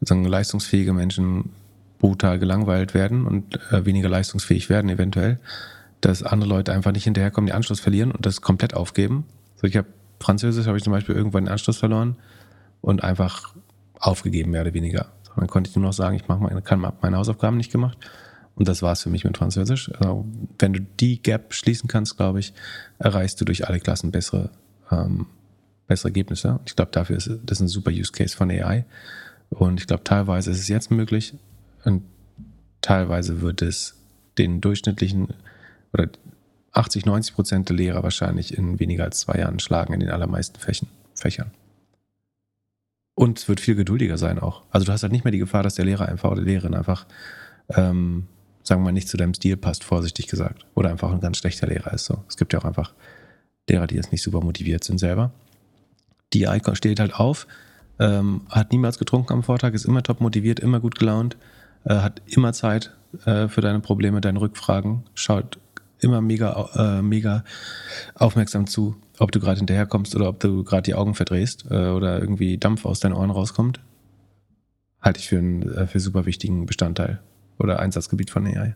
sagen, 0.00 0.24
leistungsfähige 0.24 0.92
Menschen 0.92 1.50
brutal 1.98 2.38
gelangweilt 2.38 2.94
werden 2.94 3.26
und 3.26 3.58
äh, 3.72 3.84
weniger 3.84 4.08
leistungsfähig 4.08 4.68
werden 4.68 4.88
eventuell, 4.88 5.38
dass 6.00 6.22
andere 6.22 6.48
Leute 6.48 6.72
einfach 6.72 6.92
nicht 6.92 7.04
hinterherkommen, 7.04 7.48
den 7.48 7.56
Anschluss 7.56 7.80
verlieren 7.80 8.12
und 8.12 8.24
das 8.24 8.40
komplett 8.40 8.74
aufgeben. 8.74 9.24
So, 9.56 9.66
ich 9.66 9.76
habe 9.76 9.88
Französisch 10.20 10.66
habe 10.66 10.76
ich 10.76 10.84
zum 10.84 10.92
Beispiel 10.92 11.14
irgendwann 11.14 11.44
den 11.44 11.52
Anschluss 11.52 11.78
verloren 11.78 12.16
und 12.80 13.02
einfach 13.02 13.54
aufgegeben, 13.98 14.50
mehr 14.50 14.62
oder 14.62 14.74
weniger. 14.74 15.06
So, 15.22 15.32
dann 15.36 15.46
konnte 15.46 15.70
ich 15.70 15.76
nur 15.76 15.84
noch 15.84 15.92
sagen, 15.92 16.16
ich 16.16 16.28
mache 16.28 16.42
meine, 16.42 16.62
kann, 16.62 16.80
meine 16.80 17.16
Hausaufgaben 17.16 17.56
nicht 17.56 17.72
gemacht. 17.72 17.98
Und 18.54 18.66
das 18.66 18.82
war 18.82 18.92
es 18.92 19.02
für 19.02 19.10
mich 19.10 19.24
mit 19.24 19.36
Französisch. 19.36 19.90
Also, 19.98 20.26
wenn 20.58 20.72
du 20.72 20.80
die 20.80 21.22
Gap 21.22 21.54
schließen 21.54 21.88
kannst, 21.88 22.16
glaube 22.16 22.40
ich, 22.40 22.52
erreichst 22.98 23.40
du 23.40 23.44
durch 23.44 23.68
alle 23.68 23.78
Klassen 23.78 24.10
bessere, 24.10 24.50
ähm, 24.90 25.26
bessere 25.86 26.08
Ergebnisse. 26.08 26.58
Ich 26.66 26.74
glaube, 26.74 26.90
dafür 26.90 27.16
ist 27.16 27.30
das 27.44 27.60
ein 27.60 27.68
super 27.68 27.92
Use 27.92 28.10
Case 28.10 28.36
von 28.36 28.50
AI. 28.50 28.84
Und 29.50 29.80
ich 29.80 29.86
glaube, 29.86 30.04
teilweise 30.04 30.50
ist 30.50 30.58
es 30.60 30.68
jetzt 30.68 30.90
möglich 30.90 31.34
und 31.84 32.02
teilweise 32.80 33.40
wird 33.40 33.62
es 33.62 33.96
den 34.36 34.60
durchschnittlichen 34.60 35.28
oder 35.92 36.08
80, 36.72 37.06
90 37.06 37.34
Prozent 37.34 37.68
der 37.68 37.76
Lehrer 37.76 38.02
wahrscheinlich 38.02 38.56
in 38.56 38.78
weniger 38.78 39.04
als 39.04 39.20
zwei 39.20 39.38
Jahren 39.38 39.58
schlagen 39.58 39.94
in 39.94 40.00
den 40.00 40.10
allermeisten 40.10 40.58
Fächern. 41.14 41.50
Und 43.14 43.40
es 43.40 43.48
wird 43.48 43.58
viel 43.58 43.74
geduldiger 43.74 44.16
sein 44.16 44.38
auch. 44.38 44.62
Also 44.70 44.86
du 44.86 44.92
hast 44.92 45.02
halt 45.02 45.12
nicht 45.12 45.24
mehr 45.24 45.32
die 45.32 45.38
Gefahr, 45.38 45.64
dass 45.64 45.74
der 45.74 45.84
Lehrer 45.84 46.08
einfach 46.08 46.30
oder 46.30 46.42
die 46.42 46.50
Lehrerin 46.50 46.74
einfach, 46.74 47.04
ähm, 47.70 48.28
sagen 48.62 48.82
wir 48.82 48.84
mal, 48.84 48.92
nicht 48.92 49.08
zu 49.08 49.16
deinem 49.16 49.34
Stil 49.34 49.56
passt, 49.56 49.82
vorsichtig 49.82 50.28
gesagt. 50.28 50.66
Oder 50.74 50.90
einfach 50.90 51.10
ein 51.10 51.20
ganz 51.20 51.38
schlechter 51.38 51.66
Lehrer 51.66 51.92
ist. 51.92 52.04
So. 52.04 52.22
Es 52.28 52.36
gibt 52.36 52.52
ja 52.52 52.60
auch 52.60 52.64
einfach 52.64 52.94
Lehrer, 53.68 53.88
die 53.88 53.96
jetzt 53.96 54.12
nicht 54.12 54.22
super 54.22 54.40
motiviert 54.40 54.84
sind 54.84 54.98
selber. 54.98 55.32
Die 56.32 56.44
Icon 56.44 56.76
steht 56.76 57.00
halt 57.00 57.14
auf, 57.14 57.48
ähm, 57.98 58.42
hat 58.48 58.72
niemals 58.72 58.98
getrunken 58.98 59.32
am 59.32 59.42
Vortag, 59.42 59.74
ist 59.74 59.84
immer 59.84 60.02
top 60.02 60.20
motiviert, 60.20 60.60
immer 60.60 60.80
gut 60.80 60.98
gelaunt, 60.98 61.36
äh, 61.84 61.96
hat 61.96 62.22
immer 62.26 62.52
Zeit 62.52 62.94
äh, 63.24 63.48
für 63.48 63.60
deine 63.60 63.80
Probleme, 63.80 64.20
deine 64.20 64.40
Rückfragen, 64.40 65.04
schaut 65.14 65.58
immer 66.00 66.20
mega, 66.20 66.68
äh, 66.74 67.02
mega 67.02 67.44
aufmerksam 68.14 68.66
zu, 68.66 68.96
ob 69.18 69.32
du 69.32 69.40
gerade 69.40 69.58
hinterherkommst 69.58 70.14
oder 70.14 70.28
ob 70.28 70.40
du 70.40 70.64
gerade 70.64 70.82
die 70.82 70.94
Augen 70.94 71.14
verdrehst 71.14 71.66
äh, 71.70 71.88
oder 71.88 72.20
irgendwie 72.20 72.58
Dampf 72.58 72.84
aus 72.84 73.00
deinen 73.00 73.14
Ohren 73.14 73.30
rauskommt. 73.30 73.80
Halte 75.00 75.20
ich 75.20 75.28
für 75.28 75.38
einen 75.38 75.62
äh, 75.62 75.86
für 75.86 76.00
super 76.00 76.26
wichtigen 76.26 76.66
Bestandteil 76.66 77.20
oder 77.58 77.80
Einsatzgebiet 77.80 78.30
von 78.30 78.46
AI. 78.46 78.74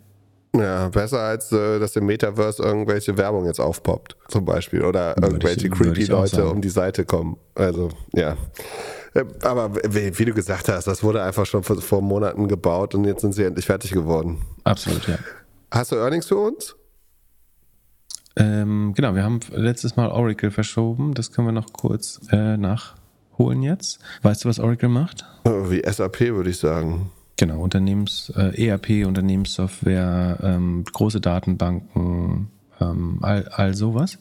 Ja, 0.55 0.88
besser 0.88 1.20
als 1.20 1.50
äh, 1.50 1.78
dass 1.78 1.96
im 1.96 2.05
Metaverse 2.07 2.62
irgendwelche 2.62 3.16
Werbung 3.16 3.46
jetzt 3.46 3.61
aufpoppt, 3.61 4.16
zum 4.28 4.44
Beispiel. 4.44 4.84
Oder 4.84 5.16
irgendwelche 5.16 5.68
ich, 5.68 5.72
creepy 5.72 6.05
Leute 6.05 6.46
um 6.46 6.61
die 6.61 6.68
Seite 6.68 7.07
kommen. 7.07 7.38
Also, 7.55 7.88
ja. 8.12 8.36
Äh, 9.14 9.24
aber 9.42 9.74
wie, 9.74 10.24
du 10.24 10.34
gesagt 10.34 10.68
hast, 10.68 10.86
das 10.86 11.03
wurde 11.03 11.22
einfach 11.22 11.46
schon 11.46 11.62
vor, 11.62 11.80
vor, 11.80 12.03
Monaten 12.03 12.48
gebaut 12.48 12.94
und 12.94 13.05
jetzt 13.05 13.22
sind 13.22 13.32
sie 13.32 13.44
endlich 13.44 13.64
fertig 13.64 13.92
geworden. 13.92 14.42
Absolut, 14.64 15.09
ja. 15.09 15.18
Hast 15.70 15.92
du 15.92 15.96
Earnings 15.96 16.26
für 16.26 16.36
uns? 16.36 16.76
Ähm, 18.36 18.92
genau, 18.94 19.14
wir 19.14 19.22
haben 19.22 19.40
letztes 19.53 19.96
Mal 19.96 20.11
Oracle 20.11 20.50
verschoben. 20.50 21.14
Das 21.14 21.32
können 21.32 21.48
wir 21.48 21.53
noch 21.53 21.72
kurz 21.72 22.20
äh, 22.30 22.59
nachholen 22.59 23.62
jetzt. 23.62 24.00
Weißt 24.22 24.44
du, 24.44 24.50
was 24.50 24.59
Oracle 24.59 24.88
macht? 24.90 25.24
Oh, 25.44 25.70
wie 25.70 25.82
SAP, 25.86 26.20
würde 26.20 26.50
ich 26.50 26.59
sagen. 26.59 27.11
Genau, 27.37 27.61
Unternehmens, 27.61 28.33
äh, 28.37 28.66
ERP, 28.66 29.07
Unternehmenssoftware, 29.07 30.39
ähm, 30.43 30.85
große 30.93 31.20
Datenbanken, 31.20 32.49
ähm, 32.80 33.18
all, 33.22 33.49
all 33.49 33.74
sowas. 33.74 34.18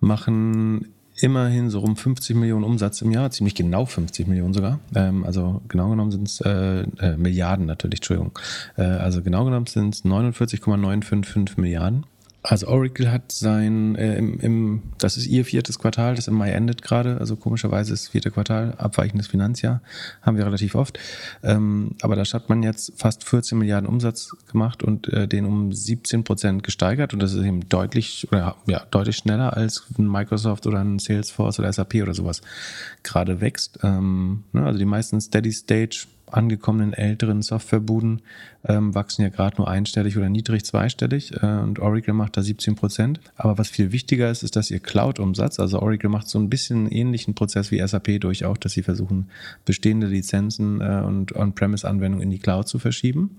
Machen 0.00 0.92
immerhin 1.20 1.70
so 1.70 1.80
um 1.80 1.96
50 1.96 2.36
Millionen 2.36 2.64
Umsatz 2.64 3.02
im 3.02 3.12
Jahr, 3.12 3.30
ziemlich 3.30 3.54
genau 3.54 3.84
50 3.84 4.26
Millionen 4.26 4.54
sogar. 4.54 4.80
Ähm, 4.94 5.24
also 5.24 5.62
genau 5.68 5.90
genommen 5.90 6.10
sind 6.10 6.26
es 6.26 6.40
äh, 6.40 6.80
äh, 6.98 7.16
Milliarden 7.16 7.66
natürlich, 7.66 8.00
Entschuldigung. 8.00 8.32
Äh, 8.76 8.82
also 8.82 9.22
genau 9.22 9.44
genommen 9.44 9.66
sind 9.66 9.94
es 9.94 10.04
49,955 10.04 11.58
Milliarden 11.58 12.06
Also 12.42 12.66
Oracle 12.66 13.12
hat 13.12 13.30
sein, 13.30 13.94
äh, 13.94 14.16
im, 14.16 14.40
im, 14.40 14.82
das 14.98 15.16
ist 15.16 15.26
ihr 15.26 15.44
viertes 15.44 15.78
Quartal, 15.78 16.16
das 16.16 16.26
im 16.26 16.34
Mai 16.34 16.50
endet 16.50 16.82
gerade, 16.82 17.18
also 17.18 17.36
komischerweise 17.36 17.92
ist 17.92 18.06
das 18.06 18.10
vierte 18.10 18.32
Quartal, 18.32 18.74
abweichendes 18.78 19.28
Finanzjahr, 19.28 19.80
haben 20.22 20.36
wir 20.36 20.44
relativ 20.44 20.74
oft. 20.74 20.98
Ähm, 21.44 21.94
aber 22.02 22.16
da 22.16 22.24
hat 22.24 22.48
man 22.48 22.64
jetzt 22.64 22.94
fast 22.96 23.22
14 23.24 23.56
Milliarden 23.56 23.88
Umsatz 23.88 24.36
gemacht 24.50 24.82
und 24.82 25.08
äh, 25.08 25.28
den 25.28 25.44
um 25.44 25.72
17 25.72 26.24
Prozent 26.24 26.64
gesteigert 26.64 27.14
und 27.14 27.22
das 27.22 27.32
ist 27.32 27.44
eben 27.44 27.68
deutlich, 27.68 28.26
oder 28.32 28.56
ja, 28.66 28.82
deutlich 28.90 29.18
schneller 29.18 29.56
als 29.56 29.84
ein 29.96 30.08
Microsoft 30.08 30.66
oder 30.66 30.80
ein 30.80 30.98
Salesforce 30.98 31.60
oder 31.60 31.72
SAP 31.72 31.94
oder 32.02 32.14
sowas 32.14 32.40
gerade 33.04 33.40
wächst. 33.40 33.78
Ähm, 33.84 34.42
ne, 34.52 34.64
also 34.66 34.80
die 34.80 34.84
meisten 34.84 35.20
Steady 35.20 35.52
Stage 35.52 36.06
angekommenen 36.32 36.92
älteren 36.92 37.42
Softwarebuden 37.42 38.22
ähm, 38.64 38.94
wachsen 38.94 39.22
ja 39.22 39.28
gerade 39.28 39.56
nur 39.56 39.68
einstellig 39.68 40.16
oder 40.16 40.28
niedrig 40.28 40.64
zweistellig 40.64 41.32
äh, 41.42 41.46
und 41.46 41.78
Oracle 41.78 42.14
macht 42.14 42.36
da 42.36 42.42
17 42.42 42.74
Prozent. 42.74 43.20
Aber 43.36 43.58
was 43.58 43.68
viel 43.68 43.92
wichtiger 43.92 44.30
ist, 44.30 44.42
ist, 44.42 44.56
dass 44.56 44.70
ihr 44.70 44.80
Cloud-Umsatz, 44.80 45.60
also 45.60 45.80
Oracle 45.80 46.10
macht 46.10 46.28
so 46.28 46.38
ein 46.38 46.50
bisschen 46.50 46.78
einen 46.78 46.90
ähnlichen 46.90 47.34
Prozess 47.34 47.70
wie 47.70 47.86
SAP 47.86 48.20
durch 48.20 48.44
auch, 48.44 48.56
dass 48.56 48.72
sie 48.72 48.82
versuchen, 48.82 49.28
bestehende 49.64 50.06
Lizenzen 50.06 50.80
äh, 50.80 51.02
und 51.04 51.34
On-Premise-Anwendungen 51.34 52.22
in 52.22 52.30
die 52.30 52.38
Cloud 52.38 52.68
zu 52.68 52.78
verschieben. 52.78 53.38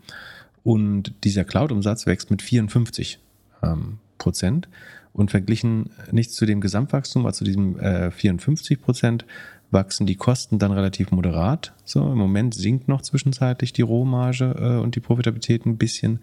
Und 0.63 1.13
dieser 1.23 1.43
Cloud-Umsatz 1.43 2.05
wächst 2.05 2.31
mit 2.31 2.41
54 2.41 3.19
ähm, 3.63 3.99
Prozent 4.17 4.69
und 5.13 5.31
verglichen 5.31 5.91
nicht 6.11 6.31
zu 6.31 6.45
dem 6.45 6.61
Gesamtwachstum, 6.61 7.25
also 7.25 7.39
zu 7.39 7.43
diesem 7.43 7.79
äh, 7.79 8.11
54 8.11 8.81
Prozent, 8.81 9.25
wachsen 9.73 10.05
die 10.05 10.15
Kosten 10.15 10.59
dann 10.59 10.71
relativ 10.71 11.11
moderat. 11.11 11.73
So, 11.83 11.99
im 11.99 12.17
Moment 12.17 12.53
sinkt 12.53 12.87
noch 12.87 13.01
zwischenzeitlich 13.01 13.73
die 13.73 13.81
Rohmarge 13.81 14.55
äh, 14.57 14.81
und 14.81 14.95
die 14.95 14.99
Profitabilität 14.99 15.65
ein 15.65 15.77
bisschen. 15.77 16.19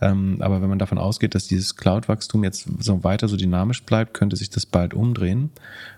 Ähm, 0.00 0.36
aber 0.40 0.62
wenn 0.62 0.68
man 0.68 0.78
davon 0.78 0.98
ausgeht, 0.98 1.34
dass 1.34 1.48
dieses 1.48 1.76
Cloud-Wachstum 1.76 2.44
jetzt 2.44 2.68
so 2.78 3.02
weiter 3.02 3.26
so 3.28 3.36
dynamisch 3.36 3.82
bleibt, 3.84 4.14
könnte 4.14 4.36
sich 4.36 4.50
das 4.50 4.66
bald 4.66 4.94
umdrehen. 4.94 5.50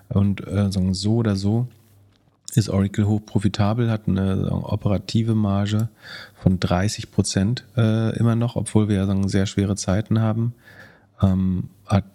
Und 0.09 0.47
äh, 0.47 0.69
so 0.71 1.15
oder 1.15 1.35
so 1.35 1.67
ist 2.55 2.69
Oracle 2.69 3.07
hoch 3.07 3.21
profitabel, 3.25 3.89
hat 3.89 4.07
eine 4.07 4.51
operative 4.51 5.35
Marge 5.35 5.89
von 6.35 6.59
30 6.59 7.11
Prozent 7.11 7.65
äh, 7.75 8.15
immer 8.17 8.35
noch, 8.35 8.55
obwohl 8.55 8.87
wir 8.87 8.95
ja 8.97 9.05
sagen, 9.05 9.27
sehr 9.27 9.45
schwere 9.45 9.75
Zeiten 9.75 10.21
haben. 10.21 10.53
Ähm, 11.21 11.69
hat 11.85 12.05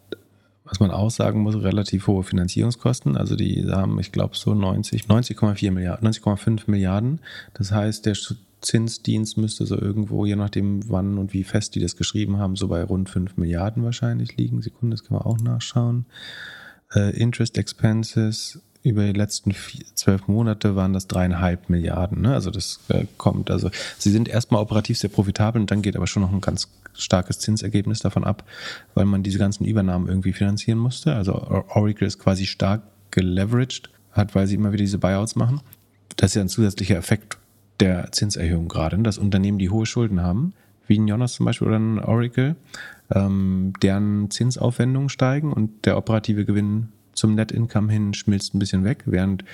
was 0.69 0.81
man 0.81 0.91
auch 0.91 1.11
sagen 1.11 1.41
muss, 1.41 1.57
relativ 1.57 2.07
hohe 2.07 2.23
Finanzierungskosten. 2.23 3.17
Also 3.17 3.37
die 3.37 3.67
haben, 3.71 3.99
ich 4.01 4.13
glaube, 4.13 4.37
so 4.37 4.55
90, 4.55 5.05
90,4 5.05 5.71
Milliarden, 5.71 6.09
90,5 6.09 6.63
Milliarden. 6.67 7.21
Das 7.55 7.73
heißt, 7.73 8.07
der 8.07 8.17
Zinsdienst 8.61 9.39
müsste 9.39 9.67
so 9.67 9.79
irgendwo, 9.79 10.27
je 10.27 10.37
nachdem 10.37 10.89
wann 10.91 11.19
und 11.19 11.33
wie 11.33 11.45
fest 11.45 11.75
die 11.75 11.81
das 11.81 11.97
geschrieben 11.97 12.39
haben, 12.39 12.57
so 12.57 12.69
bei 12.69 12.83
rund 12.83 13.09
5 13.09 13.37
Milliarden 13.37 13.85
wahrscheinlich 13.85 14.37
liegen. 14.37 14.63
Sekunde, 14.63 14.95
das 14.97 15.05
kann 15.05 15.17
man 15.17 15.27
auch 15.27 15.39
nachschauen. 15.39 16.07
Äh, 16.95 17.17
Interest 17.17 17.57
Expenses 17.57 18.61
über 18.83 19.05
die 19.05 19.13
letzten 19.13 19.55
zwölf 19.95 20.29
Monate 20.29 20.77
waren 20.77 20.93
das 20.93 21.09
dreieinhalb 21.09 21.69
Milliarden. 21.69 22.23
Ne? 22.23 22.35
Also 22.35 22.51
das 22.51 22.81
äh, 22.89 23.07
kommt, 23.17 23.51
also 23.51 23.71
sie 23.99 24.11
sind 24.11 24.29
erstmal 24.29 24.63
operativ 24.63 24.99
sehr 24.99 25.11
profitabel 25.11 25.61
und 25.61 25.71
dann 25.71 25.83
geht 25.83 25.97
aber 25.97 26.07
schon 26.07 26.23
noch 26.23 26.33
ein 26.33 26.41
ganz 26.41 26.69
starkes 26.99 27.39
Zinsergebnis 27.39 28.01
davon 28.01 28.25
ab, 28.25 28.45
weil 28.95 29.05
man 29.05 29.23
diese 29.23 29.39
ganzen 29.39 29.65
Übernahmen 29.65 30.09
irgendwie 30.09 30.33
finanzieren 30.33 30.79
musste. 30.79 31.15
Also 31.15 31.35
Oracle 31.35 32.07
ist 32.07 32.19
quasi 32.19 32.47
stark 32.47 32.83
geleveraged, 33.11 33.91
hat, 34.13 34.35
weil 34.35 34.47
sie 34.47 34.57
immer 34.57 34.73
wieder 34.73 34.85
diese 34.85 34.99
Buyouts 34.99 35.37
machen. 35.37 35.61
Das 36.17 36.33
ist 36.33 36.35
ja 36.35 36.43
ein 36.43 36.49
zusätzlicher 36.49 36.97
Effekt 36.97 37.39
der 37.81 38.11
Zinserhöhung 38.13 38.69
gerade, 38.69 38.99
dass 38.99 39.19
Unternehmen, 39.19 39.59
die 39.59 39.71
hohe 39.71 39.87
Schulden 39.87 40.23
haben, 40.23 40.53
wie 40.87 40.99
ein 40.99 41.07
Jonas 41.07 41.35
zum 41.35 41.47
Beispiel 41.47 41.69
oder 41.69 41.79
ein 41.79 41.99
Oracle, 41.99 42.57
ähm, 43.15 43.73
deren 43.83 44.31
Zinsaufwendungen 44.31 45.09
steigen 45.09 45.53
und 45.53 45.87
der 45.87 45.97
operative 45.97 46.45
Gewinn 46.45 46.89
zum 47.13 47.35
Net 47.35 47.53
Income 47.53 47.93
hin 47.93 48.15
schmilzt 48.15 48.55
ein 48.55 48.59
bisschen 48.59 48.85
weg, 48.85 49.03
während 49.07 49.45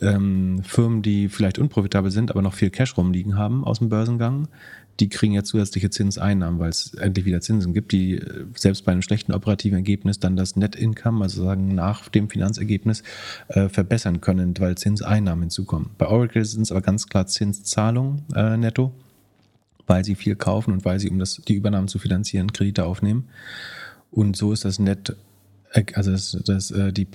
ähm, 0.00 0.60
Firmen, 0.62 1.02
die 1.02 1.28
vielleicht 1.28 1.58
unprofitabel 1.58 2.10
sind, 2.10 2.30
aber 2.30 2.42
noch 2.42 2.54
viel 2.54 2.70
Cash 2.70 2.96
rumliegen 2.96 3.36
haben 3.36 3.64
aus 3.64 3.78
dem 3.78 3.88
Börsengang, 3.88 4.48
die 5.00 5.08
kriegen 5.08 5.34
ja 5.34 5.44
zusätzliche 5.44 5.90
Zinseinnahmen, 5.90 6.58
weil 6.58 6.70
es 6.70 6.94
endlich 6.94 7.26
wieder 7.26 7.40
Zinsen 7.40 7.74
gibt, 7.74 7.92
die 7.92 8.14
äh, 8.14 8.46
selbst 8.54 8.84
bei 8.84 8.92
einem 8.92 9.02
schlechten 9.02 9.32
operativen 9.32 9.76
Ergebnis 9.76 10.18
dann 10.18 10.36
das 10.36 10.56
Net 10.56 10.74
Income, 10.74 11.22
also 11.22 11.44
sagen 11.44 11.74
nach 11.74 12.08
dem 12.08 12.30
Finanzergebnis, 12.30 13.02
äh, 13.48 13.68
verbessern 13.68 14.20
können, 14.20 14.54
weil 14.58 14.76
Zinseinnahmen 14.76 15.42
hinzukommen. 15.42 15.90
Bei 15.98 16.08
Oracle 16.08 16.44
sind 16.44 16.62
es 16.62 16.70
aber 16.70 16.80
ganz 16.80 17.08
klar 17.08 17.26
Zinszahlungen 17.26 18.22
äh, 18.34 18.56
netto, 18.56 18.92
weil 19.86 20.04
sie 20.04 20.14
viel 20.14 20.36
kaufen 20.36 20.72
und 20.72 20.84
weil 20.84 20.98
sie, 20.98 21.10
um 21.10 21.18
das, 21.18 21.42
die 21.46 21.54
Übernahmen 21.54 21.88
zu 21.88 21.98
finanzieren, 21.98 22.52
Kredite 22.52 22.84
aufnehmen. 22.84 23.28
Und 24.10 24.36
so 24.36 24.52
ist 24.52 24.64
das 24.64 24.78
Net, 24.78 25.14
äh, 25.72 25.84
also 25.94 26.10
das, 26.10 26.38
das 26.44 26.70
äh, 26.70 26.92
die, 26.92 27.06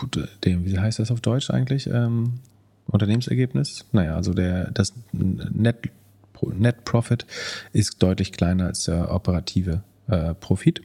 die, 0.43 0.65
wie 0.65 0.77
heißt 0.79 0.99
das 0.99 1.11
auf 1.11 1.21
Deutsch 1.21 1.49
eigentlich? 1.49 1.87
Ähm, 1.87 2.33
Unternehmensergebnis? 2.87 3.85
Naja, 3.91 4.15
also 4.15 4.33
der, 4.33 4.71
das 4.71 4.93
Net 5.13 5.89
Net 6.49 6.85
Profit 6.85 7.25
ist 7.73 8.01
deutlich 8.01 8.31
kleiner 8.31 8.67
als 8.67 8.85
der 8.85 9.13
operative 9.13 9.83
äh, 10.07 10.33
Profit. 10.33 10.81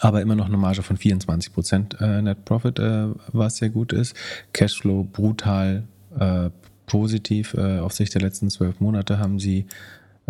Aber 0.00 0.20
immer 0.20 0.34
noch 0.34 0.46
eine 0.46 0.56
Marge 0.56 0.82
von 0.82 0.96
24 0.96 1.52
Prozent 1.52 1.96
äh, 2.00 2.20
Net 2.20 2.44
Profit, 2.44 2.78
äh, 2.78 3.08
was 3.32 3.56
sehr 3.56 3.70
gut 3.70 3.92
ist. 3.92 4.16
Cashflow 4.52 5.04
brutal 5.04 5.84
äh, 6.18 6.50
positiv. 6.86 7.54
Äh, 7.54 7.78
auf 7.78 7.92
Sicht 7.92 8.14
der 8.14 8.22
letzten 8.22 8.50
zwölf 8.50 8.80
Monate 8.80 9.18
haben 9.18 9.38
sie 9.38 9.66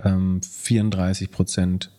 ähm, 0.02 0.40
34 0.42 1.30
Prozent 1.30 1.90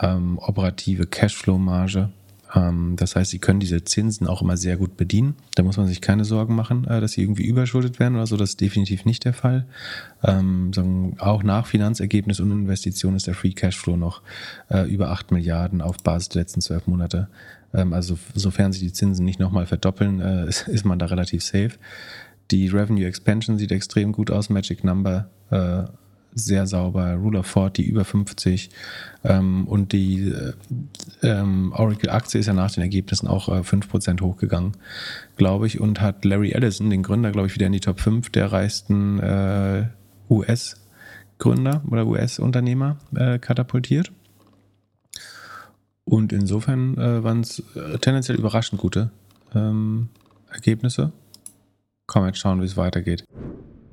ähm, 0.00 0.38
operative 0.38 1.06
Cashflow-Marge 1.06 2.10
das 2.54 3.16
heißt, 3.16 3.32
sie 3.32 3.40
können 3.40 3.58
diese 3.58 3.82
Zinsen 3.82 4.28
auch 4.28 4.40
immer 4.40 4.56
sehr 4.56 4.76
gut 4.76 4.96
bedienen. 4.96 5.34
Da 5.56 5.64
muss 5.64 5.76
man 5.76 5.88
sich 5.88 6.00
keine 6.00 6.24
Sorgen 6.24 6.54
machen, 6.54 6.86
äh, 6.86 7.00
dass 7.00 7.12
sie 7.12 7.22
irgendwie 7.22 7.44
überschuldet 7.44 7.98
werden 7.98 8.14
oder 8.14 8.26
so. 8.26 8.36
Das 8.36 8.50
ist 8.50 8.60
definitiv 8.60 9.04
nicht 9.04 9.24
der 9.24 9.34
Fall. 9.34 9.66
Ähm, 10.22 10.70
auch 11.18 11.42
nach 11.42 11.66
Finanzergebnis 11.66 12.38
und 12.38 12.52
Investition 12.52 13.16
ist 13.16 13.26
der 13.26 13.34
Free 13.34 13.52
Cashflow 13.52 13.96
noch 13.96 14.22
äh, 14.70 14.88
über 14.88 15.10
8 15.10 15.32
Milliarden 15.32 15.82
auf 15.82 15.98
Basis 16.02 16.28
der 16.28 16.42
letzten 16.42 16.60
zwölf 16.60 16.86
Monate. 16.86 17.28
Ähm, 17.72 17.92
also 17.92 18.16
sofern 18.34 18.72
sich 18.72 18.82
die 18.82 18.92
Zinsen 18.92 19.24
nicht 19.24 19.40
nochmal 19.40 19.66
verdoppeln, 19.66 20.20
äh, 20.20 20.46
ist, 20.48 20.84
man 20.84 21.00
da 21.00 21.06
relativ 21.06 21.42
safe. 21.42 21.72
Die 22.52 22.68
Revenue 22.68 23.06
Expansion 23.06 23.58
sieht 23.58 23.72
extrem 23.72 24.12
gut 24.12 24.30
aus. 24.30 24.48
Magic 24.48 24.84
Number 24.84 25.28
sehr 26.34 26.66
sauber, 26.66 27.14
Rule 27.14 27.38
of 27.38 27.46
40 27.46 27.86
über 27.86 28.04
50 28.04 28.70
ähm, 29.22 29.66
und 29.66 29.92
die 29.92 30.28
äh, 30.28 30.52
ähm, 31.22 31.72
Oracle-Aktie 31.72 32.40
ist 32.40 32.46
ja 32.46 32.52
nach 32.52 32.72
den 32.72 32.82
Ergebnissen 32.82 33.28
auch 33.28 33.48
äh, 33.48 33.60
5% 33.60 34.20
hochgegangen, 34.20 34.72
glaube 35.36 35.66
ich, 35.66 35.80
und 35.80 36.00
hat 36.00 36.24
Larry 36.24 36.50
Ellison, 36.52 36.90
den 36.90 37.02
Gründer, 37.02 37.30
glaube 37.30 37.46
ich, 37.46 37.54
wieder 37.54 37.66
in 37.66 37.72
die 37.72 37.80
Top 37.80 38.00
5 38.00 38.30
der 38.30 38.52
reichsten 38.52 39.18
äh, 39.20 39.86
US-Gründer 40.28 41.82
oder 41.88 42.06
US-Unternehmer 42.06 42.98
äh, 43.14 43.38
katapultiert. 43.38 44.10
Und 46.04 46.32
insofern 46.32 46.98
äh, 46.98 47.24
waren 47.24 47.40
es 47.40 47.62
äh, 47.76 47.98
tendenziell 47.98 48.38
überraschend 48.38 48.80
gute 48.80 49.10
ähm, 49.54 50.08
Ergebnisse. 50.50 51.12
Komm, 52.06 52.26
jetzt 52.26 52.38
schauen, 52.38 52.60
wie 52.60 52.66
es 52.66 52.76
weitergeht. 52.76 53.24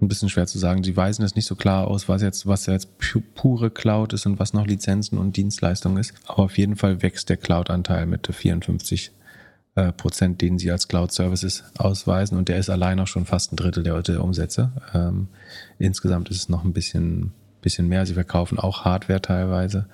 ein 0.00 0.08
bisschen 0.08 0.28
schwer 0.28 0.46
zu 0.46 0.58
sagen. 0.58 0.84
Sie 0.84 0.96
weisen 0.96 1.24
es 1.24 1.34
nicht 1.34 1.46
so 1.46 1.54
klar 1.54 1.88
aus, 1.88 2.08
was 2.08 2.22
jetzt, 2.22 2.46
was 2.46 2.66
jetzt 2.66 2.88
pure 3.34 3.70
Cloud 3.70 4.12
ist 4.12 4.26
und 4.26 4.38
was 4.38 4.52
noch 4.52 4.66
Lizenzen 4.66 5.18
und 5.18 5.36
Dienstleistungen 5.36 5.98
ist. 5.98 6.14
Aber 6.26 6.44
auf 6.44 6.58
jeden 6.58 6.76
Fall 6.76 7.02
wächst 7.02 7.28
der 7.28 7.36
Cloud-Anteil 7.36 8.06
mit 8.06 8.26
54 8.26 9.12
äh, 9.76 9.92
Prozent, 9.92 10.40
den 10.40 10.58
sie 10.58 10.70
als 10.70 10.88
Cloud-Services 10.88 11.64
ausweisen. 11.78 12.36
Und 12.38 12.48
der 12.48 12.58
ist 12.58 12.70
allein 12.70 12.98
auch 13.00 13.06
schon 13.06 13.26
fast 13.26 13.52
ein 13.52 13.56
Drittel 13.56 13.82
der, 13.82 14.00
der 14.02 14.22
Umsätze. 14.22 14.72
Ähm, 14.94 15.28
insgesamt 15.78 16.30
ist 16.30 16.36
es 16.36 16.48
noch 16.48 16.64
ein 16.64 16.72
bisschen, 16.72 17.32
bisschen 17.62 17.88
mehr. 17.88 18.06
Sie 18.06 18.14
verkaufen 18.14 18.58
auch 18.58 18.84
Hardware 18.84 19.20
teilweise. 19.20 19.86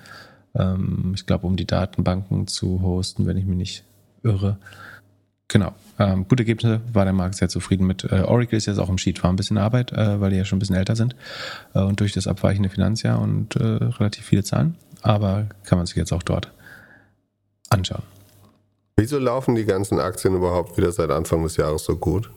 Ähm, 0.55 1.13
ich 1.15 1.25
glaube, 1.25 1.47
um 1.47 1.55
die 1.55 1.67
Datenbanken 1.67 2.47
zu 2.47 2.81
hosten, 2.81 3.25
wenn 3.25 3.37
ich 3.37 3.45
mich 3.45 3.57
nicht 3.57 3.83
irre. 4.23 4.57
Genau. 5.53 5.71
Ähm, 5.99 6.27
gute 6.27 6.41
Ergebnisse, 6.41 6.81
war 6.93 7.03
der 7.03 7.13
Markt 7.13 7.35
sehr 7.35 7.47
zufrieden 7.47 7.85
mit. 7.85 8.05
Äh, 8.05 8.23
Oracle 8.23 8.57
ist 8.57 8.65
jetzt 8.65 8.79
auch 8.79 8.89
im 8.89 8.97
Sheet, 8.97 9.21
war 9.21 9.31
ein 9.31 9.35
bisschen 9.35 9.59
Arbeit, 9.59 9.91
äh, 9.91 10.19
weil 10.19 10.31
die 10.31 10.37
ja 10.37 10.45
schon 10.45 10.57
ein 10.57 10.59
bisschen 10.59 10.75
älter 10.75 10.95
sind 10.95 11.15
äh, 11.75 11.79
und 11.79 11.99
durch 11.99 12.11
das 12.11 12.25
abweichende 12.25 12.69
Finanzjahr 12.69 13.21
und 13.21 13.55
äh, 13.57 13.63
relativ 13.63 14.25
viele 14.25 14.43
Zahlen. 14.43 14.75
Aber 15.03 15.45
kann 15.63 15.77
man 15.77 15.85
sich 15.85 15.95
jetzt 15.95 16.11
auch 16.11 16.23
dort 16.23 16.51
anschauen. 17.69 18.01
Wieso 18.97 19.19
laufen 19.19 19.53
die 19.53 19.65
ganzen 19.65 19.99
Aktien 19.99 20.35
überhaupt 20.35 20.75
wieder 20.75 20.91
seit 20.91 21.11
Anfang 21.11 21.43
des 21.43 21.57
Jahres 21.57 21.83
so 21.83 21.97
gut? 21.97 22.31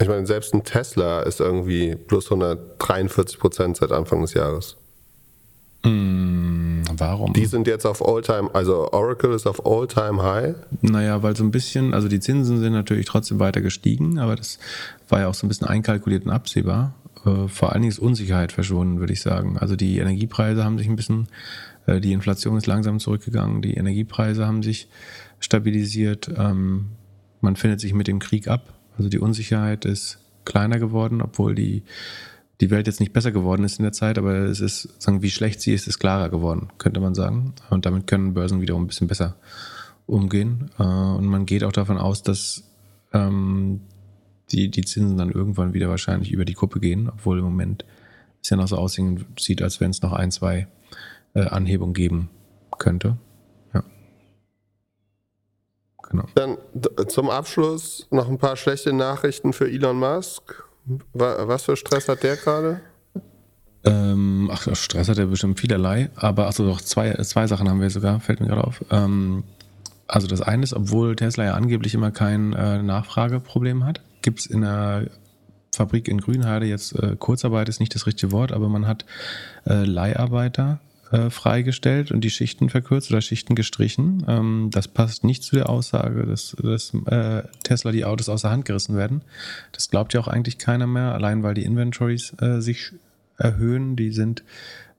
Ich 0.00 0.08
meine, 0.08 0.26
selbst 0.26 0.54
ein 0.54 0.64
Tesla 0.64 1.20
ist 1.20 1.40
irgendwie 1.40 1.96
plus 1.96 2.30
143 2.32 3.38
Prozent 3.38 3.76
seit 3.76 3.92
Anfang 3.92 4.22
des 4.22 4.32
Jahres. 4.32 4.78
Mm, 5.86 6.82
warum? 6.96 7.32
Die 7.32 7.46
sind 7.46 7.66
jetzt 7.66 7.86
auf 7.86 8.06
All-Time, 8.06 8.50
also 8.52 8.90
Oracle 8.92 9.32
ist 9.32 9.46
auf 9.46 9.64
All-Time 9.64 10.22
High. 10.22 10.54
Naja, 10.82 11.22
weil 11.22 11.36
so 11.36 11.44
ein 11.44 11.50
bisschen, 11.50 11.94
also 11.94 12.08
die 12.08 12.20
Zinsen 12.20 12.58
sind 12.58 12.72
natürlich 12.72 13.06
trotzdem 13.06 13.38
weiter 13.38 13.60
gestiegen, 13.60 14.18
aber 14.18 14.36
das 14.36 14.58
war 15.08 15.20
ja 15.20 15.28
auch 15.28 15.34
so 15.34 15.46
ein 15.46 15.48
bisschen 15.48 15.68
einkalkuliert 15.68 16.24
und 16.24 16.32
absehbar. 16.32 16.94
Äh, 17.24 17.48
vor 17.48 17.72
allen 17.72 17.82
Dingen 17.82 17.92
ist 17.92 17.98
Unsicherheit 17.98 18.52
verschwunden, 18.52 18.98
würde 18.98 19.12
ich 19.12 19.20
sagen. 19.20 19.58
Also 19.58 19.76
die 19.76 19.98
Energiepreise 19.98 20.64
haben 20.64 20.78
sich 20.78 20.88
ein 20.88 20.96
bisschen, 20.96 21.28
äh, 21.86 22.00
die 22.00 22.12
Inflation 22.12 22.56
ist 22.56 22.66
langsam 22.66 22.98
zurückgegangen, 22.98 23.62
die 23.62 23.74
Energiepreise 23.74 24.46
haben 24.46 24.62
sich 24.62 24.88
stabilisiert. 25.38 26.30
Ähm, 26.36 26.86
man 27.40 27.56
findet 27.56 27.80
sich 27.80 27.94
mit 27.94 28.08
dem 28.08 28.18
Krieg 28.18 28.48
ab. 28.48 28.74
Also 28.96 29.08
die 29.08 29.18
Unsicherheit 29.18 29.84
ist 29.84 30.18
kleiner 30.44 30.78
geworden, 30.78 31.20
obwohl 31.20 31.54
die, 31.54 31.82
die 32.60 32.70
Welt 32.70 32.86
jetzt 32.86 33.00
nicht 33.00 33.12
besser 33.12 33.32
geworden 33.32 33.64
ist 33.64 33.78
in 33.78 33.82
der 33.82 33.92
Zeit, 33.92 34.18
aber 34.18 34.34
es 34.34 34.60
ist, 34.60 35.00
sagen, 35.00 35.22
wie 35.22 35.30
schlecht 35.30 35.60
sie 35.60 35.74
ist, 35.74 35.86
ist 35.86 35.98
klarer 35.98 36.30
geworden, 36.30 36.68
könnte 36.78 37.00
man 37.00 37.14
sagen. 37.14 37.54
Und 37.70 37.84
damit 37.84 38.06
können 38.06 38.34
Börsen 38.34 38.60
wiederum 38.60 38.84
ein 38.84 38.86
bisschen 38.86 39.08
besser 39.08 39.36
umgehen. 40.06 40.70
Äh, 40.78 40.82
und 40.82 41.26
man 41.26 41.46
geht 41.46 41.64
auch 41.64 41.72
davon 41.72 41.98
aus, 41.98 42.22
dass 42.22 42.64
ähm, 43.12 43.80
die, 44.50 44.70
die 44.70 44.84
Zinsen 44.84 45.18
dann 45.18 45.30
irgendwann 45.30 45.74
wieder 45.74 45.88
wahrscheinlich 45.88 46.32
über 46.32 46.44
die 46.44 46.54
Kuppe 46.54 46.80
gehen, 46.80 47.08
obwohl 47.08 47.38
im 47.38 47.44
Moment 47.44 47.84
es 48.42 48.50
ja 48.50 48.56
noch 48.56 48.68
so 48.68 48.76
aussieht, 48.76 49.62
als 49.62 49.80
wenn 49.80 49.90
es 49.90 50.02
noch 50.02 50.12
ein, 50.12 50.30
zwei 50.30 50.68
äh, 51.34 51.40
Anhebungen 51.40 51.94
geben 51.94 52.30
könnte. 52.78 53.16
Ja. 53.74 53.82
Genau. 56.08 56.24
Dann 56.34 56.58
zum 57.08 57.28
Abschluss 57.28 58.06
noch 58.10 58.28
ein 58.28 58.38
paar 58.38 58.56
schlechte 58.56 58.92
Nachrichten 58.92 59.52
für 59.52 59.68
Elon 59.68 59.98
Musk. 59.98 60.64
Was 61.12 61.64
für 61.64 61.76
Stress 61.76 62.08
hat 62.08 62.22
der 62.22 62.36
gerade? 62.36 62.80
Ähm, 63.84 64.50
ach, 64.52 64.74
Stress 64.74 65.08
hat 65.08 65.18
er 65.18 65.26
bestimmt 65.26 65.60
vielerlei, 65.60 66.10
aber 66.16 66.48
achso, 66.48 66.66
doch 66.66 66.80
zwei, 66.80 67.12
zwei 67.22 67.46
Sachen 67.46 67.68
haben 67.68 67.80
wir 67.80 67.90
sogar, 67.90 68.20
fällt 68.20 68.40
mir 68.40 68.48
gerade 68.48 68.64
auf. 68.64 68.84
Ähm, 68.90 69.44
also 70.08 70.26
das 70.26 70.40
eine 70.40 70.64
ist, 70.64 70.74
obwohl 70.74 71.16
Tesla 71.16 71.44
ja 71.44 71.54
angeblich 71.54 71.94
immer 71.94 72.10
kein 72.10 72.52
äh, 72.52 72.82
Nachfrageproblem 72.82 73.84
hat, 73.84 74.00
gibt 74.22 74.40
es 74.40 74.46
in 74.46 74.62
der 74.62 75.08
Fabrik 75.74 76.08
in 76.08 76.18
Grünheide 76.18 76.66
jetzt 76.66 76.98
äh, 76.98 77.16
Kurzarbeit 77.16 77.68
ist 77.68 77.80
nicht 77.80 77.94
das 77.94 78.06
richtige 78.06 78.32
Wort, 78.32 78.52
aber 78.52 78.68
man 78.68 78.86
hat 78.86 79.04
äh, 79.66 79.84
Leiharbeiter 79.84 80.80
äh, 81.12 81.30
freigestellt 81.30 82.10
und 82.10 82.22
die 82.22 82.30
Schichten 82.30 82.68
verkürzt 82.68 83.10
oder 83.10 83.20
Schichten 83.20 83.54
gestrichen. 83.54 84.24
Ähm, 84.28 84.70
das 84.72 84.88
passt 84.88 85.22
nicht 85.24 85.44
zu 85.44 85.56
der 85.56 85.68
Aussage, 85.68 86.26
dass, 86.26 86.56
dass 86.60 86.92
äh, 87.06 87.42
Tesla 87.62 87.92
die 87.92 88.04
Autos 88.04 88.28
außer 88.28 88.50
Hand 88.50 88.64
gerissen 88.64 88.96
werden. 88.96 89.22
Das 89.72 89.90
glaubt 89.90 90.14
ja 90.14 90.20
auch 90.20 90.28
eigentlich 90.28 90.58
keiner 90.58 90.86
mehr, 90.86 91.14
allein 91.14 91.42
weil 91.42 91.54
die 91.54 91.64
Inventories 91.64 92.32
äh, 92.40 92.60
sich 92.60 92.92
erhöhen. 93.38 93.96
Die 93.96 94.12
sind 94.12 94.44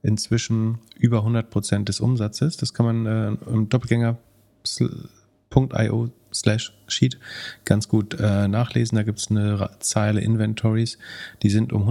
inzwischen 0.02 0.78
über 0.98 1.18
100 1.18 1.50
Prozent 1.50 1.88
des 1.88 2.00
Umsatzes. 2.00 2.56
Das 2.56 2.72
kann 2.72 2.86
man 2.86 3.06
äh, 3.06 3.36
im 3.50 3.68
Doppelgänger.io 3.68 6.10
slash 6.32 6.72
Sheet 6.86 7.18
ganz 7.64 7.88
gut 7.88 8.18
äh, 8.18 8.48
nachlesen. 8.48 8.96
Da 8.96 9.02
gibt 9.02 9.18
es 9.18 9.30
eine 9.30 9.70
Zeile 9.80 10.20
Inventories, 10.20 10.98
die 11.42 11.50
sind 11.50 11.72
um 11.72 11.86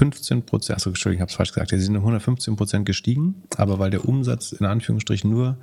115 0.00 0.42
Prozent, 0.42 0.76
achso, 0.76 0.90
Entschuldigung, 0.90 1.18
ich 1.18 1.22
habe 1.22 1.30
es 1.30 1.36
falsch 1.36 1.52
gesagt, 1.52 1.72
die 1.72 1.78
sind 1.78 1.96
um 1.96 2.02
115 2.02 2.56
Prozent 2.56 2.86
gestiegen, 2.86 3.42
aber 3.56 3.78
weil 3.78 3.90
der 3.90 4.06
Umsatz 4.06 4.52
in 4.52 4.66
Anführungsstrichen 4.66 5.30
nur 5.30 5.56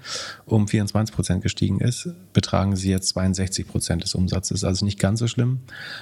um 0.46 0.68
24 0.68 1.16
Prozent 1.16 1.42
gestiegen 1.42 1.80
ist, 1.80 2.10
betragen 2.34 2.76
sie 2.76 2.90
jetzt 2.92 3.10
62 3.10 3.68
Prozent 3.68 4.04
des 4.04 4.16
Umsatzes. 4.16 4.64
Also 4.64 4.86
nicht 4.86 5.00
ganz 5.00 5.20
so 5.20 5.28
schlimm, 5.28 5.60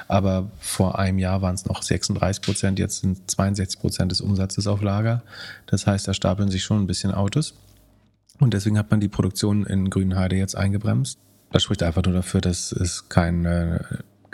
aber 0.08 0.52
vor 0.60 1.00
einem 1.00 1.20
Jahr 1.20 1.42
waren 1.42 1.56
es 1.56 1.66
noch 1.66 1.82
36 1.82 2.42
Prozent, 2.44 2.80
jetzt 2.80 3.02
sind 3.02 3.32
62 3.32 3.80
Prozent 3.80 4.12
des 4.12 4.22
Umsatzes 4.22 4.68
auf 4.68 4.82
Lager. 4.82 5.24
Das 5.66 5.88
heißt, 5.88 6.08
da 6.08 6.14
stapeln 6.14 6.52
sich 6.52 6.64
schon 6.64 6.82
ein 6.82 6.88
bisschen 6.88 7.14
Autos. 7.14 7.56
Und 8.40 8.54
deswegen 8.54 8.78
hat 8.78 8.92
man 8.92 9.00
die 9.00 9.08
Produktion 9.08 9.66
in 9.66 9.90
Grünheide 9.90 10.36
jetzt 10.36 10.58
eingebremst. 10.58 11.20
Das 11.52 11.64
spricht 11.64 11.84
einfach 11.84 12.04
nur 12.04 12.14
dafür, 12.14 12.42
dass 12.42 12.72
es 12.74 13.08
kein, 13.08 13.46
äh, 13.46 13.80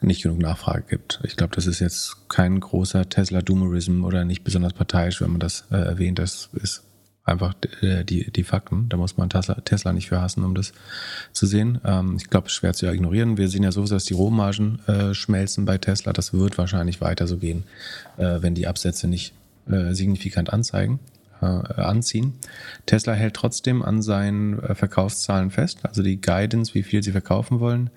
nicht 0.01 0.23
genug 0.23 0.39
Nachfrage 0.39 0.83
gibt. 0.89 1.19
Ich 1.23 1.35
glaube, 1.35 1.55
das 1.55 1.67
ist 1.67 1.79
jetzt 1.79 2.29
kein 2.29 2.59
großer 2.59 3.09
Tesla-Doomerism 3.09 4.03
oder 4.03 4.25
nicht 4.25 4.43
besonders 4.43 4.73
parteiisch, 4.73 5.21
wenn 5.21 5.31
man 5.31 5.39
das 5.39 5.65
äh, 5.71 5.75
erwähnt. 5.75 6.19
Das 6.19 6.49
ist 6.53 6.83
einfach 7.23 7.53
äh, 7.81 8.03
die, 8.03 8.31
die 8.31 8.43
Fakten. 8.43 8.89
Da 8.89 8.97
muss 8.97 9.17
man 9.17 9.29
Tesla, 9.29 9.55
Tesla 9.55 9.93
nicht 9.93 10.09
für 10.09 10.21
hassen, 10.21 10.43
um 10.43 10.55
das 10.55 10.73
zu 11.33 11.45
sehen. 11.45 11.79
Ähm, 11.85 12.15
ich 12.17 12.29
glaube, 12.29 12.47
es 12.47 12.53
ist 12.53 12.57
schwer 12.57 12.73
zu 12.73 12.91
ignorieren. 12.91 13.37
Wir 13.37 13.47
sehen 13.47 13.63
ja 13.63 13.71
so, 13.71 13.85
dass 13.85 14.05
die 14.05 14.13
Rohmargen 14.13 14.79
äh, 14.87 15.13
schmelzen 15.13 15.65
bei 15.65 15.77
Tesla. 15.77 16.13
Das 16.13 16.33
wird 16.33 16.57
wahrscheinlich 16.57 16.99
weiter 17.01 17.27
so 17.27 17.37
gehen, 17.37 17.63
äh, 18.17 18.41
wenn 18.41 18.55
die 18.55 18.67
Absätze 18.67 19.07
nicht 19.07 19.33
äh, 19.69 19.93
signifikant 19.93 20.51
anzeigen. 20.51 20.99
Äh, 21.41 21.45
anziehen. 21.45 22.33
Tesla 22.85 23.13
hält 23.13 23.33
trotzdem 23.33 23.81
an 23.81 24.03
seinen 24.03 24.59
äh, 24.59 24.75
Verkaufszahlen 24.75 25.49
fest, 25.49 25.79
also 25.81 26.03
die 26.03 26.21
Guidance, 26.21 26.75
wie 26.75 26.83
viel 26.83 27.01
sie 27.01 27.11
verkaufen 27.11 27.59
wollen, 27.59 27.89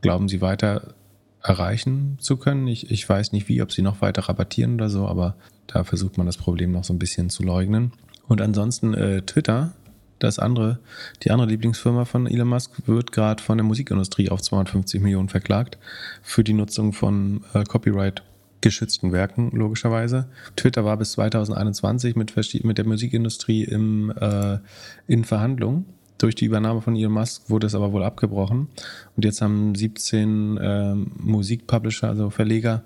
glauben 0.00 0.28
sie 0.28 0.40
weiter 0.40 0.94
erreichen 1.42 2.18
zu 2.20 2.36
können. 2.36 2.66
Ich, 2.66 2.90
ich 2.90 3.08
weiß 3.08 3.32
nicht 3.32 3.48
wie, 3.48 3.62
ob 3.62 3.72
sie 3.72 3.82
noch 3.82 4.00
weiter 4.00 4.22
rabattieren 4.22 4.74
oder 4.74 4.88
so, 4.88 5.06
aber 5.06 5.36
da 5.66 5.84
versucht 5.84 6.18
man 6.18 6.26
das 6.26 6.36
Problem 6.36 6.72
noch 6.72 6.84
so 6.84 6.92
ein 6.92 6.98
bisschen 6.98 7.30
zu 7.30 7.42
leugnen. 7.42 7.92
Und 8.26 8.40
ansonsten 8.40 8.94
äh, 8.94 9.22
Twitter, 9.22 9.72
das 10.18 10.38
andere, 10.38 10.78
die 11.22 11.30
andere 11.30 11.48
Lieblingsfirma 11.48 12.04
von 12.04 12.26
Elon 12.26 12.48
Musk, 12.48 12.86
wird 12.86 13.12
gerade 13.12 13.42
von 13.42 13.56
der 13.56 13.64
Musikindustrie 13.64 14.30
auf 14.30 14.42
250 14.42 15.00
Millionen 15.00 15.28
verklagt 15.28 15.78
für 16.22 16.44
die 16.44 16.54
Nutzung 16.54 16.92
von 16.92 17.44
äh, 17.54 17.64
Copyright 17.64 18.22
geschützten 18.60 19.12
Werken, 19.12 19.50
logischerweise. 19.52 20.28
Twitter 20.56 20.84
war 20.84 20.96
bis 20.96 21.12
2021 21.12 22.16
mit, 22.16 22.34
mit 22.64 22.78
der 22.78 22.86
Musikindustrie 22.86 23.64
im, 23.64 24.12
äh, 24.20 24.58
in 25.06 25.24
Verhandlungen. 25.24 25.86
Durch 26.18 26.34
die 26.34 26.46
Übernahme 26.46 26.82
von 26.82 26.96
Elon 26.96 27.12
Musk 27.12 27.48
wurde 27.48 27.68
es 27.68 27.74
aber 27.74 27.92
wohl 27.92 28.02
abgebrochen. 28.02 28.68
Und 29.16 29.24
jetzt 29.24 29.40
haben 29.40 29.74
17 29.74 30.56
äh, 30.56 30.94
Musikpublisher, 30.94 32.08
also 32.08 32.30
Verleger, 32.30 32.82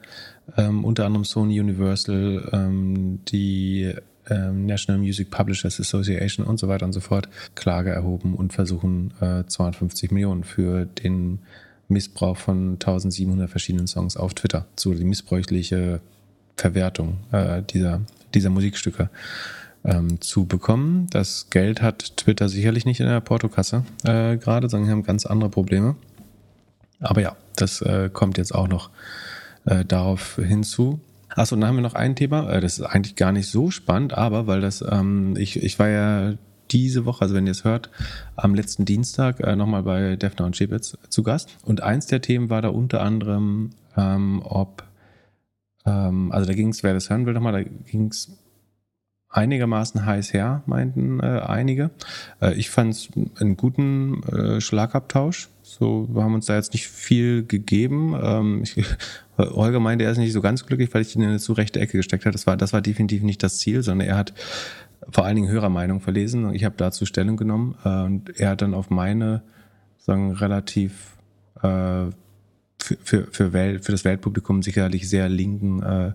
ähm, 0.56 0.84
unter 0.84 1.06
anderem 1.06 1.24
Sony 1.24 1.58
Universal, 1.58 2.48
ähm, 2.52 3.20
die 3.28 3.94
ähm, 4.28 4.66
National 4.66 5.00
Music 5.00 5.30
Publishers 5.30 5.80
Association 5.80 6.46
und 6.46 6.58
so 6.58 6.68
weiter 6.68 6.84
und 6.84 6.92
so 6.92 7.00
fort, 7.00 7.28
Klage 7.54 7.90
erhoben 7.90 8.34
und 8.34 8.52
versuchen 8.52 9.12
äh, 9.20 9.44
250 9.46 10.10
Millionen 10.10 10.44
für 10.44 10.84
den 10.84 11.40
Missbrauch 11.88 12.36
von 12.36 12.74
1700 12.74 13.50
verschiedenen 13.50 13.86
Songs 13.86 14.16
auf 14.16 14.34
Twitter, 14.34 14.66
so 14.76 14.94
die 14.94 15.04
missbräuchliche 15.04 16.00
Verwertung 16.56 17.18
äh, 17.32 17.62
dieser, 17.62 18.02
dieser 18.34 18.50
Musikstücke 18.50 19.10
ähm, 19.84 20.20
zu 20.20 20.46
bekommen. 20.46 21.06
Das 21.10 21.50
Geld 21.50 21.82
hat 21.82 22.16
Twitter 22.16 22.48
sicherlich 22.48 22.84
nicht 22.84 23.00
in 23.00 23.06
der 23.06 23.20
Portokasse 23.20 23.84
äh, 24.04 24.36
gerade, 24.36 24.68
sondern 24.68 24.90
haben 24.90 25.02
ganz 25.02 25.26
andere 25.26 25.50
Probleme. 25.50 25.96
Aber 27.00 27.20
ja, 27.20 27.36
das 27.56 27.80
äh, 27.80 28.10
kommt 28.12 28.38
jetzt 28.38 28.54
auch 28.54 28.68
noch 28.68 28.90
äh, 29.64 29.84
darauf 29.84 30.36
hinzu. 30.36 31.00
Achso, 31.30 31.56
dann 31.56 31.66
haben 31.66 31.76
wir 31.76 31.82
noch 31.82 31.94
ein 31.94 32.14
Thema, 32.14 32.50
äh, 32.50 32.60
das 32.60 32.78
ist 32.78 32.84
eigentlich 32.84 33.16
gar 33.16 33.32
nicht 33.32 33.48
so 33.48 33.70
spannend, 33.70 34.14
aber 34.14 34.46
weil 34.46 34.60
das, 34.60 34.84
ähm, 34.88 35.34
ich, 35.36 35.62
ich 35.62 35.78
war 35.78 35.88
ja 35.88 36.34
diese 36.70 37.04
Woche, 37.04 37.22
also 37.22 37.34
wenn 37.34 37.46
ihr 37.46 37.52
es 37.52 37.64
hört, 37.64 37.90
am 38.36 38.54
letzten 38.54 38.84
Dienstag 38.84 39.40
äh, 39.40 39.56
nochmal 39.56 39.82
bei 39.82 40.16
Defner 40.16 40.46
und 40.46 40.56
Chebitz 40.56 40.96
zu 41.08 41.22
Gast. 41.22 41.56
Und 41.64 41.82
eins 41.82 42.06
der 42.06 42.20
Themen 42.22 42.50
war 42.50 42.62
da 42.62 42.68
unter 42.68 43.02
anderem, 43.02 43.70
ähm, 43.96 44.42
ob, 44.44 44.84
ähm, 45.84 46.32
also 46.32 46.46
da 46.46 46.54
ging 46.54 46.68
es, 46.68 46.82
wer 46.82 46.94
das 46.94 47.10
hören 47.10 47.26
will 47.26 47.34
nochmal, 47.34 47.64
da 47.64 47.70
ging 47.90 48.08
es 48.08 48.30
einigermaßen 49.32 50.04
heiß 50.04 50.32
her, 50.32 50.62
meinten 50.66 51.20
äh, 51.20 51.40
einige. 51.40 51.90
Äh, 52.40 52.54
ich 52.54 52.70
fand 52.70 52.92
es 52.92 53.08
einen 53.40 53.56
guten 53.56 54.22
äh, 54.24 54.60
Schlagabtausch. 54.60 55.48
So, 55.62 56.08
wir 56.12 56.22
haben 56.22 56.34
uns 56.34 56.46
da 56.46 56.54
jetzt 56.54 56.74
nicht 56.74 56.86
viel 56.86 57.44
gegeben. 57.44 58.14
Ähm, 58.22 58.62
ich, 58.62 58.76
Holger 59.38 59.80
meinte, 59.80 60.04
er 60.04 60.12
ist 60.12 60.18
nicht 60.18 60.32
so 60.32 60.42
ganz 60.42 60.66
glücklich, 60.66 60.92
weil 60.92 61.02
ich 61.02 61.16
ihn 61.16 61.22
in 61.22 61.30
eine 61.30 61.38
zu 61.38 61.54
rechte 61.54 61.80
Ecke 61.80 61.96
gesteckt 61.96 62.26
habe. 62.26 62.32
Das 62.32 62.46
war, 62.46 62.56
das 62.56 62.72
war 62.72 62.82
definitiv 62.82 63.22
nicht 63.22 63.42
das 63.42 63.58
Ziel, 63.58 63.82
sondern 63.82 64.06
er 64.06 64.16
hat 64.16 64.34
vor 65.10 65.24
allen 65.24 65.36
Dingen 65.36 65.48
Hörermeinung 65.48 66.00
verlesen. 66.00 66.54
Ich 66.54 66.64
habe 66.64 66.74
dazu 66.76 67.06
Stellung 67.06 67.36
genommen 67.36 67.74
äh, 67.84 68.02
und 68.02 68.38
er 68.38 68.50
hat 68.50 68.62
dann 68.62 68.74
auf 68.74 68.90
meine, 68.90 69.42
sagen, 69.98 70.32
relativ 70.32 71.16
äh, 71.62 72.06
für, 72.82 72.96
für, 73.02 73.26
für, 73.30 73.52
Welt, 73.52 73.84
für 73.84 73.92
das 73.92 74.04
Weltpublikum 74.04 74.62
sicherlich 74.62 75.08
sehr 75.08 75.28
linken 75.28 75.82
äh, 75.82 76.12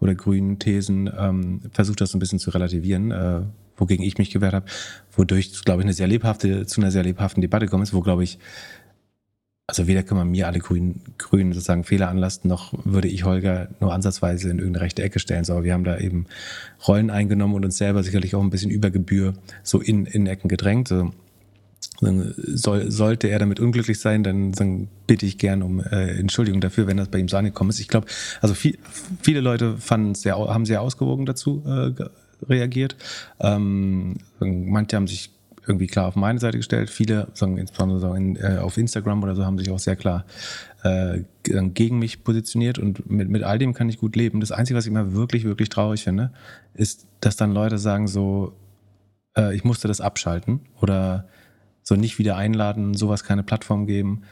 oder 0.00 0.14
grünen 0.14 0.58
Thesen 0.58 1.10
ähm, 1.18 1.60
versucht, 1.72 2.00
das 2.00 2.14
ein 2.14 2.20
bisschen 2.20 2.38
zu 2.38 2.50
relativieren, 2.50 3.10
äh, 3.10 3.40
wogegen 3.76 4.04
ich 4.04 4.18
mich 4.18 4.30
gewehrt 4.30 4.54
habe, 4.54 4.66
wodurch, 5.12 5.64
glaube 5.64 5.82
ich, 5.82 5.86
eine 5.86 5.94
sehr 5.94 6.06
lebhafte, 6.06 6.66
zu 6.66 6.80
einer 6.80 6.90
sehr 6.90 7.02
lebhaften 7.02 7.40
Debatte 7.40 7.66
gekommen 7.66 7.82
ist, 7.82 7.94
wo, 7.94 8.00
glaube 8.00 8.24
ich, 8.24 8.38
also 9.66 9.86
weder 9.86 10.02
kann 10.02 10.18
man 10.18 10.28
mir 10.28 10.48
alle 10.48 10.58
Grünen, 10.58 11.00
Grünen 11.16 11.52
sozusagen 11.52 11.84
Fehler 11.84 12.08
anlasten, 12.08 12.48
noch 12.48 12.74
würde 12.84 13.06
ich 13.06 13.24
Holger 13.24 13.68
nur 13.78 13.94
ansatzweise 13.94 14.50
in 14.50 14.58
irgendeine 14.58 14.84
rechte 14.84 15.02
Ecke 15.04 15.20
stellen. 15.20 15.44
So, 15.44 15.52
aber 15.52 15.62
wir 15.62 15.74
haben 15.74 15.84
da 15.84 15.96
eben 15.96 16.26
Rollen 16.88 17.08
eingenommen 17.08 17.54
und 17.54 17.64
uns 17.64 17.78
selber 17.78 18.02
sicherlich 18.02 18.34
auch 18.34 18.42
ein 18.42 18.50
bisschen 18.50 18.72
über 18.72 18.90
Gebühr 18.90 19.34
so 19.62 19.80
in, 19.80 20.06
in 20.06 20.26
Ecken 20.26 20.48
gedrängt. 20.48 20.88
So. 20.88 21.12
Soll, 22.00 22.90
sollte 22.90 23.28
er 23.28 23.38
damit 23.38 23.60
unglücklich 23.60 24.00
sein, 24.00 24.22
dann, 24.22 24.52
dann 24.52 24.88
bitte 25.06 25.26
ich 25.26 25.38
gern 25.38 25.62
um 25.62 25.80
äh, 25.80 26.18
Entschuldigung 26.18 26.60
dafür, 26.60 26.86
wenn 26.86 26.96
das 26.96 27.08
bei 27.08 27.18
ihm 27.18 27.28
so 27.28 27.36
angekommen 27.36 27.70
ist. 27.70 27.80
Ich 27.80 27.88
glaube, 27.88 28.06
also 28.40 28.54
viel, 28.54 28.78
viele 29.22 29.40
Leute 29.40 29.76
sehr, 30.14 30.38
haben 30.38 30.64
sehr 30.64 30.80
ausgewogen 30.80 31.26
dazu 31.26 31.62
äh, 31.66 31.92
reagiert. 32.48 32.96
Ähm, 33.40 34.16
manche 34.38 34.96
haben 34.96 35.06
sich 35.06 35.30
irgendwie 35.66 35.86
klar 35.86 36.06
auf 36.06 36.16
meine 36.16 36.38
Seite 36.38 36.56
gestellt. 36.56 36.90
Viele, 36.90 37.28
sagen, 37.34 37.58
insbesondere 37.58 38.16
in, 38.16 38.36
äh, 38.36 38.58
auf 38.60 38.78
Instagram 38.78 39.22
oder 39.22 39.36
so, 39.36 39.44
haben 39.44 39.58
sich 39.58 39.70
auch 39.70 39.78
sehr 39.78 39.96
klar 39.96 40.24
äh, 40.82 41.20
gegen 41.42 41.98
mich 41.98 42.24
positioniert 42.24 42.78
und 42.78 43.10
mit, 43.10 43.28
mit 43.28 43.42
all 43.42 43.58
dem 43.58 43.74
kann 43.74 43.88
ich 43.88 43.98
gut 43.98 44.16
leben. 44.16 44.40
Das 44.40 44.52
Einzige, 44.52 44.76
was 44.76 44.86
ich 44.86 44.90
immer 44.90 45.12
wirklich, 45.12 45.44
wirklich 45.44 45.68
traurig 45.68 46.02
finde, 46.02 46.32
ist, 46.74 47.06
dass 47.20 47.36
dann 47.36 47.52
Leute 47.52 47.78
sagen 47.78 48.08
so, 48.08 48.54
äh, 49.36 49.54
ich 49.54 49.64
musste 49.64 49.88
das 49.88 50.00
abschalten 50.00 50.60
oder 50.80 51.28
so 51.90 51.96
nicht 51.96 52.20
wieder 52.20 52.36
einladen, 52.36 52.94
sowas 52.94 53.24
keine 53.24 53.42
Plattform 53.42 53.84
geben. 53.84 54.22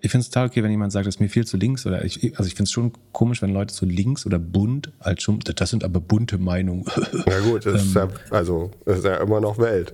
Ich 0.00 0.10
finde 0.10 0.22
es 0.22 0.30
total 0.30 0.48
okay, 0.48 0.62
wenn 0.62 0.70
jemand 0.70 0.90
sagt, 0.90 1.06
das 1.06 1.16
ist 1.16 1.20
mir 1.20 1.28
viel 1.28 1.46
zu 1.46 1.58
links 1.58 1.84
oder 1.84 2.02
ich, 2.02 2.38
also 2.38 2.48
ich 2.48 2.54
finde 2.54 2.64
es 2.64 2.72
schon 2.72 2.92
komisch, 3.12 3.42
wenn 3.42 3.50
Leute 3.50 3.74
zu 3.74 3.84
links 3.84 4.24
oder 4.24 4.38
bunt 4.38 4.90
als 4.98 5.22
schon, 5.22 5.38
das 5.40 5.68
sind 5.68 5.84
aber 5.84 6.00
bunte 6.00 6.38
Meinungen. 6.38 6.86
Ja 7.26 7.40
gut, 7.40 7.66
das 7.66 7.84
ist 7.84 7.94
ja, 7.94 8.04
ähm, 8.04 8.10
also 8.30 8.70
das 8.86 8.98
ist 8.98 9.04
ja 9.04 9.16
immer 9.16 9.40
noch 9.40 9.58
Welt. 9.58 9.92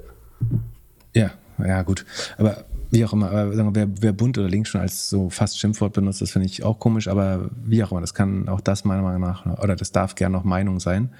Ja, 1.15 1.33
ja 1.59 1.83
gut. 1.83 2.07
Aber 2.37 2.65
wie 2.93 3.05
auch 3.05 3.13
immer, 3.13 3.29
aber 3.33 3.57
sagen 3.57 3.75
wir, 3.75 3.89
wer, 3.89 3.89
wer 4.01 4.13
bunt 4.13 4.39
oder 4.39 4.49
links 4.49 4.69
schon 4.69 4.81
als 4.81 5.11
so 5.11 5.31
fast 5.31 5.59
Schimpfwort 5.59 5.93
benutzt, 5.93 6.23
das 6.23 6.31
finde 6.31 6.47
ich 6.47 6.63
auch 6.63 6.79
komisch, 6.79 7.09
aber 7.09 7.51
wie 7.65 7.83
auch 7.83 7.91
immer, 7.91 8.01
das 8.01 8.15
kann 8.15 8.49
auch 8.49 8.61
das 8.61 8.85
meiner 8.85 9.03
Meinung 9.03 9.23
nach, 9.23 9.59
oder 9.61 9.75
das 9.75 9.91
darf 9.91 10.15
gerne 10.15 10.37
noch 10.37 10.45
Meinung 10.45 10.79
sein. 10.79 11.11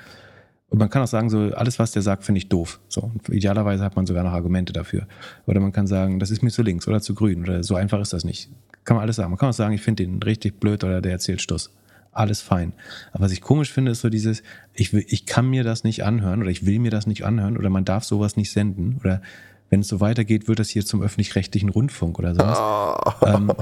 Und 0.71 0.79
man 0.79 0.91
kann 0.91 1.03
auch 1.03 1.09
sagen, 1.09 1.31
so 1.31 1.39
alles, 1.55 1.79
was 1.79 1.93
der 1.93 2.03
sagt, 2.03 2.25
finde 2.25 2.39
ich 2.39 2.49
doof. 2.49 2.79
So, 2.89 3.11
idealerweise 3.31 3.83
hat 3.83 3.97
man 3.97 4.07
sogar 4.07 4.23
noch 4.23 4.33
Argumente 4.33 4.73
dafür. 4.73 5.07
Oder 5.47 5.61
man 5.61 5.73
kann 5.73 5.87
sagen, 5.87 6.19
das 6.19 6.31
ist 6.31 6.43
mir 6.43 6.51
zu 6.51 6.63
links 6.63 6.87
oder 6.87 7.01
zu 7.01 7.15
grün 7.15 7.43
oder 7.43 7.63
so 7.63 7.75
einfach 7.75 8.01
ist 8.01 8.13
das 8.13 8.25
nicht. 8.25 8.51
Kann 8.85 8.97
man 8.97 9.03
alles 9.03 9.17
sagen. 9.17 9.31
Man 9.31 9.39
kann 9.39 9.49
auch 9.49 9.55
sagen, 9.55 9.75
ich 9.75 9.81
finde 9.81 10.05
den 10.05 10.23
richtig 10.23 10.61
blöd 10.61 10.85
oder 10.85 11.01
der 11.01 11.13
erzählt 11.13 11.41
Stuss. 11.41 11.71
Alles 12.13 12.43
fein. 12.43 12.73
Aber 13.13 13.25
was 13.25 13.33
ich 13.33 13.41
komisch 13.41 13.73
finde, 13.73 13.93
ist 13.93 14.01
so 14.01 14.11
dieses, 14.11 14.43
ich, 14.75 14.93
will, 14.93 15.05
ich 15.09 15.25
kann 15.25 15.49
mir 15.49 15.65
das 15.65 15.85
nicht 15.85 16.05
anhören 16.05 16.43
oder 16.43 16.51
ich 16.51 16.67
will 16.67 16.81
mir 16.81 16.91
das 16.91 17.07
nicht 17.07 17.25
anhören 17.25 17.57
oder 17.57 17.71
man 17.71 17.85
darf 17.85 18.05
sowas 18.05 18.37
nicht 18.37 18.53
senden 18.53 18.99
oder 19.01 19.23
wenn 19.71 19.81
es 19.81 19.89
so 19.89 20.01
weitergeht, 20.01 20.49
wird 20.49 20.59
das 20.59 20.69
hier 20.69 20.85
zum 20.85 21.03
öffentlich-rechtlichen 21.03 21.69
Rundfunk 21.69 22.19
oder 22.19 22.35
sowas. 22.35 22.59
Oh. 22.59 23.27
Ähm, 23.27 23.53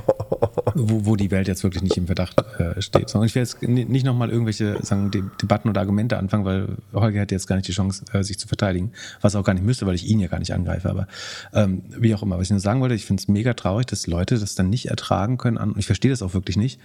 wo, 0.74 1.06
wo, 1.06 1.16
die 1.16 1.30
Welt 1.30 1.48
jetzt 1.48 1.64
wirklich 1.64 1.82
nicht 1.82 1.96
im 1.96 2.06
Verdacht 2.06 2.36
äh, 2.58 2.80
steht. 2.80 3.08
Sondern 3.08 3.26
ich 3.26 3.34
will 3.34 3.42
jetzt 3.42 3.62
nicht 3.62 4.04
nochmal 4.04 4.30
irgendwelche 4.30 4.84
sagen, 4.84 5.10
De 5.10 5.22
Debatten 5.42 5.68
oder 5.68 5.80
Argumente 5.80 6.16
anfangen, 6.16 6.44
weil 6.44 6.76
Holger 6.92 7.20
hätte 7.20 7.34
jetzt 7.34 7.46
gar 7.46 7.56
nicht 7.56 7.66
die 7.68 7.72
Chance, 7.72 8.04
äh, 8.12 8.22
sich 8.22 8.38
zu 8.38 8.46
verteidigen, 8.46 8.92
was 9.20 9.34
auch 9.34 9.44
gar 9.44 9.54
nicht 9.54 9.64
müsste, 9.64 9.86
weil 9.86 9.94
ich 9.94 10.06
ihn 10.06 10.20
ja 10.20 10.28
gar 10.28 10.38
nicht 10.38 10.52
angreife. 10.52 10.90
Aber 10.90 11.08
ähm, 11.52 11.82
wie 11.88 12.14
auch 12.14 12.22
immer, 12.22 12.36
was 12.36 12.44
ich 12.44 12.50
nur 12.50 12.60
sagen 12.60 12.80
wollte, 12.80 12.94
ich 12.94 13.04
finde 13.04 13.22
es 13.22 13.28
mega 13.28 13.54
traurig, 13.54 13.86
dass 13.86 14.06
Leute 14.06 14.38
das 14.38 14.54
dann 14.54 14.70
nicht 14.70 14.86
ertragen 14.86 15.38
können, 15.38 15.58
an, 15.58 15.72
und 15.72 15.78
ich 15.78 15.86
verstehe 15.86 16.10
das 16.10 16.22
auch 16.22 16.34
wirklich 16.34 16.56
nicht, 16.56 16.80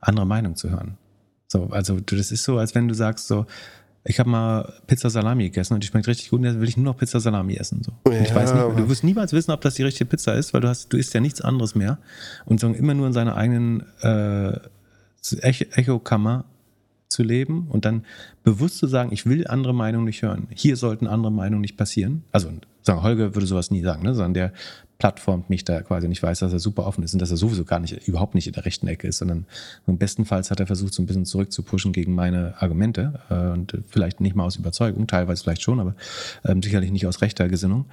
andere 0.00 0.26
Meinung 0.26 0.56
zu 0.56 0.70
hören. 0.70 0.98
So, 1.48 1.68
also 1.70 2.00
das 2.00 2.32
ist 2.32 2.44
so, 2.44 2.58
als 2.58 2.74
wenn 2.74 2.88
du 2.88 2.94
sagst 2.94 3.28
so, 3.28 3.46
ich 4.06 4.18
habe 4.18 4.30
mal 4.30 4.72
Pizza 4.86 5.10
Salami 5.10 5.44
gegessen 5.44 5.74
und 5.74 5.82
die 5.82 5.86
schmeckt 5.86 6.06
richtig 6.06 6.30
gut 6.30 6.40
und 6.40 6.46
jetzt 6.46 6.60
will 6.60 6.68
ich 6.68 6.76
nur 6.76 6.84
noch 6.84 6.96
Pizza 6.96 7.20
Salami 7.20 7.56
essen. 7.56 7.82
So. 7.82 7.92
Ja, 8.10 8.22
ich 8.22 8.34
weiß 8.34 8.54
nicht, 8.54 8.78
du 8.78 8.88
wirst 8.88 9.04
niemals 9.04 9.32
wissen, 9.32 9.50
ob 9.50 9.60
das 9.60 9.74
die 9.74 9.82
richtige 9.82 10.08
Pizza 10.08 10.34
ist, 10.34 10.54
weil 10.54 10.60
du 10.60 10.68
hast, 10.68 10.92
du 10.92 10.96
isst 10.96 11.12
ja 11.14 11.20
nichts 11.20 11.40
anderes 11.40 11.74
mehr 11.74 11.98
und 12.44 12.60
so 12.60 12.68
immer 12.68 12.94
nur 12.94 13.06
in 13.08 13.12
seiner 13.12 13.36
eigenen 13.36 13.84
äh, 14.02 14.58
Echokammer 15.40 16.44
zu 17.08 17.22
leben 17.22 17.66
und 17.68 17.84
dann 17.84 18.04
bewusst 18.44 18.78
zu 18.78 18.86
sagen, 18.86 19.10
ich 19.12 19.26
will 19.26 19.46
andere 19.46 19.74
Meinungen 19.74 20.04
nicht 20.04 20.22
hören. 20.22 20.48
Hier 20.54 20.76
sollten 20.76 21.06
andere 21.06 21.32
Meinungen 21.32 21.60
nicht 21.60 21.76
passieren. 21.76 22.24
Also 22.32 22.50
sagen, 22.82 23.02
Holger 23.02 23.34
würde 23.34 23.46
sowas 23.46 23.70
nie 23.70 23.82
sagen, 23.82 24.02
ne? 24.02 24.14
sondern 24.14 24.34
der 24.34 24.52
plattformt 24.98 25.50
mich 25.50 25.64
da 25.64 25.82
quasi 25.82 26.08
nicht 26.08 26.22
weiß, 26.22 26.38
dass 26.38 26.52
er 26.52 26.58
super 26.58 26.86
offen 26.86 27.04
ist 27.04 27.12
und 27.12 27.20
dass 27.20 27.30
er 27.30 27.36
sowieso 27.36 27.64
gar 27.64 27.80
nicht, 27.80 28.08
überhaupt 28.08 28.34
nicht 28.34 28.46
in 28.46 28.54
der 28.54 28.64
rechten 28.64 28.88
Ecke 28.88 29.08
ist, 29.08 29.18
sondern 29.18 29.46
bestenfalls 29.86 30.50
hat 30.50 30.60
er 30.60 30.66
versucht, 30.66 30.94
so 30.94 31.02
ein 31.02 31.06
bisschen 31.06 31.26
zurückzupushen 31.26 31.92
gegen 31.92 32.14
meine 32.14 32.54
Argumente 32.60 33.20
äh, 33.28 33.50
und 33.50 33.78
vielleicht 33.86 34.20
nicht 34.20 34.34
mal 34.34 34.44
aus 34.44 34.56
Überzeugung, 34.56 35.06
teilweise 35.06 35.42
vielleicht 35.42 35.62
schon, 35.62 35.80
aber 35.80 35.94
ähm, 36.44 36.62
sicherlich 36.62 36.90
nicht 36.90 37.06
aus 37.06 37.20
rechter 37.20 37.48
Gesinnung. 37.48 37.86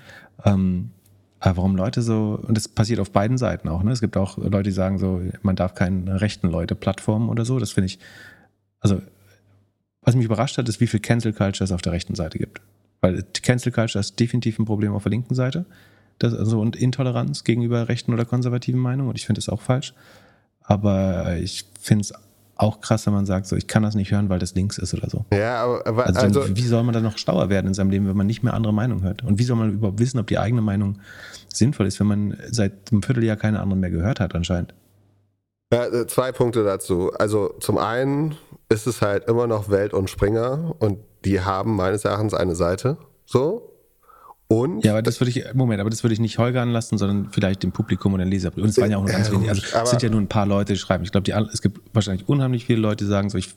Ähm, 0.46 0.92
aber 1.40 1.58
warum 1.58 1.76
Leute 1.76 2.02
so, 2.02 2.40
und 2.42 2.56
das 2.56 2.70
passiert 2.70 3.02
auf 3.02 3.12
beiden 3.12 3.38
Seiten 3.38 3.68
auch, 3.68 3.84
ne? 3.84 3.92
Es 3.92 4.00
gibt 4.00 4.16
auch 4.16 4.38
Leute, 4.38 4.64
die 4.64 4.72
sagen 4.72 4.98
so, 4.98 5.22
man 5.42 5.58
darf 5.58 5.76
keine 5.76 6.22
rechten 6.22 6.48
Leute 6.48 6.74
plattformen 6.74 7.28
oder 7.28 7.44
so. 7.44 7.60
Das 7.60 7.72
finde 7.72 7.88
ich, 7.88 8.00
also, 8.80 9.02
was 10.02 10.16
mich 10.16 10.24
überrascht 10.24 10.58
hat, 10.58 10.70
ist, 10.70 10.80
wie 10.80 10.88
viel 10.88 11.02
Cancel 11.02 11.34
Culture 11.34 11.66
es 11.66 11.74
auf 11.74 11.82
der 11.82 11.92
rechten 11.92 12.16
Seite 12.16 12.38
gibt. 12.38 12.62
Weil 13.02 13.24
Cancel 13.42 13.74
Culture 13.74 14.00
ist 14.00 14.18
definitiv 14.22 14.58
ein 14.58 14.64
Problem 14.64 14.94
auf 14.94 15.04
der 15.04 15.10
linken 15.10 15.36
Seite. 15.36 15.66
Das, 16.24 16.34
also, 16.34 16.60
und 16.60 16.76
Intoleranz 16.76 17.44
gegenüber 17.44 17.90
rechten 17.90 18.14
oder 18.14 18.26
konservativen 18.26 18.80
Meinungen. 18.80 19.10
Und 19.10 19.18
ich 19.18 19.26
finde 19.26 19.40
das 19.40 19.50
auch 19.50 19.62
falsch. 19.62 19.94
Aber 20.62 21.36
ich 21.36 21.66
finde 21.80 22.04
es 22.04 22.14
auch 22.56 22.82
krass, 22.82 23.06
wenn 23.06 23.14
man 23.14 23.26
sagt, 23.26 23.48
so 23.48 23.56
ich 23.56 23.68
kann 23.68 23.84
das 23.84 23.96
nicht 23.96 24.12
hören, 24.12 24.30
weil 24.30 24.40
das 24.40 24.56
links 24.56 24.78
ist 24.78 24.94
oder 24.94 25.10
so. 25.10 25.26
Ja, 25.34 25.64
aber, 25.64 25.86
aber 25.86 26.06
also, 26.08 26.42
also, 26.42 26.56
wie 26.56 26.62
soll 26.62 26.84
man 26.84 26.94
dann 26.94 27.04
noch 27.04 27.18
schlauer 27.18 27.50
werden 27.50 27.68
in 27.68 27.74
seinem 27.74 27.90
Leben, 27.90 28.08
wenn 28.08 28.16
man 28.16 28.28
nicht 28.28 28.44
mehr 28.44 28.54
andere 28.54 28.74
Meinungen 28.74 29.04
hört? 29.04 29.24
Und 29.24 29.40
wie 29.40 29.44
soll 29.44 29.58
man 29.58 29.74
überhaupt 29.74 30.00
wissen, 30.00 30.20
ob 30.20 30.28
die 30.28 30.40
eigene 30.40 30.62
Meinung 30.62 31.00
sinnvoll 31.54 31.88
ist, 31.88 32.00
wenn 32.00 32.08
man 32.08 32.38
seit 32.52 32.92
einem 32.92 33.04
Vierteljahr 33.04 33.36
keine 33.36 33.60
anderen 33.60 33.82
mehr 33.82 33.90
gehört 33.90 34.20
hat 34.20 34.36
anscheinend? 34.36 34.74
Ja, 35.74 35.86
äh, 35.88 36.08
zwei 36.08 36.32
Punkte 36.32 36.64
dazu. 36.64 37.12
Also 37.14 37.50
zum 37.60 37.78
einen 37.78 38.36
ist 38.70 38.88
es 38.88 39.02
halt 39.02 39.28
immer 39.28 39.48
noch 39.48 39.70
Welt 39.70 39.94
und 39.94 40.10
Springer 40.10 40.76
und 40.80 41.00
die 41.26 41.42
haben 41.42 41.76
meines 41.76 42.06
Erachtens 42.06 42.34
eine 42.34 42.56
Seite. 42.56 42.98
So, 43.26 43.73
und? 44.48 44.84
Ja, 44.84 44.92
aber 44.92 45.02
das 45.02 45.20
würde 45.20 45.32
ich, 45.32 45.54
Moment, 45.54 45.82
aber 45.82 45.90
das 45.90 46.04
würde 46.04 46.14
ich 46.14 46.20
nicht 46.20 46.38
Holger 46.38 46.62
anlassen, 46.62 46.98
sondern 46.98 47.30
vielleicht 47.32 47.64
dem 47.64 47.72
Publikum 47.72 48.14
und 48.14 48.20
den 48.20 48.30
Leserbrief. 48.30 48.64
Und 48.64 48.70
es 48.70 48.78
waren 48.78 48.92
ja 48.92 48.98
auch 48.98 49.04
nur 49.04 49.12
ganz 49.12 49.32
wenige, 49.32 49.50
also 49.50 49.62
es 49.62 49.90
sind 49.90 50.04
ja 50.04 50.10
nur 50.10 50.22
ein 50.22 50.28
paar 50.28 50.46
Leute, 50.46 50.74
die 50.74 50.80
schreiben. 50.80 51.04
Ich 51.04 51.12
glaube, 51.12 51.32
es 51.52 51.62
gibt 51.62 51.82
wahrscheinlich 51.94 52.28
unheimlich 52.28 52.66
viele 52.66 52.80
Leute, 52.80 53.06
die 53.06 53.10
sagen 53.10 53.30
so, 53.30 53.38
ich, 53.38 53.50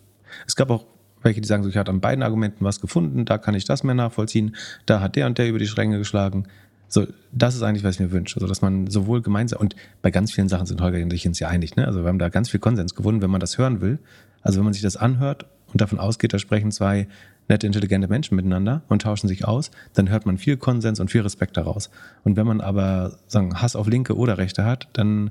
es 0.47 0.57
gab 0.57 0.71
auch 0.71 0.87
welche, 1.23 1.41
die 1.41 1.49
sagen 1.49 1.63
so, 1.63 1.69
ich 1.69 1.77
hatte 1.77 1.91
an 1.91 2.01
beiden 2.01 2.23
Argumenten 2.23 2.65
was 2.65 2.81
gefunden, 2.81 3.25
da 3.25 3.37
kann 3.37 3.55
ich 3.55 3.65
das 3.65 3.83
mehr 3.83 3.95
nachvollziehen, 3.95 4.55
da 4.87 5.01
hat 5.01 5.17
der 5.17 5.27
und 5.27 5.39
der 5.39 5.49
über 5.49 5.59
die 5.59 5.67
Stränge 5.67 5.99
geschlagen. 5.99 6.47
So, 6.89 7.05
das 7.33 7.57
ist 7.57 7.63
eigentlich, 7.63 7.83
was 7.83 7.97
ich 7.97 8.01
mir 8.01 8.13
wünsche. 8.13 8.37
Also, 8.37 8.47
dass 8.47 8.63
man 8.63 8.87
sowohl 8.87 9.21
gemeinsam, 9.21 9.61
und 9.61 9.75
bei 10.03 10.13
ganz 10.13 10.33
vielen 10.33 10.49
Sachen 10.49 10.67
sind 10.67 10.81
Holger 10.81 11.03
und 11.03 11.13
ich 11.13 11.27
uns 11.27 11.41
ja 11.41 11.49
einig, 11.49 11.75
ne? 11.75 11.85
Also, 11.85 12.03
wir 12.03 12.09
haben 12.09 12.21
da 12.21 12.29
ganz 12.29 12.49
viel 12.49 12.61
Konsens 12.61 12.95
gewonnen, 12.95 13.23
wenn 13.23 13.31
man 13.31 13.41
das 13.41 13.59
hören 13.59 13.81
will. 13.81 13.99
Also, 14.43 14.59
wenn 14.59 14.65
man 14.65 14.73
sich 14.73 14.83
das 14.83 14.97
anhört 14.97 15.47
und 15.73 15.81
davon 15.81 15.99
ausgeht, 15.99 16.33
da 16.33 16.39
sprechen 16.39 16.71
zwei 16.71 17.09
nette, 17.49 17.67
intelligente 17.67 18.09
Menschen 18.09 18.37
miteinander 18.37 18.83
und 18.89 19.03
tauschen 19.03 19.29
sich 19.29 19.47
aus, 19.47 19.71
dann 19.95 20.09
hört 20.09 20.27
man 20.27 20.39
viel 20.39 20.57
Konsens 20.57 21.01
und 21.01 21.11
viel 21.11 21.23
Respekt 21.23 21.57
daraus. 21.57 21.91
Und 22.25 22.37
wenn 22.37 22.47
man 22.47 22.61
aber 22.61 23.19
sagen, 23.27 23.61
Hass 23.61 23.77
auf 23.77 23.87
Linke 23.87 24.17
oder 24.17 24.39
Rechte 24.39 24.65
hat, 24.65 24.89
dann 24.93 25.31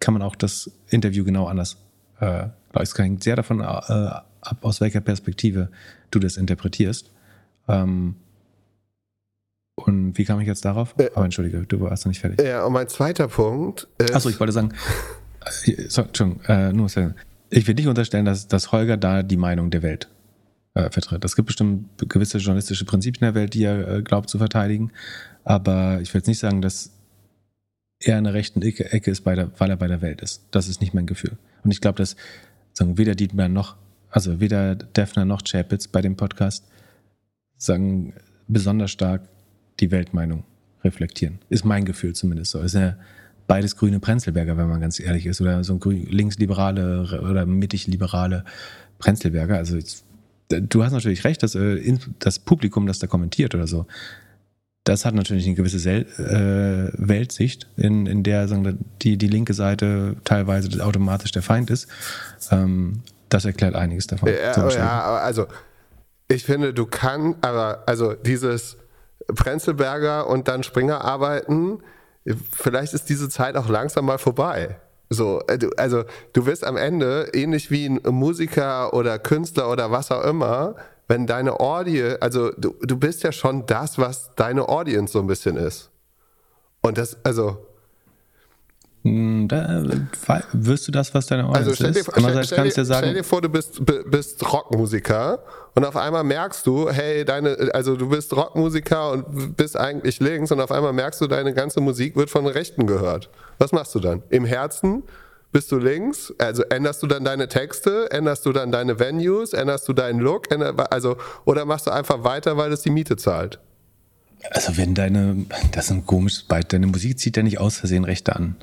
kann 0.00 0.14
man 0.14 0.22
auch 0.22 0.36
das 0.36 0.70
Interview 0.88 1.24
genau 1.24 1.46
anders, 1.46 1.78
äh, 2.20 2.48
es 2.74 2.96
hängt 2.98 3.24
sehr 3.24 3.36
davon 3.36 3.60
äh, 3.60 3.64
ab, 3.64 4.58
aus 4.60 4.80
welcher 4.80 5.00
Perspektive 5.00 5.70
du 6.10 6.18
das 6.18 6.36
interpretierst. 6.36 7.10
Ähm, 7.68 8.16
und 9.76 10.16
wie 10.16 10.24
kam 10.24 10.40
ich 10.40 10.46
jetzt 10.46 10.64
darauf? 10.64 10.94
Äh, 10.98 11.10
Aber 11.14 11.24
entschuldige, 11.24 11.62
du 11.66 11.80
warst 11.80 12.04
noch 12.04 12.10
nicht 12.10 12.20
fertig. 12.20 12.44
Ja, 12.46 12.64
und 12.64 12.72
mein 12.72 12.88
zweiter 12.88 13.28
Punkt 13.28 13.88
ist. 13.98 14.14
Achso, 14.14 14.28
ich 14.28 14.38
wollte 14.40 14.52
sagen, 14.52 14.72
äh, 15.64 15.88
sorry, 15.88 16.08
Entschuldigung, 16.08 16.44
äh, 16.48 16.72
nur 16.72 16.88
ich 17.48 17.66
will 17.66 17.74
nicht 17.74 17.86
unterstellen, 17.86 18.24
dass, 18.24 18.48
dass 18.48 18.72
Holger 18.72 18.96
da 18.96 19.22
die 19.22 19.36
Meinung 19.36 19.70
der 19.70 19.82
Welt 19.82 20.08
äh, 20.76 20.90
vertritt. 20.90 21.24
Es 21.24 21.34
gibt 21.34 21.46
bestimmt 21.46 21.88
gewisse 22.08 22.38
journalistische 22.38 22.84
Prinzipien 22.84 23.22
der 23.22 23.34
Welt, 23.34 23.54
die 23.54 23.64
er 23.64 23.88
äh, 23.88 24.02
glaubt 24.02 24.28
zu 24.28 24.36
verteidigen. 24.36 24.92
Aber 25.42 26.00
ich 26.02 26.12
will 26.12 26.18
jetzt 26.18 26.26
nicht 26.26 26.38
sagen, 26.38 26.60
dass 26.60 26.92
er 27.98 28.18
in 28.18 28.24
der 28.24 28.34
rechten 28.34 28.60
Ecke, 28.60 28.92
Ecke 28.92 29.10
ist, 29.10 29.24
der, 29.24 29.50
weil 29.58 29.70
er 29.70 29.76
bei 29.76 29.88
der 29.88 30.02
Welt 30.02 30.20
ist. 30.20 30.44
Das 30.50 30.68
ist 30.68 30.82
nicht 30.82 30.92
mein 30.92 31.06
Gefühl. 31.06 31.38
Und 31.64 31.70
ich 31.70 31.80
glaube, 31.80 31.96
dass 31.96 32.14
sagen, 32.74 32.98
weder 32.98 33.14
Dietmar 33.14 33.48
noch, 33.48 33.76
also 34.10 34.38
weder 34.38 34.74
Defner 34.74 35.24
noch 35.24 35.42
Chapitz 35.42 35.88
bei 35.88 36.02
dem 36.02 36.16
Podcast 36.16 36.66
sagen 37.56 38.12
besonders 38.46 38.90
stark 38.90 39.22
die 39.80 39.90
Weltmeinung 39.90 40.44
reflektieren. 40.84 41.38
Ist 41.48 41.64
mein 41.64 41.86
Gefühl 41.86 42.14
zumindest 42.14 42.50
so. 42.50 42.60
Ist 42.60 42.74
ja 42.74 42.96
beides 43.46 43.76
grüne 43.76 43.98
Prenzlberger, 43.98 44.58
wenn 44.58 44.68
man 44.68 44.80
ganz 44.80 45.00
ehrlich 45.00 45.24
ist, 45.24 45.40
oder 45.40 45.64
so 45.64 45.80
ein 45.82 46.06
linksliberale 46.10 47.20
oder 47.22 47.46
mittig-liberale 47.46 48.44
Prenzlberger. 48.98 49.56
Also 49.56 49.78
ich 49.78 50.02
du 50.48 50.84
hast 50.84 50.92
natürlich 50.92 51.24
recht, 51.24 51.42
dass 51.42 51.54
äh, 51.54 51.98
das 52.18 52.38
Publikum, 52.38 52.86
das 52.86 52.98
da 52.98 53.06
kommentiert 53.06 53.54
oder 53.54 53.66
so, 53.66 53.86
das 54.84 55.04
hat 55.04 55.14
natürlich 55.14 55.46
eine 55.46 55.56
gewisse 55.56 55.80
Sel 55.80 56.06
äh, 56.18 56.92
Weltsicht, 56.96 57.66
in, 57.76 58.06
in 58.06 58.22
der 58.22 58.46
sagen, 58.46 58.78
die, 59.02 59.16
die 59.16 59.26
linke 59.26 59.52
Seite 59.52 60.16
teilweise 60.22 60.84
automatisch 60.84 61.32
der 61.32 61.42
Feind 61.42 61.70
ist. 61.70 61.88
Ähm, 62.52 63.02
das 63.28 63.44
erklärt 63.44 63.74
einiges 63.74 64.06
davon. 64.06 64.28
Ja, 64.28 64.68
ja, 64.68 65.16
also 65.16 65.46
ich 66.28 66.44
finde, 66.44 66.72
du 66.72 66.86
kannst, 66.86 67.44
aber 67.44 67.82
also 67.86 68.14
dieses 68.14 68.76
Prenzelberger 69.26 70.28
und 70.28 70.46
dann 70.46 70.62
Springer 70.62 71.04
arbeiten, 71.04 71.80
vielleicht 72.52 72.94
ist 72.94 73.08
diese 73.08 73.28
Zeit 73.28 73.56
auch 73.56 73.68
langsam 73.68 74.04
mal 74.04 74.18
vorbei. 74.18 74.76
So, 75.08 75.40
äh, 75.46 75.58
also 75.76 76.04
du 76.32 76.46
wirst 76.46 76.64
am 76.64 76.76
Ende 76.76 77.30
ähnlich 77.32 77.70
wie 77.70 77.86
ein 77.86 78.00
Musiker 78.10 78.92
oder 78.92 79.18
Künstler 79.18 79.70
oder 79.70 79.90
was 79.90 80.10
auch 80.10 80.24
immer, 80.24 80.76
wenn 81.08 81.26
deine 81.26 81.60
Audience, 81.60 82.20
also 82.20 82.50
du, 82.52 82.74
du 82.80 82.96
bist 82.96 83.22
ja 83.22 83.30
schon 83.30 83.66
das, 83.66 83.98
was 83.98 84.34
deine 84.34 84.68
Audience 84.68 85.12
so 85.12 85.20
ein 85.20 85.26
bisschen 85.26 85.56
ist. 85.56 85.90
Und 86.82 86.98
das, 86.98 87.16
also, 87.24 87.58
da 89.48 89.84
wirst 90.52 90.88
du 90.88 90.92
das, 90.92 91.14
was 91.14 91.26
deine 91.26 91.44
Audience 91.44 91.58
also 91.58 91.74
stell 91.74 91.92
dir, 91.92 92.00
ist? 92.00 92.14
Andererseits 92.14 92.46
stell, 92.46 92.58
kannst 92.58 92.76
du 92.76 92.80
ja 92.80 92.84
sagen, 92.84 93.06
stell 93.06 93.14
dir 93.14 93.24
vor, 93.24 93.40
du 93.40 93.48
bist, 93.48 93.82
bist 94.10 94.52
Rockmusiker 94.52 95.38
und 95.74 95.84
auf 95.84 95.96
einmal 95.96 96.24
merkst 96.24 96.66
du, 96.66 96.90
hey, 96.90 97.24
deine, 97.24 97.70
also 97.72 97.96
du 97.96 98.08
bist 98.08 98.34
Rockmusiker 98.34 99.12
und 99.12 99.56
bist 99.56 99.76
eigentlich 99.76 100.20
links 100.20 100.50
und 100.50 100.60
auf 100.60 100.72
einmal 100.72 100.92
merkst 100.92 101.20
du, 101.20 101.26
deine 101.26 101.54
ganze 101.54 101.80
Musik 101.80 102.16
wird 102.16 102.30
von 102.30 102.46
Rechten 102.46 102.86
gehört. 102.86 103.30
Was 103.58 103.72
machst 103.72 103.94
du 103.94 104.00
dann? 104.00 104.22
Im 104.30 104.44
Herzen 104.44 105.02
bist 105.52 105.70
du 105.70 105.78
links? 105.78 106.34
Also 106.38 106.64
änderst 106.64 107.02
du 107.02 107.06
dann 107.06 107.24
deine 107.24 107.48
Texte? 107.48 108.10
Änderst 108.10 108.44
du 108.44 108.52
dann 108.52 108.72
deine 108.72 108.98
Venues? 108.98 109.52
Änderst 109.52 109.88
du 109.88 109.92
deinen 109.92 110.20
Look? 110.20 110.48
Also, 110.90 111.16
oder 111.44 111.64
machst 111.64 111.86
du 111.86 111.92
einfach 111.92 112.24
weiter, 112.24 112.56
weil 112.56 112.72
es 112.72 112.82
die 112.82 112.90
Miete 112.90 113.16
zahlt? 113.16 113.60
Also 114.50 114.76
wenn 114.76 114.94
deine, 114.94 115.46
das 115.72 115.86
ist 115.86 115.90
ein 115.92 116.06
komisches 116.06 116.42
Beispiel, 116.42 116.78
deine 116.78 116.86
Musik 116.88 117.18
zieht 117.18 117.36
ja 117.36 117.42
nicht 117.42 117.58
aus 117.58 117.76
Versehen 117.78 118.04
Rechte 118.04 118.36
an. 118.36 118.56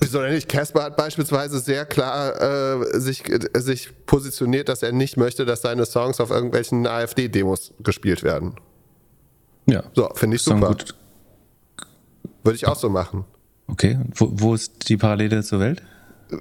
Wieso 0.00 0.20
denn 0.22 0.32
nicht? 0.32 0.48
Casper 0.48 0.84
hat 0.84 0.96
beispielsweise 0.96 1.60
sehr 1.60 1.84
klar 1.84 2.40
äh, 2.40 2.98
sich, 2.98 3.28
äh, 3.30 3.38
sich 3.60 3.90
positioniert, 4.06 4.68
dass 4.68 4.82
er 4.82 4.92
nicht 4.92 5.16
möchte, 5.16 5.44
dass 5.44 5.62
seine 5.62 5.86
Songs 5.86 6.20
auf 6.20 6.30
irgendwelchen 6.30 6.86
AfD-Demos 6.86 7.74
gespielt 7.80 8.22
werden. 8.22 8.54
Ja. 9.66 9.84
So, 9.94 10.08
finde 10.14 10.36
ich 10.36 10.42
super. 10.42 10.74
Würde 12.42 12.56
ich 12.56 12.66
auch 12.66 12.76
so 12.76 12.88
machen. 12.88 13.24
Okay, 13.68 13.98
wo, 14.14 14.30
wo 14.32 14.54
ist 14.54 14.88
die 14.88 14.96
Parallele 14.96 15.42
zur 15.42 15.60
Welt? 15.60 15.82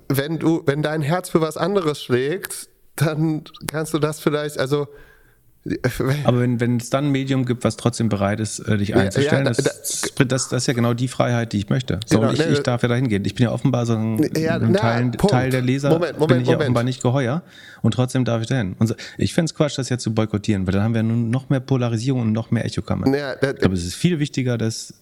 Wenn 0.07 0.39
du, 0.39 0.63
wenn 0.65 0.81
dein 0.81 1.01
Herz 1.01 1.29
für 1.29 1.41
was 1.41 1.57
anderes 1.57 2.01
schlägt, 2.01 2.69
dann 2.95 3.43
kannst 3.67 3.93
du 3.93 3.99
das 3.99 4.19
vielleicht, 4.19 4.57
also 4.57 4.87
aber 6.23 6.39
wenn, 6.41 6.77
es 6.77 6.89
dann 6.89 7.05
ein 7.05 7.11
Medium 7.11 7.45
gibt, 7.45 7.63
was 7.63 7.77
trotzdem 7.77 8.09
bereit 8.09 8.39
ist, 8.39 8.59
äh, 8.59 8.77
dich 8.77 8.95
einzustellen, 8.95 9.45
ja, 9.45 9.51
ja, 9.51 9.55
das, 9.55 10.11
das, 10.15 10.49
das, 10.49 10.53
ist 10.53 10.67
ja 10.67 10.73
genau 10.73 10.93
die 10.93 11.07
Freiheit, 11.07 11.53
die 11.53 11.57
ich 11.57 11.69
möchte. 11.69 11.99
So, 12.05 12.19
genau, 12.19 12.31
ich, 12.31 12.39
ne, 12.39 12.47
ich, 12.47 12.59
darf 12.59 12.83
ja 12.83 12.89
dahin 12.89 13.07
gehen. 13.09 13.25
Ich 13.25 13.35
bin 13.35 13.45
ja 13.45 13.51
offenbar 13.51 13.85
so 13.85 13.93
ein, 13.93 14.29
ja, 14.37 14.55
ein 14.55 14.71
na, 14.71 14.79
Teil, 14.79 15.11
Teil, 15.11 15.49
der 15.49 15.61
Leser, 15.61 15.89
Moment, 15.89 16.13
Moment, 16.13 16.29
bin 16.29 16.41
ich 16.41 16.47
ja 16.47 16.57
offenbar 16.57 16.83
nicht 16.83 17.01
geheuer 17.01 17.41
und 17.81 17.93
trotzdem 17.93 18.25
darf 18.25 18.41
ich 18.41 18.47
dahin. 18.47 18.75
So, 18.79 18.95
ich 19.17 19.33
fände 19.33 19.49
es 19.49 19.55
Quatsch, 19.55 19.77
das 19.77 19.89
jetzt 19.89 20.03
zu 20.03 20.13
boykottieren, 20.13 20.65
weil 20.67 20.73
dann 20.73 20.83
haben 20.83 20.93
wir 20.93 21.03
nun 21.03 21.29
noch 21.29 21.49
mehr 21.49 21.59
Polarisierung 21.59 22.21
und 22.21 22.31
noch 22.31 22.51
mehr 22.51 22.65
Echokammer. 22.65 23.15
Ja, 23.15 23.33
ich 23.33 23.39
glaube, 23.59 23.75
es 23.75 23.85
ist 23.85 23.95
viel 23.95 24.19
wichtiger, 24.19 24.57
dass, 24.57 24.93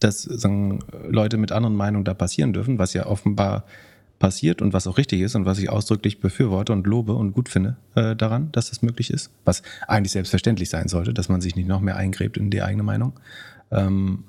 dass 0.00 0.22
sagen, 0.22 0.80
Leute 1.08 1.36
mit 1.36 1.52
anderen 1.52 1.76
Meinungen 1.76 2.04
da 2.04 2.14
passieren 2.14 2.52
dürfen, 2.52 2.78
was 2.78 2.92
ja 2.92 3.06
offenbar 3.06 3.64
passiert 4.18 4.62
und 4.62 4.72
was 4.72 4.86
auch 4.86 4.98
richtig 4.98 5.20
ist 5.20 5.34
und 5.34 5.46
was 5.46 5.58
ich 5.58 5.70
ausdrücklich 5.70 6.20
befürworte 6.20 6.72
und 6.72 6.86
lobe 6.86 7.14
und 7.14 7.32
gut 7.32 7.48
finde 7.48 7.76
äh, 7.94 8.16
daran, 8.16 8.50
dass 8.52 8.70
das 8.70 8.82
möglich 8.82 9.10
ist, 9.10 9.30
was 9.44 9.62
eigentlich 9.86 10.12
selbstverständlich 10.12 10.70
sein 10.70 10.88
sollte, 10.88 11.14
dass 11.14 11.28
man 11.28 11.40
sich 11.40 11.56
nicht 11.56 11.68
noch 11.68 11.80
mehr 11.80 11.96
eingräbt 11.96 12.36
in 12.36 12.50
die 12.50 12.62
eigene 12.62 12.82
Meinung. 12.82 13.18
Ähm, 13.70 14.24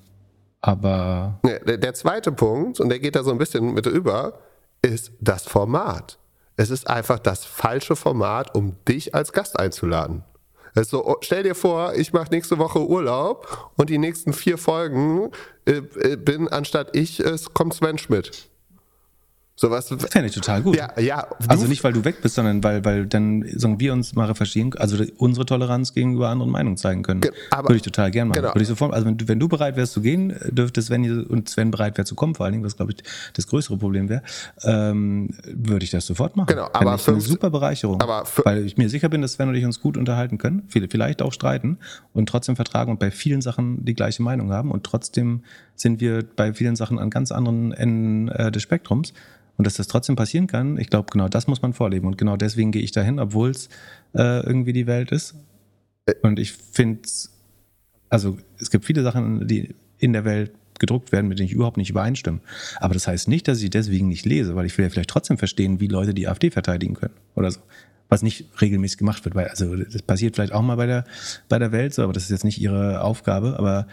aber. 0.62 1.40
Der, 1.44 1.94
zweite 1.94 2.32
Punkt, 2.32 2.80
und 2.80 2.90
der 2.90 3.00
geht 3.00 3.16
da 3.16 3.24
so 3.24 3.32
ein 3.32 3.38
bisschen 3.38 3.74
mit 3.74 3.86
über, 3.86 4.40
ist 4.82 5.12
das 5.20 5.46
Format. 5.46 6.20
Es 6.58 6.70
ist 6.70 6.90
einfach 6.90 7.20
das 7.20 7.46
falsche 7.46 7.96
Format, 7.96 8.54
um 8.54 8.76
dich 8.88 9.16
als 9.16 9.32
Gast 9.32 9.58
einzuladen. 9.58 10.24
Also, 10.76 11.18
stell 11.22 11.44
dir 11.44 11.56
vor, 11.56 11.96
ich 11.96 12.14
mache 12.14 12.30
nächste 12.32 12.58
Woche 12.60 12.86
Urlaub 12.88 13.72
und 13.76 13.90
die 13.90 13.98
nächsten 13.98 14.34
vier 14.34 14.58
Folgen 14.58 15.32
äh, 15.66 15.82
äh 16.00 16.16
bin, 16.16 16.48
anstatt 16.48 16.96
ich, 16.96 17.20
es 17.20 17.54
kommt 17.54 17.74
Sven 17.74 17.98
Schmidt. 17.98 18.50
Sowas. 19.60 19.90
Fände 19.90 20.30
ich 20.30 20.34
total 20.34 20.62
gut. 20.62 20.78
Ja, 20.78 20.98
ja. 20.98 21.28
Also 21.50 21.68
nicht, 21.68 21.84
weil 21.84 21.92
du 21.92 22.06
weg 22.06 22.22
bist, 22.22 22.36
sondern 22.36 22.64
weil, 22.64 22.86
weil 22.86 23.06
dann 23.06 23.44
sagen 23.58 23.78
wir 23.78 23.92
uns 23.92 24.16
mal 24.16 24.34
verstehen, 24.34 24.74
also 24.78 25.04
unsere 25.18 25.46
Toleranz 25.46 25.94
gegenüber 25.94 26.30
anderen 26.30 26.50
Meinungen 26.50 26.78
zeigen 26.78 27.04
können. 27.04 27.20
Aber, 27.52 27.68
Würde 27.68 27.76
ich 27.76 27.82
total 27.82 28.10
gerne 28.10 28.30
machen. 28.30 28.42
Genau. 28.42 28.54
Würde 28.54 28.62
ich 28.62 28.70
sofort, 28.70 28.94
also 28.94 29.06
wenn 29.06 29.18
du, 29.18 29.28
wenn 29.28 29.38
du 29.38 29.50
bereit 29.50 29.76
wärst 29.76 29.92
zu 29.92 30.00
gehen, 30.00 30.34
dürfte 30.50 30.82
Sven 30.82 31.26
und 31.26 31.50
Sven 31.50 31.72
bereit 31.72 31.98
wäre 31.98 32.06
zu 32.06 32.16
kommen, 32.16 32.36
vor 32.36 32.46
allen 32.46 32.54
Dingen, 32.54 32.64
was 32.64 32.78
glaube 32.78 32.94
ich 32.94 33.04
das 33.34 33.48
größere 33.48 33.76
Problem 33.76 34.08
wäre, 34.08 34.22
ähm, 34.64 35.32
würde 35.44 35.84
ich 35.84 35.92
das 35.92 36.06
sofort 36.06 36.38
machen. 36.38 36.48
Genau, 36.48 36.70
aber 36.72 36.96
ich 36.96 37.06
eine 37.10 37.20
super 37.20 37.50
Bereicherung. 37.50 38.00
Aber 38.00 38.24
weil 38.46 38.66
ich 38.66 38.78
mir 38.78 38.88
sicher 38.88 39.10
bin, 39.10 39.22
dass 39.22 39.34
Sven 39.34 39.50
und 39.50 39.56
ich 39.56 39.66
uns 39.66 39.82
gut 39.82 39.98
unterhalten 39.98 40.38
können, 40.38 40.70
vielleicht 40.70 41.22
auch 41.22 41.34
streiten 41.34 41.80
und 42.14 42.30
trotzdem 42.30 42.56
vertragen 42.56 42.92
und 42.92 43.00
bei 43.02 43.12
vielen 43.12 43.42
Sachen 43.42 43.84
die 43.84 43.94
gleiche 43.94 44.24
Meinung 44.24 44.54
haben 44.54 44.72
und 44.72 44.86
trotzdem 44.86 45.44
sind 45.76 46.00
wir 46.00 46.24
bei 46.24 46.54
vielen 46.54 46.78
Sachen 46.78 46.98
an 46.98 47.10
ganz 47.10 47.34
anderen 47.34 47.74
Enden 47.74 48.30
äh, 48.30 48.54
des 48.54 48.64
Spektrums. 48.64 49.12
Und 49.60 49.66
dass 49.66 49.74
das 49.74 49.88
trotzdem 49.88 50.16
passieren 50.16 50.48
kann, 50.48 50.78
ich 50.78 50.90
glaube, 50.90 51.10
genau 51.12 51.28
das 51.28 51.48
muss 51.48 51.62
man 51.62 51.74
vorleben. 51.74 52.08
Und 52.08 52.18
genau 52.18 52.38
deswegen 52.38 52.72
gehe 52.72 52.82
ich 52.82 52.94
dahin, 52.94 53.20
obwohl 53.20 53.50
es 53.50 53.68
äh, 54.16 54.40
irgendwie 54.46 54.72
die 54.72 54.88
Welt 54.88 55.12
ist. 55.12 55.36
Und 56.22 56.40
ich 56.40 56.54
finde, 56.54 57.02
also 58.10 58.38
es 58.58 58.72
gibt 58.72 58.86
viele 58.86 59.04
Sachen, 59.04 59.50
die 59.50 59.76
in 59.98 60.14
der 60.14 60.24
Welt 60.24 60.54
gedruckt 60.80 61.12
werden, 61.12 61.28
mit 61.28 61.40
denen 61.40 61.48
ich 61.48 61.54
überhaupt 61.54 61.76
nicht 61.76 61.90
übereinstimme. 61.90 62.40
Aber 62.78 62.94
das 62.94 63.06
heißt 63.06 63.28
nicht, 63.28 63.50
dass 63.50 63.62
ich 63.62 63.70
deswegen 63.70 64.08
nicht 64.08 64.26
lese, 64.26 64.56
weil 64.56 64.66
ich 64.66 64.78
will 64.78 64.86
ja 64.86 64.90
vielleicht 64.90 65.10
trotzdem 65.10 65.38
verstehen, 65.38 65.82
wie 65.82 65.88
Leute 65.88 66.14
die 66.14 66.30
AfD 66.30 66.52
verteidigen 66.52 66.94
können 66.94 67.16
oder 67.36 67.52
so. 67.52 67.60
Was 68.08 68.22
nicht 68.22 68.46
regelmäßig 68.62 68.98
gemacht 68.98 69.26
wird, 69.26 69.36
weil, 69.36 69.50
also 69.50 69.76
das 69.76 70.02
passiert 70.04 70.36
vielleicht 70.36 70.54
auch 70.54 70.62
mal 70.62 70.78
bei 70.78 70.86
der, 70.86 71.04
bei 71.50 71.60
der 71.60 71.74
Welt 71.74 71.94
so, 71.94 72.04
aber 72.04 72.14
das 72.14 72.24
ist 72.24 72.30
jetzt 72.30 72.46
nicht 72.46 72.62
ihre 72.62 73.04
Aufgabe. 73.04 73.60
Aber 73.60 73.88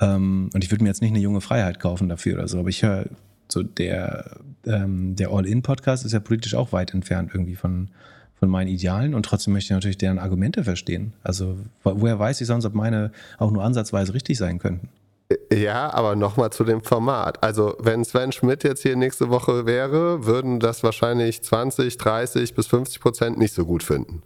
ähm, 0.00 0.48
und 0.54 0.62
ich 0.62 0.70
würde 0.70 0.84
mir 0.84 0.90
jetzt 0.90 1.02
nicht 1.02 1.10
eine 1.10 1.18
junge 1.18 1.40
Freiheit 1.40 1.80
kaufen 1.80 2.08
dafür 2.08 2.34
oder 2.34 2.46
so. 2.46 2.60
Aber 2.60 2.68
ich 2.68 2.84
höre 2.84 3.06
so 3.50 3.62
der, 3.62 4.38
ähm, 4.66 5.16
der 5.16 5.30
All-In-Podcast 5.30 6.04
ist 6.04 6.12
ja 6.12 6.20
politisch 6.20 6.54
auch 6.54 6.72
weit 6.72 6.94
entfernt 6.94 7.30
irgendwie 7.32 7.56
von, 7.56 7.88
von 8.38 8.48
meinen 8.48 8.68
Idealen 8.68 9.14
und 9.14 9.24
trotzdem 9.24 9.52
möchte 9.52 9.66
ich 9.66 9.76
natürlich 9.76 9.98
deren 9.98 10.18
Argumente 10.18 10.64
verstehen. 10.64 11.12
Also 11.22 11.58
woher 11.82 12.18
weiß 12.18 12.40
ich 12.40 12.46
sonst, 12.46 12.64
ob 12.64 12.74
meine 12.74 13.12
auch 13.38 13.50
nur 13.50 13.64
ansatzweise 13.64 14.14
richtig 14.14 14.38
sein 14.38 14.58
könnten? 14.58 14.88
Ja, 15.52 15.92
aber 15.92 16.16
nochmal 16.16 16.50
zu 16.50 16.64
dem 16.64 16.82
Format. 16.82 17.42
Also 17.42 17.76
wenn 17.80 18.04
Sven 18.04 18.32
Schmidt 18.32 18.64
jetzt 18.64 18.82
hier 18.82 18.96
nächste 18.96 19.28
Woche 19.28 19.66
wäre, 19.66 20.24
würden 20.24 20.58
das 20.58 20.82
wahrscheinlich 20.82 21.42
20, 21.42 21.98
30 21.98 22.54
bis 22.54 22.66
50 22.66 23.00
Prozent 23.00 23.38
nicht 23.38 23.52
so 23.52 23.66
gut 23.66 23.82
finden. 23.82 24.22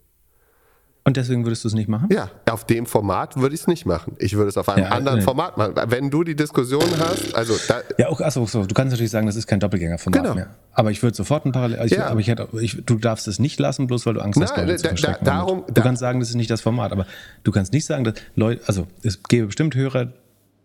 Und 1.04 1.16
deswegen 1.16 1.44
würdest 1.44 1.64
du 1.64 1.68
es 1.68 1.74
nicht 1.74 1.88
machen? 1.88 2.08
Ja, 2.12 2.30
auf 2.48 2.64
dem 2.64 2.86
Format 2.86 3.36
würde 3.36 3.56
ich 3.56 3.62
es 3.62 3.66
nicht 3.66 3.86
machen. 3.86 4.14
Ich 4.18 4.36
würde 4.36 4.50
es 4.50 4.56
auf 4.56 4.68
einem 4.68 4.84
ja, 4.84 4.90
anderen 4.90 5.18
nee. 5.18 5.24
Format 5.24 5.56
machen. 5.56 5.74
Wenn 5.86 6.10
du 6.10 6.22
die 6.22 6.36
Diskussion 6.36 6.84
hast, 6.96 7.34
also 7.34 7.54
Ja, 7.98 8.08
auch, 8.08 8.20
achso, 8.20 8.46
so, 8.46 8.64
du 8.64 8.74
kannst 8.74 8.92
natürlich 8.92 9.10
sagen, 9.10 9.26
das 9.26 9.34
ist 9.34 9.48
kein 9.48 9.58
Doppelgängerformat 9.58 10.22
genau. 10.22 10.34
mehr. 10.34 10.50
Aber 10.72 10.92
ich 10.92 11.02
würde 11.02 11.16
sofort 11.16 11.44
ein 11.44 11.50
Parallel, 11.50 11.80
also 11.80 11.96
ja. 11.96 12.06
aber 12.06 12.20
ich 12.20 12.28
hätte, 12.28 12.48
ich, 12.60 12.84
du 12.86 12.98
darfst 12.98 13.26
es 13.26 13.40
nicht 13.40 13.58
lassen, 13.58 13.88
bloß 13.88 14.06
weil 14.06 14.14
du 14.14 14.20
Angst 14.20 14.38
Nein, 14.38 14.48
hast, 14.48 14.56
Leute 14.56 14.82
da, 14.82 14.94
zu. 14.94 15.02
Da, 15.02 15.18
darum, 15.24 15.64
du 15.66 15.72
da, 15.72 15.82
kannst 15.82 16.00
sagen, 16.00 16.20
das 16.20 16.28
ist 16.28 16.36
nicht 16.36 16.50
das 16.50 16.60
Format, 16.60 16.92
aber 16.92 17.06
du 17.42 17.50
kannst 17.50 17.72
nicht 17.72 17.84
sagen, 17.84 18.04
dass 18.04 18.14
Leute, 18.36 18.62
also 18.66 18.86
es 19.02 19.24
gäbe 19.24 19.46
bestimmt 19.46 19.74
Hörer 19.74 20.12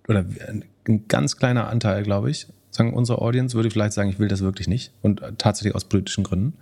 oder 0.08 0.24
ein 0.86 1.08
ganz 1.08 1.38
kleiner 1.38 1.68
Anteil, 1.68 2.04
glaube 2.04 2.30
ich, 2.30 2.48
sagen 2.70 2.94
unsere 2.94 3.22
Audience 3.22 3.56
würde 3.56 3.72
vielleicht 3.72 3.94
sagen, 3.94 4.10
ich 4.10 4.20
will 4.20 4.28
das 4.28 4.42
wirklich 4.42 4.68
nicht 4.68 4.94
und 5.02 5.22
tatsächlich 5.40 5.74
aus 5.74 5.86
politischen 5.86 6.24
Gründen. 6.24 6.54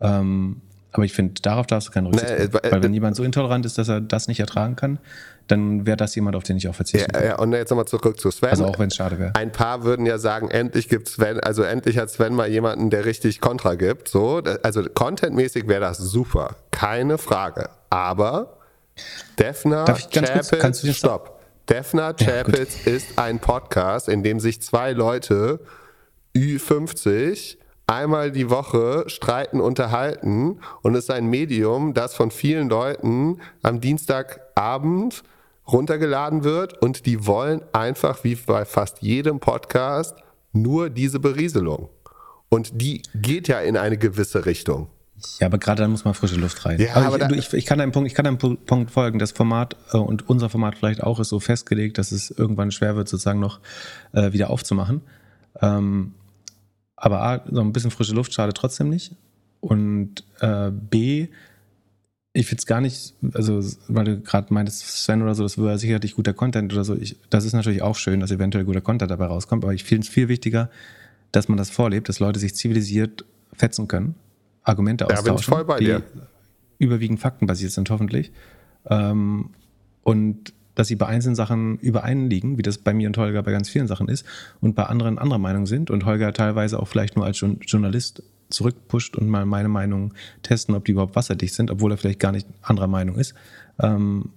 Ähm, 0.00 0.60
aber 0.92 1.04
ich 1.04 1.12
finde, 1.12 1.40
darauf 1.42 1.66
darfst 1.66 1.88
du 1.88 1.92
keine 1.92 2.08
Rücksicht 2.08 2.38
nehmen. 2.38 2.52
Weil 2.52 2.82
wenn 2.82 2.94
jemand 2.94 3.16
so 3.16 3.22
intolerant 3.22 3.66
ist, 3.66 3.76
dass 3.76 3.88
er 3.88 4.00
das 4.00 4.26
nicht 4.26 4.40
ertragen 4.40 4.74
kann, 4.74 4.98
dann 5.46 5.86
wäre 5.86 5.96
das 5.96 6.14
jemand, 6.14 6.36
auf 6.36 6.44
den 6.44 6.56
ich 6.56 6.68
auch 6.68 6.74
verzichten 6.74 7.10
ja, 7.14 7.24
Ja, 7.24 7.38
und 7.38 7.52
jetzt 7.52 7.70
nochmal 7.70 7.86
zurück 7.86 8.20
zu 8.20 8.30
Sven. 8.30 8.50
Also 8.50 8.66
auch 8.66 8.78
wenn 8.78 8.88
es 8.88 8.96
schade 8.96 9.18
wäre. 9.18 9.34
Ein 9.34 9.52
paar 9.52 9.84
würden 9.84 10.06
ja 10.06 10.18
sagen, 10.18 10.50
endlich 10.50 10.88
gibt 10.88 11.08
Sven, 11.08 11.40
also 11.40 11.62
endlich 11.62 11.98
hat 11.98 12.10
Sven 12.10 12.34
mal 12.34 12.48
jemanden, 12.48 12.90
der 12.90 13.04
richtig 13.04 13.40
Kontra 13.40 13.74
gibt. 13.74 14.08
So, 14.08 14.42
also 14.62 14.82
contentmäßig 14.82 15.68
wäre 15.68 15.80
das 15.80 15.98
super. 15.98 16.56
Keine 16.70 17.18
Frage. 17.18 17.70
Aber 17.90 18.58
Defner 19.38 19.84
Chapitz, 19.84 20.86
stopp. 20.96 21.40
Defner 21.68 22.14
Chapitz 22.14 22.84
ja, 22.84 22.92
ist 22.92 23.18
ein 23.18 23.38
Podcast, 23.40 24.08
in 24.08 24.22
dem 24.22 24.40
sich 24.40 24.62
zwei 24.62 24.92
Leute 24.92 25.60
Ü50 26.34 27.57
einmal 27.88 28.30
die 28.30 28.50
Woche 28.50 29.04
streiten, 29.08 29.60
unterhalten 29.60 30.60
und 30.82 30.94
es 30.94 31.04
ist 31.04 31.10
ein 31.10 31.26
Medium, 31.26 31.94
das 31.94 32.14
von 32.14 32.30
vielen 32.30 32.68
Leuten 32.68 33.40
am 33.62 33.80
Dienstagabend 33.80 35.24
runtergeladen 35.66 36.44
wird 36.44 36.80
und 36.80 37.06
die 37.06 37.26
wollen 37.26 37.62
einfach 37.72 38.24
wie 38.24 38.36
bei 38.36 38.64
fast 38.64 39.02
jedem 39.02 39.40
Podcast 39.40 40.14
nur 40.52 40.90
diese 40.90 41.20
Berieselung. 41.20 41.88
Und 42.48 42.80
die 42.80 43.02
geht 43.14 43.48
ja 43.48 43.60
in 43.60 43.76
eine 43.76 43.98
gewisse 43.98 44.46
Richtung. 44.46 44.88
Ja, 45.40 45.48
aber 45.48 45.58
gerade 45.58 45.82
dann 45.82 45.90
muss 45.90 46.04
man 46.04 46.14
frische 46.14 46.36
Luft 46.36 46.64
rein. 46.64 46.80
Ja, 46.80 46.94
aber, 46.94 47.22
aber 47.22 47.34
ich, 47.34 47.48
ich, 47.48 47.52
ich, 47.52 47.66
kann 47.66 47.80
einem 47.80 47.92
Punkt, 47.92 48.08
ich 48.08 48.14
kann 48.14 48.26
einem 48.26 48.38
Punkt 48.38 48.90
folgen. 48.90 49.18
Das 49.18 49.32
Format 49.32 49.76
äh, 49.92 49.96
und 49.96 50.28
unser 50.28 50.48
Format 50.48 50.76
vielleicht 50.76 51.02
auch 51.02 51.18
ist 51.18 51.28
so 51.28 51.40
festgelegt, 51.40 51.98
dass 51.98 52.12
es 52.12 52.30
irgendwann 52.30 52.70
schwer 52.70 52.96
wird, 52.96 53.08
sozusagen 53.08 53.40
noch 53.40 53.60
äh, 54.12 54.32
wieder 54.32 54.50
aufzumachen. 54.50 55.02
Ähm, 55.60 56.14
aber 57.00 57.22
A, 57.22 57.44
so 57.50 57.60
ein 57.60 57.72
bisschen 57.72 57.90
frische 57.90 58.14
Luft 58.14 58.32
schade 58.32 58.52
trotzdem 58.52 58.90
nicht. 58.90 59.12
Und 59.60 60.24
äh, 60.40 60.70
B, 60.70 61.28
ich 62.32 62.46
finde 62.46 62.60
es 62.60 62.66
gar 62.66 62.80
nicht, 62.80 63.14
also 63.34 63.60
weil 63.88 64.04
du 64.04 64.20
gerade 64.20 64.52
meintest, 64.52 65.04
Sven 65.04 65.22
oder 65.22 65.34
so, 65.34 65.42
das 65.42 65.58
wäre 65.58 65.78
sicherlich 65.78 66.14
guter 66.14 66.32
Content 66.34 66.72
oder 66.72 66.84
so. 66.84 66.94
Ich, 66.94 67.16
das 67.30 67.44
ist 67.44 67.52
natürlich 67.52 67.82
auch 67.82 67.96
schön, 67.96 68.20
dass 68.20 68.30
eventuell 68.30 68.64
guter 68.64 68.80
Content 68.80 69.10
dabei 69.10 69.26
rauskommt, 69.26 69.64
aber 69.64 69.74
ich 69.74 69.84
finde 69.84 70.06
es 70.06 70.08
viel 70.08 70.28
wichtiger, 70.28 70.70
dass 71.32 71.48
man 71.48 71.58
das 71.58 71.70
vorlebt, 71.70 72.08
dass 72.08 72.20
Leute 72.20 72.38
sich 72.38 72.54
zivilisiert 72.54 73.24
fetzen 73.52 73.88
können, 73.88 74.14
Argumente 74.62 75.06
ja, 75.08 75.16
austauschen, 75.16 75.66
bei 75.66 75.78
dir. 75.78 76.00
die 76.78 76.84
überwiegend 76.84 77.20
faktenbasiert 77.20 77.72
sind, 77.72 77.90
hoffentlich. 77.90 78.30
Ähm, 78.86 79.50
und 80.02 80.52
dass 80.78 80.88
sie 80.88 80.96
bei 80.96 81.06
einzelnen 81.06 81.34
Sachen 81.34 81.78
übereinliegen, 81.78 82.56
wie 82.56 82.62
das 82.62 82.78
bei 82.78 82.94
mir 82.94 83.08
und 83.08 83.18
Holger 83.18 83.42
bei 83.42 83.50
ganz 83.50 83.68
vielen 83.68 83.88
Sachen 83.88 84.08
ist, 84.08 84.24
und 84.60 84.76
bei 84.76 84.84
anderen 84.84 85.18
anderer 85.18 85.38
Meinung 85.38 85.66
sind 85.66 85.90
und 85.90 86.04
Holger 86.04 86.32
teilweise 86.32 86.80
auch 86.80 86.86
vielleicht 86.86 87.16
nur 87.16 87.24
als 87.24 87.40
Journalist 87.40 88.22
zurückpusht 88.48 89.16
und 89.16 89.28
mal 89.28 89.44
meine 89.44 89.68
Meinung 89.68 90.14
testen, 90.42 90.74
ob 90.74 90.84
die 90.84 90.92
überhaupt 90.92 91.16
wasserdicht 91.16 91.54
sind, 91.54 91.70
obwohl 91.70 91.92
er 91.92 91.98
vielleicht 91.98 92.20
gar 92.20 92.32
nicht 92.32 92.46
anderer 92.62 92.86
Meinung 92.86 93.16
ist. 93.16 93.34
Ähm, 93.80 94.30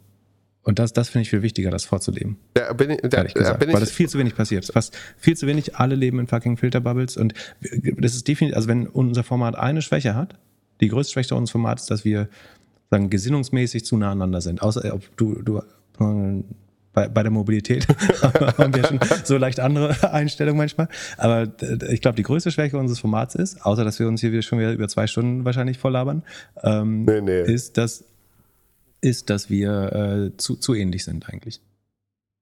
und 0.64 0.80
das, 0.80 0.94
das 0.94 1.10
finde 1.10 1.24
ich 1.24 1.30
viel 1.30 1.44
wichtiger, 1.44 1.72
das 1.72 1.86
vorzuleben. 1.86 2.38
Da 2.54 2.74
bin 2.74 2.92
ich, 2.92 2.98
da, 3.02 3.24
da 3.24 3.54
bin 3.54 3.70
ich, 3.70 3.74
weil 3.74 3.80
das 3.80 3.92
viel 3.92 4.10
zu 4.10 4.20
wenig 4.20 4.36
passiert. 4.36 4.66
Fast 4.66 4.98
viel 5.18 5.38
zu 5.38 5.48
wenig, 5.48 5.76
alle 5.76 5.96
leben 5.96 6.20
in 6.20 6.28
fucking 6.28 6.58
Filterbubbles 6.58 7.18
und 7.18 7.34
das 7.98 8.16
ist 8.16 8.28
definitiv, 8.28 8.56
also 8.56 8.68
wenn 8.68 8.88
unser 8.88 9.24
Format 9.24 9.56
eine 9.56 9.82
Schwäche 9.82 10.16
hat, 10.16 10.40
die 10.82 10.88
größte 10.88 11.14
Schwäche 11.14 11.36
unseres 11.36 11.52
Formats 11.52 11.84
ist, 11.84 11.92
dass 11.92 12.06
wir 12.06 12.30
sagen, 12.90 13.10
gesinnungsmäßig 13.10 13.86
zu 13.86 13.98
nah 13.98 14.12
aneinander 14.12 14.42
sind. 14.42 14.62
Außer 14.62 14.94
ob 14.94 15.16
du, 15.18 15.42
du 15.42 15.62
bei, 16.94 17.08
bei 17.08 17.24
der 17.24 17.32
Mobilität 17.32 17.88
haben 18.58 18.76
wir 18.76 18.86
schon 18.86 19.00
so 19.24 19.38
leicht 19.38 19.60
andere 19.60 20.12
Einstellungen 20.14 20.58
manchmal. 20.58 20.88
Aber 21.18 21.48
ich 21.90 22.02
glaube, 22.02 22.16
die 22.16 22.24
größte 22.24 22.52
Schwäche 22.52 22.78
unseres 22.78 23.00
Formats 23.00 23.36
ist, 23.36 23.66
außer 23.66 23.86
dass 23.86 24.00
wir 24.00 24.08
uns 24.08 24.22
hier 24.22 24.42
schon 24.42 24.60
wieder 24.60 24.74
über 24.74 24.88
zwei 24.88 25.08
Stunden 25.08 25.46
wahrscheinlich 25.46 25.78
volllabern, 25.78 26.24
ähm, 26.64 27.06
nee, 27.06 27.22
nee. 27.22 27.42
ist, 27.42 27.78
dass 27.78 28.04
ist, 29.02 29.30
dass 29.32 29.50
wir 29.50 30.32
äh, 30.34 30.38
zu, 30.38 30.56
zu 30.56 30.76
ähnlich 30.76 31.04
sind 31.04 31.28
eigentlich. 31.28 31.60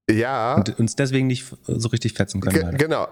Ja. 0.09 0.55
Und 0.55 0.77
uns 0.77 0.95
deswegen 0.95 1.27
nicht 1.27 1.45
so 1.65 1.87
richtig 1.89 2.13
fetzen 2.13 2.41
können. 2.41 2.77
genau. 2.77 3.07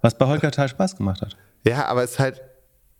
Was 0.00 0.18
bei 0.18 0.26
Holger 0.26 0.50
total 0.50 0.68
Spaß 0.68 0.96
gemacht 0.96 1.22
hat. 1.22 1.36
Ja, 1.64 1.86
aber 1.86 2.02
es 2.02 2.12
ist 2.12 2.18
halt 2.18 2.40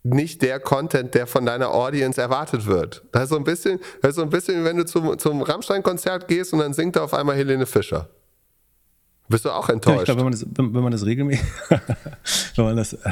nicht 0.03 0.41
der 0.41 0.59
Content, 0.59 1.13
der 1.13 1.27
von 1.27 1.45
deiner 1.45 1.73
Audience 1.73 2.21
erwartet 2.21 2.65
wird. 2.65 3.03
Das 3.11 3.23
ist 3.23 3.29
so 3.29 3.37
ein 3.37 3.45
bisschen, 3.45 3.79
das 4.01 4.11
ist 4.11 4.15
so 4.17 4.21
ein 4.21 4.29
bisschen, 4.29 4.63
wenn 4.65 4.77
du 4.77 4.85
zum, 4.85 5.17
zum 5.17 5.41
Rammstein-Konzert 5.41 6.27
gehst 6.27 6.53
und 6.53 6.59
dann 6.59 6.73
singt 6.73 6.97
da 6.97 7.03
auf 7.03 7.13
einmal 7.13 7.37
Helene 7.37 7.65
Fischer. 7.65 8.09
Bist 9.29 9.45
du 9.45 9.51
auch 9.51 9.69
enttäuscht? 9.69 9.95
Ja, 9.95 10.01
ich 10.01 10.05
glaube, 10.05 10.19
wenn 10.19 10.25
man 10.25 10.33
das, 10.33 10.45
wenn, 10.45 10.73
wenn 10.73 10.83
man 10.83 10.91
das 10.91 11.05
regelmäßig, 11.05 11.45
wenn 12.55 12.65
man 12.65 12.75
das, 12.75 12.93
äh, 12.93 13.11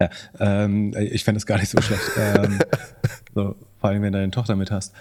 ja, 0.00 0.10
ähm, 0.38 0.94
ich 0.94 1.24
fände 1.24 1.38
das 1.38 1.46
gar 1.46 1.58
nicht 1.58 1.70
so 1.70 1.80
schlecht. 1.80 2.02
ähm, 2.18 2.58
so, 3.34 3.56
vor 3.80 3.90
allem, 3.90 4.02
wenn 4.02 4.12
du 4.12 4.18
deine 4.18 4.30
Tochter 4.30 4.56
mit 4.56 4.70
hast. 4.70 4.94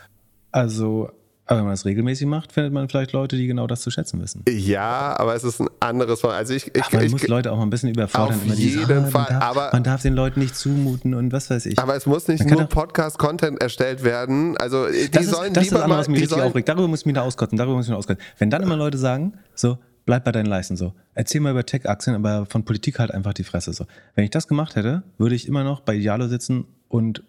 Also, 0.52 1.12
aber 1.48 1.60
wenn 1.60 1.66
man 1.66 1.74
das 1.74 1.86
regelmäßig 1.86 2.26
macht, 2.26 2.52
findet 2.52 2.74
man 2.74 2.90
vielleicht 2.90 3.12
Leute, 3.12 3.36
die 3.38 3.46
genau 3.46 3.68
das 3.68 3.82
zu 3.82 3.92
schätzen 3.92 4.20
wissen. 4.22 4.44
Ja, 4.50 5.16
aber 5.20 5.36
es 5.36 5.44
ist 5.44 5.62
ein 5.62 5.68
anderes 5.80 6.22
Fall. 6.22 6.32
Also 6.32 6.54
ich, 6.54 6.68
ich, 6.76 6.82
Ach, 6.84 6.92
man 6.92 7.06
ich, 7.06 7.12
muss 7.12 7.28
Leute 7.28 7.52
auch 7.52 7.58
mal 7.58 7.64
ein 7.64 7.70
bisschen 7.70 7.90
überfordern. 7.90 8.38
Auf 8.38 8.46
jeden 8.46 8.58
diese, 8.58 8.82
ah, 8.82 9.04
Fall. 9.06 9.22
Man 9.22 9.40
darf, 9.40 9.44
aber 9.44 9.70
man 9.72 9.84
darf 9.84 10.02
den 10.02 10.16
Leuten 10.16 10.40
nicht 10.40 10.56
zumuten 10.56 11.14
und 11.14 11.32
was 11.32 11.52
weiß 11.52 11.68
ich. 11.68 11.78
Aber 11.78 11.96
es 11.96 12.08
muss 12.08 12.28
nicht 12.28 12.50
nur 12.50 12.64
Podcast-Content 12.66 13.62
erstellt 13.62 14.04
werden. 14.04 14.58
Also 14.58 14.88
die 14.88 15.12
das 15.12 15.28
sollen 15.28 15.50
ist, 15.50 15.58
das 15.58 15.64
lieber 15.66 15.82
ist 15.82 15.88
mal, 15.88 15.98
was 16.00 16.08
mich 16.08 16.22
richtig 16.22 16.42
aufregt. 16.42 16.68
Darüber 16.68 16.88
muss 16.88 17.02
ich 17.02 17.06
mich 17.06 17.16
da 17.16 17.22
auskotzen. 17.22 17.58
Darüber 17.58 17.76
muss 17.76 17.86
ich 17.86 17.90
mich 17.92 17.98
auskotzen. 17.98 18.26
Wenn 18.40 18.50
dann 18.50 18.64
immer 18.64 18.76
Leute 18.76 18.98
sagen, 18.98 19.34
so 19.54 19.78
bleib 20.06 20.24
bei 20.24 20.32
deinen 20.32 20.48
Leisten 20.48 20.78
so. 20.78 20.94
Erzähl 21.14 21.42
mal 21.42 21.52
über 21.52 21.66
Tech-Aktien, 21.66 22.16
aber 22.16 22.46
von 22.48 22.66
Politik 22.66 22.98
halt 22.98 23.12
einfach 23.12 23.34
die 23.34 23.44
Fresse 23.44 23.74
so. 23.74 23.86
Wenn 24.16 24.24
ich 24.24 24.32
das 24.32 24.48
gemacht 24.48 24.76
hätte, 24.76 25.04
würde 25.18 25.36
ich 25.36 25.48
immer 25.48 25.64
noch 25.64 25.82
bei 25.82 25.96
Idealo 25.96 26.28
sitzen 26.28 26.66
und 26.88 27.24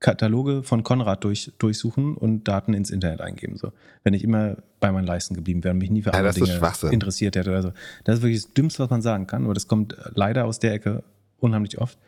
Kataloge 0.00 0.62
von 0.62 0.82
Konrad 0.82 1.24
durch, 1.24 1.52
durchsuchen 1.58 2.16
und 2.16 2.44
Daten 2.44 2.74
ins 2.74 2.90
Internet 2.90 3.20
eingeben. 3.20 3.56
So. 3.56 3.72
Wenn 4.04 4.14
ich 4.14 4.22
immer 4.22 4.56
bei 4.78 4.92
meinen 4.92 5.06
Leisten 5.06 5.34
geblieben 5.34 5.64
wäre 5.64 5.72
und 5.72 5.78
mich 5.78 5.90
nie 5.90 6.02
für 6.02 6.12
andere 6.12 6.38
ja, 6.38 6.44
Dinge 6.46 6.92
interessiert 6.92 7.36
hätte 7.36 7.50
oder 7.50 7.62
so. 7.62 7.72
Das 8.04 8.16
ist 8.16 8.22
wirklich 8.22 8.42
das 8.42 8.52
Dümmste, 8.52 8.82
was 8.82 8.90
man 8.90 9.02
sagen 9.02 9.26
kann, 9.26 9.44
aber 9.44 9.54
das 9.54 9.68
kommt 9.68 9.96
leider 10.14 10.44
aus 10.44 10.58
der 10.58 10.74
Ecke 10.74 11.02
unheimlich 11.38 11.78
oft. 11.78 11.98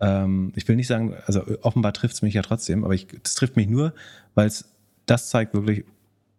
Ähm, 0.00 0.52
ich 0.56 0.66
will 0.66 0.76
nicht 0.76 0.88
sagen, 0.88 1.14
also 1.26 1.42
offenbar 1.62 1.92
trifft 1.92 2.14
es 2.14 2.22
mich 2.22 2.34
ja 2.34 2.42
trotzdem, 2.42 2.84
aber 2.84 2.94
ich, 2.94 3.06
das 3.22 3.34
trifft 3.34 3.56
mich 3.56 3.68
nur, 3.68 3.94
weil 4.34 4.48
es 4.48 4.72
das 5.06 5.30
zeigt 5.30 5.54
wirklich 5.54 5.84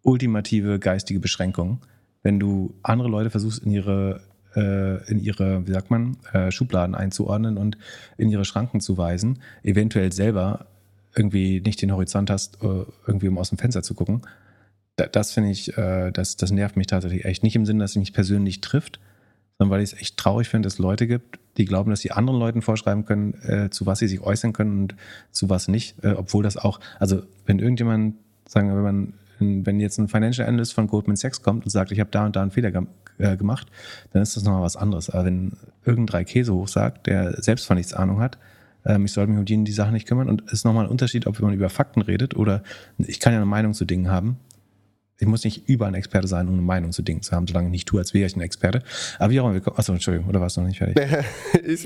ultimative 0.02 0.78
geistige 0.78 1.20
Beschränkungen. 1.20 1.80
Wenn 2.22 2.40
du 2.40 2.76
andere 2.84 3.08
Leute 3.08 3.30
versuchst, 3.30 3.64
in 3.64 3.72
ihre 3.72 4.22
äh, 4.56 5.10
in 5.10 5.20
ihre, 5.20 5.66
wie 5.68 5.72
sagt 5.72 5.92
man, 5.92 6.18
äh, 6.34 6.52
Schubladen 6.52 6.96
einzuordnen 6.96 7.58
und 7.58 7.78
in 8.18 8.30
ihre 8.30 8.44
Schranken 8.44 8.82
zu 8.82 8.98
weisen, 8.98 9.40
eventuell 9.64 10.12
selber 10.12 10.66
irgendwie 11.18 11.62
nicht 11.62 11.82
den 11.82 11.92
Horizont 11.92 12.30
hast, 12.30 12.64
äh, 12.64 12.86
irgendwie 13.06 13.28
um 13.28 13.38
aus 13.38 13.50
dem 13.50 13.58
Fenster 13.58 13.84
zu 13.84 13.94
gucken. 13.94 14.22
Das 14.96 15.32
finde 15.32 15.52
ich, 15.52 15.78
äh, 15.78 16.12
das, 16.12 16.38
das 16.38 16.52
nervt 16.52 16.76
mich 16.76 16.88
tatsächlich 16.88 17.26
echt. 17.26 17.44
Nicht 17.44 17.56
im 17.56 17.66
Sinne, 17.66 17.84
dass 17.84 17.92
es 17.92 17.98
mich 17.98 18.14
persönlich 18.14 18.62
trifft, 18.62 19.00
sondern 19.58 19.72
weil 19.72 19.84
ich 19.84 19.94
es 19.94 20.00
echt 20.00 20.18
traurig 20.18 20.50
finde, 20.50 20.68
dass 20.68 20.74
es 20.74 20.80
Leute 20.80 21.08
gibt, 21.08 21.40
die 21.58 21.66
glauben, 21.66 21.90
dass 21.90 22.02
sie 22.02 22.12
anderen 22.12 22.40
Leuten 22.40 22.62
vorschreiben 22.62 23.06
können, 23.06 23.34
äh, 23.44 23.70
zu 23.70 23.86
was 23.86 24.00
sie 24.00 24.08
sich 24.08 24.22
äußern 24.22 24.54
können 24.54 24.82
und 24.82 24.96
zu 25.32 25.50
was 25.50 25.68
nicht. 25.68 25.96
obwohl 26.04 26.44
das 26.44 26.58
auch, 26.58 26.80
also 27.00 27.24
wenn 27.46 27.60
irgendjemand, 27.60 28.16
sagen 28.48 28.70
wir, 28.70 28.76
wenn 28.76 28.84
man 28.84 29.14
wenn 29.40 29.80
jetzt 29.80 30.00
ein 30.00 30.08
Financial 30.08 30.48
Analyst 30.48 30.74
von 30.74 30.88
Goldman 30.88 31.16
Sachs 31.16 31.44
kommt 31.44 31.64
und 31.64 31.70
sagt, 31.70 31.92
ich 31.92 32.00
habe 32.00 32.10
da 32.10 32.26
und 32.26 32.36
da 32.36 32.42
einen 32.42 32.50
Fehler 32.50 32.72
gemacht, 33.38 33.68
dann 34.12 34.24
ist 34.24 34.36
das 34.36 34.44
nochmal 34.44 34.64
was 34.64 34.76
anderes. 34.76 35.12
Aber 35.12 35.26
wenn 35.26 35.52
irgendein 35.86 36.26
Käse 36.26 36.56
hoch 36.56 36.68
sagt, 36.68 37.06
der 37.06 37.40
selbst 37.40 37.68
von 37.68 37.78
nichts 37.78 37.94
Ahnung 37.94 38.20
hat, 38.20 38.40
ähm, 38.88 39.06
ich 39.06 39.12
sollte 39.12 39.32
mich 39.32 39.40
um 39.40 39.46
die, 39.46 39.64
die 39.64 39.72
Sachen 39.72 39.94
nicht 39.94 40.08
kümmern. 40.08 40.30
Und 40.30 40.44
es 40.48 40.54
ist 40.54 40.66
nochmal 40.66 40.86
ein 40.86 40.92
Unterschied, 40.92 41.28
ob 41.28 41.40
man 41.40 41.54
über 41.54 41.70
Fakten 41.70 42.02
redet 42.02 42.36
oder 42.36 42.64
ich 42.98 43.20
kann 43.20 43.34
ja 43.34 43.40
eine 43.40 43.46
Meinung 43.46 43.74
zu 43.74 43.86
Dingen 43.86 44.10
haben. 44.10 44.38
Ich 45.20 45.28
muss 45.28 45.44
nicht 45.44 45.68
über 45.68 45.88
ein 45.88 45.96
Experte 45.96 46.28
sein, 46.28 46.48
um 46.48 46.54
eine 46.54 46.62
Meinung 46.62 46.92
zu 46.92 47.02
Dingen 47.02 47.24
zu 47.24 47.32
haben, 47.32 47.48
solange 47.48 47.68
ich 47.68 47.72
nicht 47.72 47.88
tue, 47.88 48.00
als 48.00 48.14
wäre 48.14 48.28
ich 48.28 48.36
ein 48.36 48.42
Experte. 48.42 48.84
Aber 49.18 49.32
wie 49.32 49.40
auch 49.40 49.50
immer, 49.50 49.60
achso, 49.76 49.92
Entschuldigung, 49.92 50.30
oder 50.30 50.40
warst 50.40 50.58
du 50.58 50.62
noch 50.62 50.68
nicht 50.68 50.78
fertig? 50.78 50.96
ich, 51.64 51.84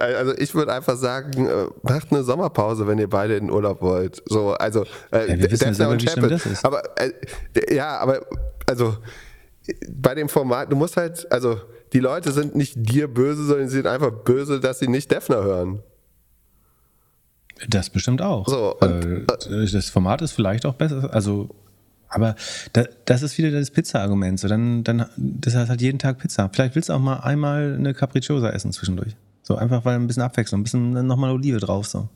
also 0.00 0.38
ich 0.38 0.54
würde 0.54 0.72
einfach 0.72 0.96
sagen, 0.96 1.48
äh, 1.48 1.66
macht 1.82 2.12
eine 2.12 2.22
Sommerpause, 2.22 2.86
wenn 2.86 2.98
ihr 2.98 3.10
beide 3.10 3.34
in 3.36 3.46
den 3.46 3.52
Urlaub 3.52 3.82
wollt. 3.82 4.22
So, 4.26 4.52
also 4.52 4.84
äh, 5.10 5.28
ja, 5.28 5.38
wir 5.40 5.50
wissen 5.50 5.74
selber, 5.74 6.00
wie 6.00 6.08
schlimm 6.08 6.28
das 6.28 6.46
ist. 6.46 6.64
Aber 6.64 6.82
äh, 7.00 7.74
ja, 7.74 7.98
aber 7.98 8.24
also 8.68 8.96
bei 9.90 10.14
dem 10.14 10.28
Format, 10.28 10.70
du 10.70 10.76
musst 10.76 10.96
halt, 10.96 11.30
also 11.32 11.60
die 11.92 11.98
Leute 11.98 12.30
sind 12.30 12.54
nicht 12.54 12.74
dir 12.76 13.08
böse, 13.08 13.44
sondern 13.44 13.68
sie 13.68 13.76
sind 13.76 13.88
einfach 13.88 14.12
böse, 14.12 14.60
dass 14.60 14.78
sie 14.78 14.88
nicht 14.88 15.10
Defner 15.10 15.42
hören. 15.42 15.82
Das 17.68 17.90
bestimmt 17.90 18.22
auch. 18.22 18.48
So, 18.48 18.76
und, 18.78 19.26
äh, 19.28 19.66
das 19.70 19.90
Format 19.90 20.22
ist 20.22 20.32
vielleicht 20.32 20.66
auch 20.66 20.74
besser. 20.74 21.12
Also, 21.12 21.50
aber 22.08 22.34
da, 22.72 22.84
das 23.04 23.22
ist 23.22 23.38
wieder 23.38 23.50
das 23.50 23.70
Pizza-Argument. 23.70 24.38
So, 24.40 24.48
dann, 24.48 24.84
dann, 24.84 25.06
das 25.16 25.54
heißt 25.54 25.70
halt 25.70 25.80
jeden 25.80 25.98
Tag 25.98 26.18
Pizza. 26.18 26.50
Vielleicht 26.52 26.74
willst 26.74 26.88
du 26.88 26.92
auch 26.92 26.98
mal 27.00 27.20
einmal 27.20 27.74
eine 27.78 27.94
Capricciosa 27.94 28.50
essen 28.50 28.72
zwischendurch. 28.72 29.16
So 29.42 29.56
einfach, 29.56 29.84
weil 29.84 29.96
ein 29.96 30.06
bisschen 30.06 30.22
Abwechslung, 30.22 30.60
ein 30.60 30.64
bisschen 30.64 31.06
nochmal 31.06 31.30
Olive 31.32 31.58
drauf. 31.58 31.86
So 31.86 32.08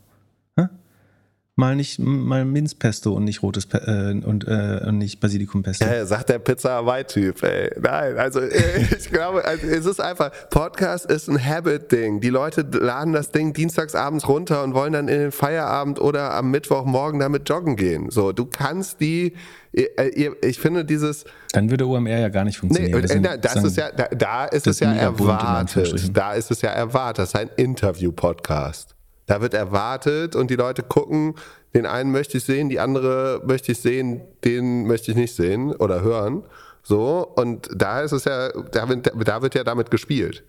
mal 1.56 1.74
nicht 1.74 1.98
mal 1.98 2.44
Minzpesto 2.44 3.14
und 3.14 3.24
nicht 3.24 3.42
rotes 3.42 3.64
Pe 3.64 3.78
äh, 3.78 4.24
und, 4.24 4.46
äh, 4.46 4.86
und 4.86 4.98
nicht 4.98 5.20
Basilikumpesto. 5.20 5.86
Ja, 5.86 6.04
sagt 6.04 6.28
der 6.28 6.38
Pizza 6.38 6.70
Hawaii-Typ, 6.70 7.42
ey. 7.42 7.70
Nein, 7.80 8.18
also 8.18 8.42
ich 8.98 9.10
glaube, 9.10 9.42
also, 9.42 9.66
es 9.66 9.86
ist 9.86 10.00
einfach, 10.00 10.30
Podcast 10.50 11.06
ist 11.06 11.28
ein 11.28 11.42
Habit-Ding. 11.42 12.20
Die 12.20 12.28
Leute 12.28 12.60
laden 12.60 13.14
das 13.14 13.30
Ding 13.30 13.54
dienstagsabends 13.54 14.28
runter 14.28 14.62
und 14.64 14.74
wollen 14.74 14.92
dann 14.92 15.08
in 15.08 15.18
den 15.18 15.32
Feierabend 15.32 15.98
oder 15.98 16.34
am 16.34 16.50
Mittwochmorgen 16.50 17.20
damit 17.20 17.48
joggen 17.48 17.76
gehen. 17.76 18.10
So, 18.10 18.32
du 18.32 18.44
kannst 18.44 19.00
die, 19.00 19.32
äh, 19.72 20.30
ich 20.42 20.60
finde 20.60 20.84
dieses. 20.84 21.24
Dann 21.52 21.70
würde 21.70 21.86
OMR 21.86 22.18
ja 22.18 22.28
gar 22.28 22.44
nicht 22.44 22.58
funktionieren. 22.58 23.00
Nee, 23.00 23.30
das, 23.38 23.54
das 23.54 23.64
ist 23.64 23.76
ja, 23.78 23.90
da, 23.92 24.08
da 24.08 24.44
ist 24.44 24.66
es 24.66 24.80
ja 24.80 24.92
erwartet. 24.92 26.10
Da 26.14 26.34
ist 26.34 26.50
es 26.50 26.60
ja 26.60 26.68
erwartet. 26.68 27.18
Das 27.18 27.28
ist 27.30 27.36
ein 27.36 27.48
Interview-Podcast. 27.56 28.95
Da 29.26 29.40
wird 29.40 29.54
erwartet 29.54 30.36
und 30.36 30.50
die 30.50 30.56
Leute 30.56 30.82
gucken, 30.82 31.34
den 31.74 31.84
einen 31.84 32.12
möchte 32.12 32.38
ich 32.38 32.44
sehen, 32.44 32.68
die 32.68 32.80
andere 32.80 33.42
möchte 33.44 33.72
ich 33.72 33.78
sehen, 33.78 34.22
den 34.44 34.86
möchte 34.86 35.10
ich 35.10 35.16
nicht 35.16 35.34
sehen 35.34 35.72
oder 35.72 36.00
hören. 36.00 36.44
So, 36.82 37.26
und 37.34 37.68
da 37.74 38.00
ist 38.00 38.12
es 38.12 38.24
ja, 38.24 38.50
da 38.70 38.88
wird, 38.88 39.10
da 39.26 39.42
wird 39.42 39.54
ja 39.56 39.64
damit 39.64 39.90
gespielt. 39.90 40.44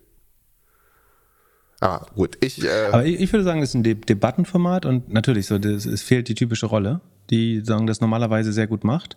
Aber 1.80 2.06
gut, 2.14 2.38
ich. 2.40 2.64
Äh 2.64 2.68
Aber 2.92 3.04
ich, 3.04 3.20
ich, 3.20 3.32
würde 3.32 3.44
sagen, 3.44 3.62
es 3.62 3.70
ist 3.70 3.74
ein 3.74 3.82
De 3.82 3.94
Debattenformat 3.94 4.86
und 4.86 5.12
natürlich, 5.12 5.46
so, 5.46 5.58
das, 5.58 5.86
es 5.86 6.02
fehlt 6.02 6.28
die 6.28 6.34
typische 6.34 6.66
Rolle, 6.66 7.00
die 7.30 7.60
sagen, 7.60 7.86
das 7.86 8.00
normalerweise 8.00 8.52
sehr 8.52 8.66
gut 8.66 8.84
macht. 8.84 9.16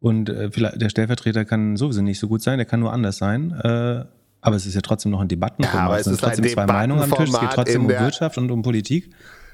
Und 0.00 0.30
äh, 0.30 0.50
vielleicht, 0.50 0.80
der 0.80 0.88
Stellvertreter 0.88 1.44
kann 1.44 1.76
sowieso 1.76 2.00
nicht 2.00 2.18
so 2.18 2.28
gut 2.28 2.42
sein, 2.42 2.58
der 2.58 2.66
kann 2.66 2.80
nur 2.80 2.92
anders 2.92 3.18
sein. 3.18 3.52
Äh, 3.52 4.04
aber 4.40 4.56
es 4.56 4.66
ist 4.66 4.74
ja 4.74 4.80
trotzdem 4.80 5.12
noch 5.12 5.20
ein 5.20 5.28
Debattenformat. 5.28 5.80
Ja, 5.80 5.86
aber 5.86 5.94
es, 5.94 6.06
es 6.06 6.18
sind 6.18 6.20
trotzdem 6.20 6.48
zwei 6.48 6.66
Meinungen 6.66 7.02
am 7.02 7.10
Tisch. 7.10 7.30
Es 7.30 7.40
geht 7.40 7.50
trotzdem 7.50 7.82
um 7.82 7.88
Wirtschaft 7.88 8.38
und 8.38 8.50
um 8.50 8.62
Politik. 8.62 9.10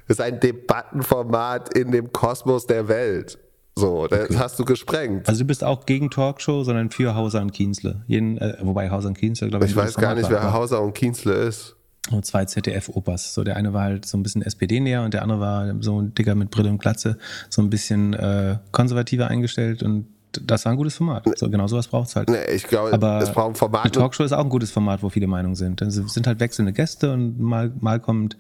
Es 0.07 0.19
ist 0.19 0.21
ein 0.21 0.39
Debattenformat 0.39 1.77
in 1.77 1.91
dem 1.91 2.13
Kosmos 2.13 2.67
der 2.67 2.87
Welt. 2.89 3.39
So, 3.79 4.07
das 4.07 4.31
okay. 4.31 4.39
hast 4.39 4.59
du 4.59 4.65
gesprengt. 4.65 5.29
Also 5.29 5.41
du 5.41 5.47
bist 5.47 5.63
auch 5.63 5.85
gegen 5.85 6.11
Talkshow, 6.11 6.65
sondern 6.65 6.91
für 6.91 7.15
Hauser 7.15 7.43
und 7.43 7.53
Kienzle. 7.53 8.03
Jeden, 8.07 8.39
äh, 8.39 8.57
wobei 8.63 8.91
Hauser 8.91 9.09
und 9.09 9.19
Kienzle, 9.19 9.49
glaube 9.49 9.67
ich. 9.67 9.73
Ich 9.73 9.77
weiß 9.77 9.97
gar 9.97 10.15
nicht, 10.15 10.31
wer 10.31 10.53
Hauser 10.53 10.81
und 10.81 10.95
Kienzle 10.95 11.35
ist. 11.35 11.77
Und 12.11 12.25
zwei 12.25 12.45
ZDF-Opas. 12.45 13.35
So, 13.35 13.45
der 13.45 13.57
eine 13.57 13.73
war 13.73 13.83
halt 13.83 14.07
so 14.07 14.17
ein 14.17 14.23
bisschen 14.23 14.41
SPD-näher 14.41 15.03
und 15.03 15.13
der 15.13 15.23
andere 15.23 15.41
war 15.41 15.75
so 15.81 16.01
ein 16.01 16.15
Dicker 16.15 16.35
mit 16.35 16.51
Brille 16.51 16.71
und 16.71 16.79
Glatze, 16.79 17.19
so 17.51 17.61
ein 17.61 17.69
bisschen 17.69 18.15
äh, 18.15 18.59
konservativer 18.71 19.29
eingestellt 19.29 19.83
und 19.83 20.07
das 20.45 20.65
war 20.65 20.73
ein 20.73 20.77
gutes 20.77 20.97
Format. 20.97 21.25
So, 21.37 21.49
genau 21.51 21.67
sowas 21.67 21.89
braucht 21.89 22.09
es 22.09 22.17
halt. 22.17 22.29
Nee, 22.29 22.45
ich 22.55 22.65
glaube, 22.65 22.93
Aber 22.93 23.19
es 23.19 23.33
braucht 23.33 23.51
ein 23.51 23.55
Format. 23.55 23.85
Eine 23.85 23.93
Talkshow 23.93 24.25
ist 24.25 24.33
auch 24.33 24.45
ein 24.45 24.49
gutes 24.49 24.71
Format, 24.71 25.03
wo 25.03 25.09
viele 25.09 25.27
Meinungen 25.27 25.55
sind. 25.55 25.81
Es 25.83 25.95
sind 25.95 26.27
halt 26.27 26.41
wechselnde 26.41 26.73
Gäste 26.73 27.13
und 27.13 27.41
mal, 27.41 27.73
mal 27.81 28.01
kommt 28.01 28.37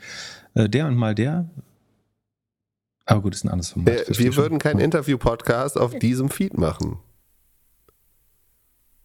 äh, 0.54 0.68
der 0.68 0.86
und 0.86 0.96
mal 0.96 1.14
der. 1.14 1.48
Aber 3.04 3.22
gut, 3.22 3.34
ist 3.34 3.44
ein 3.44 3.50
anderes 3.50 3.70
Format. 3.70 4.08
Äh, 4.08 4.18
wir 4.18 4.36
würden 4.36 4.58
keinen 4.58 4.80
Interview-Podcast 4.80 5.78
auf 5.78 5.98
diesem 5.98 6.28
Feed 6.28 6.58
machen. 6.58 6.98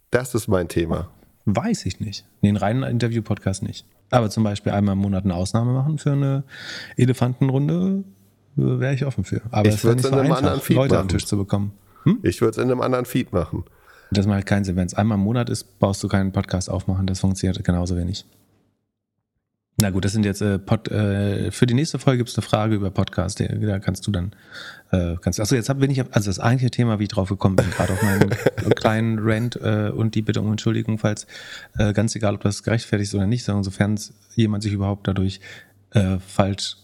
Das 0.09 0.35
ist 0.35 0.47
mein 0.47 0.68
Thema. 0.68 1.09
Weiß 1.45 1.85
ich 1.85 1.99
nicht. 1.99 2.26
Den 2.43 2.57
reinen 2.57 2.84
Interview-Podcast 2.84 3.63
nicht. 3.63 3.85
Aber 4.09 4.30
zum 4.30 4.43
Beispiel 4.43 4.73
einmal 4.73 4.93
im 4.93 4.99
Monat 4.99 5.23
eine 5.23 5.35
Ausnahme 5.35 5.72
machen 5.72 5.97
für 5.97 6.11
eine 6.11 6.43
Elefantenrunde 6.97 8.03
äh, 8.57 8.80
wäre 8.80 8.93
ich 8.93 9.05
offen 9.05 9.23
für. 9.23 9.41
Aber 9.51 9.69
ich 9.69 9.84
würde 9.84 10.01
es 10.01 10.05
in 10.05 10.13
einem 10.13 10.31
anderen 10.31 10.59
Feed 10.59 10.76
Leute 10.76 10.95
machen. 10.95 11.03
am 11.03 11.07
Tisch 11.07 11.26
zu 11.26 11.38
bekommen. 11.38 11.73
Hm? 12.03 12.19
Ich 12.23 12.41
würde 12.41 12.51
es 12.51 12.57
in 12.57 12.71
einem 12.71 12.81
anderen 12.81 13.05
Feed 13.05 13.33
machen. 13.33 13.65
Das 14.11 14.27
macht 14.27 14.45
keinen 14.45 14.63
Sinn. 14.65 14.75
Wenn 14.75 14.87
es 14.87 14.93
einmal 14.93 15.17
im 15.17 15.23
Monat 15.23 15.49
ist, 15.49 15.79
brauchst 15.79 16.03
du 16.03 16.07
keinen 16.07 16.31
Podcast 16.31 16.69
aufmachen. 16.69 17.07
Das 17.07 17.19
funktioniert 17.21 17.63
genauso 17.63 17.95
wenig. 17.95 18.25
Na 19.77 19.89
gut, 19.89 20.05
das 20.05 20.11
sind 20.11 20.25
jetzt 20.25 20.41
äh, 20.41 20.59
Pod, 20.59 20.89
äh, 20.89 21.49
für 21.51 21.65
die 21.65 21.73
nächste 21.73 21.97
Folge 21.97 22.19
gibt 22.19 22.29
es 22.29 22.37
eine 22.37 22.45
Frage 22.45 22.75
über 22.75 22.91
Podcast. 22.91 23.39
Da 23.39 23.79
kannst 23.79 24.05
du 24.05 24.11
dann 24.11 24.33
äh, 24.91 25.15
kannst. 25.21 25.39
Achso, 25.39 25.55
jetzt 25.55 25.69
hab, 25.69 25.79
bin 25.79 25.89
ich 25.89 26.01
also 26.13 26.29
das 26.29 26.39
eigentliche 26.39 26.71
Thema, 26.71 26.99
wie 26.99 27.03
ich 27.03 27.09
drauf 27.09 27.29
gekommen 27.29 27.55
bin, 27.55 27.71
gerade 27.71 27.93
auf 27.93 28.03
meinen 28.03 28.29
kleinen 28.75 29.17
Rant 29.19 29.55
äh, 29.55 29.89
und 29.89 30.13
die 30.13 30.21
Bitte 30.21 30.41
um 30.41 30.51
Entschuldigung, 30.51 30.97
falls 30.97 31.25
äh, 31.77 31.93
ganz 31.93 32.15
egal, 32.15 32.35
ob 32.35 32.41
das 32.41 32.63
gerechtfertigt 32.63 33.11
ist 33.11 33.15
oder 33.15 33.27
nicht, 33.27 33.45
sondern 33.45 33.63
sofern 33.63 33.97
jemand 34.35 34.61
sich 34.61 34.73
überhaupt 34.73 35.07
dadurch 35.07 35.39
äh, 35.91 36.19
falsch 36.19 36.75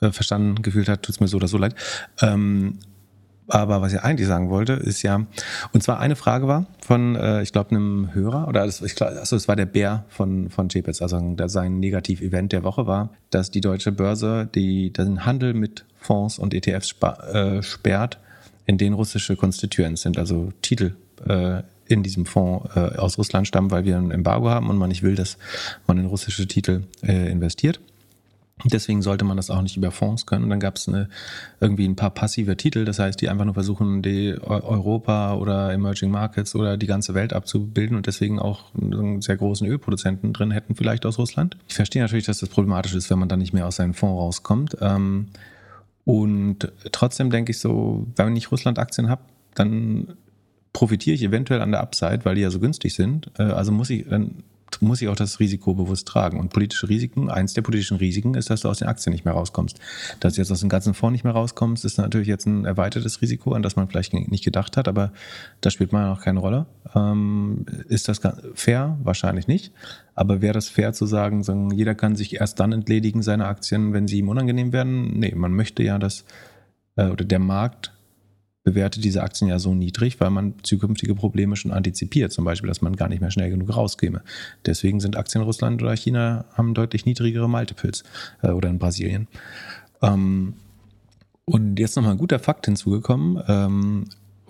äh, 0.00 0.10
verstanden 0.10 0.62
gefühlt 0.62 0.88
hat, 0.88 1.02
tut 1.02 1.14
es 1.14 1.20
mir 1.20 1.28
so 1.28 1.36
oder 1.36 1.48
so 1.48 1.58
leid. 1.58 1.74
Ähm, 2.22 2.78
aber 3.48 3.80
was 3.80 3.92
ich 3.92 4.00
eigentlich 4.00 4.26
sagen 4.26 4.50
wollte, 4.50 4.74
ist 4.74 5.02
ja, 5.02 5.26
und 5.72 5.82
zwar 5.82 6.00
eine 6.00 6.16
Frage 6.16 6.48
war 6.48 6.66
von, 6.80 7.16
äh, 7.16 7.42
ich 7.42 7.52
glaube, 7.52 7.70
einem 7.70 8.10
Hörer, 8.12 8.48
oder 8.48 8.66
das, 8.66 8.82
ich 8.82 8.94
glaub, 8.94 9.10
also 9.10 9.36
es 9.36 9.48
war 9.48 9.56
der 9.56 9.66
Bär 9.66 10.04
von, 10.08 10.50
von 10.50 10.68
JPETS, 10.68 11.02
also 11.02 11.36
sein 11.46 11.78
Negativ-Event 11.78 12.52
der 12.52 12.64
Woche 12.64 12.86
war, 12.86 13.10
dass 13.30 13.50
die 13.50 13.60
deutsche 13.60 13.92
Börse 13.92 14.48
die, 14.54 14.92
den 14.92 15.24
Handel 15.24 15.54
mit 15.54 15.84
Fonds 16.00 16.38
und 16.38 16.54
ETFs 16.54 16.94
äh, 17.32 17.62
sperrt, 17.62 18.18
in 18.66 18.78
denen 18.78 18.94
russische 18.94 19.36
Constituents 19.36 20.02
sind, 20.02 20.18
also 20.18 20.52
Titel 20.62 20.94
äh, 21.26 21.62
in 21.88 22.02
diesem 22.02 22.26
Fonds 22.26 22.68
äh, 22.74 22.96
aus 22.96 23.16
Russland 23.18 23.46
stammen, 23.46 23.70
weil 23.70 23.84
wir 23.84 23.96
ein 23.96 24.10
Embargo 24.10 24.50
haben 24.50 24.68
und 24.70 24.76
man 24.76 24.88
nicht 24.88 25.02
will, 25.02 25.14
dass 25.14 25.38
man 25.86 25.98
in 25.98 26.06
russische 26.06 26.46
Titel 26.46 26.82
äh, 27.02 27.30
investiert. 27.30 27.80
Deswegen 28.64 29.02
sollte 29.02 29.24
man 29.26 29.36
das 29.36 29.50
auch 29.50 29.60
nicht 29.60 29.76
über 29.76 29.90
Fonds 29.90 30.24
können. 30.24 30.44
Und 30.44 30.50
dann 30.50 30.60
gab 30.60 30.76
es 30.76 30.90
irgendwie 31.60 31.86
ein 31.86 31.94
paar 31.94 32.10
passive 32.10 32.56
Titel, 32.56 32.86
das 32.86 32.98
heißt, 32.98 33.20
die 33.20 33.28
einfach 33.28 33.44
nur 33.44 33.52
versuchen, 33.52 34.00
die 34.00 34.34
Europa 34.40 35.34
oder 35.34 35.72
Emerging 35.72 36.10
Markets 36.10 36.54
oder 36.54 36.78
die 36.78 36.86
ganze 36.86 37.12
Welt 37.12 37.34
abzubilden 37.34 37.96
und 37.96 38.06
deswegen 38.06 38.38
auch 38.38 38.74
einen 38.74 39.20
sehr 39.20 39.36
großen 39.36 39.66
Ölproduzenten 39.66 40.32
drin 40.32 40.50
hätten, 40.50 40.74
vielleicht 40.74 41.04
aus 41.04 41.18
Russland. 41.18 41.58
Ich 41.68 41.74
verstehe 41.74 42.00
natürlich, 42.00 42.24
dass 42.24 42.38
das 42.38 42.48
problematisch 42.48 42.94
ist, 42.94 43.10
wenn 43.10 43.18
man 43.18 43.28
dann 43.28 43.40
nicht 43.40 43.52
mehr 43.52 43.66
aus 43.66 43.76
seinem 43.76 43.92
Fonds 43.92 44.18
rauskommt. 44.18 44.76
Ähm, 44.80 45.26
und 46.06 46.72
trotzdem 46.92 47.30
denke 47.30 47.50
ich 47.50 47.58
so, 47.58 48.06
wenn 48.16 48.36
ich 48.36 48.50
Russland-Aktien 48.50 49.10
habe, 49.10 49.22
dann 49.54 50.14
profitiere 50.72 51.14
ich 51.14 51.22
eventuell 51.22 51.60
an 51.60 51.72
der 51.72 51.80
Upside, 51.80 52.20
weil 52.24 52.36
die 52.36 52.42
ja 52.42 52.50
so 52.50 52.60
günstig 52.60 52.94
sind. 52.94 53.30
Äh, 53.38 53.42
also 53.42 53.70
muss 53.70 53.90
ich, 53.90 54.08
dann 54.08 54.44
muss 54.80 55.00
ich 55.00 55.08
auch 55.08 55.16
das 55.16 55.40
Risiko 55.40 55.74
bewusst 55.74 56.08
tragen. 56.08 56.38
Und 56.38 56.52
politische 56.52 56.88
Risiken, 56.88 57.30
eins 57.30 57.54
der 57.54 57.62
politischen 57.62 57.96
Risiken 57.96 58.34
ist, 58.34 58.50
dass 58.50 58.60
du 58.60 58.68
aus 58.68 58.78
den 58.78 58.88
Aktien 58.88 59.12
nicht 59.12 59.24
mehr 59.24 59.34
rauskommst. 59.34 59.78
Dass 60.20 60.34
du 60.34 60.40
jetzt 60.40 60.50
aus 60.50 60.60
dem 60.60 60.68
ganzen 60.68 60.94
Fonds 60.94 61.12
nicht 61.12 61.24
mehr 61.24 61.32
rauskommst, 61.32 61.84
ist 61.84 61.98
natürlich 61.98 62.28
jetzt 62.28 62.46
ein 62.46 62.64
erweitertes 62.64 63.22
Risiko, 63.22 63.52
an 63.52 63.62
das 63.62 63.76
man 63.76 63.88
vielleicht 63.88 64.12
nicht 64.12 64.44
gedacht 64.44 64.76
hat, 64.76 64.88
aber 64.88 65.12
das 65.60 65.72
spielt 65.72 65.92
mal 65.92 66.08
noch 66.08 66.20
keine 66.20 66.40
Rolle. 66.40 66.66
Ähm, 66.94 67.64
ist 67.88 68.08
das 68.08 68.20
fair? 68.54 68.98
Wahrscheinlich 69.02 69.46
nicht. 69.46 69.72
Aber 70.14 70.42
wäre 70.42 70.54
das 70.54 70.68
fair 70.68 70.92
zu 70.92 71.06
sagen, 71.06 71.42
sagen, 71.42 71.70
jeder 71.70 71.94
kann 71.94 72.16
sich 72.16 72.40
erst 72.40 72.60
dann 72.60 72.72
entledigen 72.72 73.22
seine 73.22 73.46
Aktien, 73.46 73.92
wenn 73.92 74.08
sie 74.08 74.18
ihm 74.18 74.28
unangenehm 74.28 74.72
werden? 74.72 75.18
Nee, 75.18 75.34
man 75.34 75.52
möchte 75.52 75.82
ja, 75.82 75.98
dass 75.98 76.24
äh, 76.96 77.08
oder 77.08 77.24
der 77.24 77.38
Markt 77.38 77.92
bewertet 78.66 79.04
diese 79.04 79.22
Aktien 79.22 79.48
ja 79.48 79.60
so 79.60 79.74
niedrig, 79.74 80.18
weil 80.18 80.30
man 80.30 80.54
zukünftige 80.64 81.14
Probleme 81.14 81.54
schon 81.54 81.70
antizipiert, 81.70 82.32
zum 82.32 82.44
Beispiel, 82.44 82.66
dass 82.66 82.82
man 82.82 82.96
gar 82.96 83.08
nicht 83.08 83.20
mehr 83.20 83.30
schnell 83.30 83.48
genug 83.48 83.74
rauskäme. 83.74 84.22
Deswegen 84.66 84.98
sind 84.98 85.16
Aktien 85.16 85.40
in 85.40 85.46
Russland 85.46 85.80
oder 85.80 85.94
China 85.96 86.46
haben 86.54 86.74
deutlich 86.74 87.06
niedrigere 87.06 87.48
Multiples 87.48 88.02
äh, 88.42 88.48
oder 88.48 88.68
in 88.68 88.80
Brasilien. 88.80 89.28
Ähm, 90.02 90.54
und 91.44 91.78
jetzt 91.78 91.94
nochmal 91.94 92.12
ein 92.12 92.18
guter 92.18 92.40
Fakt 92.40 92.66
hinzugekommen. 92.66 93.40
Ähm, 93.46 94.04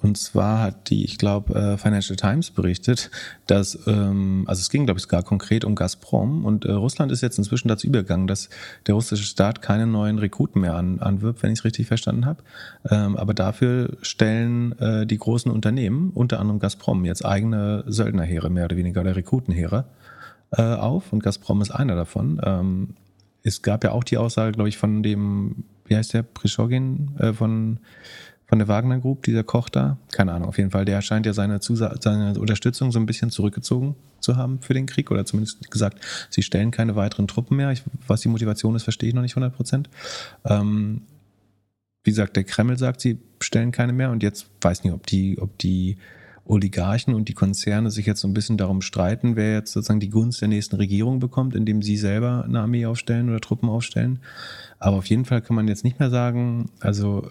und 0.06 0.16
zwar 0.16 0.60
hat 0.62 0.90
die, 0.90 1.04
ich 1.04 1.18
glaube, 1.18 1.54
äh, 1.54 1.76
Financial 1.76 2.16
Times 2.16 2.52
berichtet, 2.52 3.10
dass, 3.48 3.76
ähm, 3.88 4.44
also 4.46 4.60
es 4.60 4.70
ging, 4.70 4.84
glaube 4.84 4.98
ich, 4.98 5.02
sogar 5.02 5.24
konkret 5.24 5.64
um 5.64 5.74
Gazprom 5.74 6.44
und 6.44 6.64
äh, 6.64 6.70
Russland 6.70 7.10
ist 7.10 7.22
jetzt 7.22 7.38
inzwischen 7.38 7.66
dazu 7.66 7.88
übergegangen, 7.88 8.28
dass 8.28 8.48
der 8.86 8.94
russische 8.94 9.24
Staat 9.24 9.62
keine 9.62 9.88
neuen 9.88 10.18
Rekruten 10.18 10.60
mehr 10.60 10.76
an, 10.76 11.00
anwirbt, 11.00 11.42
wenn 11.42 11.50
ich 11.50 11.58
es 11.58 11.64
richtig 11.64 11.88
verstanden 11.88 12.24
habe. 12.24 12.44
Ähm, 12.88 13.16
aber 13.16 13.34
dafür 13.34 13.96
stellen 14.00 14.78
äh, 14.78 15.06
die 15.06 15.18
großen 15.18 15.50
Unternehmen, 15.50 16.12
unter 16.14 16.38
anderem 16.38 16.60
Gazprom, 16.60 17.04
jetzt 17.04 17.24
eigene 17.24 17.82
Söldnerheere, 17.88 18.48
mehr 18.48 18.66
oder 18.66 18.76
weniger, 18.76 19.00
oder 19.00 19.16
Rekrutenheere 19.16 19.86
äh, 20.52 20.62
auf 20.62 21.12
und 21.12 21.20
Gazprom 21.22 21.62
ist 21.62 21.72
einer 21.72 21.96
davon. 21.96 22.40
Ähm, 22.44 22.88
es 23.42 23.62
gab 23.62 23.82
ja 23.82 23.90
auch 23.90 24.04
die 24.04 24.18
Aussage, 24.18 24.52
glaube 24.52 24.68
ich, 24.68 24.78
von 24.78 25.02
dem, 25.02 25.64
wie 25.86 25.96
heißt 25.96 26.14
der, 26.14 26.22
Prischogin, 26.22 27.10
äh, 27.18 27.32
von 27.32 27.78
von 28.46 28.58
der 28.58 28.68
Wagner 28.68 28.98
Group, 28.98 29.24
dieser 29.24 29.42
Koch 29.42 29.68
da. 29.68 29.98
Keine 30.12 30.32
Ahnung, 30.32 30.48
auf 30.48 30.58
jeden 30.58 30.70
Fall. 30.70 30.84
Der 30.84 31.02
scheint 31.02 31.26
ja 31.26 31.32
seine, 31.32 31.58
seine 31.60 32.38
Unterstützung 32.38 32.92
so 32.92 32.98
ein 32.98 33.06
bisschen 33.06 33.30
zurückgezogen 33.30 33.96
zu 34.20 34.36
haben 34.36 34.60
für 34.60 34.74
den 34.74 34.86
Krieg 34.86 35.10
oder 35.10 35.24
zumindest 35.24 35.70
gesagt, 35.70 36.00
sie 36.30 36.42
stellen 36.42 36.70
keine 36.70 36.96
weiteren 36.96 37.26
Truppen 37.26 37.56
mehr. 37.56 37.72
Ich, 37.72 37.82
was 38.06 38.20
die 38.20 38.28
Motivation 38.28 38.76
ist, 38.76 38.84
verstehe 38.84 39.08
ich 39.08 39.14
noch 39.14 39.22
nicht 39.22 39.36
100 39.36 39.54
Prozent. 39.54 39.90
Ähm, 40.44 41.02
wie 42.04 42.10
gesagt, 42.10 42.36
der 42.36 42.44
Kreml 42.44 42.78
sagt, 42.78 43.00
sie 43.00 43.18
stellen 43.40 43.72
keine 43.72 43.92
mehr 43.92 44.10
und 44.10 44.22
jetzt 44.22 44.46
weiß 44.60 44.84
nicht, 44.84 44.92
ob 44.92 45.06
die, 45.06 45.38
ob 45.40 45.58
die 45.58 45.96
Oligarchen 46.44 47.14
und 47.14 47.28
die 47.28 47.34
Konzerne 47.34 47.90
sich 47.90 48.06
jetzt 48.06 48.20
so 48.20 48.28
ein 48.28 48.34
bisschen 48.34 48.56
darum 48.56 48.80
streiten, 48.80 49.34
wer 49.34 49.54
jetzt 49.54 49.72
sozusagen 49.72 49.98
die 49.98 50.10
Gunst 50.10 50.40
der 50.40 50.46
nächsten 50.46 50.76
Regierung 50.76 51.18
bekommt, 51.18 51.56
indem 51.56 51.82
sie 51.82 51.96
selber 51.96 52.44
eine 52.44 52.60
Armee 52.60 52.86
aufstellen 52.86 53.28
oder 53.28 53.40
Truppen 53.40 53.68
aufstellen. 53.68 54.20
Aber 54.78 54.98
auf 54.98 55.06
jeden 55.06 55.24
Fall 55.24 55.42
kann 55.42 55.56
man 55.56 55.66
jetzt 55.66 55.82
nicht 55.82 55.98
mehr 55.98 56.10
sagen, 56.10 56.70
also 56.78 57.28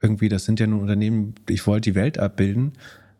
irgendwie, 0.00 0.28
das 0.28 0.44
sind 0.44 0.60
ja 0.60 0.66
nur 0.66 0.80
Unternehmen, 0.80 1.34
ich 1.48 1.66
wollte 1.66 1.90
die 1.90 1.94
Welt 1.94 2.18
abbilden. 2.18 2.72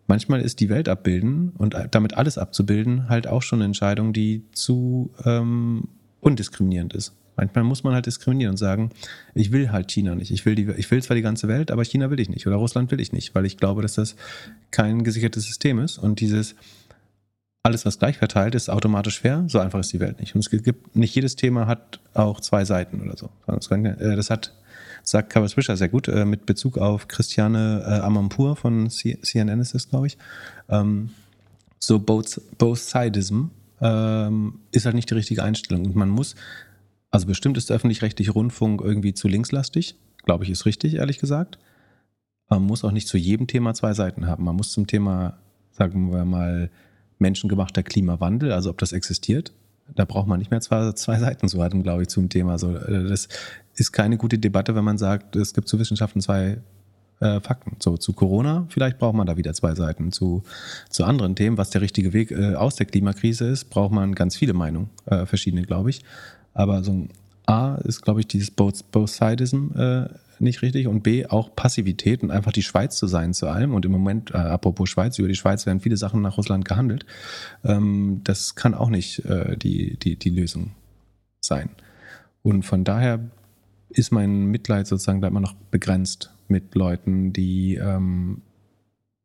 Manchmal 0.06 0.40
ist 0.40 0.60
die 0.60 0.68
Welt 0.68 0.88
abbilden 0.88 1.50
und 1.50 1.76
damit 1.90 2.14
alles 2.14 2.38
abzubilden 2.38 3.08
halt 3.08 3.26
auch 3.26 3.42
schon 3.42 3.58
eine 3.58 3.66
Entscheidung, 3.66 4.12
die 4.12 4.44
zu 4.52 5.10
ähm, 5.24 5.88
undiskriminierend 6.20 6.94
ist. 6.94 7.14
Manchmal 7.36 7.62
muss 7.62 7.84
man 7.84 7.94
halt 7.94 8.06
diskriminieren 8.06 8.52
und 8.52 8.56
sagen, 8.56 8.90
ich 9.34 9.52
will 9.52 9.70
halt 9.70 9.92
China 9.92 10.16
nicht. 10.16 10.32
Ich 10.32 10.44
will, 10.44 10.56
die, 10.56 10.68
ich 10.76 10.90
will 10.90 11.00
zwar 11.02 11.14
die 11.14 11.22
ganze 11.22 11.46
Welt, 11.46 11.70
aber 11.70 11.84
China 11.84 12.10
will 12.10 12.18
ich 12.18 12.28
nicht 12.28 12.46
oder 12.46 12.56
Russland 12.56 12.90
will 12.90 13.00
ich 13.00 13.12
nicht, 13.12 13.34
weil 13.34 13.46
ich 13.46 13.56
glaube, 13.56 13.82
dass 13.82 13.94
das 13.94 14.16
kein 14.72 15.04
gesichertes 15.04 15.44
System 15.44 15.78
ist 15.78 15.98
und 15.98 16.20
dieses 16.20 16.56
alles, 17.62 17.84
was 17.84 17.98
gleich 17.98 18.16
verteilt 18.16 18.54
ist, 18.54 18.70
automatisch 18.70 19.20
fair. 19.20 19.44
So 19.46 19.58
einfach 19.60 19.80
ist 19.80 19.92
die 19.92 20.00
Welt 20.00 20.20
nicht. 20.20 20.34
Und 20.34 20.40
es 20.40 20.50
gibt, 20.50 20.96
nicht 20.96 21.14
jedes 21.14 21.36
Thema 21.36 21.66
hat 21.66 22.00
auch 22.14 22.40
zwei 22.40 22.64
Seiten 22.64 23.00
oder 23.00 23.16
so. 23.16 23.30
Äh, 23.46 24.16
das 24.16 24.30
hat 24.30 24.54
sagt 25.10 25.30
Carol 25.30 25.48
Swisher 25.48 25.76
sehr 25.76 25.88
gut, 25.88 26.08
äh, 26.08 26.24
mit 26.24 26.46
Bezug 26.46 26.78
auf 26.78 27.08
Christiane 27.08 27.84
äh, 27.86 28.00
Amanpour 28.00 28.56
von 28.56 28.90
C 28.90 29.18
CNN 29.22 29.60
ist 29.60 29.74
das, 29.74 29.88
glaube 29.88 30.08
ich. 30.08 30.18
Ähm, 30.68 31.10
so 31.78 31.98
both, 31.98 32.40
both 32.58 32.78
sidism 32.78 33.46
ähm, 33.80 34.60
ist 34.72 34.84
halt 34.84 34.94
nicht 34.94 35.10
die 35.10 35.14
richtige 35.14 35.42
Einstellung. 35.42 35.86
Und 35.86 35.96
man 35.96 36.08
muss, 36.08 36.34
also 37.10 37.26
bestimmt 37.26 37.56
ist 37.56 37.70
der 37.70 37.76
öffentlich-rechtliche 37.76 38.32
Rundfunk 38.32 38.80
irgendwie 38.80 39.14
zu 39.14 39.28
linkslastig, 39.28 39.96
glaube 40.24 40.44
ich, 40.44 40.50
ist 40.50 40.66
richtig, 40.66 40.94
ehrlich 40.94 41.18
gesagt. 41.18 41.58
Man 42.48 42.62
muss 42.62 42.84
auch 42.84 42.92
nicht 42.92 43.08
zu 43.08 43.18
jedem 43.18 43.46
Thema 43.46 43.74
zwei 43.74 43.94
Seiten 43.94 44.26
haben. 44.26 44.44
Man 44.44 44.56
muss 44.56 44.72
zum 44.72 44.86
Thema, 44.86 45.38
sagen 45.70 46.12
wir 46.12 46.24
mal, 46.24 46.70
menschengemachter 47.18 47.82
Klimawandel, 47.82 48.52
also 48.52 48.70
ob 48.70 48.78
das 48.78 48.92
existiert, 48.92 49.52
da 49.94 50.04
braucht 50.04 50.26
man 50.26 50.38
nicht 50.38 50.50
mehr 50.50 50.60
zwei, 50.60 50.92
zwei 50.92 51.18
Seiten 51.18 51.48
zu 51.48 51.60
halten, 51.60 51.82
glaube 51.82 52.02
ich, 52.02 52.08
zum 52.08 52.28
Thema. 52.28 52.58
So, 52.58 52.76
äh, 52.76 53.08
das 53.08 53.28
ist 53.80 53.92
keine 53.92 54.16
gute 54.16 54.38
Debatte, 54.38 54.74
wenn 54.74 54.84
man 54.84 54.98
sagt, 54.98 55.36
es 55.36 55.54
gibt 55.54 55.68
zu 55.68 55.78
Wissenschaften 55.78 56.20
zwei 56.20 56.58
äh, 57.20 57.40
Fakten. 57.40 57.76
So, 57.80 57.96
zu 57.96 58.12
Corona, 58.12 58.66
vielleicht 58.68 58.98
braucht 58.98 59.14
man 59.14 59.26
da 59.26 59.36
wieder 59.36 59.52
zwei 59.54 59.74
Seiten. 59.74 60.12
Zu, 60.12 60.42
zu 60.88 61.04
anderen 61.04 61.34
Themen, 61.36 61.58
was 61.58 61.70
der 61.70 61.80
richtige 61.80 62.12
Weg 62.12 62.30
äh, 62.30 62.54
aus 62.54 62.76
der 62.76 62.86
Klimakrise 62.86 63.48
ist, 63.48 63.66
braucht 63.70 63.92
man 63.92 64.14
ganz 64.14 64.36
viele 64.36 64.52
Meinungen, 64.52 64.90
äh, 65.06 65.26
verschiedene, 65.26 65.62
glaube 65.62 65.90
ich. 65.90 66.02
Aber 66.54 66.82
so 66.82 66.92
ein 66.92 67.10
A 67.46 67.76
ist, 67.76 68.02
glaube 68.02 68.20
ich, 68.20 68.26
dieses 68.26 68.50
Both, 68.50 68.90
Both 68.92 69.10
Sidism 69.10 69.70
äh, 69.76 70.08
nicht 70.40 70.62
richtig 70.62 70.86
und 70.86 71.02
B 71.02 71.26
auch 71.26 71.54
Passivität 71.56 72.22
und 72.22 72.30
einfach 72.30 72.52
die 72.52 72.62
Schweiz 72.62 72.96
zu 72.96 73.06
sein 73.06 73.34
zu 73.34 73.48
allem. 73.48 73.74
Und 73.74 73.84
im 73.84 73.92
Moment, 73.92 74.30
äh, 74.30 74.36
apropos 74.36 74.88
Schweiz, 74.88 75.18
über 75.18 75.28
die 75.28 75.34
Schweiz 75.34 75.66
werden 75.66 75.80
viele 75.80 75.96
Sachen 75.96 76.22
nach 76.22 76.36
Russland 76.36 76.64
gehandelt. 76.64 77.06
Ähm, 77.64 78.20
das 78.24 78.54
kann 78.54 78.74
auch 78.74 78.90
nicht 78.90 79.24
äh, 79.24 79.56
die, 79.56 79.98
die, 79.98 80.16
die 80.16 80.30
Lösung 80.30 80.72
sein. 81.40 81.70
Und 82.42 82.64
von 82.64 82.84
daher 82.84 83.20
ist 83.90 84.12
mein 84.12 84.46
Mitleid 84.46 84.86
sozusagen 84.86 85.20
da 85.20 85.28
immer 85.28 85.40
noch 85.40 85.54
begrenzt 85.54 86.32
mit 86.48 86.74
Leuten, 86.74 87.32
die 87.32 87.76
ähm, 87.76 88.42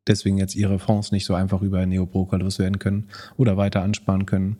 deswegen 0.06 0.38
jetzt 0.38 0.54
ihre 0.54 0.78
Fonds 0.78 1.12
nicht 1.12 1.24
so 1.24 1.34
einfach 1.34 1.62
über 1.62 1.84
Neobroker 1.86 2.38
loswerden 2.38 2.78
können 2.78 3.08
oder 3.36 3.56
weiter 3.56 3.82
ansparen 3.82 4.26
können 4.26 4.58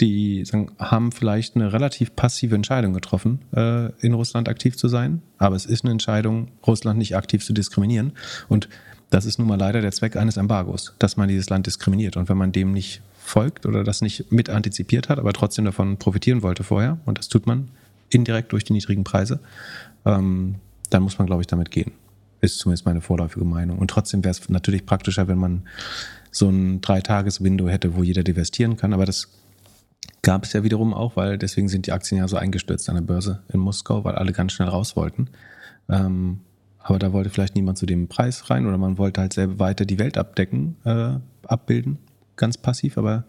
die 0.00 0.44
sagen, 0.44 0.70
haben 0.78 1.12
vielleicht 1.12 1.56
eine 1.56 1.72
relativ 1.72 2.16
passive 2.16 2.54
Entscheidung 2.54 2.92
getroffen, 2.92 3.40
äh, 3.54 3.92
in 4.00 4.14
Russland 4.14 4.48
aktiv 4.48 4.76
zu 4.76 4.88
sein. 4.88 5.22
Aber 5.38 5.56
es 5.56 5.66
ist 5.66 5.84
eine 5.84 5.92
Entscheidung, 5.92 6.48
Russland 6.66 6.98
nicht 6.98 7.16
aktiv 7.16 7.44
zu 7.44 7.52
diskriminieren. 7.52 8.12
Und 8.48 8.68
das 9.10 9.26
ist 9.26 9.38
nun 9.38 9.48
mal 9.48 9.58
leider 9.58 9.80
der 9.80 9.92
Zweck 9.92 10.16
eines 10.16 10.36
Embargos, 10.36 10.94
dass 10.98 11.16
man 11.16 11.28
dieses 11.28 11.50
Land 11.50 11.66
diskriminiert. 11.66 12.16
Und 12.16 12.28
wenn 12.28 12.38
man 12.38 12.52
dem 12.52 12.72
nicht 12.72 13.02
folgt 13.18 13.66
oder 13.66 13.84
das 13.84 14.00
nicht 14.00 14.32
mit 14.32 14.48
antizipiert 14.48 15.08
hat, 15.08 15.18
aber 15.18 15.32
trotzdem 15.32 15.64
davon 15.64 15.98
profitieren 15.98 16.42
wollte 16.42 16.64
vorher, 16.64 16.98
und 17.04 17.18
das 17.18 17.28
tut 17.28 17.46
man 17.46 17.68
indirekt 18.10 18.52
durch 18.52 18.64
die 18.64 18.72
niedrigen 18.72 19.04
Preise, 19.04 19.40
ähm, 20.04 20.56
dann 20.90 21.02
muss 21.02 21.18
man, 21.18 21.26
glaube 21.26 21.42
ich, 21.42 21.46
damit 21.46 21.70
gehen. 21.70 21.92
Ist 22.40 22.58
zumindest 22.58 22.86
meine 22.86 23.00
vorläufige 23.00 23.44
Meinung. 23.44 23.78
Und 23.78 23.88
trotzdem 23.90 24.24
wäre 24.24 24.32
es 24.32 24.48
natürlich 24.48 24.86
praktischer, 24.86 25.28
wenn 25.28 25.38
man 25.38 25.62
so 26.30 26.48
ein 26.48 26.80
Dreitages-Window 26.80 27.68
hätte, 27.68 27.96
wo 27.96 28.02
jeder 28.02 28.22
divestieren 28.22 28.76
kann. 28.76 28.92
Aber 28.92 29.04
das 29.04 29.28
gab 30.22 30.44
es 30.44 30.52
ja 30.52 30.62
wiederum 30.62 30.94
auch, 30.94 31.16
weil 31.16 31.38
deswegen 31.38 31.68
sind 31.68 31.86
die 31.86 31.92
Aktien 31.92 32.18
ja 32.18 32.28
so 32.28 32.36
eingestürzt 32.36 32.88
an 32.88 32.96
der 32.96 33.02
Börse 33.02 33.42
in 33.52 33.60
Moskau, 33.60 34.04
weil 34.04 34.14
alle 34.14 34.32
ganz 34.32 34.52
schnell 34.52 34.68
raus 34.68 34.96
wollten. 34.96 35.28
Ähm, 35.88 36.40
aber 36.78 36.98
da 36.98 37.12
wollte 37.12 37.30
vielleicht 37.30 37.56
niemand 37.56 37.78
zu 37.78 37.86
dem 37.86 38.08
Preis 38.08 38.48
rein 38.48 38.66
oder 38.66 38.78
man 38.78 38.96
wollte 38.98 39.20
halt 39.20 39.32
selber 39.32 39.58
weiter 39.58 39.84
die 39.84 39.98
Welt 39.98 40.16
abdecken, 40.16 40.76
äh, 40.84 41.18
abbilden, 41.46 41.98
ganz 42.36 42.56
passiv. 42.56 42.96
Aber 42.96 43.24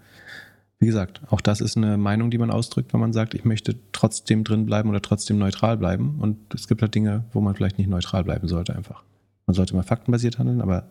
wie 0.81 0.87
gesagt, 0.87 1.21
auch 1.29 1.41
das 1.41 1.61
ist 1.61 1.77
eine 1.77 1.95
Meinung, 1.95 2.31
die 2.31 2.39
man 2.39 2.49
ausdrückt, 2.49 2.91
wenn 2.91 2.99
man 2.99 3.13
sagt, 3.13 3.35
ich 3.35 3.45
möchte 3.45 3.75
trotzdem 3.91 4.43
drin 4.43 4.65
bleiben 4.65 4.89
oder 4.89 4.99
trotzdem 4.99 5.37
neutral 5.37 5.77
bleiben. 5.77 6.17
Und 6.19 6.39
es 6.55 6.67
gibt 6.67 6.81
halt 6.81 6.95
Dinge, 6.95 7.23
wo 7.33 7.39
man 7.39 7.53
vielleicht 7.53 7.77
nicht 7.77 7.87
neutral 7.87 8.23
bleiben 8.23 8.47
sollte 8.47 8.75
einfach. 8.75 9.03
Man 9.45 9.53
sollte 9.53 9.75
mal 9.75 9.83
faktenbasiert 9.83 10.39
handeln, 10.39 10.59
aber 10.59 10.87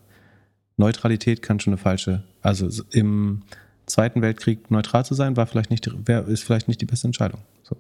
Neutralität 0.77 1.43
kann 1.43 1.59
schon 1.59 1.73
eine 1.73 1.79
falsche, 1.79 2.23
also 2.41 2.85
im 2.93 3.43
Zweiten 3.87 4.23
Weltkrieg 4.23 4.71
neutral 4.71 5.05
zu 5.05 5.15
sein, 5.15 5.37
war 5.37 5.49
vielleicht 5.49 5.71
nicht, 5.71 5.85
ist 5.89 6.45
vielleicht 6.45 6.69
nicht 6.69 6.81
die 6.81 6.87
beste 6.87 7.09
Entscheidung. 7.09 7.41
So. 7.65 7.77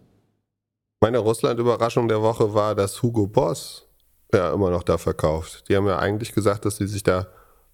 Meine 1.00 1.18
Russland-Überraschung 1.18 2.08
der 2.08 2.22
Woche 2.22 2.52
war, 2.52 2.74
dass 2.74 3.00
Hugo 3.04 3.28
Boss 3.28 3.86
ja 4.34 4.52
immer 4.52 4.70
noch 4.70 4.82
da 4.82 4.98
verkauft. 4.98 5.68
Die 5.68 5.76
haben 5.76 5.86
ja 5.86 6.00
eigentlich 6.00 6.34
gesagt, 6.34 6.64
dass 6.64 6.78
sie 6.78 6.88
sich 6.88 7.04
da 7.04 7.28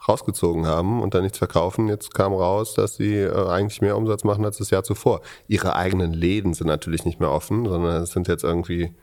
rausgezogen 0.06 0.66
haben 0.66 1.02
und 1.02 1.14
dann 1.14 1.23
nichts 1.23 1.39
verkaufen. 1.39 1.89
Jetzt 1.89 2.14
kam 2.14 2.32
raus, 2.32 2.74
dass 2.74 2.97
sie 2.97 3.14
äh, 3.14 3.48
eigentlich 3.48 3.81
mehr 3.81 3.97
Umsatz 3.97 4.24
machen 4.24 4.44
als 4.44 4.59
das 4.59 4.70
Jahr 4.70 4.85
zuvor. 4.85 5.20
Ihre 5.48 5.74
eigenen 5.74 6.12
Läden 6.12 6.55
sind 6.55 6.66
natürlich 6.66 7.05
nicht 7.05 7.20
mehr 7.20 7.31
offen, 7.31 7.66
sondern 7.66 8.02
es 8.02 8.10
sind 8.10 8.28
jetzt 8.28 8.44
irgendwie, 8.44 8.94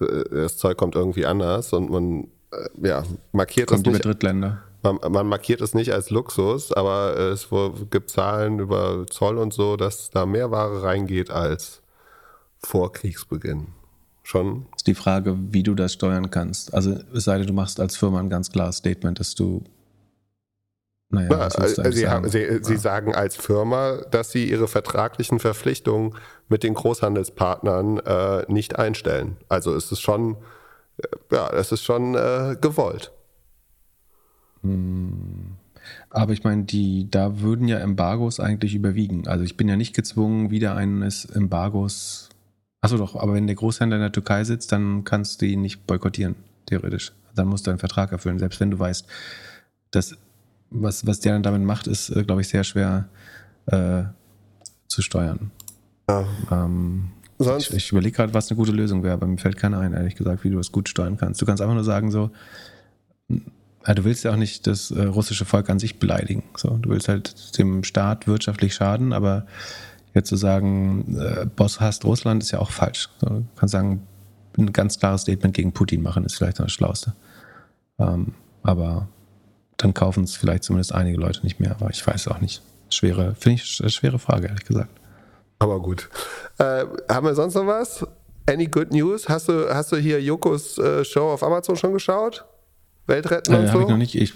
äh, 0.00 0.24
das 0.30 0.56
Zeug 0.56 0.76
kommt 0.76 0.94
irgendwie 0.94 1.26
anders 1.26 1.72
und 1.72 1.90
man 1.90 2.28
äh, 2.52 2.88
ja, 2.88 3.04
markiert 3.32 3.68
kommt 3.68 3.86
das 3.86 3.92
nicht. 3.92 4.04
Drittländer. 4.04 4.62
Man, 4.82 4.98
man, 5.10 5.26
markiert 5.26 5.62
es 5.62 5.72
nicht 5.72 5.92
als 5.92 6.10
Luxus, 6.10 6.70
aber 6.70 7.16
es 7.16 7.48
gibt 7.90 8.10
Zahlen 8.10 8.58
über 8.58 9.06
Zoll 9.08 9.38
und 9.38 9.54
so, 9.54 9.76
dass 9.76 10.10
da 10.10 10.26
mehr 10.26 10.50
Ware 10.50 10.82
reingeht 10.82 11.30
als 11.30 11.80
vor 12.58 12.92
Kriegsbeginn. 12.92 13.68
Schon. 14.22 14.66
Ist 14.76 14.86
die 14.86 14.94
Frage, 14.94 15.36
wie 15.38 15.62
du 15.62 15.74
das 15.74 15.94
steuern 15.94 16.30
kannst. 16.30 16.72
Also 16.72 16.98
es 17.14 17.24
sei 17.24 17.38
denn, 17.38 17.46
du 17.46 17.52
machst 17.52 17.80
als 17.80 17.96
Firma 17.96 18.20
ein 18.20 18.30
ganz 18.30 18.50
klares 18.50 18.76
Statement, 18.76 19.20
dass 19.20 19.34
du 19.34 19.64
naja, 21.14 21.30
ja, 21.30 21.38
also 21.38 21.90
sie, 21.90 22.08
haben, 22.08 22.28
sie, 22.28 22.42
ja. 22.42 22.62
sie, 22.62 22.76
sagen 22.76 23.14
als 23.14 23.36
Firma, 23.36 24.02
dass 24.10 24.30
sie 24.30 24.48
ihre 24.48 24.68
vertraglichen 24.68 25.38
Verpflichtungen 25.38 26.14
mit 26.48 26.62
den 26.62 26.74
Großhandelspartnern 26.74 27.98
äh, 27.98 28.52
nicht 28.52 28.78
einstellen. 28.78 29.36
Also 29.48 29.74
es 29.74 29.90
ist 29.92 30.00
schon, 30.00 30.36
äh, 30.98 31.34
ja, 31.34 31.50
es 31.50 31.72
ist 31.72 31.82
schon 31.82 32.14
äh, 32.14 32.56
gewollt. 32.60 33.12
Hm. 34.62 35.56
Aber 36.10 36.32
ich 36.32 36.44
meine, 36.44 36.64
die, 36.64 37.10
da 37.10 37.40
würden 37.40 37.68
ja 37.68 37.78
Embargos 37.78 38.40
eigentlich 38.40 38.74
überwiegen. 38.74 39.28
Also 39.28 39.44
ich 39.44 39.56
bin 39.56 39.68
ja 39.68 39.76
nicht 39.76 39.94
gezwungen, 39.94 40.50
wieder 40.50 40.76
eines 40.76 41.24
Embargos. 41.26 42.30
Achso 42.80 42.96
doch, 42.96 43.16
aber 43.16 43.34
wenn 43.34 43.46
der 43.46 43.56
Großhändler 43.56 43.96
in 43.96 44.02
der 44.02 44.12
Türkei 44.12 44.44
sitzt, 44.44 44.72
dann 44.72 45.04
kannst 45.04 45.42
du 45.42 45.46
ihn 45.46 45.60
nicht 45.60 45.86
boykottieren, 45.86 46.36
theoretisch. 46.66 47.12
Dann 47.34 47.48
musst 47.48 47.66
du 47.66 47.70
einen 47.70 47.78
Vertrag 47.78 48.12
erfüllen, 48.12 48.38
selbst 48.38 48.60
wenn 48.60 48.70
du 48.70 48.78
weißt, 48.78 49.06
dass 49.90 50.16
was, 50.74 51.06
was 51.06 51.20
der 51.20 51.32
dann 51.32 51.42
damit 51.42 51.62
macht, 51.62 51.86
ist, 51.86 52.10
äh, 52.10 52.24
glaube 52.24 52.40
ich, 52.42 52.48
sehr 52.48 52.64
schwer 52.64 53.08
äh, 53.66 54.02
zu 54.88 55.02
steuern. 55.02 55.50
Ja. 56.08 56.26
Ähm, 56.50 57.10
Sonst? 57.38 57.70
Ich, 57.70 57.76
ich 57.76 57.92
überlege 57.92 58.14
gerade, 58.14 58.34
was 58.34 58.50
eine 58.50 58.56
gute 58.56 58.72
Lösung 58.72 59.02
wäre, 59.02 59.14
aber 59.14 59.26
mir 59.26 59.38
fällt 59.38 59.56
keiner 59.56 59.78
ein, 59.80 59.92
ehrlich 59.92 60.14
gesagt, 60.14 60.44
wie 60.44 60.50
du 60.50 60.56
das 60.56 60.70
gut 60.70 60.88
steuern 60.88 61.16
kannst. 61.16 61.40
Du 61.42 61.46
kannst 61.46 61.62
einfach 61.62 61.74
nur 61.74 61.84
sagen, 61.84 62.10
so, 62.10 62.30
ja, 63.28 63.94
du 63.94 64.04
willst 64.04 64.24
ja 64.24 64.32
auch 64.32 64.36
nicht 64.36 64.66
das 64.66 64.90
äh, 64.90 65.02
russische 65.02 65.44
Volk 65.44 65.68
an 65.68 65.78
sich 65.78 65.98
beleidigen. 65.98 66.44
So, 66.56 66.70
du 66.76 66.90
willst 66.90 67.08
halt 67.08 67.58
dem 67.58 67.82
Staat 67.84 68.26
wirtschaftlich 68.26 68.74
schaden, 68.74 69.12
aber 69.12 69.46
jetzt 70.14 70.28
zu 70.28 70.36
sagen, 70.36 71.16
äh, 71.18 71.46
Boss 71.46 71.80
hasst 71.80 72.04
Russland, 72.04 72.42
ist 72.42 72.52
ja 72.52 72.60
auch 72.60 72.70
falsch. 72.70 73.08
So, 73.20 73.28
du 73.28 73.46
kannst 73.56 73.72
sagen, 73.72 74.06
ein 74.56 74.72
ganz 74.72 74.98
klares 74.98 75.22
Statement 75.22 75.54
gegen 75.54 75.72
Putin 75.72 76.02
machen, 76.02 76.24
ist 76.24 76.36
vielleicht 76.36 76.60
das 76.60 76.70
Schlauste. 76.70 77.14
Ähm, 77.98 78.34
aber 78.62 79.08
dann 79.76 79.94
kaufen 79.94 80.24
es 80.24 80.36
vielleicht 80.36 80.64
zumindest 80.64 80.94
einige 80.94 81.18
Leute 81.18 81.42
nicht 81.42 81.60
mehr, 81.60 81.72
aber 81.72 81.90
ich 81.90 82.06
weiß 82.06 82.28
auch 82.28 82.40
nicht. 82.40 82.62
Schwere, 82.90 83.34
finde 83.34 83.60
ich 83.62 83.80
eine 83.80 83.90
schwere 83.90 84.18
Frage, 84.18 84.48
ehrlich 84.48 84.64
gesagt. 84.64 84.90
Aber 85.58 85.80
gut. 85.80 86.08
Äh, 86.58 86.84
haben 87.08 87.26
wir 87.26 87.34
sonst 87.34 87.54
noch 87.54 87.66
was? 87.66 88.06
Any 88.46 88.66
good 88.66 88.92
news? 88.92 89.28
Hast 89.28 89.48
du, 89.48 89.68
hast 89.68 89.90
du 89.92 89.96
hier 89.96 90.20
Jokos 90.22 90.78
äh, 90.78 91.04
Show 91.04 91.30
auf 91.30 91.42
Amazon 91.42 91.76
schon 91.76 91.92
geschaut? 91.92 92.44
Weltretten 93.06 93.54
äh, 93.54 93.58
und 93.58 93.68
so? 93.68 93.80
Ich 93.80 93.88
noch 93.88 93.96
nicht. 93.96 94.14
Ich, 94.14 94.32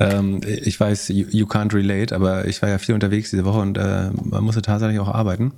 ähm, 0.00 0.40
ich 0.44 0.78
weiß, 0.78 1.08
you, 1.08 1.26
you, 1.30 1.46
can't 1.46 1.74
relate, 1.74 2.14
aber 2.14 2.46
ich 2.46 2.62
war 2.62 2.68
ja 2.68 2.78
viel 2.78 2.94
unterwegs 2.94 3.30
diese 3.30 3.44
Woche 3.44 3.60
und 3.60 3.78
äh, 3.78 4.10
man 4.12 4.44
musste 4.44 4.62
tatsächlich 4.62 5.00
auch 5.00 5.08
arbeiten. 5.08 5.52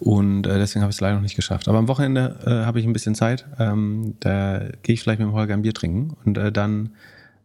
Und 0.00 0.46
äh, 0.46 0.58
deswegen 0.58 0.82
habe 0.82 0.90
ich 0.90 0.96
es 0.96 1.00
leider 1.00 1.14
noch 1.14 1.22
nicht 1.22 1.36
geschafft. 1.36 1.68
Aber 1.68 1.78
am 1.78 1.88
Wochenende 1.88 2.38
äh, 2.44 2.66
habe 2.66 2.80
ich 2.80 2.86
ein 2.86 2.92
bisschen 2.92 3.14
Zeit. 3.14 3.46
Ähm, 3.58 4.16
da 4.20 4.62
gehe 4.82 4.94
ich 4.94 5.02
vielleicht 5.02 5.20
mit 5.20 5.28
dem 5.28 5.34
Holger 5.34 5.54
ein 5.54 5.62
Bier 5.62 5.74
trinken 5.74 6.16
und 6.24 6.38
äh, 6.38 6.50
dann 6.50 6.90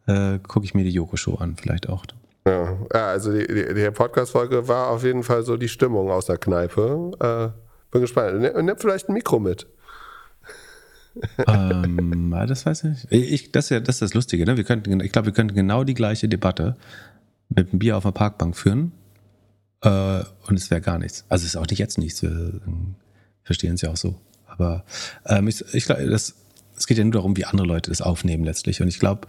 äh, 0.07 0.39
gucke 0.39 0.65
ich 0.65 0.73
mir 0.73 0.83
die 0.83 0.91
Joko-Show 0.91 1.35
an, 1.35 1.55
vielleicht 1.55 1.89
auch. 1.89 2.05
Ja, 2.45 2.77
also 2.93 3.33
die, 3.33 3.45
die, 3.45 3.73
die 3.73 3.91
Podcast-Folge 3.91 4.67
war 4.67 4.89
auf 4.89 5.03
jeden 5.03 5.23
Fall 5.23 5.43
so 5.43 5.57
die 5.57 5.67
Stimmung 5.67 6.09
aus 6.09 6.25
der 6.25 6.37
Kneipe. 6.37 7.11
Äh, 7.19 7.91
bin 7.91 8.01
gespannt. 8.01 8.39
Nimm, 8.39 8.65
nimm 8.65 8.77
vielleicht 8.77 9.09
ein 9.09 9.13
Mikro 9.13 9.39
mit. 9.39 9.67
ähm, 11.47 12.33
das 12.47 12.65
weiß 12.65 12.83
ich 12.83 12.89
nicht. 12.89 13.07
Ich, 13.11 13.51
das, 13.51 13.65
ist 13.65 13.69
ja, 13.69 13.79
das 13.79 13.95
ist 13.95 14.01
das 14.01 14.13
Lustige. 14.13 14.45
Ne? 14.45 14.55
Wir 14.55 14.63
könnten, 14.63 14.99
ich 15.01 15.11
glaube, 15.11 15.27
wir 15.27 15.33
könnten 15.33 15.55
genau 15.55 15.83
die 15.83 15.93
gleiche 15.93 16.29
Debatte 16.29 16.77
mit 17.49 17.69
einem 17.69 17.79
Bier 17.79 17.97
auf 17.97 18.03
der 18.03 18.11
Parkbank 18.11 18.55
führen 18.55 18.91
äh, 19.81 20.23
und 20.47 20.55
es 20.57 20.69
wäre 20.69 20.81
gar 20.81 20.99
nichts. 20.99 21.25
Also 21.29 21.43
es 21.43 21.49
ist 21.49 21.57
auch 21.57 21.67
nicht 21.67 21.79
jetzt 21.79 21.97
nichts. 21.97 22.21
Wir 22.21 22.61
verstehen 23.43 23.75
es 23.75 23.81
ja 23.81 23.89
auch 23.89 23.97
so. 23.97 24.15
Aber 24.45 24.83
ähm, 25.25 25.47
ich, 25.47 25.63
ich 25.73 25.85
glaube, 25.85 26.01
es 26.03 26.35
geht 26.85 26.97
ja 26.97 27.03
nur 27.03 27.13
darum, 27.13 27.35
wie 27.35 27.45
andere 27.45 27.67
Leute 27.67 27.89
das 27.89 28.01
aufnehmen 28.01 28.43
letztlich. 28.43 28.81
Und 28.81 28.87
ich 28.87 28.99
glaube, 28.99 29.27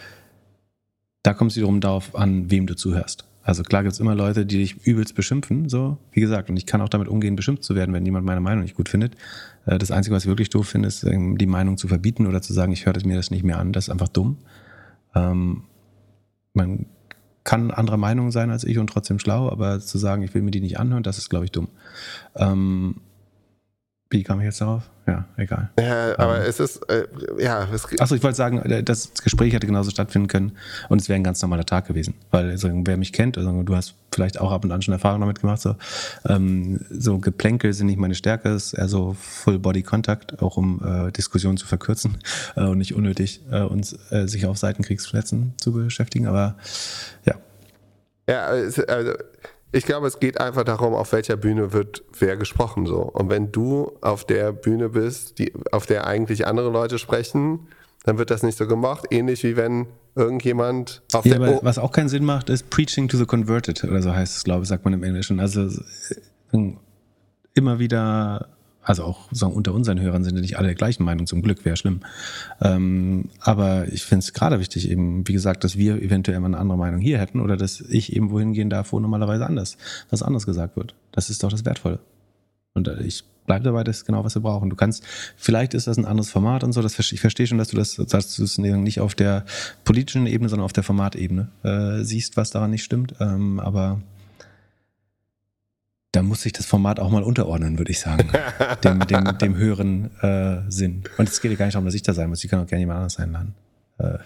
da 1.29 1.35
kommt 1.35 1.51
es 1.51 1.59
wiederum 1.59 1.83
darauf 1.83 2.17
an, 2.17 2.51
wem 2.51 2.67
du 2.67 2.75
zuhörst. 2.75 3.27
Also 3.43 3.63
klar 3.63 3.83
gibt 3.83 3.93
es 3.93 4.01
immer 4.01 4.15
Leute, 4.15 4.47
die 4.47 4.57
dich 4.57 4.87
übelst 4.87 5.15
beschimpfen, 5.15 5.69
so, 5.69 5.99
wie 6.11 6.23
gesagt, 6.23 6.49
und 6.49 6.57
ich 6.57 6.65
kann 6.65 6.81
auch 6.81 6.89
damit 6.89 7.07
umgehen, 7.07 7.37
beschimpft 7.37 7.65
zu 7.65 7.75
werden, 7.75 7.95
wenn 7.95 8.07
jemand 8.07 8.25
meine 8.25 8.41
Meinung 8.41 8.63
nicht 8.63 8.75
gut 8.75 8.89
findet. 8.89 9.15
Äh, 9.67 9.77
das 9.77 9.91
Einzige, 9.91 10.17
was 10.17 10.25
ich 10.25 10.29
wirklich 10.29 10.49
doof 10.49 10.67
finde, 10.67 10.89
ist, 10.89 11.05
ähm, 11.05 11.37
die 11.37 11.45
Meinung 11.45 11.77
zu 11.77 11.87
verbieten 11.87 12.27
oder 12.27 12.41
zu 12.41 12.55
sagen, 12.55 12.73
ich 12.73 12.87
höre 12.87 12.95
mir 13.05 13.17
das 13.17 13.31
nicht 13.31 13.45
mehr 13.45 13.59
an, 13.59 13.75
das 13.75 13.89
ist 13.89 13.91
einfach 13.91 14.09
dumm. 14.09 14.39
Ähm, 15.15 15.65
man 16.55 16.87
kann 17.45 17.73
anderer 17.73 17.99
Meinung 17.99 18.31
sein 18.31 18.51
als 18.51 18.65
ich 18.65 18.79
und 18.79 18.87
trotzdem 18.87 19.19
schlau, 19.19 19.51
aber 19.51 19.81
zu 19.81 19.99
sagen, 19.99 20.23
ich 20.23 20.33
will 20.33 20.41
mir 20.41 20.51
die 20.51 20.63
nicht 20.63 20.79
anhören, 20.79 21.03
das 21.03 21.19
ist, 21.19 21.29
glaube 21.29 21.45
ich, 21.45 21.53
dumm. 21.53 21.69
Ähm, 22.37 23.03
wie 24.11 24.23
kam 24.23 24.41
ich 24.41 24.47
jetzt 24.47 24.61
darauf? 24.61 24.89
Ja, 25.07 25.27
egal. 25.37 25.71
Ja, 25.79 26.19
aber 26.19 26.39
ähm, 26.39 26.47
es 26.49 26.61
ist, 26.61 26.77
äh, 26.91 27.07
ja. 27.39 27.69
Es 27.73 27.87
Achso, 27.99 28.15
ich 28.15 28.23
wollte 28.23 28.37
sagen, 28.37 28.59
äh, 28.63 28.83
das 28.83 29.13
Gespräch 29.23 29.53
hätte 29.53 29.67
genauso 29.67 29.91
stattfinden 29.91 30.29
können 30.29 30.53
und 30.89 31.01
es 31.01 31.09
wäre 31.09 31.17
ein 31.17 31.25
ganz 31.25 31.43
normaler 31.43 31.67
Tag 31.67 31.87
gewesen. 31.87 32.15
Weil, 32.31 32.51
also, 32.51 32.71
wer 32.73 32.97
mich 32.97 33.13
kennt, 33.13 33.37
also, 33.37 33.63
du 33.63 33.77
hast 33.77 33.95
vielleicht 34.13 34.41
auch 34.41 34.51
ab 34.51 34.65
und 34.65 34.73
an 34.73 34.81
schon 34.81 34.93
Erfahrungen 34.93 35.21
damit 35.21 35.41
gemacht, 35.41 35.61
so, 35.61 35.77
ähm, 36.27 36.81
so 36.91 37.19
Geplänkel 37.19 37.73
sind 37.75 37.87
nicht 37.87 37.99
meine 37.99 38.15
Stärke, 38.15 38.51
es 38.51 38.73
ist 38.73 38.75
eher 38.75 38.89
so 38.89 39.15
Full-Body-Kontakt, 39.15 40.43
auch 40.43 40.57
um 40.57 40.81
äh, 40.83 41.13
Diskussionen 41.13 41.59
zu 41.59 41.67
verkürzen 41.67 42.19
äh, 42.57 42.65
und 42.65 42.79
nicht 42.79 42.95
unnötig 42.95 43.43
äh, 43.51 43.61
uns 43.61 43.99
äh, 44.11 44.27
sich 44.27 44.47
auf 44.47 44.57
Seitenkriegsplätzen 44.57 45.53
zu 45.59 45.73
beschäftigen, 45.73 46.27
aber 46.27 46.57
ja. 47.27 47.35
Ja, 48.29 48.47
also 48.47 48.83
ich 49.73 49.85
glaube, 49.85 50.07
es 50.07 50.19
geht 50.19 50.41
einfach 50.41 50.65
darum, 50.65 50.95
auf 50.95 51.13
welcher 51.13 51.37
Bühne 51.37 51.73
wird 51.73 52.03
wer 52.19 52.37
gesprochen 52.37 52.87
so. 52.87 53.03
Und 53.03 53.29
wenn 53.31 53.53
du 53.53 53.93
auf 54.01 54.25
der 54.25 54.53
Bühne 54.53 54.89
bist, 54.89 55.39
die, 55.39 55.53
auf 55.73 55.87
der 55.87 56.07
eigentlich 56.07 56.47
andere 56.47 56.71
Leute 56.71 56.99
sprechen, 56.99 57.69
dann 58.05 58.17
wird 58.17 58.31
das 58.31 58.43
nicht 58.43 58.57
so 58.57 58.67
gemacht. 58.67 59.07
Ähnlich 59.11 59.45
wie 59.45 59.57
wenn 59.57 59.87
irgendjemand 60.15 61.03
auf 61.13 61.27
ja, 61.27 61.39
der. 61.39 61.49
Aber 61.49 61.61
was 61.63 61.79
auch 61.79 61.93
keinen 61.93 62.09
Sinn 62.09 62.25
macht, 62.25 62.49
ist 62.49 62.71
Preaching 62.71 63.09
to 63.09 63.19
the 63.19 63.27
Converted 63.27 63.85
oder 63.85 64.01
so 64.01 64.15
heißt 64.15 64.37
es, 64.37 64.45
glaube 64.45 64.63
ich, 64.63 64.69
sagt 64.69 64.85
man 64.85 64.95
im 64.95 65.03
Englischen. 65.03 65.39
Also 65.41 65.67
äh, 66.53 66.73
immer 67.55 67.79
wieder 67.79 68.49
also 68.89 69.05
auch 69.05 69.29
sagen, 69.33 69.53
unter 69.53 69.75
unseren 69.75 70.01
Hörern 70.01 70.25
sind 70.25 70.35
ja 70.37 70.41
nicht 70.41 70.57
alle 70.57 70.69
der 70.69 70.75
gleichen 70.75 71.05
Meinung, 71.05 71.27
zum 71.27 71.43
Glück, 71.43 71.67
wäre 71.67 71.77
schlimm. 71.77 72.01
Ähm, 72.63 73.27
aber 73.41 73.87
ich 73.93 74.03
finde 74.05 74.25
es 74.25 74.33
gerade 74.33 74.61
wichtig, 74.61 74.91
eben, 74.91 75.29
wie 75.29 75.35
gesagt, 75.35 75.63
dass 75.63 75.77
wir 75.77 76.01
eventuell 76.01 76.41
mal 76.41 76.47
eine 76.47 76.57
andere 76.57 76.79
Meinung 76.79 76.99
hier 76.99 77.19
hätten 77.19 77.41
oder 77.41 77.59
dass 77.59 77.83
ich 77.83 78.17
eben 78.17 78.31
wohin 78.31 78.55
gehen 78.55 78.71
darf, 78.71 78.93
wo 78.93 78.99
normalerweise 78.99 79.45
anders, 79.45 79.77
was 80.09 80.23
anderes 80.23 80.47
gesagt 80.47 80.77
wird. 80.77 80.95
Das 81.13 81.29
ist 81.29 81.43
doch 81.43 81.51
das 81.51 81.67
Wertvolle. 81.67 81.99
Und 82.73 82.89
äh, 82.89 83.03
ich 83.03 83.25
bleibe 83.45 83.65
dabei, 83.65 83.85
das 83.85 83.99
ist 83.99 84.05
genau, 84.07 84.25
was 84.25 84.35
wir 84.35 84.41
brauchen. 84.41 84.71
Du 84.71 84.77
kannst, 84.77 85.05
vielleicht 85.37 85.75
ist 85.75 85.87
das 85.87 85.99
ein 85.99 86.07
anderes 86.07 86.31
Format 86.31 86.65
und 86.65 86.73
so, 86.73 86.81
das, 86.81 86.99
ich 86.99 87.21
verstehe 87.21 87.47
schon, 87.47 87.59
dass 87.59 87.69
du 87.69 87.77
das, 87.77 87.97
dass 87.97 88.57
nicht 88.57 89.01
auf 89.01 89.15
der 89.15 89.45
politischen 89.85 90.27
Ebene, 90.27 90.49
sondern 90.49 90.65
auf 90.65 90.73
der 90.73 90.83
Formatebene 90.83 91.49
äh, 91.63 92.05
siehst, 92.05 92.39
was 92.39 92.51
daran 92.51 92.71
nicht 92.71 92.85
stimmt. 92.85 93.17
Ähm, 93.21 93.61
aber 93.61 94.01
da 96.13 96.23
muss 96.23 96.43
sich 96.43 96.53
das 96.53 96.67
Format 96.67 97.01
auch 97.01 97.11
mal 97.11 97.23
unterordnen, 97.23 97.79
würde 97.79 97.91
ich 97.91 98.01
sagen. 98.01 98.31
dem, 98.85 99.01
dem, 99.01 99.39
dem 99.39 99.57
höheren 99.57 100.11
äh, 100.21 100.63
Sinn. 100.71 101.05
Und 101.19 101.29
es 101.29 101.41
geht 101.41 101.51
ja 101.51 101.57
gar 101.57 101.67
nicht 101.67 101.75
darum, 101.75 101.87
dass 101.87 101.95
ich 101.95 102.03
da 102.03 102.15
sein 102.15 102.29
muss. 102.29 102.43
Ich 102.45 102.51
kann 102.51 102.61
auch 102.61 102.67
gerne 102.67 102.81
jemand 102.81 102.99
anderes 102.99 103.19
einladen. 103.19 103.55
Äh, 103.99 104.19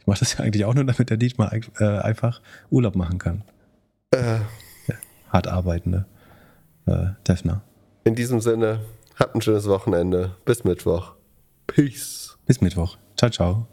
ich 0.00 0.06
mache 0.06 0.20
das 0.20 0.36
ja 0.36 0.44
eigentlich 0.44 0.64
auch 0.64 0.74
nur, 0.74 0.84
damit 0.84 1.10
der 1.10 1.16
Dietmar 1.16 1.52
äh, 1.52 1.84
einfach 1.84 2.40
Urlaub 2.70 2.96
machen 2.96 3.18
kann. 3.18 3.44
Äh. 4.10 4.38
Ja, 4.88 4.94
hart 5.30 5.46
arbeitende 5.46 6.06
äh, 6.86 7.08
Defner. 7.26 7.62
In 8.04 8.14
diesem 8.14 8.40
Sinne, 8.40 8.80
habt 9.16 9.34
ein 9.34 9.42
schönes 9.42 9.68
Wochenende. 9.68 10.36
Bis 10.44 10.64
Mittwoch. 10.64 11.14
Peace. 11.66 12.38
Bis 12.46 12.60
Mittwoch. 12.60 12.96
Ciao, 13.16 13.30
ciao. 13.30 13.68